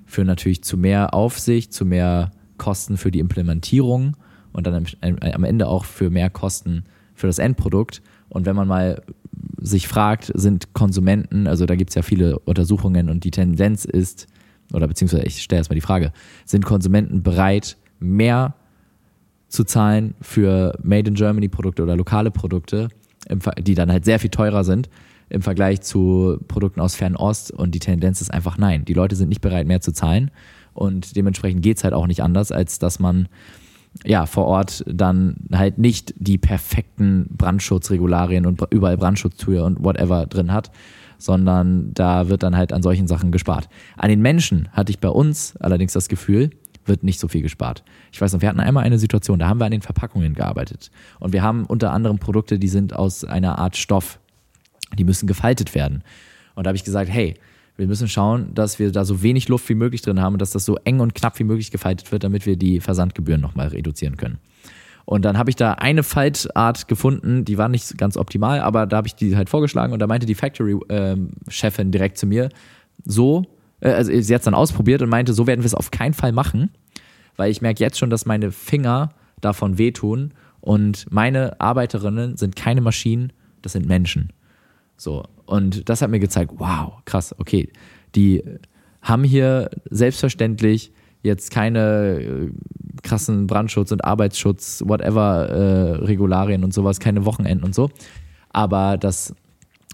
führen 0.07 0.27
natürlich 0.27 0.63
zu 0.63 0.77
mehr 0.77 1.13
Aufsicht, 1.15 1.73
zu 1.73 1.85
mehr 1.85 2.31
Kosten 2.57 2.97
für 2.97 3.11
die 3.11 3.19
Implementierung 3.19 4.17
und 4.53 4.67
dann 4.67 4.87
am, 5.03 5.45
Ende 5.45 5.69
auch 5.69 5.85
für 5.85 6.09
mehr 6.09 6.31
Kosten 6.31 6.85
für 7.15 7.27
das 7.27 7.39
Endprodukt. 7.39 8.03
Und 8.29 8.47
wenn 8.47 8.57
man 8.57 8.69
mal 8.69 9.03
sich 9.61 9.89
fragt, 9.89 10.33
sind 10.35 10.73
Konsumenten, 10.73 11.47
also 11.47 11.67
da 11.67 11.77
gibt 11.77 11.91
es 11.91 11.95
ja 11.95 12.03
viele 12.03 12.39
Untersuchungen 12.41 13.11
und 13.11 13.25
die 13.25 13.31
Tendenz 13.31 13.85
ist, 13.85 14.27
oder 14.73 14.89
beziehungsweise 14.89 15.25
ich 15.25 15.43
stelle 15.43 15.61
erstmal 15.61 15.77
die 15.77 15.83
Frage, 15.83 16.13
sind 16.45 16.65
Konsumenten 16.65 17.23
bereit, 17.23 17.77
mehr 17.99 18.55
zu 19.49 19.65
zahlen 19.65 20.15
für 20.21 20.79
Made 20.83 21.09
in 21.09 21.15
Germany 21.15 21.49
Produkte 21.49 21.83
oder 21.83 21.97
lokale 21.97 22.31
Produkte, 22.31 22.89
die 23.61 23.75
dann 23.75 23.93
halt 23.93 24.05
sehr 24.05 24.19
viel 24.19 24.31
teurer 24.31 24.65
sind 24.65 24.89
im 25.29 25.43
Vergleich 25.43 25.81
zu 25.81 26.39
Produkten 26.49 26.81
aus 26.81 26.95
Fernost 26.95 27.51
und 27.51 27.75
die 27.75 27.81
Tendenz 27.81 28.21
ist 28.21 28.33
einfach 28.33 28.59
nein. 28.59 28.85
Die 28.85 28.95
Leute 28.95 29.17
sind 29.17 29.29
nicht 29.29 29.41
bereit, 29.41 29.67
mehr 29.67 29.81
zu 29.81 29.93
zahlen 29.93 30.31
und 30.73 31.17
dementsprechend 31.17 31.63
geht 31.63 31.79
es 31.79 31.85
halt 31.85 31.95
auch 31.95 32.07
nicht 32.07 32.23
anders, 32.23 32.53
als 32.53 32.79
dass 32.79 32.99
man 32.99 33.29
ja, 34.05 34.27
vor 34.27 34.47
Ort 34.47 34.85
dann 34.87 35.37
halt 35.53 35.79
nicht 35.79 36.15
die 36.19 36.39
perfekten 36.39 37.29
Brandschutzregularien 37.31 38.47
und 38.47 38.61
überall 38.71 38.97
Brandschutztür 38.97 39.65
und 39.65 39.83
whatever 39.83 40.27
drin 40.27 40.53
hat, 40.53 40.71
sondern 41.19 41.93
da 41.95 42.29
wird 42.29 42.43
dann 42.43 42.57
halt 42.57 42.73
an 42.73 42.83
solchen 42.83 43.07
Sachen 43.07 43.33
gespart. 43.33 43.69
An 43.97 44.11
den 44.11 44.21
Menschen 44.21 44.69
hatte 44.73 44.91
ich 44.91 44.99
bei 44.99 45.09
uns 45.09 45.57
allerdings 45.57 45.93
das 45.93 46.09
Gefühl, 46.09 46.51
wird 46.85 47.03
nicht 47.03 47.19
so 47.19 47.27
viel 47.29 47.43
gespart. 47.43 47.83
Ich 48.13 48.21
weiß 48.21 48.33
noch, 48.33 48.43
wir 48.43 48.49
hatten 48.49 48.61
einmal 48.61 48.85
eine 48.85 48.99
Situation, 48.99 49.39
da 49.39 49.49
haben 49.49 49.59
wir 49.59 49.65
an 49.65 49.73
den 49.73 49.83
Verpackungen 49.83 50.35
gearbeitet 50.35 50.91
und 51.19 51.33
wir 51.33 51.43
haben 51.43 51.65
unter 51.65 51.93
anderem 51.93 52.19
Produkte, 52.19 52.59
die 52.59 52.69
sind 52.69 52.95
aus 52.95 53.25
einer 53.25 53.59
Art 53.59 53.77
Stoff, 53.77 54.21
die 54.97 55.05
müssen 55.05 55.27
gefaltet 55.27 55.75
werden. 55.75 56.03
Und 56.55 56.65
da 56.65 56.69
habe 56.69 56.77
ich 56.77 56.85
gesagt, 56.85 57.11
hey, 57.11 57.35
wir 57.77 57.87
müssen 57.87 58.09
schauen, 58.09 58.55
dass 58.55 58.79
wir 58.79 58.91
da 58.91 59.05
so 59.05 59.23
wenig 59.23 59.49
Luft 59.49 59.69
wie 59.69 59.75
möglich 59.75 60.03
drin 60.03 60.21
haben 60.21 60.35
und 60.35 60.43
dass 60.43 60.51
das 60.51 60.65
so 60.65 60.77
eng 60.85 61.01
und 61.01 61.15
knapp 61.15 61.39
wie 61.39 61.45
möglich 61.45 61.71
gefaltet 61.71 62.11
wird, 62.11 62.25
damit 62.25 62.47
wir 62.47 62.57
die 62.57 62.81
Versandgebühren 62.81 63.41
nochmal 63.41 63.69
reduzieren 63.69 64.17
können. 64.17 64.39
Und 65.05 65.25
dann 65.25 65.39
habe 65.39 65.51
ich 65.51 65.57
da 65.57 65.73
eine 65.73 66.03
Faltart 66.03 66.89
gefunden, 66.89 67.45
die 67.45 67.59
war 67.59 67.69
nicht 67.69 67.97
ganz 67.97 68.17
optimal, 68.17 68.61
aber 68.61 68.87
da 68.87 68.97
habe 68.97 69.07
ich 69.07 69.15
die 69.15 69.37
halt 69.37 69.49
vorgeschlagen 69.49 69.93
und 69.93 70.01
da 70.01 70.07
meinte 70.09 70.27
die 70.27 70.35
Factory-Chefin 70.35 71.93
direkt 71.93 72.19
zu 72.19 72.27
mir, 72.27 72.49
so, 73.05 73.45
äh, 73.81 73.91
also 73.91 74.11
sie 74.11 74.35
hat 74.35 74.41
es 74.41 74.47
dann 74.47 74.55
ausprobiert 74.55 75.03
und 75.03 75.09
meinte, 75.09 75.33
so 75.33 75.47
werden 75.47 75.61
wir 75.61 75.67
es 75.67 75.75
auf 75.75 75.93
keinen 75.93 76.15
Fall 76.15 76.33
machen, 76.33 76.71
weil 77.37 77.53
ich 77.53 77.63
merke 77.63 77.85
jetzt 77.85 77.99
schon, 77.99 78.11
dass 78.11 78.27
meine 78.27 78.51
Finger 78.51 79.11
davon 79.41 79.79
wehtun 79.79 80.33
und 80.61 81.07
meine 81.13 81.61
Arbeiterinnen 81.61 82.37
sind 82.37 82.57
keine 82.57 82.81
Maschinen, 82.81 83.33
das 83.63 83.73
sind 83.73 83.87
Menschen. 83.87 84.33
So. 84.97 85.25
Und 85.45 85.89
das 85.89 86.03
hat 86.03 86.11
mir 86.11 86.21
gezeigt, 86.21 86.53
wow, 86.57 86.95
krass, 87.05 87.35
okay. 87.39 87.71
Die 88.15 88.43
haben 89.03 89.25
hier 89.25 89.71
selbstverständlich 89.91 90.93
jetzt 91.23 91.51
keine 91.51 92.21
äh, 92.21 92.51
krassen 93.03 93.47
Brandschutz 93.47 93.93
und 93.93 94.05
Arbeitsschutz, 94.05 94.83
whatever, 94.87 95.49
äh, 95.49 96.05
Regularien 96.05 96.65
und 96.65 96.73
sowas, 96.73 96.99
keine 97.01 97.25
Wochenenden 97.25 97.65
und 97.65 97.75
so. 97.75 97.91
Aber 98.51 98.97
das, 98.97 99.35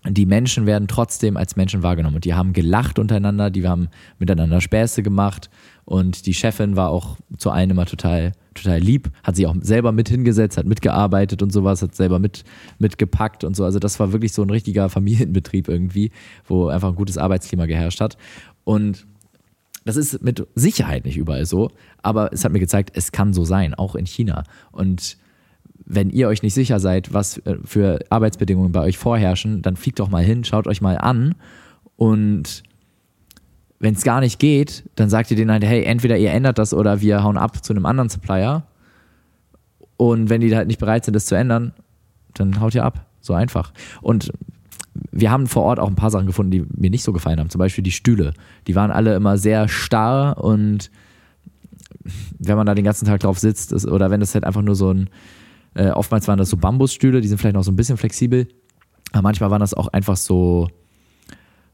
die 0.09 0.27
Menschen 0.27 0.67
werden 0.67 0.89
trotzdem 0.89 1.37
als 1.37 1.57
Menschen 1.57 1.83
wahrgenommen. 1.83 2.17
Und 2.17 2.25
die 2.25 2.35
haben 2.35 2.53
gelacht 2.53 2.99
untereinander, 2.99 3.51
die 3.51 3.67
haben 3.67 3.89
miteinander 4.19 4.61
Späße 4.61 5.03
gemacht. 5.03 5.51
Und 5.85 6.27
die 6.27 6.35
Chefin 6.35 6.77
war 6.77 6.91
auch 6.91 7.17
zu 7.39 7.51
allen 7.51 7.71
immer 7.71 7.87
total 7.87 8.33
total 8.55 8.79
lieb, 8.79 9.11
hat 9.23 9.37
sich 9.37 9.47
auch 9.47 9.55
selber 9.61 9.93
mit 9.93 10.09
hingesetzt, 10.09 10.57
hat 10.57 10.67
mitgearbeitet 10.67 11.43
und 11.43 11.53
sowas, 11.53 11.83
hat 11.83 11.95
selber 11.95 12.19
mit, 12.19 12.45
mitgepackt 12.79 13.45
und 13.45 13.57
so. 13.57 13.65
Also 13.65 13.79
das 13.79 13.99
war 14.01 14.13
wirklich 14.13 14.33
so 14.33 14.43
ein 14.43 14.51
richtiger 14.51 14.89
Familienbetrieb 14.89 15.69
irgendwie, 15.69 16.11
wo 16.47 16.69
einfach 16.69 16.89
ein 16.89 16.97
gutes 16.97 17.19
Arbeitsklima 17.19 17.67
geherrscht 17.67 18.01
hat. 18.01 18.17
Und 18.65 19.07
das 19.85 19.97
ist 19.97 20.23
mit 20.23 20.47
Sicherheit 20.55 21.05
nicht 21.05 21.17
überall 21.17 21.47
so, 21.47 21.71
aber 22.03 22.33
es 22.33 22.45
hat 22.45 22.53
mir 22.53 22.61
gezeigt, 22.61 22.93
es 22.95 23.13
kann 23.13 23.33
so 23.33 23.45
sein, 23.45 23.75
auch 23.75 23.95
in 23.95 24.07
China. 24.07 24.45
Und 24.71 25.17
wenn 25.85 26.11
ihr 26.11 26.29
euch 26.29 26.43
nicht 26.43 26.55
sicher 26.55 26.79
seid, 26.79 27.13
was 27.13 27.43
für 27.65 27.99
Arbeitsbedingungen 28.11 28.73
bei 28.73 28.83
euch 28.83 28.99
vorherrschen, 28.99 29.63
dann 29.63 29.77
fliegt 29.77 29.99
doch 29.99 30.09
mal 30.09 30.23
hin, 30.23 30.45
schaut 30.45 30.67
euch 30.67 30.81
mal 30.81 30.97
an 30.97 31.35
und 31.97 32.63
wenn 33.83 33.95
es 33.95 34.05
gar 34.05 34.20
nicht 34.20 34.39
geht, 34.39 34.89
dann 34.95 35.11
sagt 35.11 35.33
ihr 35.33 35.37
denen 35.37 35.51
halt, 35.51 35.64
hey, 35.64 35.83
entweder 35.83 36.16
ihr 36.16 36.30
ändert 36.30 36.57
das 36.57 36.72
oder 36.72 37.01
wir 37.01 37.24
hauen 37.24 37.37
ab 37.37 37.64
zu 37.64 37.72
einem 37.72 37.85
anderen 37.85 38.09
Supplier. 38.09 38.62
Und 39.97 40.30
wenn 40.30 40.41
die 40.41 40.55
halt 40.55 40.68
nicht 40.68 40.78
bereit 40.78 41.05
sind, 41.05 41.14
das 41.14 41.26
zu 41.26 41.35
ändern, 41.35 41.72
dann 42.35 42.61
haut 42.61 42.76
ihr 42.76 42.85
ab. 42.85 43.07
So 43.20 43.35
einfach. 43.35 43.72
Und 44.01 44.33
wir 45.11 45.33
haben 45.33 45.49
vor 45.49 45.64
Ort 45.64 45.80
auch 45.80 45.89
ein 45.89 45.97
paar 45.97 46.12
Sachen 46.12 46.28
gefunden, 46.28 46.53
die 46.53 46.64
mir 46.76 46.91
nicht 46.91 47.03
so 47.03 47.12
gefallen 47.12 47.41
haben. 47.41 47.51
Zum 47.51 47.59
Beispiel 47.59 47.83
die 47.83 47.91
Stühle. 47.91 48.35
Die 48.68 48.76
waren 48.76 48.93
alle 48.93 49.16
immer 49.16 49.37
sehr 49.37 49.66
starr 49.66 50.39
und 50.39 50.93
wenn 52.39 52.57
man 52.57 52.66
da 52.66 52.76
den 52.76 52.85
ganzen 52.85 53.07
Tag 53.07 53.18
drauf 53.18 53.41
sitzt 53.41 53.72
ist, 53.72 53.87
oder 53.89 54.12
wenn 54.12 54.20
das 54.20 54.33
halt 54.35 54.45
einfach 54.45 54.62
nur 54.62 54.76
so 54.76 54.93
ein, 54.93 55.11
äh, 55.74 55.91
oftmals 55.91 56.28
waren 56.28 56.39
das 56.39 56.51
so 56.51 56.57
Bambusstühle, 56.57 57.20
die 57.20 57.26
sind 57.26 57.39
vielleicht 57.39 57.57
noch 57.57 57.64
so 57.64 57.72
ein 57.72 57.76
bisschen 57.76 57.97
flexibel, 57.97 58.47
aber 59.11 59.22
manchmal 59.22 59.51
waren 59.51 59.61
das 59.61 59.74
auch 59.74 59.89
einfach 59.89 60.16
so, 60.16 60.68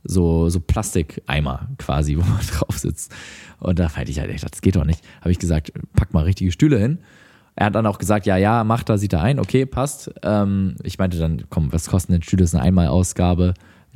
so, 0.05 0.49
so 0.49 0.61
Plastikeimer 0.61 1.69
quasi, 1.79 2.17
wo 2.19 2.21
man 2.21 2.41
drauf 2.41 2.79
sitzt. 2.79 3.15
Und 3.61 3.79
da 3.79 3.89
fand 3.89 4.09
ich 4.09 4.19
halt 4.19 4.31
echt, 4.31 4.45
das 4.45 4.61
geht 4.61 4.77
doch 4.77 4.85
nicht. 4.85 5.05
Habe 5.21 5.33
ich 5.33 5.39
gesagt, 5.39 5.73
pack 5.95 6.13
mal 6.15 6.25
richtige 6.25 6.53
Stühle 6.53 6.79
hin. 6.79 6.99
Er 7.55 7.67
hat 7.67 7.75
dann 7.75 7.87
auch 7.87 7.99
gesagt, 7.99 8.27
ja, 8.27 8.37
ja, 8.37 8.63
macht 8.63 8.89
da, 8.89 8.99
sieht 8.99 9.13
er 9.13 9.23
ein, 9.23 9.41
okay, 9.41 9.67
passt. 9.67 10.13
Ähm, 10.23 10.77
ich 10.85 10.99
meinte 10.99 11.19
dann, 11.19 11.45
komm, 11.51 11.73
was 11.73 11.89
kosten 11.89 12.13
denn 12.13 12.23
Stühle? 12.23 12.43
Das 12.43 12.51
ist 12.51 12.55
eine 12.55 12.65
Einmalausgabe. 12.65 13.55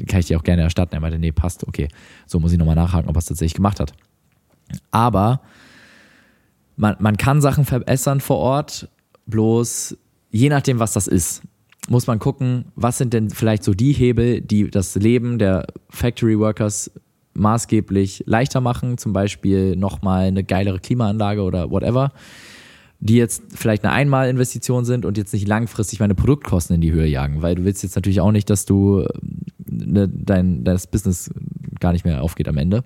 Kann 0.08 0.18
ich 0.18 0.26
dir 0.26 0.38
auch 0.38 0.42
gerne 0.42 0.62
erstatten. 0.62 0.94
Er 0.94 1.00
meinte, 1.00 1.18
nee, 1.18 1.30
passt, 1.30 1.66
okay. 1.68 1.88
So 2.26 2.40
muss 2.40 2.52
ich 2.52 2.58
nochmal 2.58 2.74
nachhaken, 2.74 3.08
ob 3.08 3.14
er 3.14 3.20
es 3.20 3.26
tatsächlich 3.26 3.54
gemacht 3.54 3.78
hat. 3.78 3.92
Aber 4.90 5.42
man, 6.76 6.96
man 6.98 7.16
kann 7.16 7.40
Sachen 7.40 7.64
verbessern 7.64 8.20
vor 8.20 8.38
Ort, 8.38 8.88
bloß 9.26 9.96
je 10.30 10.48
nachdem, 10.48 10.80
was 10.80 10.92
das 10.92 11.06
ist 11.06 11.42
muss 11.88 12.06
man 12.06 12.18
gucken, 12.18 12.66
was 12.76 12.98
sind 12.98 13.12
denn 13.12 13.30
vielleicht 13.30 13.64
so 13.64 13.74
die 13.74 13.92
Hebel, 13.92 14.40
die 14.40 14.70
das 14.70 14.94
Leben 14.94 15.38
der 15.38 15.66
Factory 15.90 16.38
Workers 16.38 16.90
maßgeblich 17.34 18.24
leichter 18.26 18.60
machen, 18.60 18.98
zum 18.98 19.12
Beispiel 19.12 19.76
nochmal 19.76 20.26
eine 20.26 20.44
geilere 20.44 20.78
Klimaanlage 20.78 21.42
oder 21.42 21.70
whatever, 21.70 22.12
die 23.00 23.16
jetzt 23.16 23.42
vielleicht 23.54 23.84
eine 23.84 23.92
Einmalinvestition 23.92 24.84
sind 24.84 25.04
und 25.04 25.16
jetzt 25.16 25.32
nicht 25.32 25.48
langfristig 25.48 25.98
meine 25.98 26.14
Produktkosten 26.14 26.74
in 26.74 26.80
die 26.80 26.92
Höhe 26.92 27.06
jagen, 27.06 27.42
weil 27.42 27.56
du 27.56 27.64
willst 27.64 27.82
jetzt 27.82 27.96
natürlich 27.96 28.20
auch 28.20 28.32
nicht, 28.32 28.48
dass 28.48 28.64
du 28.64 29.04
ne, 29.66 30.08
dein 30.08 30.62
das 30.62 30.86
Business 30.86 31.30
gar 31.80 31.92
nicht 31.92 32.04
mehr 32.04 32.22
aufgeht 32.22 32.48
am 32.48 32.58
Ende. 32.58 32.84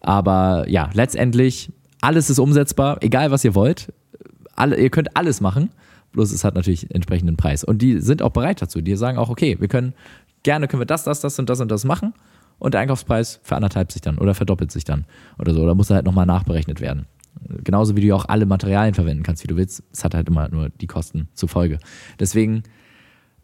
Aber 0.00 0.66
ja, 0.68 0.88
letztendlich 0.94 1.70
alles 2.00 2.30
ist 2.30 2.38
umsetzbar, 2.38 2.98
egal 3.02 3.30
was 3.30 3.44
ihr 3.44 3.54
wollt. 3.54 3.92
Alle, 4.54 4.76
ihr 4.80 4.90
könnt 4.90 5.16
alles 5.16 5.40
machen. 5.40 5.70
Bloß 6.12 6.32
es 6.32 6.44
hat 6.44 6.54
natürlich 6.54 6.90
entsprechenden 6.94 7.36
Preis. 7.36 7.64
Und 7.64 7.82
die 7.82 8.00
sind 8.00 8.22
auch 8.22 8.30
bereit 8.30 8.62
dazu. 8.62 8.80
Die 8.80 8.96
sagen 8.96 9.18
auch, 9.18 9.28
okay, 9.28 9.56
wir 9.60 9.68
können, 9.68 9.94
gerne 10.42 10.68
können 10.68 10.80
wir 10.80 10.86
das, 10.86 11.04
das, 11.04 11.20
das 11.20 11.38
und 11.38 11.48
das 11.50 11.60
und 11.60 11.70
das 11.70 11.84
machen. 11.84 12.14
Und 12.58 12.74
der 12.74 12.80
Einkaufspreis 12.80 13.40
verandert 13.42 13.92
sich 13.92 14.02
dann 14.02 14.18
oder 14.18 14.34
verdoppelt 14.34 14.72
sich 14.72 14.84
dann 14.84 15.04
oder 15.38 15.54
so. 15.54 15.62
Oder 15.62 15.74
muss 15.74 15.90
halt 15.90 16.06
nochmal 16.06 16.26
nachberechnet 16.26 16.80
werden. 16.80 17.06
Genauso 17.62 17.94
wie 17.94 18.00
du 18.00 18.14
auch 18.16 18.24
alle 18.24 18.46
Materialien 18.46 18.94
verwenden 18.94 19.22
kannst, 19.22 19.44
wie 19.44 19.48
du 19.48 19.56
willst. 19.56 19.84
Es 19.92 20.02
hat 20.02 20.14
halt 20.14 20.28
immer 20.28 20.48
nur 20.48 20.70
die 20.70 20.86
Kosten 20.86 21.28
zur 21.34 21.48
Folge. 21.48 21.78
Deswegen 22.18 22.64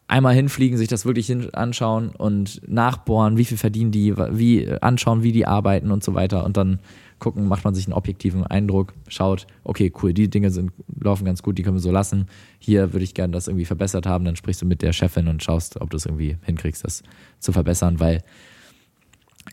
einmal 0.09 0.35
hinfliegen, 0.35 0.77
sich 0.77 0.89
das 0.89 1.07
wirklich 1.07 1.33
anschauen 1.55 2.11
und 2.11 2.61
nachbohren, 2.69 3.37
wie 3.37 3.45
viel 3.45 3.57
verdienen 3.57 3.91
die, 3.91 4.17
wie 4.17 4.71
anschauen, 4.81 5.23
wie 5.23 5.33
die 5.33 5.47
arbeiten 5.47 5.91
und 5.91 6.03
so 6.03 6.15
weiter. 6.15 6.45
Und 6.45 6.57
dann 6.57 6.81
gucken, 7.19 7.49
macht 7.49 7.65
man 7.65 7.75
sich 7.75 7.87
einen 7.87 7.95
objektiven 7.95 8.47
Eindruck, 8.47 8.95
schaut, 9.09 9.47
okay, 9.62 9.93
cool, 10.03 10.12
die 10.12 10.29
Dinge 10.29 10.51
sind, 10.51 10.73
laufen 11.01 11.25
ganz 11.25 11.43
gut, 11.43 11.59
die 11.59 11.62
können 11.62 11.77
wir 11.77 11.81
so 11.81 11.91
lassen. 11.91 12.27
Hier 12.59 12.93
würde 12.93 13.05
ich 13.05 13.15
gerne 13.15 13.33
das 13.33 13.49
irgendwie 13.49 13.65
verbessert 13.65 14.07
haben. 14.07 14.25
Dann 14.25 14.37
sprichst 14.37 14.62
du 14.62 14.67
mit 14.67 14.83
der 14.83 14.93
Chefin 14.93 15.29
und 15.29 15.43
schaust, 15.43 15.81
ob 15.81 15.91
du 15.91 15.97
es 15.97 16.07
irgendwie 16.07 16.37
hinkriegst, 16.43 16.85
das 16.85 17.03
zu 17.41 17.53
verbessern, 17.53 18.01
weil 18.01 18.23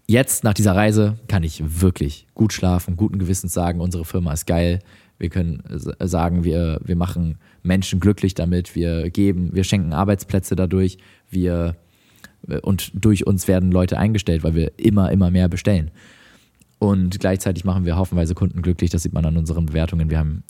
jetzt 0.08 0.44
nach 0.44 0.54
dieser 0.54 0.76
Reise 0.76 1.18
kann 1.28 1.44
ich 1.44 1.82
wirklich 1.82 2.28
gut 2.34 2.54
schlafen, 2.54 2.98
guten 2.98 3.20
Gewissens 3.20 3.54
sagen, 3.54 3.80
unsere 3.80 4.06
Firma 4.06 4.34
ist 4.34 4.46
geil. 4.46 4.80
Wir 5.18 5.30
können 5.30 5.62
sagen, 6.00 6.44
wir, 6.44 6.80
wir 6.84 6.96
machen 6.96 7.38
Menschen 7.62 8.00
glücklich 8.00 8.34
damit, 8.34 8.76
wir 8.76 9.10
geben, 9.12 9.52
wir 9.54 9.64
schenken 9.64 9.94
Arbeitsplätze 9.94 10.56
dadurch, 10.56 10.98
wir 11.30 11.76
und 12.64 12.92
durch 12.94 13.28
uns 13.28 13.48
werden 13.48 13.72
Leute 13.72 13.98
eingestellt, 13.98 14.44
weil 14.44 14.56
wir 14.56 14.72
immer, 14.78 15.12
immer 15.12 15.30
mehr 15.30 15.48
bestellen. 15.48 15.92
Und 16.82 17.20
gleichzeitig 17.20 17.64
machen 17.64 17.86
wir 17.86 17.96
haufenweise 17.96 18.34
Kunden 18.34 18.64
glücklich. 18.64 18.90
Das 18.90 19.04
sieht 19.04 19.14
man 19.14 19.24
an 19.24 19.38
unseren 19.38 19.68
Bewertungen. 19.68 20.10
Wir 20.10 20.18
haben 20.18 20.44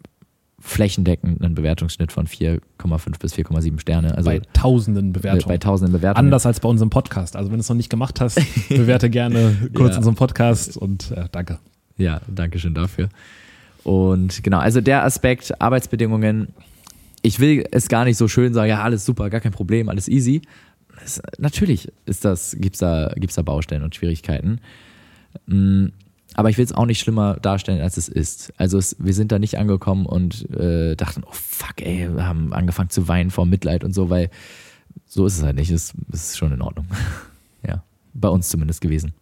flächendeckend 0.61 1.43
einen 1.43 1.55
Bewertungsschnitt 1.55 2.13
von 2.13 2.25
4,5 2.25 3.19
bis 3.19 3.33
4,7 3.33 3.81
Sterne. 3.81 4.15
Also 4.15 4.29
bei 4.29 4.39
tausenden 4.53 5.11
Bewertungen. 5.11 5.49
Bei 5.49 5.57
tausenden 5.57 5.91
Bewertungen. 5.91 6.27
Anders 6.27 6.45
als 6.45 6.61
bei 6.61 6.69
unserem 6.69 6.89
Podcast. 6.89 7.35
Also 7.35 7.51
wenn 7.51 7.57
du 7.57 7.59
es 7.59 7.67
noch 7.67 7.75
nicht 7.75 7.89
gemacht 7.89 8.21
hast, 8.21 8.39
bewerte 8.69 9.09
gerne 9.09 9.71
kurz 9.73 9.91
ja. 9.91 9.97
unseren 9.97 10.15
Podcast 10.15 10.77
und 10.77 11.11
äh, 11.11 11.25
danke. 11.33 11.59
Ja, 11.97 12.21
danke 12.33 12.59
schön 12.59 12.75
dafür. 12.75 13.09
Und 13.83 14.41
genau, 14.41 14.59
also 14.59 14.79
der 14.79 15.03
Aspekt 15.03 15.59
Arbeitsbedingungen, 15.59 16.53
ich 17.23 17.41
will 17.41 17.65
es 17.71 17.89
gar 17.89 18.05
nicht 18.05 18.15
so 18.15 18.29
schön 18.29 18.53
sagen, 18.53 18.69
ja, 18.69 18.81
alles 18.81 19.05
super, 19.05 19.29
gar 19.29 19.41
kein 19.41 19.51
Problem, 19.51 19.89
alles 19.89 20.07
easy. 20.07 20.43
Es, 21.03 21.21
natürlich 21.39 21.91
ist 22.05 22.23
das, 22.23 22.55
gibt's 22.57 22.79
da, 22.79 23.11
gibt's 23.17 23.35
da 23.35 23.41
Baustellen 23.41 23.83
und 23.83 23.95
Schwierigkeiten. 23.95 24.61
Mhm 25.45 25.91
aber 26.41 26.49
ich 26.49 26.57
will 26.57 26.65
es 26.65 26.73
auch 26.73 26.87
nicht 26.87 26.99
schlimmer 26.99 27.35
darstellen, 27.35 27.81
als 27.81 27.97
es 27.97 28.09
ist. 28.09 28.51
Also 28.57 28.79
es, 28.79 28.95
wir 28.99 29.13
sind 29.13 29.31
da 29.31 29.37
nicht 29.37 29.59
angekommen 29.59 30.07
und 30.07 30.49
äh, 30.49 30.95
dachten, 30.95 31.23
oh 31.23 31.31
fuck, 31.31 31.81
ey, 31.81 32.09
wir 32.15 32.27
haben 32.27 32.51
angefangen 32.51 32.89
zu 32.89 33.07
weinen 33.07 33.29
vor 33.29 33.45
Mitleid 33.45 33.83
und 33.83 33.93
so, 33.93 34.09
weil 34.09 34.31
so 35.05 35.27
ist 35.27 35.37
es 35.37 35.43
halt 35.43 35.55
nicht. 35.55 35.69
Es 35.69 35.93
ist 36.11 36.37
schon 36.39 36.51
in 36.51 36.63
Ordnung. 36.63 36.87
ja, 37.67 37.83
bei 38.15 38.27
uns 38.27 38.49
zumindest 38.49 38.81
gewesen. 38.81 39.13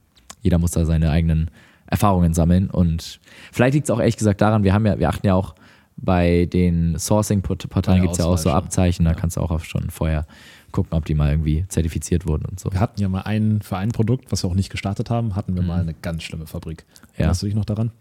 Jeder 0.41 0.59
muss 0.59 0.71
da 0.71 0.85
seine 0.85 1.11
eigenen 1.11 1.51
Erfahrungen 1.87 2.33
sammeln 2.33 2.69
und 2.69 3.19
vielleicht 3.51 3.73
liegt 3.73 3.87
es 3.87 3.91
auch 3.91 3.99
ehrlich 3.99 4.15
gesagt 4.15 4.39
daran, 4.39 4.63
wir 4.63 4.73
haben 4.73 4.85
ja, 4.85 4.97
wir 4.97 5.09
achten 5.09 5.27
ja 5.27 5.33
auch 5.33 5.55
bei 5.97 6.45
den 6.45 6.97
Sourcing-Portalen 6.97 8.01
gibt 8.01 8.13
es 8.13 8.19
ja 8.19 8.25
auch 8.25 8.37
so. 8.37 8.51
Abzeichen, 8.51 9.03
da 9.03 9.11
Ja. 9.11 9.17
kannst 9.17 9.35
du 9.35 9.41
auch 9.41 9.59
schon 9.65 9.89
vorher 9.89 10.25
gucken, 10.71 10.93
ob 10.93 11.05
die 11.05 11.15
mal 11.15 11.31
irgendwie 11.31 11.65
zertifiziert 11.67 12.25
wurden 12.27 12.45
und 12.45 12.59
so. 12.59 12.71
Wir 12.71 12.79
hatten 12.79 13.01
ja 13.01 13.09
mal 13.09 13.21
ein, 13.21 13.61
für 13.61 13.77
ein 13.77 13.89
Produkt, 13.91 14.31
was 14.31 14.43
wir 14.43 14.49
auch 14.49 14.55
nicht 14.55 14.69
gestartet 14.69 15.09
haben, 15.09 15.35
hatten 15.35 15.55
wir 15.55 15.61
mal 15.61 15.81
eine 15.81 15.93
ganz 15.93 16.23
schlimme 16.23 16.47
Fabrik. 16.47 16.85
Mhm. 16.87 16.93
Ja. 16.95 17.15
Erinnerst 17.17 17.41
du 17.41 17.45
dich 17.47 17.55
noch 17.55 17.65
daran? 17.65 17.91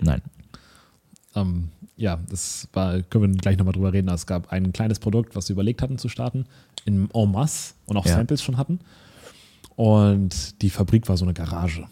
Nein. 0.00 0.22
Ähm, 1.34 1.68
ja, 1.96 2.18
das 2.28 2.68
war, 2.72 3.02
können 3.02 3.34
wir 3.34 3.40
gleich 3.40 3.58
nochmal 3.58 3.72
drüber 3.72 3.92
reden. 3.92 4.08
Es 4.08 4.26
gab 4.26 4.52
ein 4.52 4.72
kleines 4.72 4.98
Produkt, 4.98 5.36
was 5.36 5.48
wir 5.48 5.54
überlegt 5.54 5.82
hatten 5.82 5.98
zu 5.98 6.08
starten, 6.08 6.46
in 6.84 7.08
en 7.12 7.30
masse 7.30 7.74
und 7.86 7.96
auch 7.96 8.06
Ja. 8.06 8.14
Samples 8.14 8.42
schon 8.42 8.56
hatten. 8.56 8.80
Und 9.76 10.60
die 10.62 10.70
Fabrik 10.70 11.08
war 11.08 11.16
so 11.16 11.24
eine 11.24 11.34
Garage. 11.34 11.86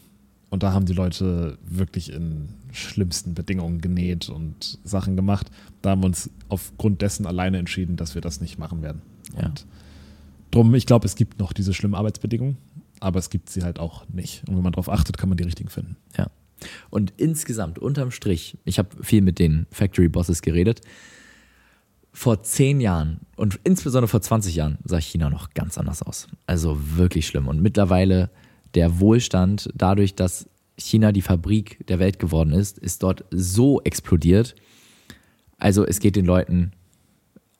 Und 0.51 0.63
da 0.65 0.73
haben 0.73 0.85
die 0.85 0.93
Leute 0.93 1.59
wirklich 1.63 2.13
in 2.13 2.49
schlimmsten 2.73 3.35
Bedingungen 3.35 3.81
genäht 3.81 4.29
und 4.29 4.79
Sachen 4.85 5.17
gemacht. 5.17 5.51
Da 5.81 5.91
haben 5.91 6.03
wir 6.03 6.07
uns 6.07 6.29
aufgrund 6.49 7.03
dessen 7.03 7.25
alleine 7.27 7.59
entschieden, 7.59 7.97
dass 7.97 8.15
wir 8.15 8.23
das 8.23 8.41
nicht 8.41 8.59
machen 8.59 8.83
werden. 8.83 9.03
Ja. 9.41 9.53
Drum, 10.51 10.75
ich 10.75 10.87
glaube, 10.87 11.07
es 11.07 11.15
gibt 11.15 11.39
noch 11.39 11.53
diese 11.53 11.75
schlimmen 11.75 11.95
Arbeitsbedingungen, 11.95 12.59
aber 13.01 13.19
es 13.19 13.31
gibt 13.31 13.51
sie 13.51 13.63
halt 13.63 13.79
auch 13.79 14.09
nicht. 14.09 14.43
Und 14.49 14.57
wenn 14.57 14.63
man 14.63 14.73
darauf 14.73 14.89
achtet, 14.89 15.19
kann 15.19 15.29
man 15.29 15.39
die 15.39 15.45
richtigen 15.45 15.69
finden. 15.69 15.97
Ja. 16.17 16.31
Und 16.91 17.13
insgesamt, 17.17 17.79
unterm 17.79 18.11
Strich, 18.11 18.59
ich 18.65 18.79
habe 18.79 19.03
viel 19.03 19.23
mit 19.23 19.39
den 19.39 19.67
Factory 19.71 20.09
Bosses 20.09 20.43
geredet. 20.43 20.81
Vor 22.13 22.43
zehn 22.43 22.81
Jahren 22.81 23.21
und 23.37 23.61
insbesondere 23.63 24.09
vor 24.09 24.21
20 24.21 24.57
Jahren 24.57 24.79
sah 24.85 25.01
China 25.01 25.31
noch 25.31 25.55
ganz 25.55 25.79
anders 25.79 26.03
aus. 26.03 26.27
Also 26.47 26.77
wirklich 26.97 27.27
schlimm. 27.27 27.47
Und 27.47 27.63
mittlerweile 27.63 28.31
der 28.75 28.99
Wohlstand, 28.99 29.71
dadurch, 29.75 30.17
dass 30.17 30.49
China 30.77 31.13
die 31.13 31.23
Fabrik 31.23 31.87
der 31.87 31.99
Welt 31.99 32.19
geworden 32.19 32.53
ist, 32.53 32.79
ist 32.79 33.03
dort 33.03 33.25
so 33.31 33.81
explodiert. 33.83 34.57
Also 35.59 35.87
es 35.87 36.01
geht 36.01 36.17
den 36.17 36.25
Leuten 36.25 36.73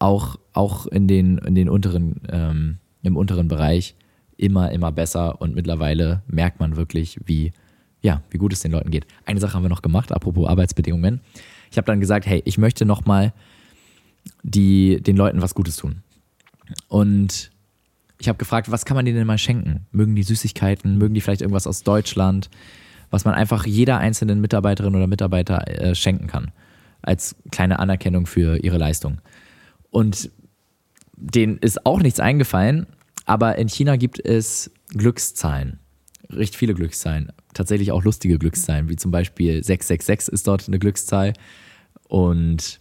auch, 0.01 0.37
auch 0.53 0.87
in 0.87 1.07
den, 1.07 1.39
in 1.39 1.55
den 1.55 1.69
unteren, 1.69 2.21
ähm, 2.29 2.79
im 3.03 3.17
unteren 3.17 3.47
Bereich 3.47 3.95
immer, 4.37 4.73
immer 4.73 4.91
besser 4.91 5.41
und 5.41 5.55
mittlerweile 5.55 6.23
merkt 6.27 6.59
man 6.59 6.77
wirklich, 6.77 7.21
wie, 7.25 7.53
ja, 8.01 8.23
wie 8.31 8.39
gut 8.39 8.53
es 8.53 8.61
den 8.61 8.73
Leuten 8.73 8.91
geht. 8.91 9.07
Eine 9.27 9.39
Sache 9.39 9.55
haben 9.55 9.63
wir 9.63 9.69
noch 9.69 9.83
gemacht, 9.83 10.11
apropos 10.11 10.49
Arbeitsbedingungen. 10.49 11.21
Ich 11.71 11.77
habe 11.77 11.87
dann 11.87 12.01
gesagt, 12.01 12.27
hey, 12.27 12.43
ich 12.45 12.59
möchte 12.59 12.85
nochmal 12.85 13.33
den 14.43 15.17
Leuten 15.17 15.43
was 15.43 15.55
Gutes 15.55 15.77
tun. 15.77 16.03
Und 16.89 17.51
ich 18.19 18.29
habe 18.29 18.39
gefragt, 18.39 18.71
was 18.71 18.85
kann 18.85 18.95
man 18.95 19.05
denen 19.05 19.19
denn 19.19 19.27
mal 19.27 19.39
schenken? 19.39 19.87
Mögen 19.93 20.15
die 20.15 20.23
Süßigkeiten? 20.23 20.99
Mögen 20.99 21.15
die 21.15 21.21
vielleicht 21.21 21.43
irgendwas 21.43 21.67
aus 21.67 21.83
Deutschland? 21.83 22.51
Was 23.11 23.25
man 23.25 23.35
einfach 23.35 23.67
jeder 23.67 23.99
einzelnen 23.99 24.41
Mitarbeiterin 24.41 24.95
oder 24.95 25.07
Mitarbeiter 25.07 25.67
äh, 25.69 25.95
schenken 25.95 26.27
kann. 26.27 26.53
Als 27.03 27.35
kleine 27.51 27.79
Anerkennung 27.79 28.27
für 28.27 28.59
ihre 28.59 28.79
Leistung. 28.79 29.21
Und 29.91 30.31
denen 31.17 31.59
ist 31.59 31.85
auch 31.87 32.01
nichts 32.01 32.21
eingefallen, 32.21 32.87
aber 33.27 33.59
in 33.59 33.69
China 33.69 33.97
gibt 33.97 34.25
es 34.25 34.71
Glückszahlen. 34.89 35.79
Recht 36.31 36.57
viele 36.57 36.75
Glückszahlen. 36.75 37.33
Tatsächlich 37.55 37.93
auch 37.93 38.05
lustige 38.05 38.39
Glückszahlen, 38.39 38.89
wie 38.89 38.97
zum 38.97 39.11
Beispiel 39.11 39.63
666 39.63 40.33
ist 40.33 40.47
dort 40.47 40.69
eine 40.69 40.79
Glückszahl 40.79 41.33
und 42.09 42.81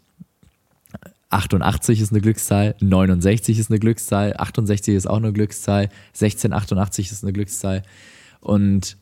88 1.30 2.02
ist 2.02 2.12
eine 2.12 2.22
Glückszahl, 2.22 2.76
69 2.80 3.60
ist 3.60 3.70
eine 3.70 3.80
Glückszahl, 3.80 4.34
68 4.38 4.96
ist 4.96 5.08
auch 5.08 5.18
eine 5.18 5.32
Glückszahl, 5.32 5.90
1688 6.14 7.12
ist 7.12 7.24
eine 7.24 7.34
Glückszahl. 7.34 7.84
Und 8.42 8.98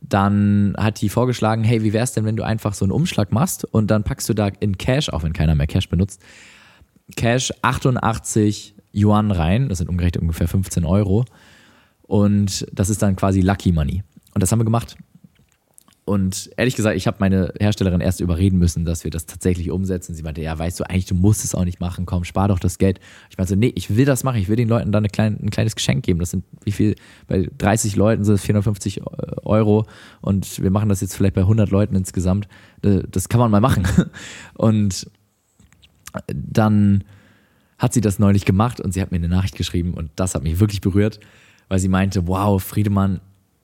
dann 0.00 0.74
hat 0.76 1.00
die 1.00 1.08
vorgeschlagen, 1.08 1.62
hey, 1.62 1.82
wie 1.84 1.92
wär's 1.92 2.12
denn, 2.12 2.24
wenn 2.24 2.36
du 2.36 2.42
einfach 2.42 2.74
so 2.74 2.84
einen 2.84 2.92
Umschlag 2.92 3.30
machst 3.30 3.64
und 3.64 3.90
dann 3.90 4.02
packst 4.02 4.28
du 4.28 4.34
da 4.34 4.48
in 4.48 4.78
Cash, 4.78 5.10
auch 5.10 5.22
wenn 5.22 5.32
keiner 5.32 5.54
mehr 5.54 5.68
Cash 5.68 5.88
benutzt, 5.88 6.20
Cash 7.16 7.52
88 7.62 8.74
Yuan 8.94 9.30
rein, 9.30 9.68
das 9.68 9.78
sind 9.78 9.88
umgerechnet 9.88 10.22
ungefähr 10.22 10.48
15 10.48 10.84
Euro. 10.84 11.24
Und 12.02 12.66
das 12.72 12.90
ist 12.90 13.02
dann 13.02 13.16
quasi 13.16 13.40
Lucky 13.40 13.72
Money. 13.72 14.02
Und 14.34 14.42
das 14.42 14.52
haben 14.52 14.60
wir 14.60 14.64
gemacht. 14.64 14.96
Und 16.04 16.50
ehrlich 16.56 16.74
gesagt, 16.74 16.96
ich 16.96 17.06
habe 17.06 17.18
meine 17.20 17.54
Herstellerin 17.60 18.00
erst 18.00 18.20
überreden 18.20 18.58
müssen, 18.58 18.84
dass 18.84 19.04
wir 19.04 19.12
das 19.12 19.26
tatsächlich 19.26 19.70
umsetzen. 19.70 20.14
Sie 20.14 20.24
meinte, 20.24 20.42
ja, 20.42 20.58
weißt 20.58 20.80
du, 20.80 20.84
eigentlich, 20.84 21.06
du 21.06 21.14
musst 21.14 21.44
es 21.44 21.54
auch 21.54 21.64
nicht 21.64 21.78
machen, 21.78 22.06
komm, 22.06 22.24
spar 22.24 22.48
doch 22.48 22.58
das 22.58 22.78
Geld. 22.78 22.98
Ich 23.30 23.38
meinte 23.38 23.50
so, 23.50 23.56
nee, 23.56 23.72
ich 23.76 23.94
will 23.96 24.04
das 24.04 24.24
machen, 24.24 24.40
ich 24.40 24.48
will 24.48 24.56
den 24.56 24.68
Leuten 24.68 24.90
dann 24.90 25.02
eine 25.02 25.10
klein, 25.10 25.38
ein 25.40 25.50
kleines 25.50 25.76
Geschenk 25.76 26.04
geben. 26.04 26.18
Das 26.18 26.30
sind 26.30 26.44
wie 26.64 26.72
viel, 26.72 26.96
bei 27.28 27.48
30 27.56 27.94
Leuten 27.94 28.24
sind 28.24 28.34
es 28.34 28.42
450 28.42 29.00
Euro 29.44 29.86
und 30.20 30.60
wir 30.60 30.70
machen 30.72 30.88
das 30.88 31.00
jetzt 31.02 31.16
vielleicht 31.16 31.34
bei 31.34 31.42
100 31.42 31.70
Leuten 31.70 31.94
insgesamt. 31.94 32.48
Äh, 32.82 33.02
Das 33.08 33.28
kann 33.28 33.38
man 33.38 33.52
mal 33.52 33.60
machen. 33.60 33.86
Und 34.54 35.08
dann 36.26 37.04
hat 37.78 37.92
sie 37.92 38.00
das 38.00 38.18
neulich 38.18 38.44
gemacht 38.44 38.80
und 38.80 38.92
sie 38.92 39.02
hat 39.02 39.10
mir 39.10 39.16
eine 39.16 39.28
Nachricht 39.28 39.56
geschrieben 39.56 39.94
und 39.94 40.10
das 40.16 40.34
hat 40.34 40.42
mich 40.42 40.60
wirklich 40.60 40.80
berührt, 40.80 41.20
weil 41.68 41.78
sie 41.78 41.88
meinte, 41.88 42.26
wow, 42.28 42.62
Friedemann, 42.62 43.20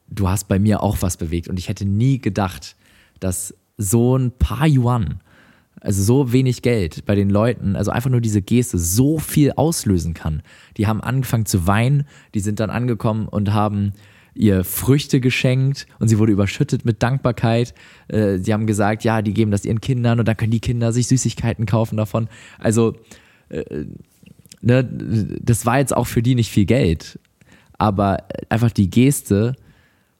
du 0.08 0.28
hast 0.28 0.48
bei 0.48 0.58
mir 0.58 0.82
auch 0.82 0.98
was 1.00 1.16
bewegt 1.16 1.48
und 1.48 1.58
ich 1.58 1.68
hätte 1.68 1.84
nie 1.84 2.18
gedacht, 2.18 2.76
dass 3.20 3.54
so 3.76 4.16
ein 4.16 4.32
paar 4.32 4.66
Yuan, 4.66 5.20
also 5.80 6.02
so 6.02 6.32
wenig 6.32 6.62
Geld 6.62 7.04
bei 7.06 7.14
den 7.14 7.30
Leuten, 7.30 7.76
also 7.76 7.92
einfach 7.92 8.10
nur 8.10 8.20
diese 8.20 8.42
Geste 8.42 8.78
so 8.78 9.18
viel 9.18 9.52
auslösen 9.52 10.14
kann. 10.14 10.42
Die 10.76 10.88
haben 10.88 11.00
angefangen 11.00 11.46
zu 11.46 11.66
weinen, 11.66 12.04
die 12.34 12.40
sind 12.40 12.58
dann 12.58 12.70
angekommen 12.70 13.28
und 13.28 13.52
haben 13.52 13.92
ihr 14.38 14.64
Früchte 14.64 15.20
geschenkt 15.20 15.86
und 15.98 16.08
sie 16.08 16.18
wurde 16.18 16.32
überschüttet 16.32 16.84
mit 16.84 17.02
Dankbarkeit. 17.02 17.74
Äh, 18.06 18.38
Sie 18.38 18.52
haben 18.52 18.66
gesagt, 18.66 19.04
ja, 19.04 19.20
die 19.20 19.34
geben 19.34 19.50
das 19.50 19.64
ihren 19.64 19.80
Kindern 19.80 20.20
und 20.20 20.28
dann 20.28 20.36
können 20.36 20.52
die 20.52 20.60
Kinder 20.60 20.92
sich 20.92 21.08
Süßigkeiten 21.08 21.66
kaufen 21.66 21.96
davon. 21.96 22.28
Also, 22.58 22.94
äh, 23.48 23.84
ne, 24.60 24.84
das 25.42 25.66
war 25.66 25.78
jetzt 25.78 25.94
auch 25.94 26.06
für 26.06 26.22
die 26.22 26.36
nicht 26.36 26.50
viel 26.50 26.66
Geld, 26.66 27.18
aber 27.78 28.18
einfach 28.48 28.70
die 28.70 28.90
Geste 28.90 29.56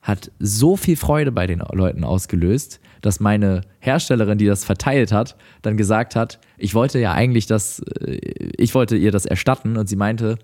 hat 0.03 0.33
so 0.39 0.77
viel 0.77 0.97
Freude 0.97 1.33
bei 1.33 1.47
den 1.47 1.62
Leuten 1.73 2.03
ausgelöst, 2.03 2.81
dass 3.03 3.21
meine 3.21 3.61
Herstellerin, 3.79 4.39
die 4.39 4.47
das 4.47 4.64
verteilt 4.64 5.12
hat, 5.12 5.37
dann 5.62 5.77
gesagt 5.77 6.16
hat, 6.16 6.41
ich 6.57 6.75
wollte 6.75 6.99
ja 6.99 7.12
eigentlich 7.12 7.47
das, 7.47 7.81
äh, 8.01 8.19
ich 8.57 8.75
wollte 8.75 8.97
ihr 8.97 9.12
das 9.12 9.27
erstatten 9.27 9.77
und 9.77 9.89
sie 9.89 9.97
meinte, 9.97 10.39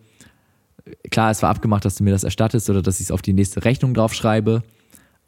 klar, 1.11 1.31
es 1.31 1.43
war 1.43 1.51
abgemacht, 1.51 1.85
dass 1.85 1.97
du 1.97 2.05
mir 2.05 2.11
das 2.11 2.25
erstattest 2.25 2.69
oder 2.71 2.83
dass 2.83 3.01
ich 3.01 3.07
es 3.07 3.11
auf 3.11 3.23
die 3.23 3.33
nächste 3.33 3.65
Rechnung 3.65 3.95
draufschreibe, 3.95 4.63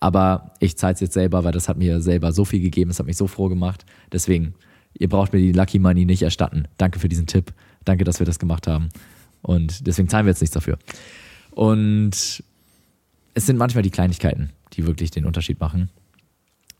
aber 0.01 0.53
ich 0.61 0.77
zahle 0.77 0.95
es 0.95 1.01
jetzt 1.01 1.15
selber, 1.15 1.45
weil 1.45 1.53
das 1.53 1.69
hat 1.69 1.79
mir 1.79 2.01
selber 2.01 2.33
so 2.33 2.45
viel 2.45 2.61
gegeben, 2.61 2.91
es 2.91 2.99
hat 2.99 3.07
mich 3.07 3.17
so 3.17 3.27
froh 3.27 3.49
gemacht. 3.49 3.87
Deswegen, 4.13 4.55
ihr 4.95 5.09
braucht 5.09 5.33
mir 5.33 5.39
die 5.39 5.53
Lucky 5.53 5.79
Money 5.79 6.05
nicht 6.05 6.23
erstatten. 6.23 6.69
Danke 6.77 6.99
für 6.99 7.09
diesen 7.09 7.27
Tipp. 7.27 7.53
Danke, 7.85 8.05
dass 8.05 8.19
wir 8.19 8.27
das 8.27 8.39
gemacht 8.39 8.67
haben. 8.67 8.91
Und 9.43 9.87
deswegen 9.87 10.09
zahlen 10.09 10.27
wir 10.27 10.31
jetzt 10.31 10.41
nichts 10.41 10.55
dafür. 10.55 10.79
Und 11.53 12.43
es 13.35 13.47
sind 13.47 13.57
manchmal 13.57 13.83
die 13.83 13.91
Kleinigkeiten, 13.91 14.51
die 14.75 14.87
wirklich 14.87 15.11
den 15.11 15.25
Unterschied 15.25 15.61
machen. 15.61 15.91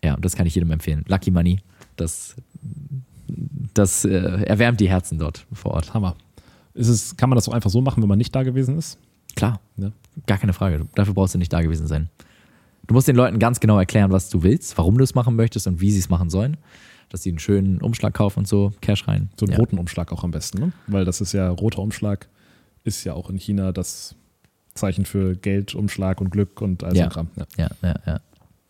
Ja, 0.05 0.15
und 0.15 0.25
das 0.25 0.37
kann 0.37 0.47
ich 0.47 0.55
jedem 0.55 0.71
empfehlen. 0.71 1.05
Lucky 1.09 1.31
Money, 1.31 1.61
das, 1.97 2.37
das 3.73 4.05
äh, 4.05 4.43
erwärmt 4.45 4.81
die 4.81 4.89
Herzen 4.89 5.19
dort 5.19 5.47
vor 5.53 5.73
Ort. 5.73 5.95
Hammer. 5.95 6.17
Ist 6.77 6.89
es, 6.89 7.17
kann 7.17 7.29
man 7.31 7.37
das 7.37 7.49
auch 7.49 7.53
einfach 7.55 7.71
so 7.71 7.81
machen, 7.81 8.03
wenn 8.03 8.09
man 8.09 8.19
nicht 8.19 8.35
da 8.35 8.43
gewesen 8.43 8.79
ist? 8.79 8.99
Klar, 9.35 9.61
Ne? 9.77 9.93
gar 10.27 10.39
keine 10.39 10.53
Frage. 10.53 10.87
Dafür 10.95 11.13
brauchst 11.15 11.35
du 11.35 11.39
nicht 11.39 11.53
da 11.53 11.61
gewesen 11.61 11.87
sein. 11.87 12.09
Du 12.87 12.95
musst 12.95 13.09
den 13.09 13.17
Leuten 13.17 13.39
ganz 13.39 13.61
genau 13.61 13.79
erklären, 13.79 14.13
was 14.13 14.31
du 14.31 14.43
willst, 14.43 14.79
warum 14.79 14.97
du 14.97 15.05
es 15.05 15.15
machen 15.15 15.35
möchtest 15.37 15.67
und 15.67 15.81
wie 15.81 15.91
sie 15.91 15.99
es 15.99 16.09
machen 16.09 16.31
sollen. 16.31 16.57
Dass 17.11 17.23
sie 17.23 17.31
einen 17.31 17.39
schönen 17.39 17.81
Umschlag 17.83 18.15
kaufen 18.15 18.41
und 18.41 18.49
so, 18.49 18.73
Cash 18.81 19.07
rein. 19.09 19.29
So 19.39 19.45
einen 19.47 19.53
ja. 19.53 19.59
roten 19.59 19.79
Umschlag 19.79 20.13
auch 20.13 20.25
am 20.25 20.31
besten, 20.31 20.59
ne? 20.59 20.73
Weil 20.87 21.05
das 21.05 21.21
ist 21.21 21.33
ja, 21.33 21.49
roter 21.51 21.81
Umschlag 21.83 22.29
ist 22.85 23.05
ja 23.05 23.13
auch 23.15 23.29
in 23.31 23.37
China 23.39 23.73
das 23.73 24.15
Zeichen 24.75 25.05
für 25.05 25.35
Geld, 25.37 25.75
Umschlag 25.75 26.21
und 26.21 26.31
Glück 26.31 26.61
und 26.63 26.83
all 26.85 26.93
so 26.93 26.99
Ja. 27.01 27.09
Kram. 27.09 27.29
Ja. 27.37 27.47
Ja, 27.57 27.69
ja, 27.83 27.95
ja. 28.07 28.21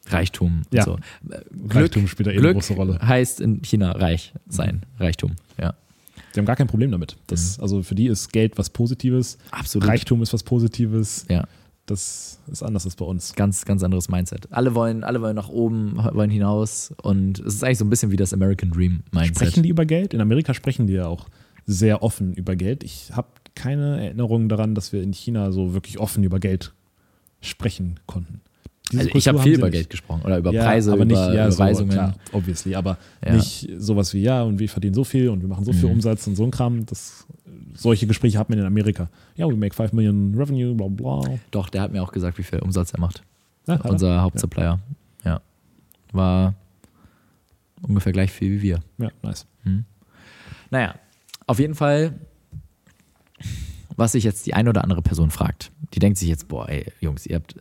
Reichtum 0.08 0.62
Ja. 0.70 0.84
so. 0.84 0.96
Äh, 1.28 1.40
Reichtum 1.70 2.06
spielt 2.08 2.26
da 2.28 2.30
eh 2.30 2.34
eine 2.34 2.40
Glück 2.42 2.54
große 2.54 2.74
Rolle. 2.74 2.98
heißt 3.00 3.40
in 3.40 3.62
China 3.62 3.92
reich 3.92 4.32
sein, 4.48 4.84
Reichtum. 4.98 5.32
Ja. 5.58 5.74
Die 6.36 6.40
haben 6.40 6.46
gar 6.46 6.56
kein 6.56 6.66
Problem 6.66 6.90
damit. 6.90 7.16
Das, 7.26 7.58
Also 7.58 7.82
für 7.82 7.94
die 7.94 8.06
ist 8.06 8.32
Geld 8.32 8.58
was 8.58 8.70
Positives, 8.70 9.38
Absolut. 9.50 9.88
Reichtum 9.88 10.22
ist 10.22 10.32
was 10.32 10.42
Positives. 10.42 11.24
Ja, 11.30 11.44
Das 11.86 12.38
ist 12.50 12.62
anders 12.62 12.84
als 12.84 12.96
bei 12.96 13.04
uns. 13.04 13.34
ganz, 13.34 13.64
ganz 13.64 13.82
anderes 13.82 14.08
Mindset. 14.08 14.48
Alle 14.52 14.74
wollen, 14.74 15.02
alle 15.04 15.22
wollen 15.22 15.36
nach 15.36 15.48
oben, 15.48 15.96
wollen 15.96 16.30
hinaus 16.30 16.92
und 17.02 17.38
es 17.40 17.54
ist 17.54 17.64
eigentlich 17.64 17.78
so 17.78 17.84
ein 17.84 17.90
bisschen 17.90 18.10
wie 18.10 18.16
das 18.16 18.32
American 18.34 18.70
Dream 18.70 19.02
Mindset. 19.12 19.36
Sprechen 19.36 19.62
die 19.62 19.68
über 19.70 19.86
Geld? 19.86 20.12
In 20.14 20.20
Amerika 20.20 20.52
sprechen 20.54 20.86
die 20.86 20.94
ja 20.94 21.06
auch 21.06 21.26
sehr 21.64 22.02
offen 22.02 22.34
über 22.34 22.54
Geld. 22.56 22.84
Ich 22.84 23.10
habe 23.12 23.28
keine 23.54 24.00
Erinnerung 24.04 24.48
daran, 24.48 24.74
dass 24.74 24.92
wir 24.92 25.02
in 25.02 25.12
China 25.12 25.50
so 25.52 25.72
wirklich 25.74 25.98
offen 25.98 26.22
über 26.22 26.38
Geld 26.38 26.72
sprechen 27.40 27.98
konnten. 28.06 28.40
Also 28.94 29.10
ich 29.14 29.26
habe 29.26 29.40
viel 29.40 29.54
über. 29.54 29.68
Geld 29.70 29.90
gesprochen 29.90 30.22
oder 30.24 30.38
über 30.38 30.52
ja, 30.52 30.64
Preise, 30.64 30.92
aber 30.92 31.04
nicht, 31.04 31.16
über 31.16 31.34
ja, 31.34 31.50
so, 31.50 31.56
Überweisungen. 31.56 31.90
klar, 31.92 32.14
obviously, 32.32 32.74
aber 32.76 32.98
Ja. 33.24 33.34
nicht 33.34 33.68
sowas 33.78 34.14
wie, 34.14 34.22
ja, 34.22 34.42
und 34.42 34.58
wir 34.60 34.68
verdienen 34.68 34.94
so 34.94 35.02
viel 35.02 35.28
und 35.28 35.40
wir 35.40 35.48
machen 35.48 35.64
so 35.64 35.72
viel 35.72 35.86
Mhm. 35.86 35.96
Umsatz 35.96 36.26
und 36.28 36.36
so 36.36 36.44
ein 36.44 36.50
Kram, 36.52 36.86
das 36.86 37.26
solche 37.74 38.06
Gespräche 38.06 38.38
hat 38.38 38.48
man 38.48 38.58
in 38.60 38.64
Amerika. 38.64 39.08
Ja, 39.34 39.46
we 39.48 39.56
make 39.56 39.74
5 39.74 39.92
Million 39.92 40.34
Revenue, 40.36 40.74
bla 40.74 40.86
bla. 40.86 41.20
Doch, 41.50 41.68
der 41.68 41.82
hat 41.82 41.92
mir 41.92 42.02
auch 42.02 42.12
gesagt, 42.12 42.38
wie 42.38 42.42
viel 42.44 42.60
Umsatz 42.60 42.92
er 42.92 43.00
macht. 43.00 43.22
Ja, 43.66 43.74
hat 43.74 43.84
er? 43.84 43.90
Unser 43.90 44.22
Hauptsupplier. 44.22 44.78
Ja. 45.24 45.40
War 46.12 46.54
ungefähr 47.82 48.12
gleich 48.12 48.30
viel 48.30 48.52
wie 48.52 48.62
wir. 48.62 48.78
ja, 48.98 49.10
nice. 49.22 49.46
Naja, 50.70 50.94
auf 51.48 51.58
jeden 51.58 51.74
Fall, 51.74 52.14
was 53.96 54.12
sich 54.12 54.24
jetzt 54.24 54.46
die 54.46 54.54
eine 54.54 54.70
oder 54.70 54.82
andere 54.84 55.02
Person 55.02 55.30
fragt, 55.30 55.70
die 55.94 55.98
denkt 55.98 56.18
sich 56.18 56.28
jetzt, 56.28 56.48
boah, 56.48 56.68
ey, 56.68 56.86
Jungs, 57.00 57.26
ihr 57.26 57.36
habt 57.36 57.56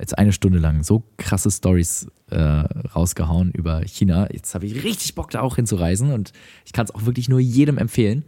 jetzt 0.00 0.18
eine 0.18 0.32
Stunde 0.32 0.58
lang 0.58 0.82
so 0.82 1.04
krasse 1.16 1.50
Stories 1.50 2.08
äh, 2.30 2.38
rausgehauen 2.38 3.52
über 3.52 3.82
China. 3.82 4.28
Jetzt 4.32 4.54
habe 4.54 4.66
ich 4.66 4.82
richtig 4.82 5.14
Bock, 5.14 5.30
da 5.30 5.40
auch 5.40 5.56
hinzureisen 5.56 6.12
und 6.12 6.32
ich 6.64 6.72
kann 6.72 6.86
es 6.86 6.94
auch 6.94 7.04
wirklich 7.04 7.28
nur 7.28 7.40
jedem 7.40 7.78
empfehlen. 7.78 8.24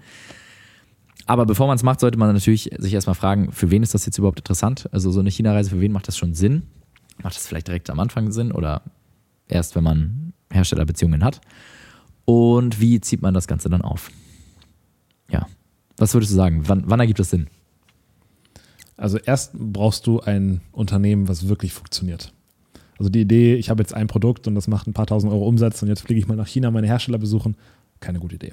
Aber 1.27 1.47
bevor 1.47 1.67
man 1.67 1.77
es 1.77 1.83
macht, 1.83 2.01
sollte 2.01 2.19
man 2.19 2.33
natürlich 2.33 2.71
sich 2.79 2.95
erstmal 2.95 3.15
fragen, 3.15 3.53
für 3.53 3.71
wen 3.71 3.83
ist 3.83 3.95
das 3.95 4.07
jetzt 4.07 4.19
überhaupt 4.19 4.41
interessant? 4.41 4.89
Also 4.93 5.11
so 5.11 5.21
eine 5.21 5.31
China-Reise, 5.31 5.71
für 5.71 5.81
wen 5.81 5.93
macht 5.93 6.09
das 6.09 6.19
schon 6.19 6.35
Sinn? 6.35 6.65
Macht 7.23 7.37
das 7.37 7.47
vielleicht 7.47 7.69
direkt 7.69 7.91
am 7.91 8.01
Anfang 8.01 8.33
Sinn 8.33 8.53
oder 8.53 8.83
erst, 9.49 9.77
wenn 9.77 9.85
man 9.85 10.33
Herstellerbeziehungen 10.53 11.25
hat? 11.25 11.41
Und 12.25 12.81
wie 12.81 13.01
zieht 13.01 13.23
man 13.23 13.35
das 13.35 13.47
Ganze 13.47 13.69
dann 13.69 13.83
auf? 13.83 14.11
Ja. 15.31 15.47
Was 15.97 16.15
würdest 16.15 16.33
du 16.33 16.37
sagen? 16.37 16.63
Wann, 16.67 16.85
wann 16.87 17.01
ergibt 17.01 17.21
das 17.21 17.31
Sinn? 17.31 17.49
Also 19.03 19.19
erst 19.19 19.55
brauchst 19.55 20.07
du 20.07 20.21
ein 20.21 20.61
Unternehmen, 20.71 21.27
was 21.27 21.49
wirklich 21.49 21.73
funktioniert. 21.73 22.33
Also 22.99 23.11
die 23.11 23.23
Idee, 23.23 23.57
ich 23.57 23.69
habe 23.69 23.83
jetzt 23.83 23.93
ein 23.93 24.07
Produkt 24.07 24.47
und 24.47 24.55
das 24.55 24.69
macht 24.69 24.87
ein 24.87 24.93
paar 24.93 25.09
tausend 25.09 25.33
Euro 25.33 25.45
Umsatz 25.45 25.83
und 25.83 25.89
jetzt 25.89 26.03
fliege 26.03 26.21
ich 26.21 26.29
mal 26.29 26.37
nach 26.37 26.47
China 26.47 26.71
meine 26.71 26.87
Hersteller 26.87 27.19
besuchen, 27.19 27.57
keine 27.99 28.21
gute 28.21 28.37
Idee. 28.37 28.53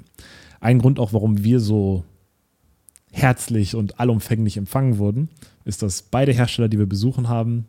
Ein 0.58 0.80
Grund 0.80 0.98
auch, 0.98 1.12
warum 1.12 1.44
wir 1.44 1.60
so 1.60 2.02
herzlich 3.12 3.76
und 3.76 4.00
allumfänglich 4.00 4.56
empfangen 4.56 4.98
wurden, 4.98 5.28
ist, 5.64 5.84
dass 5.84 6.02
beide 6.02 6.32
Hersteller, 6.32 6.68
die 6.68 6.80
wir 6.80 6.88
besuchen 6.88 7.28
haben, 7.28 7.66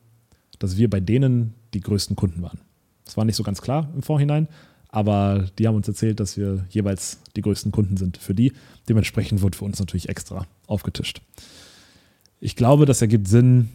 dass 0.57 0.77
wir 0.77 0.89
bei 0.89 0.99
denen 0.99 1.53
die 1.75 1.81
größten 1.81 2.15
Kunden 2.15 2.41
waren. 2.41 2.61
Das 3.05 3.15
war 3.15 3.25
nicht 3.25 3.35
so 3.35 3.43
ganz 3.43 3.61
klar 3.61 3.91
im 3.93 4.01
Vorhinein, 4.01 4.47
aber 4.89 5.45
die 5.59 5.67
haben 5.67 5.75
uns 5.75 5.87
erzählt, 5.87 6.19
dass 6.19 6.35
wir 6.35 6.65
jeweils 6.71 7.19
die 7.35 7.43
größten 7.43 7.71
Kunden 7.71 7.97
sind 7.97 8.17
für 8.17 8.33
die. 8.33 8.53
Dementsprechend 8.89 9.43
wird 9.43 9.55
für 9.55 9.65
uns 9.65 9.77
natürlich 9.77 10.09
extra 10.09 10.47
aufgetischt. 10.65 11.21
Ich 12.41 12.55
glaube, 12.55 12.85
das 12.85 13.01
ergibt 13.01 13.27
Sinn 13.27 13.69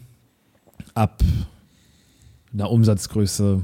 ab 0.93 1.23
einer 2.53 2.69
Umsatzgröße 2.69 3.63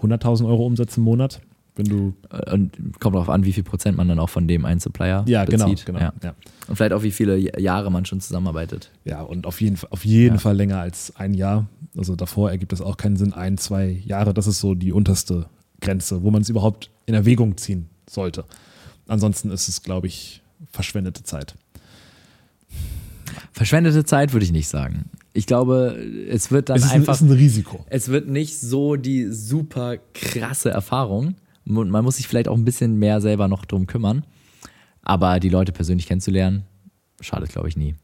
100.000 0.00 0.46
Euro 0.46 0.66
Umsatz 0.66 0.96
im 0.96 1.02
Monat. 1.04 1.40
Wenn 1.74 1.86
du. 1.86 2.12
Äh, 2.30 2.52
Und 2.52 3.00
kommt 3.00 3.14
darauf 3.16 3.30
an, 3.30 3.44
wie 3.46 3.52
viel 3.54 3.62
Prozent 3.62 3.96
man 3.96 4.06
dann 4.06 4.18
auch 4.18 4.28
von 4.28 4.46
dem 4.46 4.66
einen 4.66 4.78
Supplier 4.80 5.24
Ja, 5.26 5.46
genau. 5.46 5.64
bezieht. 5.70 5.86
genau 5.86 6.00
Ja. 6.00 6.12
ja. 6.22 6.34
Und 6.68 6.76
vielleicht 6.76 6.92
auch, 6.92 7.02
wie 7.02 7.10
viele 7.10 7.38
Jahre 7.58 7.90
man 7.90 8.04
schon 8.04 8.20
zusammenarbeitet. 8.20 8.90
Ja, 9.06 9.22
und 9.22 9.46
auf 9.46 9.60
jeden, 9.62 9.76
Fall- 9.78 9.88
auf 9.90 10.04
jeden 10.04 10.34
Ja. 10.34 10.38
Fall 10.40 10.54
länger 10.56 10.78
als 10.80 11.16
ein 11.16 11.32
Jahr. 11.32 11.66
Also 11.96 12.14
davor 12.14 12.50
ergibt 12.50 12.74
es 12.74 12.82
auch 12.82 12.98
keinen 12.98 13.16
Sinn. 13.16 13.32
Ein, 13.32 13.56
zwei 13.56 13.88
Jahre, 14.04 14.34
das 14.34 14.46
ist 14.46 14.60
so 14.60 14.74
die 14.74 14.92
unterste 14.92 15.46
Grenze, 15.80 16.22
wo 16.22 16.30
man 16.30 16.42
es 16.42 16.50
überhaupt 16.50 16.90
in 17.06 17.14
Erwägung 17.14 17.56
ziehen 17.56 17.88
sollte. 18.08 18.44
Ansonsten 19.08 19.50
ist 19.50 19.68
es, 19.68 19.82
glaube 19.82 20.06
ich, 20.08 20.42
verschwendete 20.72 21.22
Zeit. 21.22 21.54
Verschwendete 23.52 24.04
Zeit 24.04 24.32
würde 24.32 24.44
ich 24.44 24.52
nicht 24.52 24.68
sagen. 24.68 25.10
Ich 25.32 25.46
glaube, 25.46 25.96
es 26.28 26.50
wird 26.50 26.68
dann 26.68 26.76
Es 26.76 26.84
ist, 26.84 26.90
ein, 26.92 27.00
einfach. 27.00 27.14
ist 27.14 27.22
ein 27.22 27.30
Risiko. 27.30 27.84
es 27.88 28.08
wird 28.08 28.28
nicht 28.28 28.58
so 28.58 28.96
die 28.96 29.26
super 29.26 29.96
krasse 30.14 30.70
Erfahrung. 30.70 31.36
Und 31.64 31.90
man 31.90 32.04
muss 32.04 32.16
sich 32.16 32.26
vielleicht 32.26 32.48
auch 32.48 32.56
ein 32.56 32.64
bisschen 32.64 32.98
mehr 32.98 33.20
selber 33.20 33.48
noch 33.48 33.64
drum 33.64 33.86
kümmern. 33.86 34.24
Aber 35.02 35.40
die 35.40 35.48
Leute 35.48 35.72
persönlich 35.72 36.06
kennenzulernen, 36.06 36.64
schadet, 37.20 37.50
glaube 37.50 37.68
ich, 37.68 37.76
nie. 37.76 37.94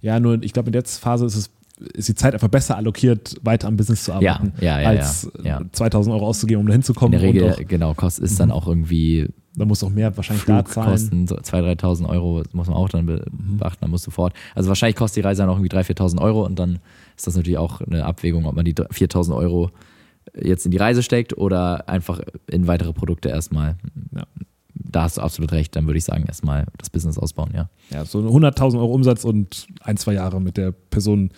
Ja, 0.00 0.20
nur 0.20 0.42
ich 0.42 0.52
glaube, 0.52 0.68
in 0.68 0.72
der 0.72 0.84
Phase 0.84 1.26
ist 1.26 1.36
es 1.36 1.50
ist 1.94 2.08
die 2.08 2.14
Zeit 2.14 2.34
einfach 2.34 2.48
besser 2.48 2.76
allokiert, 2.76 3.36
weiter 3.42 3.66
am 3.66 3.76
Business 3.76 4.04
zu 4.04 4.12
arbeiten, 4.12 4.52
ja, 4.60 4.80
ja, 4.80 4.88
als 4.88 5.30
ja. 5.42 5.60
äh, 5.60 5.64
2000 5.72 6.14
Euro 6.14 6.26
auszugeben, 6.26 6.60
um 6.60 6.66
da 6.66 6.74
hinzukommen. 6.74 7.14
In 7.14 7.20
der 7.20 7.28
Regel, 7.28 7.64
genau, 7.64 7.94
kost, 7.94 8.18
ist 8.18 8.38
dann 8.38 8.50
auch 8.50 8.66
irgendwie 8.66 9.28
da 9.56 9.64
musst 9.64 9.82
du 9.82 9.86
auch 9.86 9.90
mehr 9.90 10.16
wahrscheinlich 10.16 10.44
da 10.44 10.64
zahlen. 10.64 10.98
Flugkosten, 10.98 11.26
so 11.26 11.36
2.000, 11.36 11.80
3.000 11.80 12.08
Euro 12.08 12.42
muss 12.52 12.68
man 12.68 12.76
auch 12.76 12.88
dann 12.88 13.06
be- 13.06 13.24
Mhm. 13.30 13.58
beachten, 13.58 13.78
dann 13.80 13.90
musst 13.90 14.06
du 14.06 14.10
fort. 14.10 14.32
Also 14.54 14.68
wahrscheinlich 14.68 14.96
kostet 14.96 15.22
die 15.22 15.26
Reise 15.26 15.42
dann 15.42 15.48
auch 15.50 15.56
irgendwie 15.56 15.68
3.000, 15.76 15.84
4.000 15.98 16.20
Euro 16.20 16.44
und 16.46 16.58
dann 16.58 16.78
ist 17.16 17.26
das 17.26 17.36
natürlich 17.36 17.58
auch 17.58 17.80
eine 17.80 18.04
Abwägung, 18.04 18.46
ob 18.46 18.54
man 18.54 18.64
die 18.64 18.74
4.000 18.74 19.34
Euro 19.34 19.70
jetzt 20.40 20.64
in 20.66 20.70
die 20.70 20.76
Reise 20.78 21.02
steckt 21.02 21.36
oder 21.36 21.88
einfach 21.88 22.20
in 22.48 22.66
weitere 22.66 22.92
Produkte 22.92 23.28
erstmal. 23.30 23.76
Ja. 24.14 24.22
Da 24.74 25.02
hast 25.02 25.18
du 25.18 25.20
absolut 25.22 25.52
recht, 25.52 25.74
dann 25.76 25.86
würde 25.86 25.98
ich 25.98 26.04
sagen, 26.04 26.24
erstmal 26.26 26.66
das 26.78 26.90
Business 26.90 27.18
ausbauen, 27.18 27.50
ja. 27.54 27.68
Ja, 27.90 28.04
so 28.04 28.20
100.000 28.20 28.78
Euro 28.78 28.92
Umsatz 28.94 29.24
und 29.24 29.66
ein, 29.82 29.96
zwei 29.96 30.14
Jahre 30.14 30.40
mit 30.40 30.56
der 30.56 30.72
Person. 30.72 31.30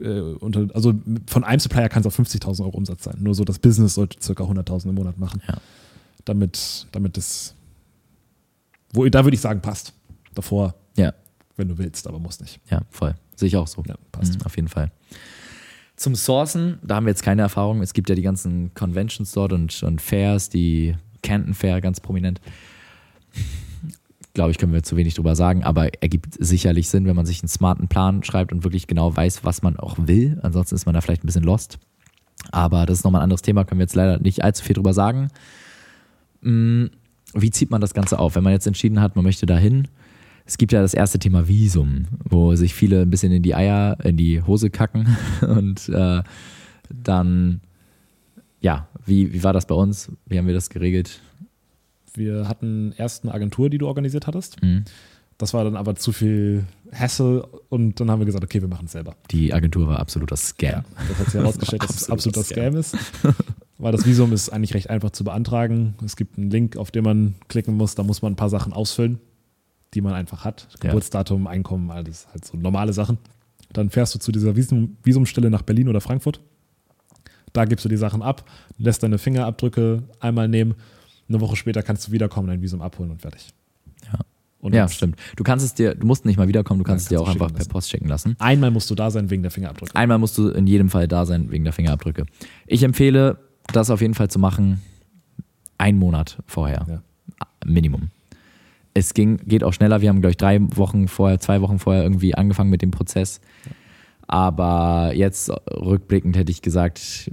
Äh, 0.00 0.20
unter, 0.20 0.66
also 0.74 0.94
von 1.26 1.44
einem 1.44 1.60
Supplier 1.60 1.88
kann 1.88 2.02
es 2.02 2.06
auch 2.06 2.18
50.000 2.18 2.60
Euro 2.64 2.76
Umsatz 2.76 3.04
sein. 3.04 3.16
Nur 3.20 3.34
so 3.34 3.44
das 3.44 3.58
Business 3.60 3.94
sollte 3.94 4.16
circa 4.20 4.44
100.000 4.44 4.88
im 4.88 4.94
Monat 4.96 5.18
machen. 5.18 5.40
Ja. 5.46 5.58
Damit, 6.24 6.86
damit 6.92 7.18
es, 7.18 7.54
wo, 8.92 9.06
da 9.08 9.24
würde 9.24 9.34
ich 9.34 9.40
sagen, 9.40 9.60
passt. 9.60 9.92
Davor, 10.34 10.74
Ja, 10.96 11.12
wenn 11.56 11.68
du 11.68 11.78
willst, 11.78 12.06
aber 12.06 12.18
muss 12.18 12.40
nicht. 12.40 12.60
ja, 12.70 12.82
voll. 12.90 13.14
Sehe 13.36 13.48
ich 13.48 13.56
auch 13.56 13.66
so. 13.66 13.82
Ja, 13.86 13.96
passt. 14.12 14.38
Mhm, 14.38 14.42
auf 14.46 14.56
jeden 14.56 14.68
Fall. 14.68 14.90
Zum 15.96 16.14
Sourcen, 16.14 16.78
da 16.82 16.96
haben 16.96 17.06
wir 17.06 17.10
jetzt 17.10 17.22
keine 17.22 17.42
Erfahrung. 17.42 17.82
Es 17.82 17.92
gibt 17.92 18.08
ja 18.08 18.14
die 18.14 18.22
ganzen 18.22 18.72
Conventions 18.74 19.32
dort 19.32 19.52
und, 19.52 19.82
und 19.82 20.00
Fairs, 20.00 20.48
die 20.48 20.96
Canton 21.22 21.54
Fair 21.54 21.80
ganz 21.80 22.00
prominent. 22.00 22.40
Glaube 24.34 24.50
ich, 24.50 24.58
können 24.58 24.72
wir 24.72 24.82
zu 24.82 24.96
wenig 24.96 25.14
drüber 25.14 25.36
sagen, 25.36 25.62
aber 25.62 25.92
ergibt 26.02 26.34
sicherlich 26.38 26.88
Sinn, 26.88 27.04
wenn 27.04 27.14
man 27.16 27.26
sich 27.26 27.42
einen 27.42 27.48
smarten 27.48 27.88
Plan 27.88 28.24
schreibt 28.24 28.50
und 28.52 28.64
wirklich 28.64 28.86
genau 28.86 29.14
weiß, 29.14 29.44
was 29.44 29.60
man 29.62 29.76
auch 29.76 29.96
will. 29.98 30.38
Ansonsten 30.42 30.74
ist 30.74 30.86
man 30.86 30.94
da 30.94 31.02
vielleicht 31.02 31.22
ein 31.22 31.26
bisschen 31.26 31.44
lost. 31.44 31.78
Aber 32.50 32.86
das 32.86 32.98
ist 32.98 33.04
nochmal 33.04 33.20
ein 33.20 33.24
anderes 33.24 33.42
Thema, 33.42 33.64
können 33.64 33.78
wir 33.80 33.84
jetzt 33.84 33.94
leider 33.94 34.18
nicht 34.18 34.42
allzu 34.42 34.64
viel 34.64 34.74
drüber 34.74 34.94
sagen. 34.94 35.28
Mm, 36.42 36.86
Wie 37.34 37.50
zieht 37.50 37.70
man 37.70 37.80
das 37.80 37.94
Ganze 37.94 38.18
auf? 38.18 38.34
Wenn 38.36 38.44
man 38.44 38.52
jetzt 38.52 38.66
entschieden 38.66 39.00
hat, 39.00 39.16
man 39.16 39.24
möchte 39.24 39.46
dahin, 39.46 39.88
es 40.44 40.58
gibt 40.58 40.72
ja 40.72 40.82
das 40.82 40.94
erste 40.94 41.18
Thema 41.18 41.48
Visum, 41.48 42.06
wo 42.24 42.54
sich 42.56 42.74
viele 42.74 43.02
ein 43.02 43.10
bisschen 43.10 43.32
in 43.32 43.42
die 43.42 43.54
Eier, 43.54 43.96
in 44.04 44.16
die 44.16 44.42
Hose 44.42 44.70
kacken 44.70 45.16
und 45.40 45.88
äh, 45.88 46.22
dann, 46.90 47.60
ja, 48.60 48.88
wie, 49.06 49.32
wie 49.32 49.42
war 49.44 49.52
das 49.52 49.66
bei 49.66 49.74
uns? 49.74 50.10
Wie 50.26 50.38
haben 50.38 50.46
wir 50.46 50.54
das 50.54 50.68
geregelt? 50.68 51.20
Wir 52.14 52.48
hatten 52.48 52.92
erst 52.98 53.24
eine 53.24 53.32
Agentur, 53.32 53.70
die 53.70 53.78
du 53.78 53.86
organisiert 53.86 54.26
hattest. 54.26 54.62
Mhm. 54.62 54.84
Das 55.38 55.54
war 55.54 55.64
dann 55.64 55.76
aber 55.76 55.94
zu 55.96 56.12
viel 56.12 56.64
Hassel 56.92 57.44
und 57.68 57.98
dann 57.98 58.10
haben 58.10 58.20
wir 58.20 58.26
gesagt, 58.26 58.44
okay, 58.44 58.60
wir 58.60 58.68
machen 58.68 58.84
es 58.86 58.92
selber. 58.92 59.16
Die 59.30 59.52
Agentur 59.52 59.88
war 59.88 59.98
absoluter 59.98 60.36
Scam. 60.36 60.84
Das 61.08 61.18
hat 61.18 61.26
sich 61.26 61.34
herausgestellt, 61.34 61.82
dass 61.82 62.02
es 62.02 62.10
Absoluter 62.10 62.40
absoluter 62.40 62.42
Scam 62.44 62.76
ist. 62.76 62.96
Weil 63.82 63.90
das 63.90 64.06
Visum 64.06 64.32
ist 64.32 64.48
eigentlich 64.48 64.74
recht 64.74 64.90
einfach 64.90 65.10
zu 65.10 65.24
beantragen. 65.24 65.94
Es 66.04 66.14
gibt 66.14 66.38
einen 66.38 66.50
Link, 66.50 66.76
auf 66.76 66.92
den 66.92 67.02
man 67.02 67.34
klicken 67.48 67.76
muss. 67.76 67.96
Da 67.96 68.04
muss 68.04 68.22
man 68.22 68.34
ein 68.34 68.36
paar 68.36 68.48
Sachen 68.48 68.72
ausfüllen, 68.72 69.18
die 69.92 70.00
man 70.00 70.14
einfach 70.14 70.44
hat. 70.44 70.68
Ja. 70.74 70.90
Geburtsdatum, 70.90 71.48
Einkommen, 71.48 71.90
alles 71.90 72.28
halt 72.28 72.44
so 72.44 72.56
normale 72.56 72.92
Sachen. 72.92 73.18
Dann 73.72 73.90
fährst 73.90 74.14
du 74.14 74.20
zu 74.20 74.30
dieser 74.30 74.54
Visum, 74.54 74.98
Visumstelle 75.02 75.50
nach 75.50 75.62
Berlin 75.62 75.88
oder 75.88 76.00
Frankfurt. 76.00 76.40
Da 77.52 77.64
gibst 77.64 77.84
du 77.84 77.88
die 77.88 77.96
Sachen 77.96 78.22
ab, 78.22 78.48
lässt 78.78 79.02
deine 79.02 79.18
Fingerabdrücke 79.18 80.04
einmal 80.20 80.46
nehmen. 80.46 80.76
Eine 81.28 81.40
Woche 81.40 81.56
später 81.56 81.82
kannst 81.82 82.06
du 82.06 82.12
wiederkommen, 82.12 82.46
dein 82.46 82.62
Visum 82.62 82.82
abholen 82.82 83.10
und 83.10 83.20
fertig. 83.20 83.48
Ja. 84.04 84.20
Und 84.60 84.76
Ja, 84.76 84.86
stimmt. 84.86 85.16
Du 85.34 85.42
kannst 85.42 85.64
es 85.64 85.74
dir, 85.74 85.96
du 85.96 86.06
musst 86.06 86.24
nicht 86.24 86.36
mal 86.36 86.46
wiederkommen, 86.46 86.78
du 86.78 86.84
kannst 86.84 87.06
es 87.06 87.08
dir 87.08 87.16
kannst 87.16 87.30
auch 87.30 87.32
einfach 87.32 87.52
per. 87.52 87.66
Post 87.66 87.90
schicken 87.90 88.06
lassen. 88.06 88.36
Einmal 88.38 88.70
musst 88.70 88.88
du 88.90 88.94
da 88.94 89.10
sein 89.10 89.28
wegen 89.28 89.42
der 89.42 89.50
Fingerabdrücke. 89.50 89.96
Einmal 89.96 90.18
musst 90.18 90.38
du 90.38 90.50
in 90.50 90.68
jedem 90.68 90.88
Fall 90.88 91.08
da 91.08 91.26
sein 91.26 91.50
wegen 91.50 91.64
der 91.64 91.72
Fingerabdrücke. 91.72 92.26
Ich 92.68 92.84
empfehle, 92.84 93.38
das 93.68 93.90
auf 93.90 94.00
jeden 94.00 94.14
Fall 94.14 94.30
zu 94.30 94.38
machen, 94.38 94.82
einen 95.78 95.98
Monat 95.98 96.38
vorher. 96.46 96.86
Ja. 96.88 97.02
Minimum. 97.64 98.10
Es 98.94 99.14
ging, 99.14 99.38
geht 99.46 99.64
auch 99.64 99.72
schneller. 99.72 100.00
Wir 100.00 100.10
haben, 100.10 100.20
glaube 100.20 100.32
ich, 100.32 100.36
drei 100.36 100.60
Wochen 100.76 101.08
vorher, 101.08 101.40
zwei 101.40 101.60
Wochen 101.60 101.78
vorher 101.78 102.02
irgendwie 102.02 102.34
angefangen 102.34 102.70
mit 102.70 102.82
dem 102.82 102.90
Prozess. 102.90 103.40
Aber 104.26 105.12
jetzt 105.14 105.50
rückblickend 105.70 106.36
hätte 106.36 106.52
ich 106.52 106.62
gesagt, 106.62 107.30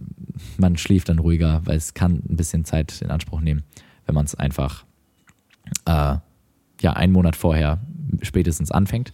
man 0.57 0.77
schläft 0.77 1.09
dann 1.09 1.19
ruhiger, 1.19 1.61
weil 1.65 1.77
es 1.77 1.93
kann 1.93 2.23
ein 2.29 2.35
bisschen 2.35 2.65
Zeit 2.65 3.01
in 3.01 3.11
Anspruch 3.11 3.41
nehmen, 3.41 3.63
wenn 4.05 4.15
man 4.15 4.25
es 4.25 4.35
einfach 4.35 4.85
äh, 5.85 6.17
ja, 6.81 6.93
einen 6.93 7.13
Monat 7.13 7.35
vorher 7.35 7.79
spätestens 8.21 8.71
anfängt. 8.71 9.13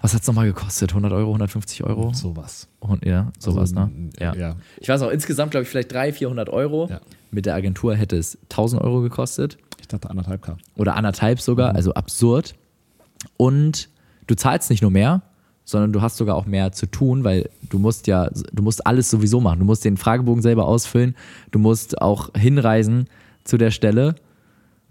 Was 0.00 0.14
hat 0.14 0.22
es 0.22 0.26
nochmal 0.26 0.46
gekostet? 0.46 0.90
100 0.90 1.12
Euro, 1.12 1.28
150 1.28 1.84
Euro? 1.84 2.12
Sowas. 2.14 2.68
Und, 2.78 3.04
ja, 3.04 3.30
sowas, 3.38 3.74
Also, 3.76 3.86
ne? 3.86 4.10
Ja. 4.18 4.34
ja. 4.34 4.56
Ich 4.80 4.88
weiß 4.88 5.02
auch, 5.02 5.10
insgesamt 5.10 5.50
glaube 5.50 5.62
ich 5.64 5.68
vielleicht 5.68 5.92
300, 5.92 6.16
400 6.16 6.48
Euro. 6.48 6.88
Ja. 6.90 7.00
Mit 7.30 7.46
der 7.46 7.54
Agentur 7.54 7.94
hätte 7.94 8.16
es 8.16 8.38
1000 8.44 8.82
Euro 8.82 9.02
gekostet 9.02 9.58
Ich 9.80 9.88
dachte 9.88 10.08
anderthalb 10.10 10.42
K. 10.42 10.56
oder 10.76 10.96
anderthalb 10.96 11.40
sogar, 11.40 11.74
also 11.74 11.92
absurd. 11.94 12.54
Und 13.36 13.90
du 14.26 14.34
zahlst 14.34 14.70
nicht 14.70 14.82
nur 14.82 14.90
mehr, 14.90 15.22
sondern 15.64 15.92
du 15.92 16.00
hast 16.00 16.16
sogar 16.16 16.34
auch 16.36 16.46
mehr 16.46 16.72
zu 16.72 16.86
tun, 16.86 17.22
weil 17.22 17.48
du 17.68 17.78
musst 17.78 18.06
ja, 18.06 18.28
du 18.52 18.62
musst 18.62 18.86
alles 18.86 19.10
sowieso 19.10 19.40
machen. 19.40 19.60
Du 19.60 19.64
musst 19.64 19.84
den 19.84 19.96
Fragebogen 19.96 20.42
selber 20.42 20.66
ausfüllen, 20.66 21.14
du 21.50 21.58
musst 21.58 22.00
auch 22.00 22.30
hinreisen 22.34 23.06
zu 23.44 23.56
der 23.58 23.70
Stelle 23.70 24.16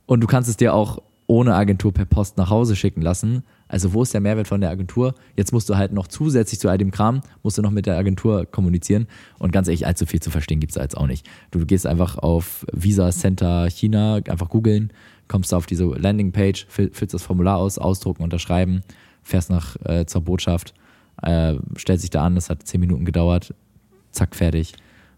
und 0.05 0.21
du 0.21 0.27
kannst 0.27 0.49
es 0.49 0.57
dir 0.57 0.73
auch 0.73 1.01
ohne 1.27 1.55
Agentur 1.55 1.93
per 1.93 2.05
Post 2.05 2.37
nach 2.37 2.49
Hause 2.49 2.75
schicken 2.75 3.01
lassen. 3.01 3.43
Also 3.69 3.93
wo 3.93 4.03
ist 4.03 4.13
der 4.13 4.19
Mehrwert 4.19 4.47
von 4.47 4.59
der 4.59 4.71
Agentur? 4.71 5.13
Jetzt 5.37 5.53
musst 5.53 5.69
du 5.69 5.77
halt 5.77 5.93
noch 5.93 6.07
zusätzlich 6.07 6.59
zu 6.59 6.67
all 6.69 6.77
dem 6.77 6.91
Kram, 6.91 7.21
musst 7.43 7.57
du 7.57 7.61
noch 7.61 7.71
mit 7.71 7.85
der 7.85 7.97
Agentur 7.97 8.45
kommunizieren. 8.45 9.07
Und 9.37 9.51
ganz 9.53 9.67
ehrlich, 9.67 9.85
allzu 9.87 10.05
viel 10.05 10.19
zu 10.19 10.31
verstehen 10.31 10.59
gibt 10.59 10.71
es 10.71 10.75
da 10.75 10.81
jetzt 10.81 10.97
auch 10.97 11.07
nicht. 11.07 11.25
Du 11.51 11.65
gehst 11.65 11.85
einfach 11.85 12.17
auf 12.17 12.65
Visa 12.73 13.11
Center 13.11 13.69
China, 13.69 14.15
einfach 14.27 14.49
googeln, 14.49 14.91
kommst 15.27 15.53
auf 15.53 15.67
diese 15.67 15.85
Landingpage, 15.85 16.65
füll- 16.67 16.91
füllst 16.93 17.13
das 17.13 17.21
Formular 17.23 17.57
aus, 17.57 17.77
ausdrucken, 17.77 18.23
unterschreiben, 18.23 18.81
fährst 19.21 19.51
nach 19.51 19.75
äh, 19.85 20.05
zur 20.07 20.21
Botschaft, 20.21 20.73
äh, 21.21 21.53
stellst 21.77 22.03
dich 22.03 22.09
da 22.09 22.25
an, 22.25 22.33
das 22.35 22.49
hat 22.49 22.65
zehn 22.65 22.79
Minuten 22.79 23.05
gedauert, 23.05 23.53
zack, 24.11 24.35
fertig, 24.35 24.73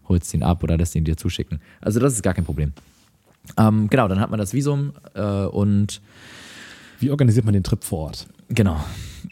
holst 0.08 0.34
ihn 0.34 0.42
ab 0.42 0.62
oder 0.62 0.76
lässt 0.76 0.94
ihn 0.94 1.04
dir 1.04 1.16
zuschicken. 1.16 1.60
Also 1.80 2.00
das 2.00 2.12
ist 2.12 2.22
gar 2.22 2.34
kein 2.34 2.44
Problem. 2.44 2.74
Ähm, 3.56 3.88
genau, 3.88 4.08
dann 4.08 4.20
hat 4.20 4.28
man 4.30 4.38
das 4.38 4.52
Visum 4.52 4.92
äh, 5.14 5.22
und 5.46 6.02
Wie 7.00 7.10
organisiert 7.10 7.44
man 7.44 7.54
den 7.54 7.64
Trip 7.64 7.82
vor 7.82 7.98
Ort? 8.08 8.26
Genau. 8.54 8.78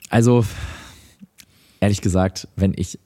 Also, 0.08 0.46
ehrlich 1.80 2.00
gesagt, 2.00 2.48
wenn 2.56 2.72
ich, 2.74 2.98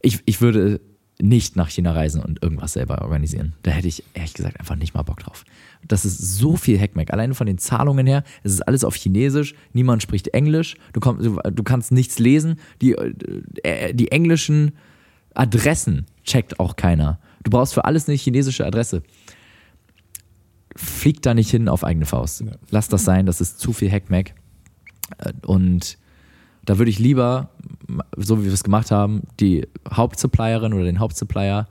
ich, 0.00 0.20
ich 0.24 0.40
würde 0.40 0.80
nicht 1.20 1.54
nach 1.54 1.68
China 1.68 1.92
reisen 1.92 2.20
und 2.20 2.42
irgendwas 2.42 2.72
selber 2.72 3.02
organisieren. 3.02 3.54
Da 3.62 3.70
hätte 3.70 3.86
ich 3.86 4.02
ehrlich 4.14 4.34
gesagt 4.34 4.58
einfach 4.58 4.74
nicht 4.74 4.94
mal 4.94 5.02
Bock 5.02 5.20
drauf. 5.20 5.44
Das 5.86 6.04
ist 6.04 6.18
so 6.18 6.56
viel 6.56 6.76
Hackmack. 6.80 7.12
Alleine 7.12 7.34
von 7.34 7.46
den 7.46 7.58
Zahlungen 7.58 8.08
her, 8.08 8.24
es 8.42 8.52
ist 8.52 8.62
alles 8.62 8.82
auf 8.82 8.96
Chinesisch, 8.96 9.54
niemand 9.72 10.02
spricht 10.02 10.28
Englisch, 10.28 10.76
du, 10.92 10.98
komm, 10.98 11.18
du, 11.22 11.36
du 11.36 11.62
kannst 11.62 11.92
nichts 11.92 12.18
lesen, 12.18 12.56
die, 12.80 12.94
äh, 13.62 13.94
die 13.94 14.10
englischen 14.10 14.72
Adressen 15.34 16.06
checkt 16.24 16.58
auch 16.58 16.74
keiner. 16.74 17.20
Du 17.44 17.52
brauchst 17.52 17.74
für 17.74 17.84
alles 17.84 18.08
eine 18.08 18.16
chinesische 18.16 18.66
Adresse. 18.66 19.04
Flieg 20.74 21.22
da 21.22 21.34
nicht 21.34 21.50
hin 21.50 21.68
auf 21.68 21.84
eigene 21.84 22.06
Faust. 22.06 22.42
Lass 22.70 22.88
das 22.88 23.04
sein, 23.04 23.26
das 23.26 23.40
ist 23.40 23.60
zu 23.60 23.72
viel 23.72 23.90
Hackmack. 23.90 24.34
Und 25.46 25.98
da 26.64 26.78
würde 26.78 26.90
ich 26.90 26.98
lieber, 26.98 27.50
so 28.16 28.40
wie 28.40 28.44
wir 28.44 28.52
es 28.52 28.64
gemacht 28.64 28.90
haben, 28.90 29.22
die 29.40 29.66
Hauptsupplierin 29.92 30.72
oder 30.72 30.84
den 30.84 31.00
Hauptsupplier, 31.00 31.66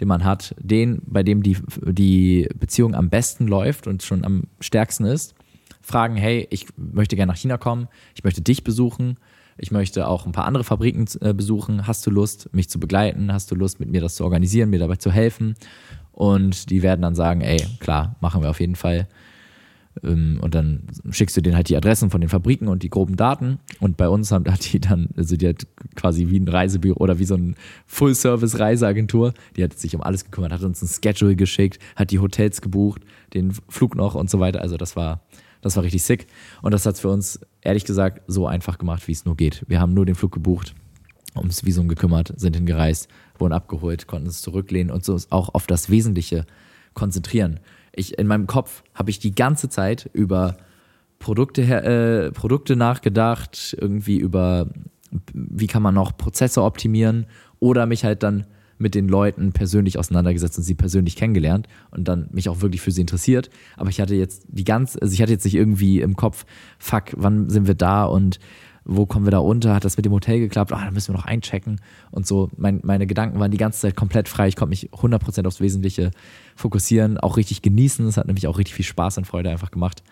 den 0.00 0.08
man 0.08 0.24
hat, 0.24 0.54
den, 0.58 1.00
bei 1.06 1.22
dem 1.22 1.42
die, 1.42 1.56
die 1.84 2.48
Beziehung 2.58 2.94
am 2.94 3.08
besten 3.08 3.46
läuft 3.46 3.86
und 3.86 4.02
schon 4.02 4.24
am 4.24 4.44
stärksten 4.60 5.04
ist, 5.04 5.34
fragen, 5.80 6.16
hey, 6.16 6.46
ich 6.50 6.66
möchte 6.76 7.16
gerne 7.16 7.32
nach 7.32 7.38
China 7.38 7.56
kommen, 7.58 7.88
ich 8.14 8.24
möchte 8.24 8.42
dich 8.42 8.62
besuchen, 8.62 9.16
ich 9.58 9.70
möchte 9.70 10.06
auch 10.06 10.26
ein 10.26 10.32
paar 10.32 10.44
andere 10.44 10.64
Fabriken 10.64 11.06
äh, 11.20 11.32
besuchen, 11.32 11.86
hast 11.86 12.06
du 12.06 12.10
Lust, 12.10 12.52
mich 12.52 12.68
zu 12.68 12.78
begleiten, 12.78 13.32
hast 13.32 13.50
du 13.50 13.54
Lust, 13.54 13.80
mit 13.80 13.90
mir 13.90 14.00
das 14.00 14.16
zu 14.16 14.24
organisieren, 14.24 14.70
mir 14.70 14.78
dabei 14.78 14.96
zu 14.96 15.10
helfen? 15.10 15.54
Und 16.12 16.70
die 16.70 16.82
werden 16.82 17.02
dann 17.02 17.14
sagen, 17.14 17.40
ey, 17.40 17.64
klar, 17.78 18.16
machen 18.20 18.42
wir 18.42 18.50
auf 18.50 18.60
jeden 18.60 18.76
Fall. 18.76 19.08
Ähm, 20.04 20.38
Und 20.42 20.54
dann 20.54 20.82
schickst 21.10 21.36
du 21.36 21.40
denen 21.40 21.56
halt 21.56 21.68
die 21.68 21.76
Adressen 21.76 22.10
von 22.10 22.20
den 22.20 22.28
Fabriken 22.28 22.68
und 22.68 22.82
die 22.82 22.90
groben 22.90 23.16
Daten. 23.16 23.58
Und 23.80 23.96
bei 23.96 24.08
uns 24.08 24.30
haben- 24.30 24.50
hat 24.50 24.72
die 24.72 24.78
dann, 24.80 25.08
also 25.16 25.36
die 25.36 25.48
hat 25.48 25.66
quasi 25.94 26.28
wie 26.28 26.38
ein 26.38 26.48
Reisebüro 26.48 26.98
oder 27.00 27.18
wie 27.18 27.24
so 27.24 27.34
ein 27.34 27.56
Full-Service-Reiseagentur, 27.86 29.32
die 29.56 29.64
hat 29.64 29.78
sich 29.78 29.94
um 29.94 30.02
alles 30.02 30.24
gekümmert, 30.24 30.52
hat 30.52 30.62
uns 30.62 30.82
ein 30.82 30.88
Schedule 30.88 31.36
geschickt, 31.36 31.78
hat 31.94 32.10
die 32.10 32.18
Hotels 32.18 32.60
gebucht, 32.60 33.02
den 33.34 33.52
Flug 33.68 33.96
noch 33.96 34.14
und 34.14 34.30
so 34.30 34.40
weiter. 34.40 34.60
Also 34.60 34.76
das 34.76 34.96
war, 34.96 35.22
das 35.62 35.76
war 35.76 35.82
richtig 35.84 36.02
sick. 36.02 36.26
Und 36.62 36.72
das 36.72 36.86
hat 36.86 36.94
es 36.96 37.00
für 37.00 37.08
uns, 37.08 37.40
ehrlich 37.62 37.84
gesagt, 37.84 38.22
so 38.26 38.46
einfach 38.46 38.78
gemacht, 38.78 39.08
wie 39.08 39.12
es 39.12 39.24
nur 39.24 39.36
geht. 39.36 39.64
Wir 39.68 39.80
haben 39.80 39.94
nur 39.94 40.06
den 40.06 40.14
Flug 40.14 40.32
gebucht, 40.32 40.74
ums 41.34 41.64
Visum 41.64 41.88
gekümmert, 41.88 42.32
sind 42.36 42.56
hingereist, 42.56 43.08
wurden 43.38 43.52
abgeholt, 43.52 44.06
konnten 44.06 44.28
uns 44.28 44.40
zurücklehnen 44.42 44.90
und 44.90 45.04
so 45.04 45.18
auch 45.30 45.54
auf 45.54 45.66
das 45.66 45.90
Wesentliche 45.90 46.46
konzentrieren. 46.94 47.60
Ich, 47.96 48.18
in 48.18 48.26
meinem 48.26 48.46
Kopf 48.46 48.84
habe 48.94 49.10
ich 49.10 49.18
die 49.18 49.34
ganze 49.34 49.68
Zeit 49.68 50.08
über 50.12 50.56
Produkte, 51.18 51.62
äh, 51.62 52.30
Produkte 52.30 52.76
nachgedacht, 52.76 53.76
irgendwie 53.80 54.18
über, 54.18 54.68
wie 55.32 55.66
kann 55.66 55.82
man 55.82 55.94
noch 55.94 56.16
Prozesse 56.16 56.62
optimieren 56.62 57.26
oder 57.58 57.86
mich 57.86 58.04
halt 58.04 58.22
dann 58.22 58.46
mit 58.78 58.94
den 58.94 59.08
Leuten 59.08 59.52
persönlich 59.52 59.98
auseinandergesetzt 59.98 60.58
und 60.58 60.64
sie 60.64 60.74
persönlich 60.74 61.16
kennengelernt 61.16 61.66
und 61.90 62.06
dann 62.06 62.28
mich 62.32 62.48
auch 62.48 62.60
wirklich 62.60 62.82
für 62.82 62.90
sie 62.90 63.00
interessiert. 63.00 63.48
Aber 63.76 63.88
ich 63.88 64.00
hatte 64.00 64.14
jetzt 64.14 64.44
die 64.48 64.64
ganze, 64.64 65.00
also 65.00 65.12
ich 65.14 65.22
hatte 65.22 65.32
jetzt 65.32 65.44
nicht 65.44 65.54
irgendwie 65.54 66.00
im 66.00 66.14
Kopf, 66.16 66.44
fuck, 66.78 67.04
wann 67.16 67.48
sind 67.48 67.66
wir 67.66 67.74
da 67.74 68.04
und 68.04 68.38
wo 68.86 69.04
kommen 69.04 69.26
wir 69.26 69.32
da 69.32 69.38
unter? 69.38 69.74
Hat 69.74 69.84
das 69.84 69.96
mit 69.96 70.06
dem 70.06 70.12
Hotel 70.12 70.38
geklappt? 70.38 70.72
Ah, 70.72 70.84
da 70.84 70.90
müssen 70.92 71.12
wir 71.12 71.18
noch 71.18 71.26
einchecken 71.26 71.80
und 72.12 72.26
so. 72.26 72.48
Mein, 72.56 72.80
meine 72.84 73.06
Gedanken 73.06 73.40
waren 73.40 73.50
die 73.50 73.56
ganze 73.56 73.80
Zeit 73.80 73.96
komplett 73.96 74.28
frei. 74.28 74.46
Ich 74.48 74.56
konnte 74.56 74.70
mich 74.70 74.90
100% 74.90 75.46
aufs 75.46 75.60
Wesentliche 75.60 76.12
fokussieren, 76.54 77.18
auch 77.18 77.36
richtig 77.36 77.62
genießen. 77.62 78.06
Es 78.06 78.16
hat 78.16 78.26
nämlich 78.26 78.46
auch 78.46 78.58
richtig 78.58 78.74
viel 78.74 78.84
Spaß 78.84 79.18
und 79.18 79.26
Freude 79.26 79.50
einfach 79.50 79.72
gemacht. 79.72 80.04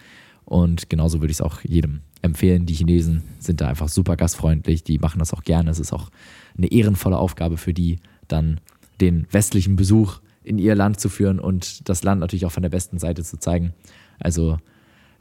Und 0.44 0.90
genauso 0.90 1.20
würde 1.20 1.30
ich 1.30 1.38
es 1.38 1.40
auch 1.40 1.60
jedem 1.62 2.01
empfehlen. 2.20 2.66
Die 2.66 2.74
Chinesen 2.74 3.22
sind 3.38 3.60
da 3.60 3.68
einfach 3.68 3.88
super 3.88 4.16
gastfreundlich, 4.16 4.82
die 4.82 4.98
machen 4.98 5.20
das 5.20 5.32
auch 5.32 5.42
gerne. 5.42 5.70
Es 5.70 5.78
ist 5.78 5.92
auch 5.92 6.10
eine 6.59 6.70
ehrenvolle 6.70 7.16
Aufgabe 7.16 7.56
für 7.56 7.72
die, 7.72 8.01
dann 8.28 8.60
den 9.01 9.26
westlichen 9.30 9.76
Besuch 9.76 10.20
in 10.42 10.59
ihr 10.59 10.74
Land 10.74 11.01
zu 11.01 11.09
führen 11.09 11.38
und 11.38 11.88
das 11.88 12.02
Land 12.02 12.20
natürlich 12.20 12.44
auch 12.44 12.52
von 12.52 12.62
der 12.62 12.70
besten 12.70 12.98
Seite 12.98 13.22
zu 13.22 13.38
zeigen. 13.38 13.72
Also 14.18 14.59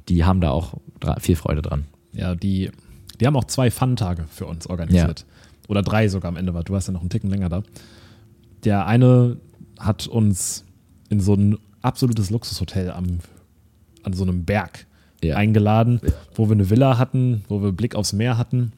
die 0.09 0.25
haben 0.25 0.41
da 0.41 0.49
auch 0.49 0.75
viel 1.19 1.35
Freude 1.35 1.61
dran. 1.61 1.85
Ja, 2.11 2.35
die, 2.35 2.71
die 3.19 3.27
haben 3.27 3.35
auch 3.35 3.45
zwei 3.45 3.69
Fun-Tage 3.72 4.26
für 4.30 4.45
uns 4.45 4.68
organisiert. 4.68 5.26
Oder 5.68 5.81
drei 5.81 6.07
sogar 6.07 6.30
am 6.30 6.35
Ende, 6.38 6.53
weil 6.53 6.64
du 6.64 6.73
warst 6.73 6.88
ja 6.88 6.94
noch 6.94 7.02
einen 7.02 7.10
Ticken 7.10 7.30
länger 7.30 7.49
da. 7.49 7.64
Der 8.64 8.85
eine 8.85 9.38
hat 9.80 10.07
uns 10.07 10.65
in 11.10 11.19
so 11.19 11.34
ein 11.35 11.57
absolutes 11.81 12.30
Luxushotel 12.30 12.91
am, 12.91 13.19
an 14.03 14.14
so 14.14 14.23
einem 14.23 14.45
Berg 14.45 14.85
Ja. 15.23 15.35
eingeladen, 15.38 16.02
wo 16.35 16.48
wir 16.48 16.53
eine 16.53 16.69
Villa 16.69 16.98
hatten, 16.98 17.44
wo 17.48 17.61
wir 17.61 17.72
Blick 17.72 17.95
aufs 17.95 18.14
Meer 18.14 18.38
hatten. 18.38 18.73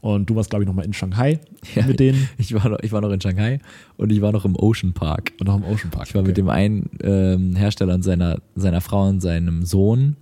Und 0.01 0.29
du 0.29 0.35
warst, 0.35 0.51
glaube 0.51 0.63
ich, 0.63 0.67
nochmal 0.67 0.85
in 0.85 0.93
Shanghai 0.93 1.39
Ja, 1.75 1.87
mit 1.87 1.99
denen 1.99 2.29
Ich 2.37 2.53
war, 2.53 2.69
noch, 2.69 2.77
ich 2.83 2.91
war 2.91 3.01
noch 3.01 3.09
in 3.09 3.21
Shanghai 3.21 3.57
und 3.97 4.11
ich 4.11 4.21
war 4.21 4.31
noch 4.31 4.45
im 4.45 4.55
Ocean 4.55 4.93
Park. 4.93 5.31
und 5.39 5.47
noch 5.47 5.57
im 5.57 5.63
Ocean 5.63 5.89
Park. 5.89 6.09
Ich 6.09 6.15
war 6.15 6.21
mit 6.21 6.37
dem 6.37 6.49
einen 6.49 6.91
ähm, 7.01 7.55
Hersteller 7.55 7.95
und 7.95 8.03
seiner, 8.03 8.37
seiner 8.53 8.81
Frau 8.81 9.07
und 9.07 9.19
seinem 9.19 9.65
Sohn, 9.65 10.15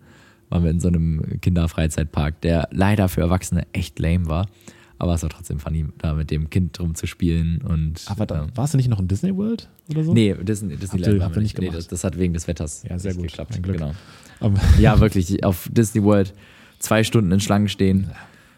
waren 0.47 0.63
wir 0.63 0.71
in 0.71 0.79
so 0.79 0.87
einem 0.87 1.41
Kinderfreizeitpark, 1.41 2.39
der 2.39 2.69
leider 2.71 3.09
für 3.09 3.19
Erwachsene 3.19 3.67
echt 3.73 3.99
lame 3.99 4.27
war. 4.27 4.47
Aber 5.01 5.13
es 5.13 5.23
war 5.23 5.29
trotzdem 5.29 5.59
funny, 5.59 5.85
da 5.97 6.13
mit 6.13 6.29
dem 6.29 6.49
Kind 6.49 6.77
rumzuspielen 6.79 7.61
und. 7.61 8.03
Aber 8.07 8.25
da, 8.25 8.43
ähm, 8.43 8.49
warst 8.55 8.73
du 8.73 8.77
nicht 8.77 8.89
noch 8.89 8.99
in 8.99 9.07
Disney 9.07 9.35
World 9.35 9.69
oder 9.89 10.03
so? 10.03 10.13
Nee, 10.13 10.35
Disney, 10.35 10.75
Disneyland 10.75 11.23
habt 11.23 11.35
wir 11.35 11.39
ihr 11.39 11.43
nicht. 11.43 11.53
nicht 11.53 11.57
Nee, 11.59 11.65
gemacht? 11.67 11.77
das, 11.77 11.87
das 11.87 12.03
hat 12.03 12.17
wegen 12.19 12.33
des 12.33 12.47
Wetters 12.47 12.83
Ja, 12.87 12.99
sehr 12.99 13.13
gut. 13.13 13.23
geklappt. 13.23 13.55
Ein 13.55 13.61
Glück. 13.61 13.77
Genau. 13.77 13.93
Aber, 14.41 14.59
Ja, 14.77 14.99
wirklich, 14.99 15.43
auf 15.45 15.69
Disney 15.71 16.03
World 16.03 16.33
zwei 16.79 17.03
Stunden 17.05 17.31
in 17.31 17.39
Schlangen 17.39 17.69
stehen. 17.69 18.11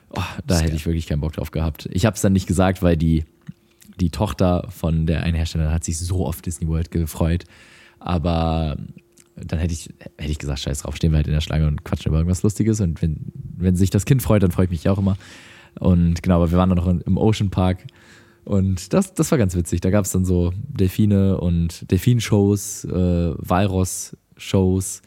Oh, 0.09 0.22
da 0.45 0.59
hätte 0.59 0.76
ich 0.76 0.85
wirklich 0.85 1.05
keinen 1.07 1.22
Bock 1.22 1.34
drauf 1.34 1.51
gehabt. 1.51 1.88
Ich 1.93 2.05
habe 2.05 2.15
es 2.15 2.22
dann 2.22 2.34
nicht 2.34 2.47
gesagt, 2.47 2.81
weil 2.81 2.97
die, 2.97 3.23
die 3.99 4.09
Tochter 4.09 4.68
von 4.69 5.05
der 5.05 5.23
einen 5.23 5.35
Herstellerin 5.35 5.72
hat 5.72 5.84
sich 5.84 5.97
so 5.99 6.26
auf 6.26 6.41
Disney 6.41 6.68
World 6.68 6.89
gefreut. 6.91 7.45
Aber 7.99 8.77
dann 9.35 9.59
hätte 9.59 9.73
ich, 9.73 9.89
hätte 10.18 10.31
ich 10.31 10.39
gesagt, 10.39 10.59
scheiß 10.59 10.80
drauf, 10.81 10.95
stehen 10.95 11.11
wir 11.11 11.18
halt 11.18 11.27
in 11.27 11.34
der 11.34 11.41
Schlange 11.41 11.68
und 11.68 11.84
quatschen 11.84 12.09
über 12.09 12.18
irgendwas 12.18 12.43
Lustiges. 12.43 12.81
Und 12.81 13.01
wenn, 13.01 13.18
wenn 13.57 13.76
sich 13.76 13.89
das 13.91 14.05
Kind 14.05 14.22
freut, 14.22 14.43
dann 14.43 14.51
freue 14.51 14.65
ich 14.65 14.72
mich 14.72 14.89
auch 14.89 14.97
immer. 14.97 15.18
Und 15.80 16.22
genau, 16.22 16.35
aber 16.38 16.52
wir 16.52 16.57
waren 16.57 16.69
dann 16.69 16.77
noch 16.77 16.88
im 16.88 17.18
Ocean 17.18 17.49
Park. 17.49 17.85
Und 18.43 18.93
das, 18.93 19.14
das 19.14 19.31
war 19.31 19.38
ganz 19.38 19.56
witzig. 19.56 19.81
Da 19.81 19.89
gab 19.91 20.06
es 20.06 20.11
dann 20.11 20.26
so 20.26 20.52
Delfine 20.56 21.39
und 21.39 21.89
Delfinshows, 21.91 22.85
äh, 22.85 23.34
Walross-Shows 23.38 25.02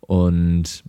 und 0.00 0.84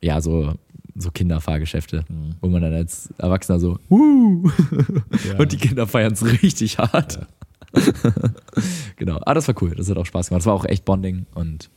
ja, 0.00 0.20
so, 0.20 0.54
so 0.94 1.10
Kinderfahrgeschäfte, 1.10 2.04
wo 2.40 2.48
man 2.48 2.62
dann 2.62 2.72
als 2.72 3.12
Erwachsener 3.18 3.58
so, 3.58 3.78
Wuh! 3.88 4.50
Ja. 5.28 5.38
und 5.38 5.52
die 5.52 5.56
Kinder 5.56 5.86
feiern 5.86 6.12
es 6.12 6.24
richtig 6.24 6.78
hart. 6.78 7.26
genau. 8.96 9.18
Ah, 9.26 9.34
das 9.34 9.48
war 9.48 9.54
cool. 9.60 9.74
Das 9.74 9.90
hat 9.90 9.98
auch 9.98 10.06
Spaß 10.06 10.28
gemacht. 10.28 10.40
Das 10.40 10.46
war 10.46 10.54
auch 10.54 10.64
echt 10.64 10.84
Bonding 10.84 11.26
und 11.34 11.70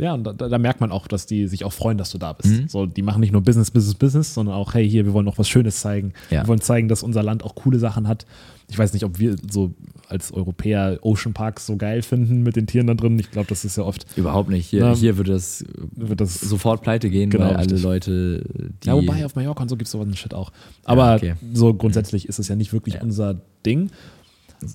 ja, 0.00 0.06
Ja, 0.06 0.14
und 0.14 0.24
da, 0.24 0.32
da 0.32 0.58
merkt 0.58 0.80
man 0.80 0.90
auch, 0.90 1.06
dass 1.06 1.26
die 1.26 1.46
sich 1.48 1.64
auch 1.64 1.72
freuen, 1.72 1.98
dass 1.98 2.10
du 2.10 2.18
da 2.18 2.32
bist. 2.32 2.70
So, 2.70 2.86
die 2.86 3.02
machen 3.02 3.20
nicht 3.20 3.32
nur 3.32 3.42
Business, 3.42 3.70
Business, 3.70 3.94
Business, 3.94 4.34
sondern 4.34 4.54
auch, 4.56 4.74
hey, 4.74 4.88
hier, 4.88 5.04
wir 5.06 5.12
wollen 5.12 5.26
noch 5.26 5.38
was 5.38 5.48
Schönes 5.48 5.80
zeigen. 5.80 6.12
Ja. 6.30 6.42
Wir 6.42 6.48
wollen 6.48 6.60
zeigen, 6.60 6.88
dass 6.88 7.02
unser 7.02 7.22
Land 7.22 7.42
auch 7.44 7.54
coole 7.54 7.78
Sachen 7.78 8.08
hat. 8.08 8.26
Ich 8.68 8.78
weiß 8.78 8.94
nicht, 8.94 9.04
ob 9.04 9.18
wir 9.18 9.36
so 9.50 9.74
als 10.08 10.32
Europäer 10.32 10.98
Ocean 11.02 11.34
Parks 11.34 11.66
so 11.66 11.76
geil 11.76 12.02
finden 12.02 12.42
mit 12.42 12.56
den 12.56 12.66
Tieren 12.66 12.86
da 12.86 12.94
drin. 12.94 13.18
Ich 13.18 13.30
glaube, 13.30 13.48
das 13.48 13.64
ist 13.64 13.76
ja 13.76 13.82
oft, 13.84 14.06
Überhaupt 14.16 14.48
nicht. 14.48 14.66
Hier, 14.66 14.80
Na, 14.80 14.94
hier 14.94 15.16
würde 15.18 15.32
das 15.32 15.64
wird 15.94 16.20
das 16.20 16.40
sofort 16.40 16.82
pleite 16.82 17.10
gehen, 17.10 17.28
Genau, 17.30 17.44
weil 17.46 17.56
alle. 17.56 17.76
Leute. 17.76 18.44
Ja, 18.84 18.94
wobei 18.94 19.24
auf 19.26 19.34
Mallorca 19.36 19.62
und 19.62 19.68
so 19.68 19.76
gibt 19.76 19.86
es 19.88 19.92
sowas 19.92 20.06
ein 20.08 20.16
Shit 20.16 20.32
auch. 20.34 20.52
Aber 20.84 21.16
okay. 21.16 21.34
so 21.52 21.74
grundsätzlich 21.74 22.28
ist 22.28 22.38
es 22.38 22.48
ja 22.48 22.56
nicht 22.56 22.72
wirklich 22.72 22.94
Ja. 22.96 23.02
unser 23.02 23.40
Ding. 23.66 23.90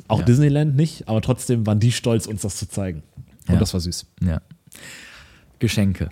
Auch 0.08 0.20
Ja. 0.20 0.26
Disneyland 0.26 0.76
nicht, 0.76 1.08
aber 1.08 1.22
trotzdem 1.22 1.66
waren 1.66 1.80
die 1.80 1.92
stolz, 1.92 2.28
uns 2.28 2.42
das 2.42 2.58
zu 2.58 2.68
zeigen. 2.70 3.04
Und 3.48 3.54
Ja. 3.56 3.60
das 3.60 3.74
war 3.74 3.80
süß. 3.80 4.06
Ja. 4.24 4.42
Geschenke. 5.60 6.10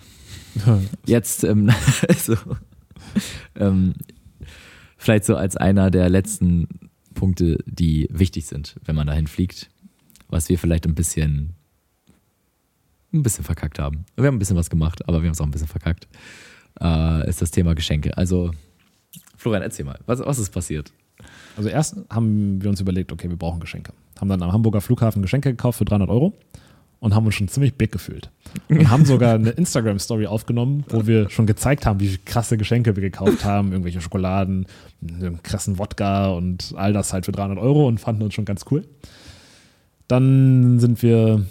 Jetzt, 1.06 1.44
ähm, 1.44 1.70
also, 2.08 2.36
ähm, 3.56 3.94
vielleicht 4.96 5.24
so 5.24 5.36
als 5.36 5.56
einer 5.56 5.90
der 5.90 6.08
letzten 6.08 6.68
Punkte, 7.14 7.58
die 7.66 8.08
wichtig 8.10 8.46
sind, 8.46 8.76
wenn 8.84 8.96
man 8.96 9.06
dahin 9.06 9.26
fliegt, 9.26 9.70
was 10.28 10.48
wir 10.48 10.58
vielleicht 10.58 10.86
ein 10.86 10.94
bisschen, 10.94 11.54
ein 13.12 13.22
bisschen 13.22 13.44
verkackt 13.44 13.78
haben. 13.78 14.04
Wir 14.16 14.26
haben 14.26 14.36
ein 14.36 14.38
bisschen 14.38 14.56
was 14.56 14.70
gemacht, 14.70 15.06
aber 15.08 15.22
wir 15.22 15.28
haben 15.28 15.34
es 15.34 15.40
auch 15.40 15.46
ein 15.46 15.50
bisschen 15.50 15.68
verkackt, 15.68 16.08
äh, 16.80 17.28
ist 17.28 17.42
das 17.42 17.50
Thema 17.50 17.74
Geschenke. 17.74 18.16
Also, 18.16 18.52
Florian, 19.36 19.62
erzähl 19.62 19.84
mal, 19.84 19.98
was, 20.06 20.20
was 20.20 20.38
ist 20.38 20.50
passiert? 20.50 20.92
Also 21.56 21.70
erst 21.70 21.96
haben 22.10 22.62
wir 22.62 22.68
uns 22.68 22.80
überlegt, 22.80 23.10
okay, 23.12 23.28
wir 23.30 23.36
brauchen 23.36 23.60
Geschenke. 23.60 23.92
Haben 24.20 24.28
dann 24.28 24.42
am 24.42 24.52
Hamburger 24.52 24.80
Flughafen 24.80 25.22
Geschenke 25.22 25.50
gekauft 25.50 25.78
für 25.78 25.84
300 25.86 26.10
Euro 26.10 26.34
und 27.00 27.14
haben 27.14 27.26
uns 27.26 27.34
schon 27.34 27.48
ziemlich 27.48 27.74
big 27.74 27.92
gefühlt. 27.92 28.30
Und 28.68 28.90
haben 28.90 29.04
sogar 29.04 29.34
eine 29.34 29.50
Instagram-Story 29.50 30.26
aufgenommen, 30.26 30.84
wo 30.88 31.06
wir 31.06 31.28
schon 31.30 31.46
gezeigt 31.46 31.86
haben, 31.86 32.00
wie 32.00 32.16
krasse 32.18 32.56
Geschenke 32.56 32.96
wir 32.96 33.02
gekauft 33.02 33.44
haben. 33.44 33.72
Irgendwelche 33.72 34.00
Schokoladen, 34.00 34.66
einen 35.06 35.42
krassen 35.42 35.78
Wodka 35.78 36.28
und 36.28 36.72
all 36.76 36.92
das 36.92 37.12
halt 37.12 37.26
für 37.26 37.32
300 37.32 37.58
Euro 37.58 37.86
und 37.86 38.00
fanden 38.00 38.22
uns 38.22 38.34
schon 38.34 38.44
ganz 38.44 38.64
cool. 38.70 38.84
Dann 40.08 40.78
sind 40.78 41.02
wir 41.02 41.44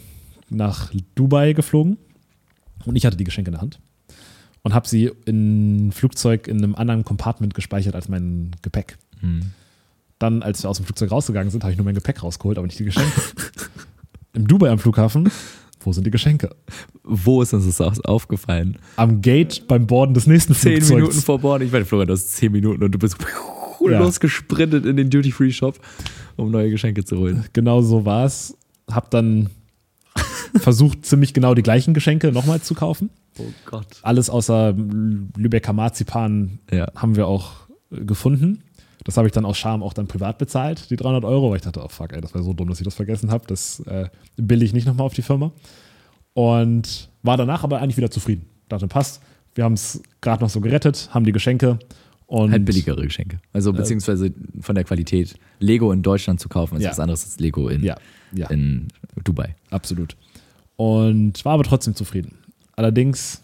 nach 0.50 0.92
Dubai 1.16 1.54
geflogen 1.54 1.98
und 2.86 2.96
ich 2.96 3.06
hatte 3.06 3.18
die 3.18 3.24
Geschenke 3.24 3.50
in 3.50 3.54
der 3.54 3.62
Hand 3.62 3.80
und 4.64 4.74
habe 4.74 4.88
sie 4.88 5.12
in 5.26 5.88
ein 5.88 5.92
Flugzeug 5.92 6.48
in 6.48 6.58
einem 6.58 6.76
anderen 6.76 7.04
Compartment 7.04 7.54
gespeichert 7.54 7.96
als 7.96 8.10
mein 8.10 8.52
Gepäck. 8.62 8.98
Hm. 9.20 9.52
Dann, 10.18 10.44
als 10.44 10.64
wir 10.64 10.70
aus 10.70 10.78
dem 10.78 10.86
Flugzeug 10.86 11.12
rausgegangen 11.12 11.52
sind, 11.52 11.64
habe 11.64 11.72
ich 11.72 11.78
nur 11.78 11.86
mein 11.86 11.94
Gepäck 11.94 12.24
rausgeholt, 12.24 12.58
aber 12.58 12.66
nicht 12.66 12.80
die 12.80 12.86
Geschenke. 12.86 13.12
Im 14.36 14.48
Dubai 14.48 14.70
am 14.70 14.80
Flughafen, 14.80 15.30
wo 15.82 15.94
sind 15.94 16.06
die 16.06 16.12
Geschenke? 16.12 16.50
Wo 17.04 17.42
ist 17.42 17.54
uns 17.54 17.66
das 17.66 17.80
au- 17.82 18.02
aufgefallen? 18.12 18.78
Am 18.98 19.22
Gate 19.22 19.68
beim 19.68 19.88
Borden 19.88 20.14
des 20.14 20.28
nächsten 20.28 20.54
Zehn 20.54 20.74
Flugzeugs. 20.78 20.96
Minuten 20.96 21.22
vor 21.22 21.40
Bord. 21.40 21.62
Ich 21.62 21.72
meine, 21.72 21.86
Florian, 21.86 22.08
du 22.08 22.14
hast 22.14 22.34
zehn 22.36 22.52
Minuten 22.52 22.84
und 22.84 22.92
du 22.92 23.00
bist 23.00 23.18
Ja. 23.88 24.00
losgesprintet 24.00 24.86
in 24.86 24.98
den 24.98 25.10
Duty-Free-Shop, 25.12 25.80
um 26.38 26.50
neue 26.50 26.72
Geschenke 26.72 27.06
zu 27.06 27.18
holen. 27.20 27.46
Genau 27.54 27.82
so 27.82 28.04
war 28.04 28.26
es. 28.26 28.58
Hab 28.90 29.12
dann 29.12 29.50
versucht, 30.56 31.06
ziemlich 31.06 31.34
genau 31.34 31.54
die 31.54 31.62
gleichen 31.62 31.94
Geschenke 31.94 32.32
nochmal 32.32 32.62
zu 32.62 32.74
kaufen. 32.74 33.12
Oh 33.38 33.44
Gott. 33.66 33.86
Alles 34.02 34.30
außer 34.32 34.74
Lübecker 35.38 35.74
Marzipan 35.74 36.58
Ja. 36.72 36.88
haben 36.96 37.16
wir 37.16 37.28
auch 37.28 37.52
gefunden. 37.92 38.64
Das 39.06 39.18
habe 39.18 39.28
ich 39.28 39.34
dann 39.34 39.46
aus 39.46 39.58
Scham 39.58 39.82
auch 39.84 39.94
dann 39.94 40.08
privat 40.08 40.38
bezahlt, 40.40 40.90
die 40.90 40.96
300 40.98 41.24
Euro, 41.26 41.50
weil 41.52 41.58
ich 41.58 41.62
dachte, 41.62 41.82
oh 41.84 41.88
fuck, 41.88 42.12
ey, 42.12 42.20
das 42.22 42.34
war 42.34 42.42
so 42.44 42.54
dumm, 42.54 42.68
dass 42.68 42.80
ich 42.80 42.86
das 42.86 42.96
vergessen 42.96 43.32
habe. 43.32 43.46
Das 43.48 43.80
äh, 43.82 44.10
bilde 44.36 44.66
ich 44.66 44.74
nicht 44.74 44.88
nochmal 44.88 45.06
auf 45.06 45.14
die 45.14 45.22
Firma. 45.22 45.52
Und 46.34 47.10
war 47.24 47.38
danach 47.38 47.64
aber 47.64 47.82
eigentlich 47.82 47.98
wieder 47.98 48.12
zufrieden. 48.12 48.46
Dachte, 48.68 48.88
passt. 48.88 49.22
Wir 49.54 49.64
haben 49.64 49.74
es 49.74 50.02
gerade 50.22 50.44
noch 50.44 50.50
so 50.50 50.60
gerettet, 50.60 51.10
haben 51.14 51.24
die 51.24 51.32
Geschenke 51.32 51.80
und 52.28 52.52
Halt 52.52 52.66
billigere 52.66 53.02
Geschenke. 53.04 53.40
Also 53.54 53.72
beziehungsweise 53.72 54.34
von 54.60 54.76
der 54.76 54.84
Qualität. 54.84 55.36
Lego 55.60 55.92
in 55.92 56.02
Deutschland 56.02 56.40
zu 56.42 56.50
kaufen 56.50 56.76
ist 56.78 56.84
Ja. 56.84 56.90
was 56.90 57.00
anderes 57.00 57.24
als 57.24 57.40
Lego 57.40 57.70
in, 57.70 57.84
Ja, 57.84 57.96
ja, 58.34 58.50
in 58.50 58.88
Dubai. 59.24 59.56
absolut. 59.70 60.18
Und 60.76 61.46
war 61.46 61.54
aber 61.54 61.64
trotzdem 61.64 61.96
zufrieden. 61.96 62.40
Allerdings 62.76 63.42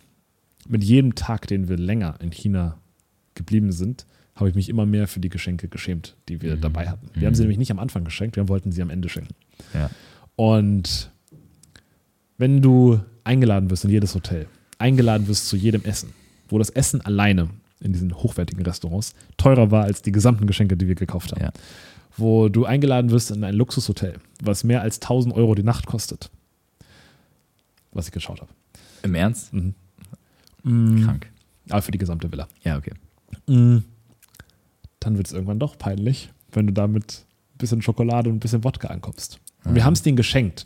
mit 0.68 0.84
jedem 0.84 1.16
Tag, 1.16 1.48
den 1.48 1.70
wir 1.70 1.78
länger 1.78 2.16
in 2.20 2.32
China 2.32 2.78
geblieben 3.36 3.72
sind, 3.72 4.06
habe 4.42 4.50
ich 4.50 4.56
mich 4.56 4.68
immer 4.70 4.86
mehr 4.86 5.08
für 5.08 5.20
die 5.22 5.30
Geschenke 5.30 5.68
geschämt, 5.70 6.16
die 6.28 6.42
wir 6.42 6.58
dabei 6.58 6.90
hatten. 6.90 7.10
Wir 7.14 7.28
haben 7.28 7.36
sie 7.36 7.44
nämlich 7.44 7.58
nicht 7.60 7.72
am 7.72 7.80
Anfang 7.80 8.04
geschenkt, 8.04 8.36
wir 8.36 8.50
wollten 8.50 8.72
sie 8.72 8.82
am 8.82 8.90
Ende 8.90 9.08
schenken. 9.08 9.34
Ja. 9.74 9.90
Und 10.36 11.12
wenn 12.38 12.62
du 12.62 13.00
eingeladen 13.24 13.70
wirst 13.70 13.86
in 13.86 13.92
jedes 13.92 14.14
Hotel, 14.16 14.48
eingeladen 14.80 15.28
wirst 15.28 15.48
zu 15.48 15.56
jedem 15.56 15.84
Essen, 15.86 16.10
wo 16.50 16.58
das 16.58 16.70
Essen 16.72 17.02
alleine 17.02 17.50
in 17.80 17.94
diesen 17.94 18.14
hochwertigen 18.16 18.64
Restaurants 18.66 19.14
teurer 19.38 19.72
war 19.72 19.84
als 19.86 20.02
die 20.02 20.12
gesamten 20.12 20.48
Geschenke, 20.48 20.76
die 20.78 20.88
wir 20.88 20.96
gekauft 20.96 21.32
haben, 21.32 21.42
Ja. 21.42 21.52
wo 22.18 22.50
du 22.50 22.66
eingeladen 22.66 23.12
wirst 23.12 23.32
in 23.32 23.44
ein 23.44 23.56
Luxushotel, 23.56 24.16
was 24.44 24.64
mehr 24.64 24.82
als 24.82 25.00
1000 25.00 25.34
Euro 25.36 25.56
die 25.56 25.64
Nacht 25.64 25.86
kostet, 25.86 26.30
was 27.92 28.08
ich 28.08 28.12
geschaut 28.12 28.42
habe. 28.42 28.52
Im 29.04 29.16
Ernst? 29.16 29.52
Mhm. 29.54 29.74
Krank. 31.04 31.28
Aber 31.70 31.82
für 31.82 31.92
die 31.92 31.98
gesamte 31.98 32.32
Villa. 32.32 32.48
Ja, 32.64 32.78
okay. 32.78 32.92
Dann 35.02 35.18
wird 35.18 35.28
es 35.28 35.34
irgendwann 35.34 35.60
doch 35.60 35.78
peinlich, 35.78 36.30
wenn 36.54 36.68
du 36.68 36.74
da 36.74 36.88
mit 36.88 37.26
ein 37.54 37.58
bisschen 37.58 37.82
Schokolade 37.82 38.30
und 38.30 38.38
ein 38.38 38.40
bisschen 38.40 38.64
Wodka 38.64 38.88
ankommst. 38.88 39.40
Und 39.66 39.72
Ah. 39.72 39.76
wir 39.76 39.84
haben 39.84 39.94
es 39.94 40.02
denen 40.04 40.16
geschenkt. 40.16 40.66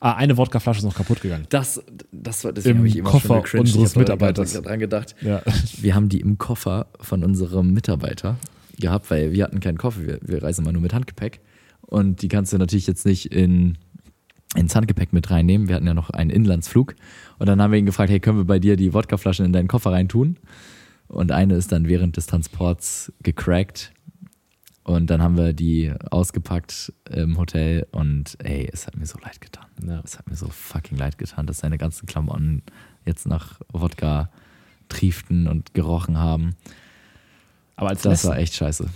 Ah, 0.00 0.12
eine 0.14 0.36
Wodkaflasche 0.36 0.78
ist 0.78 0.84
noch 0.84 0.94
kapput 0.94 1.20
gegangen. 1.20 1.46
Das, 1.50 1.82
das 2.12 2.44
war 2.44 2.56
Im 2.64 3.02
Koffer 3.04 3.42
unseres 3.58 3.96
Mitarbeiters. 3.96 4.52
dran 4.62 4.78
gedacht. 4.78 5.14
Ja. 5.20 5.42
Wir 5.80 5.94
haben 5.96 6.08
die 6.08 6.20
im 6.20 6.38
Koffer 6.38 6.86
von 7.00 7.24
unserem 7.24 7.72
Mitarbeiter 7.74 8.36
gehabt, 8.78 9.10
weil 9.10 9.32
wir 9.32 9.42
hatten 9.44 9.58
keinen 9.58 9.76
Koffer. 9.76 10.06
Wir, 10.06 10.20
wir 10.22 10.40
reisen 10.42 10.62
immer 10.64 10.72
nur 10.72 10.82
mit 10.82 10.94
Handgepäck. 10.94 11.40
Und 11.80 12.22
die 12.22 12.28
kannst 12.28 12.52
du 12.52 12.58
natürlich 12.58 12.86
jetzt 12.86 13.06
nicht 13.06 13.32
in, 13.32 13.76
ins 14.54 14.76
Handgepäck 14.76 15.12
mit 15.12 15.32
reinnehmen. 15.32 15.66
Wir 15.68 15.74
hatten 15.74 15.86
ja 15.88 15.94
noch 15.94 16.10
einen 16.10 16.30
Inlandsflug. 16.30 16.94
Und 17.40 17.46
dann 17.48 17.60
haben 17.60 17.72
wir 17.72 17.78
ihn 17.80 17.86
gefragt, 17.86 18.10
hey, 18.10 18.20
können 18.20 18.38
wir 18.38 18.44
bei 18.44 18.60
dir 18.60 18.76
die 18.76 18.94
Wodkaflaschen 18.94 19.44
in 19.46 19.52
deinen 19.52 19.66
Koffer 19.66 19.90
reintun? 19.90 20.36
Und 21.08 21.32
eine 21.32 21.54
ist 21.54 21.72
dann 21.72 21.88
während 21.88 22.16
des 22.16 22.26
Transports 22.26 23.12
gecrackt. 23.22 23.92
Und 24.84 25.10
dann 25.10 25.20
haben 25.22 25.36
wir 25.36 25.52
die 25.52 25.92
ausgepackt 26.10 26.92
im 27.10 27.36
Hotel 27.36 27.86
und 27.90 28.36
ey, 28.42 28.68
es 28.72 28.86
hat 28.86 28.96
mir 28.96 29.04
so 29.04 29.18
leid 29.18 29.38
getan. 29.40 29.66
Ja. 29.86 30.00
Es 30.02 30.18
hat 30.18 30.28
mir 30.28 30.36
so 30.36 30.48
fucking 30.48 30.96
leid 30.96 31.18
getan, 31.18 31.46
dass 31.46 31.58
seine 31.58 31.76
ganzen 31.76 32.06
Klamotten 32.06 32.62
jetzt 33.04 33.26
nach 33.26 33.60
Wodka 33.70 34.30
trieften 34.88 35.46
und 35.46 35.74
gerochen 35.74 36.16
haben. 36.16 36.54
Aber 37.76 37.90
als 37.90 38.00
Das 38.02 38.10
Lesson, 38.22 38.30
war 38.30 38.38
echt 38.38 38.54
scheiße. 38.54 38.86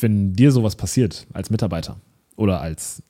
wenn 0.00 0.32
dir 0.32 0.50
sowas 0.50 0.74
passiert 0.74 1.26
als 1.32 1.50
Mitarbeiter 1.50 2.00
oder 2.34 2.60
als 2.60 3.02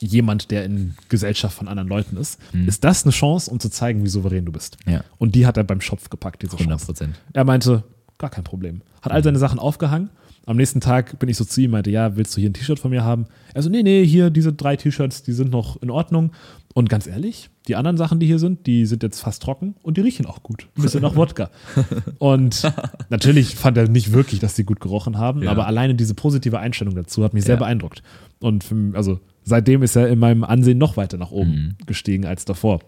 jemand, 0.00 0.50
der 0.50 0.64
in 0.64 0.94
Gesellschaft 1.08 1.56
von 1.56 1.68
anderen 1.68 1.88
Leuten 1.88 2.16
ist, 2.16 2.38
ist 2.66 2.84
das 2.84 3.04
eine 3.04 3.12
Chance, 3.12 3.50
um 3.50 3.60
zu 3.60 3.68
zeigen, 3.68 4.02
wie 4.04 4.08
souverän 4.08 4.44
du 4.44 4.52
bist. 4.52 4.76
Ja, 4.86 5.04
Und 5.18 5.34
die 5.34 5.46
hat 5.46 5.56
er 5.56 5.64
beim 5.64 5.80
Schopf 5.80 6.08
gepackt, 6.10 6.42
diese 6.42 6.52
100 6.56 6.68
Chance. 6.78 6.86
Prozent. 6.86 7.20
Er 7.32 7.44
meinte, 7.44 7.84
gar 8.18 8.30
kein 8.30 8.44
Problem. 8.44 8.82
Hat 9.02 9.12
all 9.12 9.22
seine 9.22 9.38
Sachen 9.38 9.58
aufgehangen. 9.58 10.10
Am 10.46 10.56
nächsten 10.56 10.80
Tag 10.80 11.18
bin 11.18 11.28
ich 11.28 11.36
so 11.36 11.44
zu 11.44 11.60
ihm, 11.60 11.70
meinte, 11.72 11.90
ja, 11.90 12.16
willst 12.16 12.34
du 12.36 12.40
hier 12.40 12.48
ein 12.50 12.54
T-Shirt 12.54 12.78
von 12.78 12.90
mir 12.90 13.04
haben? 13.04 13.26
Er 13.54 13.62
so, 13.62 13.68
nee, 13.68 13.82
nee, 13.82 14.04
hier 14.04 14.30
diese 14.30 14.52
drei 14.52 14.74
T-Shirts, 14.76 15.22
die 15.22 15.32
sind 15.32 15.50
noch 15.50 15.80
in 15.82 15.90
Ordnung. 15.90 16.32
Und 16.72 16.88
ganz 16.88 17.06
ehrlich, 17.06 17.50
die 17.68 17.76
anderen 17.76 17.96
Sachen, 17.96 18.20
die 18.20 18.26
hier 18.26 18.38
sind, 18.38 18.66
die 18.66 18.86
sind 18.86 19.02
jetzt 19.02 19.20
fast 19.20 19.42
trocken 19.42 19.74
und 19.82 19.96
die 19.96 20.00
riechen 20.00 20.24
auch 20.24 20.42
gut. 20.42 20.66
Ein 20.78 20.82
bisschen 20.82 21.02
nach 21.02 21.14
Wodka. 21.16 21.50
Und 22.18 22.62
natürlich 23.10 23.56
fand 23.56 23.76
er 23.76 23.88
nicht 23.88 24.12
wirklich, 24.12 24.40
dass 24.40 24.54
die 24.54 24.64
gut 24.64 24.80
gerochen 24.80 25.18
haben, 25.18 25.42
Ja. 25.42 25.50
aber 25.50 25.66
alleine 25.66 25.94
diese 25.94 26.14
positive 26.14 26.58
Einstellung 26.58 26.94
dazu 26.94 27.24
hat 27.24 27.34
mich 27.34 27.44
sehr 27.44 27.54
Ja. 27.56 27.58
beeindruckt. 27.60 28.02
Und 28.38 28.62
für, 28.64 28.92
also 28.94 29.18
seitdem 29.44 29.82
ist 29.82 29.96
er 29.96 30.08
in 30.08 30.18
meinem 30.18 30.44
Ansehen 30.44 30.78
noch 30.78 30.96
weiter 30.96 31.16
nach 31.18 31.30
oben 31.30 31.50
Mhm. 31.80 31.86
gestiegen 31.86 32.26
als 32.26 32.44
davor. 32.44 32.80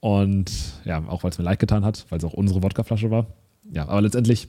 Und 0.00 0.50
ja, 0.84 1.02
auch 1.08 1.22
weil 1.24 1.30
es 1.30 1.38
mir 1.38 1.44
leid 1.44 1.58
getan 1.58 1.84
hat, 1.84 2.06
weil 2.10 2.18
es 2.18 2.24
auch 2.24 2.34
unsere 2.34 2.62
Wodkaflasche 2.62 3.10
war. 3.10 3.26
Ja, 3.72 3.88
aber 3.88 4.02
letztendlich 4.02 4.48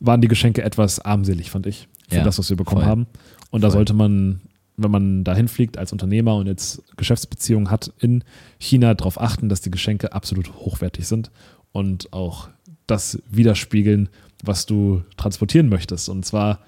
waren 0.00 0.20
die 0.20 0.28
Geschenke 0.28 0.62
etwas 0.62 1.00
armselig, 1.00 1.50
fand 1.50 1.66
ich, 1.66 1.88
für 2.08 2.16
Ja, 2.18 2.24
das, 2.24 2.38
was 2.38 2.50
wir 2.50 2.56
bekommen 2.56 2.82
voll. 2.82 2.90
haben. 2.90 3.06
Und 3.50 3.62
da 3.62 3.68
Voll. 3.68 3.78
sollte 3.78 3.94
man, 3.94 4.40
wenn 4.76 4.90
man 4.90 5.24
dahin 5.24 5.48
fliegt 5.48 5.76
als 5.78 5.92
Unternehmer 5.92 6.36
und 6.36 6.46
jetzt 6.46 6.82
Geschäftsbeziehungen 6.96 7.70
hat 7.70 7.92
in 7.98 8.22
China, 8.58 8.94
darauf 8.94 9.20
achten, 9.20 9.48
dass 9.48 9.60
die 9.60 9.70
Geschenke 9.70 10.12
absolut 10.12 10.54
hochwertig 10.54 11.08
sind 11.08 11.30
und 11.72 12.12
auch 12.12 12.48
das 12.86 13.20
widerspiegeln, 13.30 14.08
was 14.44 14.66
du 14.66 15.02
transportieren 15.16 15.68
möchtest. 15.68 16.08
Und 16.08 16.24
zwar 16.24 16.60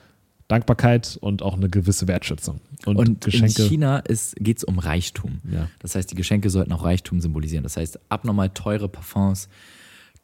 Dankbarkeit 0.51 1.17
und 1.21 1.43
auch 1.43 1.55
eine 1.57 1.69
gewisse 1.69 2.09
Wertschätzung. 2.09 2.61
Und, 2.87 2.97
Und 2.97 3.21
Geschenke. 3.25 3.63
in 3.63 3.69
China 3.69 4.03
geht 4.37 4.59
es 4.59 4.65
um 4.65 4.79
Reichtum. 4.79 5.41
Ja. 5.51 5.69
Das 5.79 5.95
heißt, 5.95 6.11
die 6.11 6.17
Geschenke 6.17 6.51
sollten 6.51 6.73
auch 6.73 6.85
Reichtum 6.85 7.21
symbolisieren. 7.21 7.63
Das 7.63 7.77
heißt, 7.77 7.99
abnormal 8.09 8.51
teure 8.51 8.89
Parfums, 8.89 9.49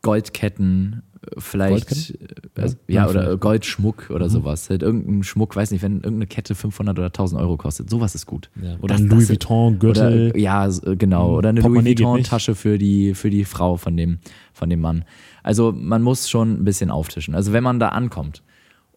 Goldketten, 0.03 1.03
äh, 1.23 1.41
vielleicht, 1.41 1.89
Goldketten? 1.89 2.37
äh, 2.57 2.61
also, 2.61 2.77
Ja, 2.87 2.95
ja, 3.05 3.09
oder. 3.11 3.37
Goldschmuck 3.37 4.11
oder 4.11 4.29
sowas. 4.29 4.71
Halt 4.71 4.83
irgendein 4.83 5.23
Schmuck, 5.25 5.57
weiß 5.57 5.71
nicht, 5.71 5.83
wenn 5.83 5.97
irgendeine 5.97 6.27
Kette 6.27 6.55
500 6.55 6.99
oder 6.99 7.07
1000 7.13 7.41
Euro 7.41 7.57
kostet, 7.57 7.91
sowas 7.91 8.15
ist 8.15 8.27
gut. 8.27 8.51
Ja, 8.63 8.77
oder 8.81 8.95
Das- 8.95 9.01
ein 9.01 9.09
Louis 9.09 9.29
Vuitton-Gürtel. 9.29 10.31
Oder, 10.31 10.39
ja, 10.39 10.67
s- 10.67 10.83
genau. 10.99 11.37
Oder 11.37 11.49
eine 11.49 11.61
Louis 11.61 11.65
Portemonnaie 11.65 11.91
nicht. 11.91 12.03
Vuitton-Tasche 12.03 12.55
für 12.55 12.79
die, 12.79 13.15
für 13.15 13.31
die 13.31 13.45
Frau 13.45 13.77
von 13.77 13.97
dem, 13.97 14.19
von 14.53 14.71
dem 14.71 14.81
Mann. 14.81 15.05
Also 15.43 15.73
man 15.73 16.03
muss 16.03 16.29
schon 16.29 16.61
ein 16.61 16.65
bisschen 16.65 16.91
auftischen. 16.91 17.35
Also 17.35 17.53
wenn 17.53 17.65
man 17.65 17.79
da 17.81 17.89
ankommt 17.89 18.43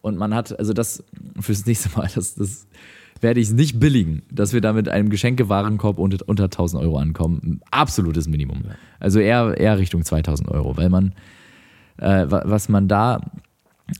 und 0.02 0.16
man 0.16 0.34
hat, 0.34 0.58
also 0.58 0.72
das 0.72 1.04
fürs 1.40 1.66
nächste 1.66 1.90
Mal, 1.96 2.08
das, 2.14 2.34
das 2.34 2.66
werde 3.20 3.40
ich 3.40 3.48
es 3.48 3.52
nicht 3.52 3.78
billigen, 3.78 4.22
dass 4.32 4.52
wir 4.52 4.60
da 4.60 4.72
mit 4.72 4.88
einem 4.88 5.10
Geschenkewarenkorb 5.10 5.98
unter, 5.98 6.26
unter 6.26 6.44
1000 6.44 6.82
Euro 6.82 6.98
ankommen. 6.98 7.60
Absolutes 7.70 8.26
Minimum. 8.28 8.62
Also 8.98 9.18
eher, 9.20 9.56
eher 9.58 9.78
Richtung 9.78 10.04
2000 10.04 10.48
Euro, 10.48 10.76
weil 10.78 10.88
man, 10.88 11.12
äh, 11.98 12.30
wa- 12.30 12.42
was 12.46 12.68
man 12.70 12.88
da 12.88 13.20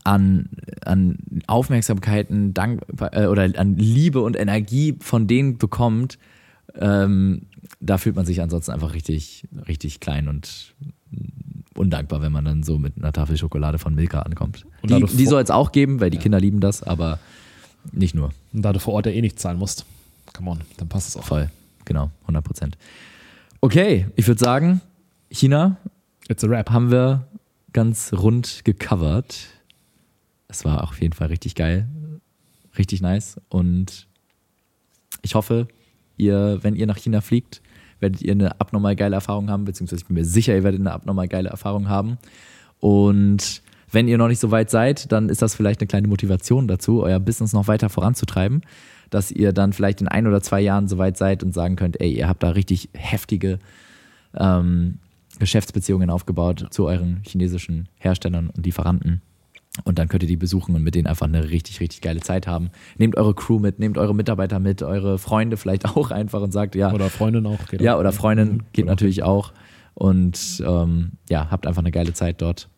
an, 0.04 0.48
an 0.84 1.18
Aufmerksamkeiten 1.46 2.54
Dank, 2.54 2.82
äh, 3.12 3.26
oder 3.26 3.42
an 3.56 3.76
Liebe 3.76 4.20
und 4.22 4.38
Energie 4.38 4.96
von 5.00 5.26
denen 5.26 5.58
bekommt, 5.58 6.18
ähm, 6.76 7.42
da 7.80 7.98
fühlt 7.98 8.16
man 8.16 8.24
sich 8.24 8.40
ansonsten 8.40 8.72
einfach 8.72 8.94
richtig, 8.94 9.46
richtig 9.68 10.00
klein 10.00 10.28
und 10.28 10.74
undankbar, 11.80 12.22
wenn 12.22 12.32
man 12.32 12.44
dann 12.44 12.62
so 12.62 12.78
mit 12.78 12.96
einer 12.96 13.12
Tafel 13.12 13.36
Schokolade 13.36 13.78
von 13.78 13.94
Milka 13.94 14.20
ankommt. 14.20 14.64
Und 14.82 14.90
Die, 14.90 15.16
die 15.16 15.26
soll 15.26 15.42
es 15.42 15.50
auch 15.50 15.72
geben, 15.72 16.00
weil 16.00 16.10
die 16.10 16.18
Kinder 16.18 16.38
lieben 16.38 16.60
das, 16.60 16.82
aber 16.82 17.18
nicht 17.92 18.14
nur. 18.14 18.30
Und 18.52 18.62
da 18.62 18.72
du 18.72 18.78
vor 18.78 18.94
Ort 18.94 19.06
ja 19.06 19.12
eh 19.12 19.20
nicht 19.20 19.40
zahlen 19.40 19.58
musst. 19.58 19.84
Come 20.34 20.50
on, 20.50 20.60
dann 20.76 20.88
passt 20.88 21.08
es 21.08 21.16
auch. 21.16 21.24
Voll, 21.24 21.50
genau, 21.84 22.10
100 22.22 22.44
Prozent. 22.44 22.78
Okay, 23.60 24.06
ich 24.16 24.26
würde 24.28 24.38
sagen, 24.42 24.80
China 25.30 25.76
It's 26.28 26.44
a 26.44 26.46
rap. 26.46 26.70
haben 26.70 26.90
wir 26.90 27.26
ganz 27.72 28.12
rund 28.12 28.62
gecovert. 28.64 29.48
Es 30.48 30.64
war 30.64 30.84
auf 30.84 31.00
jeden 31.00 31.12
Fall 31.14 31.28
richtig 31.28 31.54
geil, 31.54 31.88
richtig 32.78 33.00
nice 33.00 33.40
und 33.48 34.06
ich 35.22 35.34
hoffe, 35.34 35.68
ihr, 36.16 36.58
wenn 36.62 36.74
ihr 36.74 36.86
nach 36.86 36.96
China 36.98 37.20
fliegt, 37.20 37.60
werdet 38.00 38.22
ihr 38.22 38.32
eine 38.32 38.60
abnormal 38.60 38.96
geile 38.96 39.14
Erfahrung 39.14 39.50
haben, 39.50 39.64
beziehungsweise 39.64 40.02
ich 40.02 40.06
bin 40.06 40.14
mir 40.14 40.24
sicher, 40.24 40.54
ihr 40.54 40.64
werdet 40.64 40.80
eine 40.80 40.92
abnormal 40.92 41.28
geile 41.28 41.48
Erfahrung 41.48 41.88
haben. 41.88 42.18
Und 42.80 43.62
wenn 43.92 44.08
ihr 44.08 44.18
noch 44.18 44.28
nicht 44.28 44.40
so 44.40 44.50
weit 44.50 44.70
seid, 44.70 45.10
dann 45.12 45.28
ist 45.28 45.42
das 45.42 45.54
vielleicht 45.54 45.80
eine 45.80 45.88
kleine 45.88 46.08
Motivation 46.08 46.68
dazu, 46.68 47.02
euer 47.02 47.20
Business 47.20 47.52
noch 47.52 47.68
weiter 47.68 47.88
voranzutreiben, 47.88 48.62
dass 49.10 49.30
ihr 49.30 49.52
dann 49.52 49.72
vielleicht 49.72 50.00
in 50.00 50.08
ein 50.08 50.26
oder 50.26 50.40
zwei 50.42 50.60
Jahren 50.60 50.88
so 50.88 50.98
weit 50.98 51.16
seid 51.16 51.42
und 51.42 51.52
sagen 51.52 51.76
könnt, 51.76 52.00
ey, 52.00 52.12
ihr 52.12 52.28
habt 52.28 52.42
da 52.42 52.50
richtig 52.50 52.88
heftige 52.94 53.58
ähm, 54.36 54.98
Geschäftsbeziehungen 55.38 56.10
aufgebaut 56.10 56.66
zu 56.70 56.86
euren 56.86 57.20
chinesischen 57.24 57.88
Herstellern 57.98 58.50
und 58.50 58.64
Lieferanten. 58.64 59.22
Und 59.84 59.98
dann 59.98 60.08
könnt 60.08 60.22
ihr 60.24 60.28
die 60.28 60.36
besuchen 60.36 60.74
und 60.74 60.82
mit 60.82 60.94
denen 60.96 61.06
einfach 61.06 61.26
eine 61.26 61.48
richtig, 61.50 61.78
richtig 61.80 62.00
geile 62.00 62.20
Zeit 62.20 62.46
haben. 62.48 62.70
Nehmt 62.98 63.16
eure 63.16 63.34
Crew 63.34 63.58
mit, 63.60 63.78
nehmt 63.78 63.98
eure 63.98 64.14
Mitarbeiter 64.14 64.58
mit, 64.58 64.82
eure 64.82 65.18
Freunde 65.18 65.56
vielleicht 65.56 65.84
auch 65.96 66.10
einfach 66.10 66.40
und 66.42 66.52
sagt, 66.52 66.74
ja, 66.74 66.92
Oder 66.92 67.08
Freundin 67.08 67.46
auch. 67.46 67.66
Geht 67.68 67.80
ja, 67.80 67.96
oder 67.98 68.12
Freundin 68.12 68.64
geht 68.72 68.84
Oder- 68.84 68.92
natürlich 68.92 69.22
auch. 69.22 69.52
Und 69.94 70.62
ähm, 70.66 71.12
ja, 71.28 71.50
habt 71.50 71.66
einfach 71.66 71.82
eine 71.82 71.90
geile 71.92 72.12
Zeit 72.14 72.40
dort. 72.42 72.68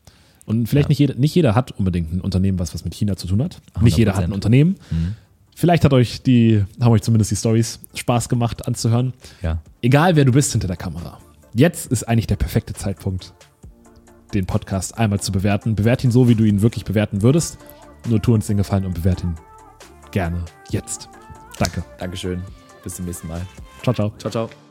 Und 0.45 0.69
vielleicht 0.69 0.87
Ja. 0.87 0.91
nicht, 0.91 0.99
jeder, 0.99 1.15
nicht 1.15 1.35
jeder 1.35 1.55
hat 1.55 1.71
unbedingt 1.73 2.13
ein 2.13 2.21
Unternehmen, 2.21 2.59
was 2.59 2.75
was 2.75 2.85
mit 2.85 2.95
China 2.95 3.17
zu 3.17 3.27
tun 3.27 3.43
hat. 3.43 3.61
Nicht 3.81 3.97
jeder 3.97 4.15
hat 4.15 4.25
ein 4.25 4.31
100%. 4.31 4.35
Unternehmen. 4.35 4.77
Mhm. 4.91 5.15
Vielleicht 5.55 5.85
hat 5.85 5.93
euch 5.93 6.23
die, 6.23 6.65
haben 6.81 6.93
euch 6.93 7.03
zumindest 7.03 7.31
die 7.31 7.37
Stories 7.37 7.81
Spaß 7.95 8.29
gemacht 8.29 8.67
anzuhören. 8.67 9.13
Ja. 9.43 9.59
Egal 9.83 10.17
wer 10.17 10.25
du 10.25 10.33
bist 10.33 10.53
hinter 10.53 10.67
der 10.67 10.77
Kamera. 10.77 11.19
Jetzt 11.55 11.93
ist 11.93 12.05
eigentlich 12.09 12.27
der 12.27 12.37
perfekte 12.37 12.73
Zeitpunkt, 12.75 13.33
den 14.35 14.47
Podcast 14.47 14.99
einmal 14.99 15.21
zu 15.21 15.33
bewerten. 15.33 15.75
Bewert 15.75 16.05
ihn 16.05 16.11
so, 16.11 16.29
wie 16.29 16.35
du 16.35 16.45
ihn 16.45 16.63
wirklich 16.63 16.85
bewerten 16.85 17.23
würdest. 17.23 17.59
Nur 18.09 18.21
tu 18.21 18.35
uns 18.35 18.47
den 18.47 18.57
Gefallen 18.57 18.85
und 18.85 18.95
bewert 18.95 19.23
ihn 19.23 19.35
gerne 20.11 20.45
jetzt. 20.71 21.09
Danke. 21.59 21.85
Dankeschön. 21.99 22.43
Bis 22.83 22.97
zum 22.97 23.05
nächsten 23.07 23.29
Mal. 23.29 23.47
Ciao, 23.83 23.95
ciao. 23.95 24.13
Ciao, 24.19 24.31
ciao. 24.31 24.62